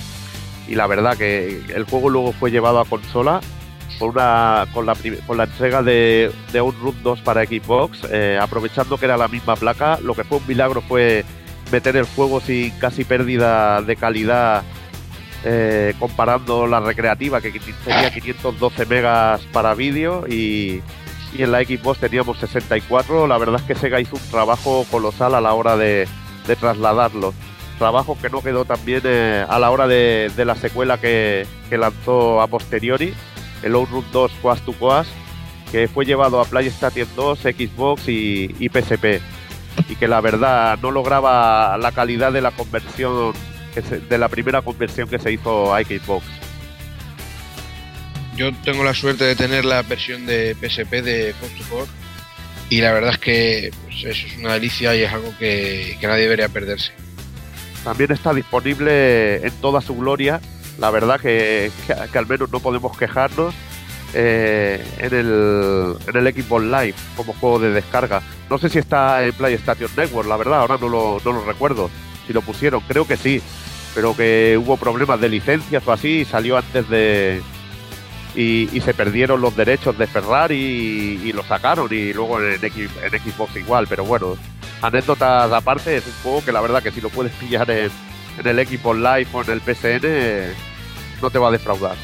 [0.70, 3.40] y la verdad que el juego luego fue llevado a consola
[3.98, 4.94] con, una, con, la,
[5.26, 9.56] con la entrega de, de Outrun 2 para Xbox, eh, aprovechando que era la misma
[9.56, 11.24] placa, lo que fue un milagro fue
[11.72, 14.62] meter el juego sin casi pérdida de calidad
[15.44, 17.50] eh, comparando la recreativa que
[17.84, 20.82] tenía 512 megas para vídeo y,
[21.36, 23.26] y en la Xbox teníamos 64.
[23.26, 26.06] La verdad es que Sega hizo un trabajo colosal a la hora de,
[26.46, 27.34] de trasladarlo.
[27.80, 32.46] Trabajo que no quedó también eh, a la hora de, la secuela que, lanzó a
[32.46, 33.14] posteriori,
[33.62, 35.10] el Outrun 2 Coast to Coast,
[35.72, 39.22] que fue llevado a PlayStation 2, Xbox y, y PSP.
[39.88, 43.32] Y que la verdad no lograba la calidad de la conversión,
[44.10, 46.26] de la primera conversión que se hizo a Xbox.
[48.36, 51.90] Yo tengo la suerte de tener la versión de PSP de Coast to Core
[52.68, 56.24] y la verdad es que pues, eso es una delicia y es algo que nadie
[56.24, 56.92] debería perderse.
[57.84, 60.40] También está disponible en toda su gloria.
[60.78, 63.54] La verdad que, que- al menos no podemos quejarnos
[64.14, 68.22] eh, en, el, en el Xbox Live como juego de descarga.
[68.48, 71.90] No sé si está en PlayStation Network, la verdad, ahora no lo, no lo recuerdo.
[72.26, 73.42] Si lo pusieron, creo que sí.
[73.94, 77.40] Pero que hubo problemas de licencias o así y salió antes de...
[78.36, 82.64] Y, y se perdieron los derechos de Ferrari y, y lo sacaron y luego en,
[82.64, 83.86] X- en Xbox igual.
[83.88, 84.36] Pero bueno,
[84.82, 87.90] anécdotas aparte, es un juego que la verdad que si lo puedes pillar en,
[88.38, 90.54] en el Xbox Live o en el PSN,
[91.20, 91.96] no te va a defraudar.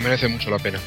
[0.00, 0.78] Merece mucho la pena.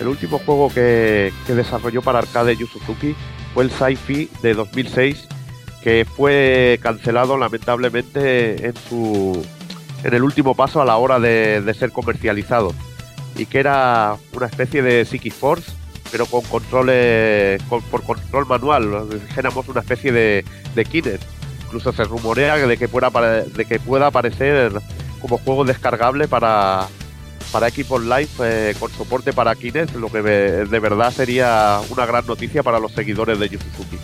[0.00, 3.14] El último juego que, que desarrolló para arcade Yu Suzuki
[3.54, 5.26] fue el Sci-Fi de 2006,
[5.82, 9.44] que fue cancelado lamentablemente en su
[10.04, 12.72] en el último paso a la hora de, de ser comercializado
[13.38, 15.70] y que era una especie de Psychic Force
[16.12, 20.44] pero con controles con- por control manual dijéramos una especie de,
[20.74, 21.22] de Kinect
[21.66, 24.72] incluso se rumorea de que pueda de que pueda aparecer
[25.20, 26.86] como juego descargable para
[27.52, 32.04] para Xbox Live eh, con soporte para Kinect, lo que de, de verdad sería una
[32.04, 33.96] gran noticia para los seguidores de Yu Suzuki.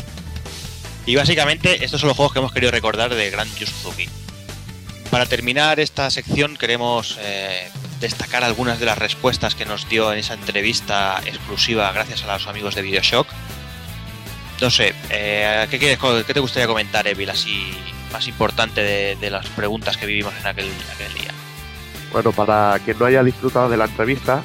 [1.05, 4.09] Y básicamente estos son los juegos que hemos querido recordar de Gran Yu Suzuki.
[5.11, 7.69] Para terminar esta sección queremos eh,
[8.05, 12.47] destacar algunas de las respuestas que nos dio en esa entrevista exclusiva gracias a los
[12.47, 13.27] amigos de Videoshock.
[14.61, 17.73] No sé, eh, ¿qué, quieres qué te gustaría comentar, Evil, así
[18.13, 21.33] más importante de, las preguntas que vivimos en aquel, día?
[22.13, 24.43] Bueno, para quien no haya disfrutado de la entrevista,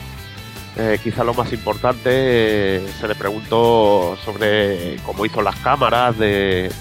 [0.77, 6.71] eh, quizá lo más importante eh, se le preguntó sobre cómo hizo las cámaras de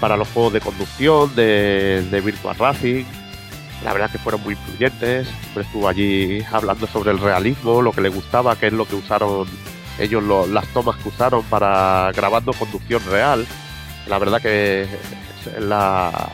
[0.00, 3.04] para los juegos de conducción de, de Virtua Racing.
[3.84, 5.28] La verdad que fueron muy influyentes.
[5.28, 8.96] Siempre estuvo allí hablando sobre el realismo, lo que le gustaba, qué es lo que
[8.96, 9.46] usaron
[9.98, 13.46] ellos, lo- las tomas que usaron para grabando conducción real.
[14.08, 14.86] La verdad que
[15.60, 16.28] la,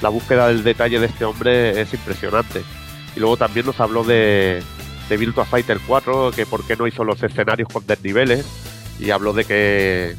[0.00, 2.62] la búsqueda del detalle de este hombre es impresionante.
[3.16, 4.62] Y luego también nos habló de,
[5.08, 8.46] de Virtua Fighter 4, que por qué no hizo los escenarios con desniveles,
[8.98, 10.16] y habló de que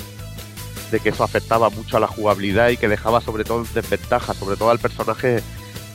[0.92, 4.36] de que eso afectaba mucho a la jugabilidad y que dejaba sobre todo en desventaja,
[4.36, 5.42] sobre todo al personaje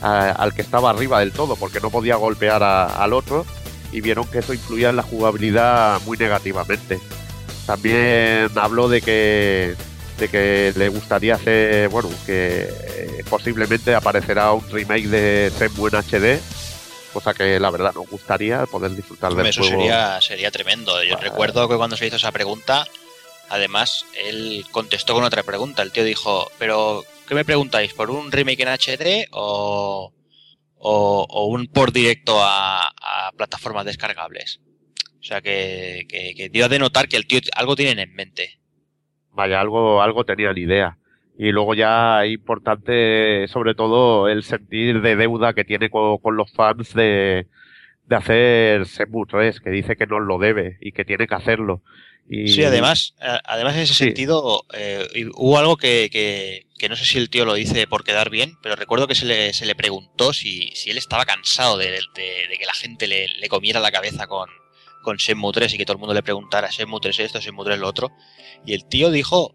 [0.01, 3.45] a- al que estaba arriba del todo, porque no podía golpear a- al otro,
[3.91, 6.99] y vieron que eso influía en la jugabilidad muy negativamente.
[7.65, 9.75] También habló de que
[10.17, 15.95] de que le gustaría hacer, bueno, que eh, posiblemente aparecerá un remake de Shenmue en
[15.95, 16.39] HD,
[17.11, 19.77] cosa que la verdad nos gustaría poder disfrutar del eso juego.
[19.79, 21.01] sería, sería tremendo.
[21.03, 22.85] Yo recuerdo que cuando se hizo esa pregunta,
[23.49, 25.81] además, él contestó con otra pregunta.
[25.81, 27.93] El tío dijo, pero ¿qué me preguntáis?
[27.93, 30.13] ¿Por un remake en HD o,
[30.75, 32.91] o, un por directo a,
[33.37, 34.59] plataformas descargables?
[35.17, 38.59] O sea, que, que, que dio a denotar que el tío algo tiene en mente.
[39.31, 40.97] Vaya, algo, algo tenía ni idea.
[41.37, 46.35] Y luego ya es importante, sobre todo, el sentir de deuda que tiene con, con
[46.35, 47.47] los fans de,
[48.07, 51.81] de hacer Shenmue 3, que dice que no lo debe y que tiene que hacerlo.
[52.29, 57.05] Y, Sí, además, además en ese sentido, eh, hubo algo que, que- que no sé
[57.05, 59.75] si el tío lo dice por quedar bien, pero recuerdo que se le, se le
[59.75, 63.79] preguntó si, si él estaba cansado de, de- de que la gente le, le comiera
[63.79, 64.49] la cabeza con,
[65.03, 67.79] con Shenmue 3 y que todo el mundo le preguntara Shenmue 3 esto, Shenmue 3
[67.79, 68.11] lo otro.
[68.65, 69.53] Y el tío dijo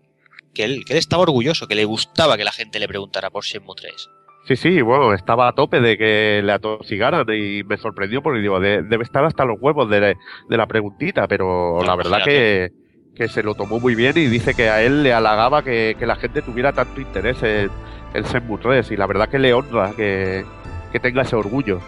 [0.54, 3.44] que él, que él estaba orgulloso, que le gustaba que la gente le preguntara por
[3.44, 4.08] Shenmue 3.
[4.46, 8.60] Sí, sí, bueno, estaba a tope de que le atosigaran y me sorprendió porque digo,
[8.60, 10.00] de- debe estar hasta los huevos de,
[10.48, 12.70] de la preguntita, pero la verdad que,
[13.14, 16.06] que se lo tomó muy bien y dice que a él le halagaba que, que
[16.06, 17.70] la gente tuviera tanto interés en
[18.14, 20.44] el Shenmue 3 y la verdad que le honra que,
[20.92, 21.80] que tenga ese orgullo.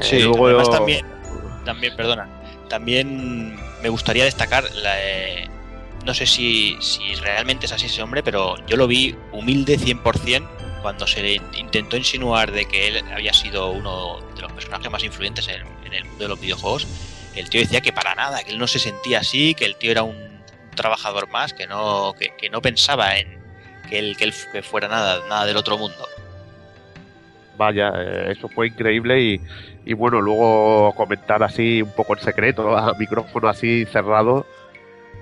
[0.00, 1.06] Sí, luego además también,
[1.64, 2.26] también, perdona,
[2.68, 5.48] también me gustaría destacar, la, eh,
[6.04, 10.48] no sé si, si realmente es así ese hombre, pero yo lo vi humilde 100%
[10.84, 15.02] cuando se le intentó insinuar de que él había sido uno de los personajes más
[15.02, 16.86] influyentes en, en el mundo de los videojuegos.
[17.34, 19.92] El tío decía que para nada, que él no se sentía así, que el tío
[19.92, 20.14] era un
[20.76, 23.38] trabajador más, que no, que, que no pensaba en,
[23.88, 26.06] que él, que él fuera nada, nada del otro mundo.
[27.56, 29.40] Vaya, eh, eso fue increíble
[29.86, 34.46] y bueno, luego comentar así un poco en secreto, a micrófono así cerrado,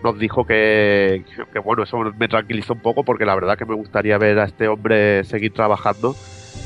[0.02, 3.74] nos dijo que, que, bueno, eso me tranquilizó un poco porque la verdad que me
[3.74, 6.16] gustaría ver a este hombre seguir trabajando,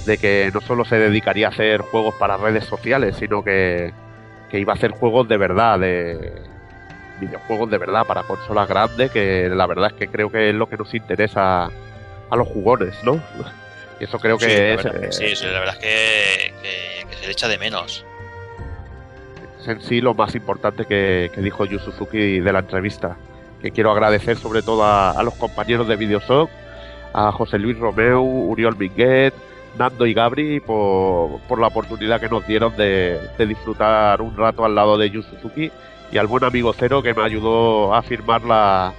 [0.07, 3.93] de que no solo se dedicaría a hacer juegos para redes sociales, sino que,
[4.51, 6.33] que iba a hacer juegos de verdad, de
[7.21, 10.69] videojuegos de verdad para consolas grandes, que la verdad es que creo que es lo
[10.69, 11.65] que nos interesa
[12.31, 13.15] a los jugones, ¿no?
[13.99, 17.17] Y eso creo que sí, es, que eh, sí, la verdad es que, que- que
[17.17, 18.05] se le echa de menos.
[19.67, 23.17] Es en sí lo más importante que, que dijo Yu Suzuki de la entrevista.
[23.61, 26.51] Que quiero agradecer sobre todo a, a los compañeros de Videosoc,
[27.13, 29.35] a José Luis Romeu, Uriol Minguet,
[29.79, 34.65] Nando y Gabri por, por la oportunidad que nos dieron de, de disfrutar un rato
[34.65, 35.71] al lado de Yu Suzuki
[36.13, 38.93] y al buen amigo Cero que me ayudó a firmar la,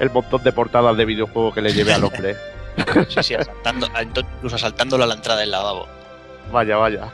[0.00, 2.36] el montón de portadas de videojuegos que le llevé al hombre.
[3.08, 5.86] Sí, sí, asaltando, incluso asaltándolo a la entrada del lavabo.
[6.52, 7.08] Vaya, vaya.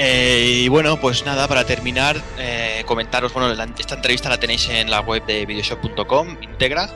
[0.00, 4.68] Eh, y bueno, pues nada, para terminar, eh, comentaros, bueno, la- esta entrevista la tenéis
[4.68, 6.88] en la web de videoshop.com, íntegra,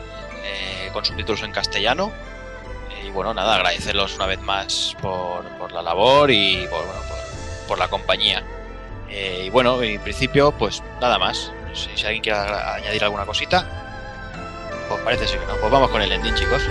[0.45, 2.13] eh, con subtítulos en castellano.
[2.93, 7.01] Eh, y bueno, nada, agradecerlos una vez más por, por la labor y por, bueno,
[7.09, 8.45] por, por la compañía.
[9.11, 11.51] Eh, y bueno, en principio, pues nada más.
[11.75, 13.67] Si, alguien quiere añadir alguna cosita,
[14.89, 15.57] pues parece ser que no.
[15.57, 16.63] Pues vamos con el ending, chicos.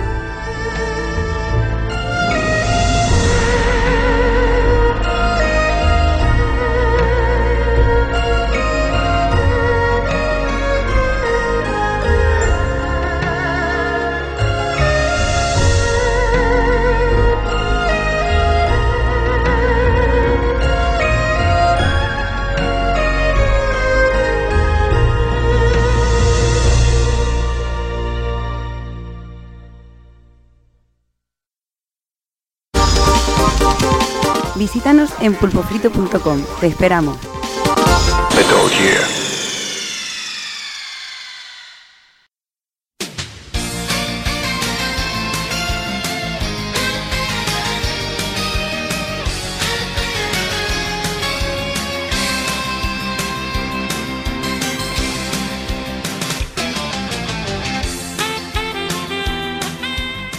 [34.56, 36.44] Visítanos en pulpofrito.com.
[36.60, 37.18] Te esperamos.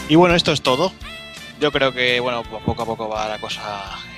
[0.10, 0.92] Y bueno, esto es todo.
[1.64, 3.62] Yo creo que bueno, pues poco a poco va la cosa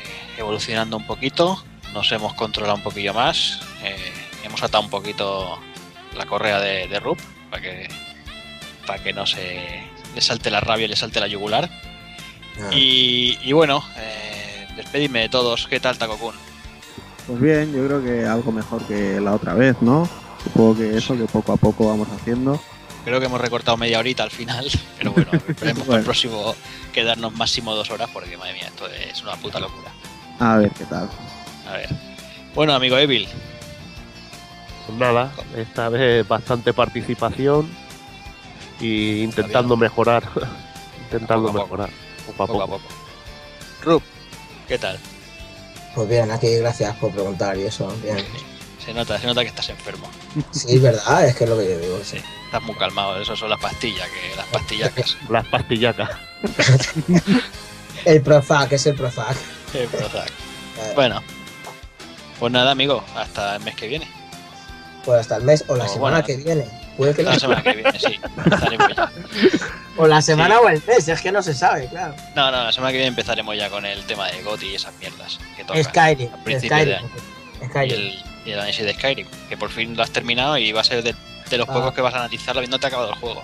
[0.03, 1.63] eh, evolucionando un poquito.
[1.93, 3.59] Nos hemos controlado un poquillo más.
[3.83, 3.95] eh,
[4.43, 5.59] hemos atado un poquito
[6.17, 7.19] la correa de, de Rup
[7.51, 7.87] para que
[8.87, 9.83] para que no se
[10.15, 11.69] le salte la rabia y le salte la yugular.
[12.71, 15.67] Y, y bueno, eh, despedidme de todos.
[15.67, 16.33] ¿Qué tal, Takokun?
[17.27, 20.09] Pues bien, yo creo que algo mejor que la otra vez, ¿no?
[20.43, 22.59] Supongo que eso que poco a poco vamos haciendo.
[23.05, 24.67] Creo que hemos recortado media horita al final,
[24.97, 25.95] pero bueno, esperemos para Bueno.
[25.99, 26.55] el próximo
[26.91, 29.91] quedarnos máximo dos horas porque madre mía, esto es una puta locura.
[30.39, 31.07] A ver qué tal.
[31.69, 31.89] A ver.
[32.53, 33.27] Bueno, amigo Evil,
[34.87, 37.69] Pues nada, esta vez bastante participación
[38.81, 40.23] y intentando mejorar.
[41.03, 41.89] intentando mejorar.
[42.25, 42.87] Poco a poco a poco.
[43.83, 44.03] Rup,
[44.67, 44.97] ¿qué tal?
[45.93, 47.87] Pues bien, aquí gracias por preguntar y eso.
[48.03, 48.17] Bien.
[48.85, 50.07] Se nota, se nota que estás enfermo.
[50.51, 51.99] Sí, es verdad, es que es lo que yo digo.
[52.03, 55.17] Sí, estás muy calmado, eso son las pastillas, que las pastillacas.
[55.29, 56.09] Las pastillacas.
[58.05, 59.35] El Profac, es el Profac.
[59.73, 60.29] El Prozac.
[60.93, 61.23] Bueno,
[62.39, 64.07] pues nada, amigo, hasta el mes que viene.
[65.03, 66.67] Pues hasta el mes o la O semana bueno, que viene.
[66.97, 68.19] Puede que La semana que viene, sí.
[68.37, 69.11] Empezaremos ya.
[69.97, 72.13] O la semana o el mes, es que no se sabe, claro.
[72.35, 74.93] No, no, la semana que viene empezaremos ya con el tema de GOTY y esas
[74.99, 76.97] mierdas que tocan Skyrim, a principios de Skyrim.
[76.97, 77.69] año.
[77.69, 78.34] Skyrim.
[78.45, 81.03] Y el, análisis de Skyrim, que por fin lo has terminado y va a ser
[81.03, 81.15] de,
[81.49, 81.71] de los Ah.
[81.73, 83.43] juegos que vas a analizar habiéndote acabado el juego.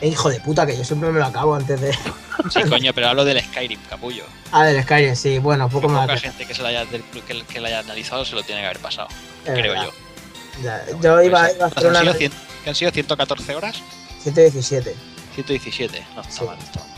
[0.00, 1.92] Eh, hijo de puta, que yo siempre me lo acabo antes de.
[1.92, 4.24] Sí, coño, pero hablo del Skyrim, capullo.
[4.52, 6.06] Ah, del Skyrim, sí, bueno, poco más.
[6.06, 7.02] poca gente que, se la haya, que,
[7.44, 9.08] que la haya analizado se lo tiene que haber pasado,
[9.44, 9.84] Es creo verdad.
[9.84, 10.62] yo.
[10.62, 12.00] Ya, yo iba, Pues, iba a hacer ¿han una.
[12.00, 12.32] sido cien-
[12.64, 13.82] ¿Que han sido 114 horas?
[14.22, 14.94] 117.
[15.34, 16.06] 117.
[16.14, 16.58] No, está mal.
[16.58, 16.88] está mal.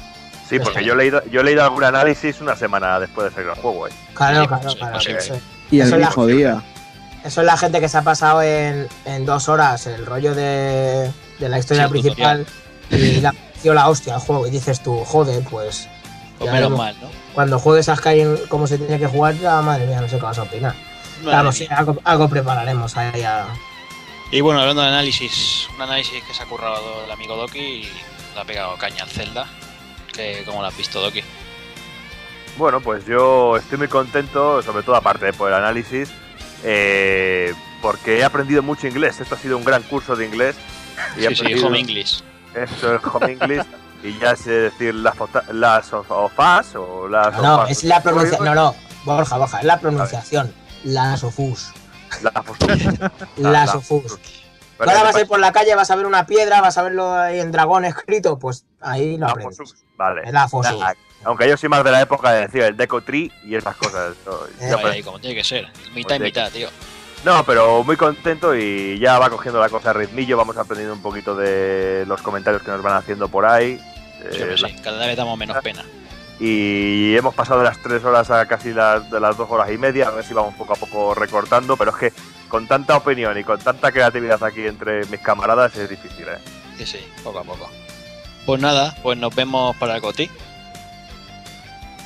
[0.49, 3.51] Sí, porque yo he leído, yo he leído algún análisis una semana después de salir
[3.51, 3.93] el juego, ¿eh?
[4.15, 4.99] Claro, Sí, claro, sí, claro.
[4.99, 6.63] Eso, Y el eso es la- mismo día.
[7.25, 11.11] Eso es la gente que se ha pasado en, en dos horas el rollo de,
[11.39, 12.47] de la historia Sí, principal
[12.91, 14.47] y le ha parecido la hostia al juego.
[14.47, 15.89] Y dices tú, joder, pues.
[16.39, 17.09] Pues menos mal, ¿no?
[17.35, 20.23] Cuando juegues a Skyrim como se tiene que jugar, ya madre mía, no sé qué
[20.23, 20.75] vas a opinar.
[20.75, 23.47] Madre Claro, sí, algo, algo prepararemos ahí a.
[24.33, 27.83] Y bueno, hablando de análisis, un análisis que se ha currado el amigo Doki y
[28.35, 29.47] le ha pegado caña al Zelda.
[30.13, 31.23] Que, ¿Cómo lo has visto, Doki?
[32.57, 36.11] Bueno, pues yo estoy muy contento, sobre todo aparte de por el análisis,
[36.63, 39.21] eh, porque he aprendido mucho inglés.
[39.21, 40.57] Esto ha sido un gran curso de inglés.
[41.17, 42.23] Y Sí, sí, Home English.
[42.55, 43.65] Eso es Home English.
[44.03, 45.15] Y ya sé decir las,
[45.53, 47.71] las of, of Us o las No, of Us.
[47.71, 48.45] es la pronunciación.
[48.45, 48.75] No, no,
[49.05, 50.53] Borja, Borja, es la pronunciación.
[50.85, 51.73] Las ofus.
[52.23, 52.59] Las of
[53.37, 54.19] Las la- ofus.
[54.19, 56.83] Tú ahora vas a ir por la calle, vas a ver una piedra, vas a
[56.83, 59.59] verlo ahí en dragón escrito, pues ahí lo aprendes.
[59.97, 60.23] Vale.
[60.25, 60.75] Es la Fosus.
[61.25, 64.15] Aunque yo soy más de la época de decir el Deco Tree y esas cosas.
[64.27, 64.33] ¿no?
[64.61, 65.69] Eh, ahí, como tiene que ser.
[65.95, 66.69] Mitad y mitad, tío.
[67.25, 70.37] No, pero muy contento y ya va cogiendo la cosa a ritmillo.
[70.37, 73.79] Vamos aprendiendo un poquito de los comentarios que nos van haciendo por ahí.
[74.33, 75.85] Sí, Eh, la- sí, cada vez damos menos pena.
[76.41, 79.79] Y hemos pasado de las tres horas a casi las, de las dos horas y
[79.79, 80.09] media.
[80.09, 81.77] A ver si vamos poco a poco recortando.
[81.77, 82.13] Pero es que
[82.49, 86.39] con tanta opinión y con tanta creatividad aquí entre mis camaradas es difícil, ¿eh?
[86.79, 87.71] Sí, sí, poco a poco.
[88.45, 90.29] Pues nada, pues nos vemos para el Goti.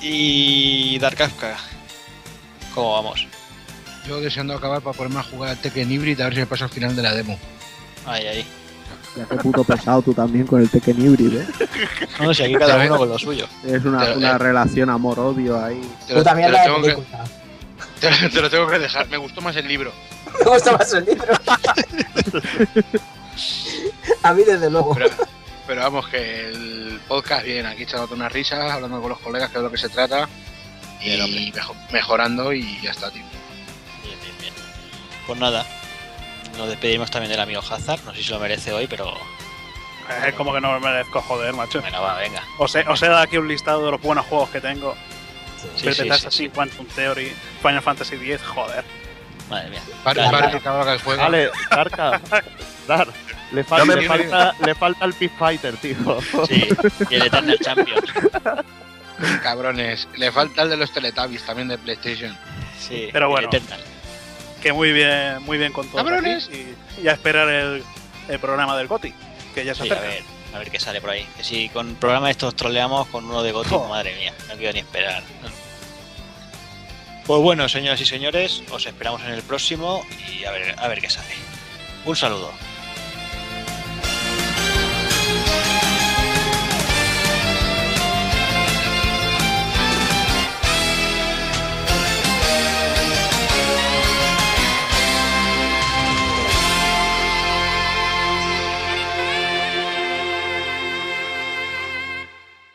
[0.00, 1.56] Y Dark Kafka.
[2.74, 3.26] ¿Cómo vamos?
[4.06, 6.64] Yo deseando acabar para ponerme a jugar al Tekken Hybrid a ver si me paso
[6.64, 7.38] al final de la demo.
[8.04, 8.46] Ahí, ahí.
[9.16, 11.46] Ya qué puto pesado tú también con el Tekken Hybrid, ¿eh?
[12.20, 13.48] No, si aquí cada uno con lo suyo.
[13.64, 15.80] Es una, Pero, una eh, relación amor-odio ahí.
[16.06, 17.24] Te Tú lo- también te lo la tengo que- película.
[18.00, 19.08] Te, lo- te lo tengo que dejar.
[19.08, 19.90] Me gustó más el libro.
[20.44, 21.32] Me gusta más el libro.
[24.22, 24.94] a mí, desde luego.
[24.94, 25.08] Pero,
[25.66, 29.56] pero vamos, que el podcast, bien, aquí echándote unas risas, hablando con los colegas, que
[29.56, 30.28] es de lo que se trata.
[31.00, 31.52] Y
[31.92, 33.22] mejorando y ya está, tío.
[34.02, 34.54] Bien, bien, bien.
[35.26, 35.66] Pues nada,
[36.56, 38.02] nos despedimos también del amigo Hazard.
[38.04, 39.12] No sé si lo merece hoy, pero
[40.26, 41.80] Es como que no me merezco joder, macho.
[41.80, 42.42] bueno, va, venga.
[42.58, 44.96] Os he, os he dado aquí un listado de los buenos juegos que tengo.
[45.76, 46.48] Sí, sí, sí, así, sí.
[46.48, 48.84] Quantum Theory, Final Fantasy X, joder.
[49.50, 49.82] Madre mía.
[50.02, 50.84] Para claro.
[50.84, 51.22] que el juego.
[51.22, 52.20] Vale, Darka.
[52.86, 53.08] Dar.
[53.52, 54.30] Le, fal- No me le mires.
[54.30, 55.96] falta, le falta el Pit Fighter, tío.
[56.48, 56.68] Sí,
[57.10, 58.12] y el Eternal Champions.
[59.42, 60.08] Cabrones.
[60.16, 62.36] Le falta el de los Teletubbies también de PlayStation.
[62.78, 63.48] Sí, Pero bueno.
[63.48, 63.80] Eternal.
[64.62, 65.96] Que muy bien, muy bien con todo.
[65.98, 66.50] ¡Cabrones!
[66.52, 67.84] Y, y a esperar el,
[68.28, 69.14] el programa del GOTI,
[69.54, 70.22] que ya se Sí, a ver,
[70.54, 71.26] a ver qué sale por ahí.
[71.36, 74.80] Que si con programa estos troleamos con uno de Goti, madre mía, no quiero ni
[74.80, 75.22] esperar.
[77.26, 81.00] Pues bueno, señoras y señores, os esperamos en el próximo y a ver, a ver
[81.00, 81.34] qué sale.
[82.04, 82.52] Un saludo.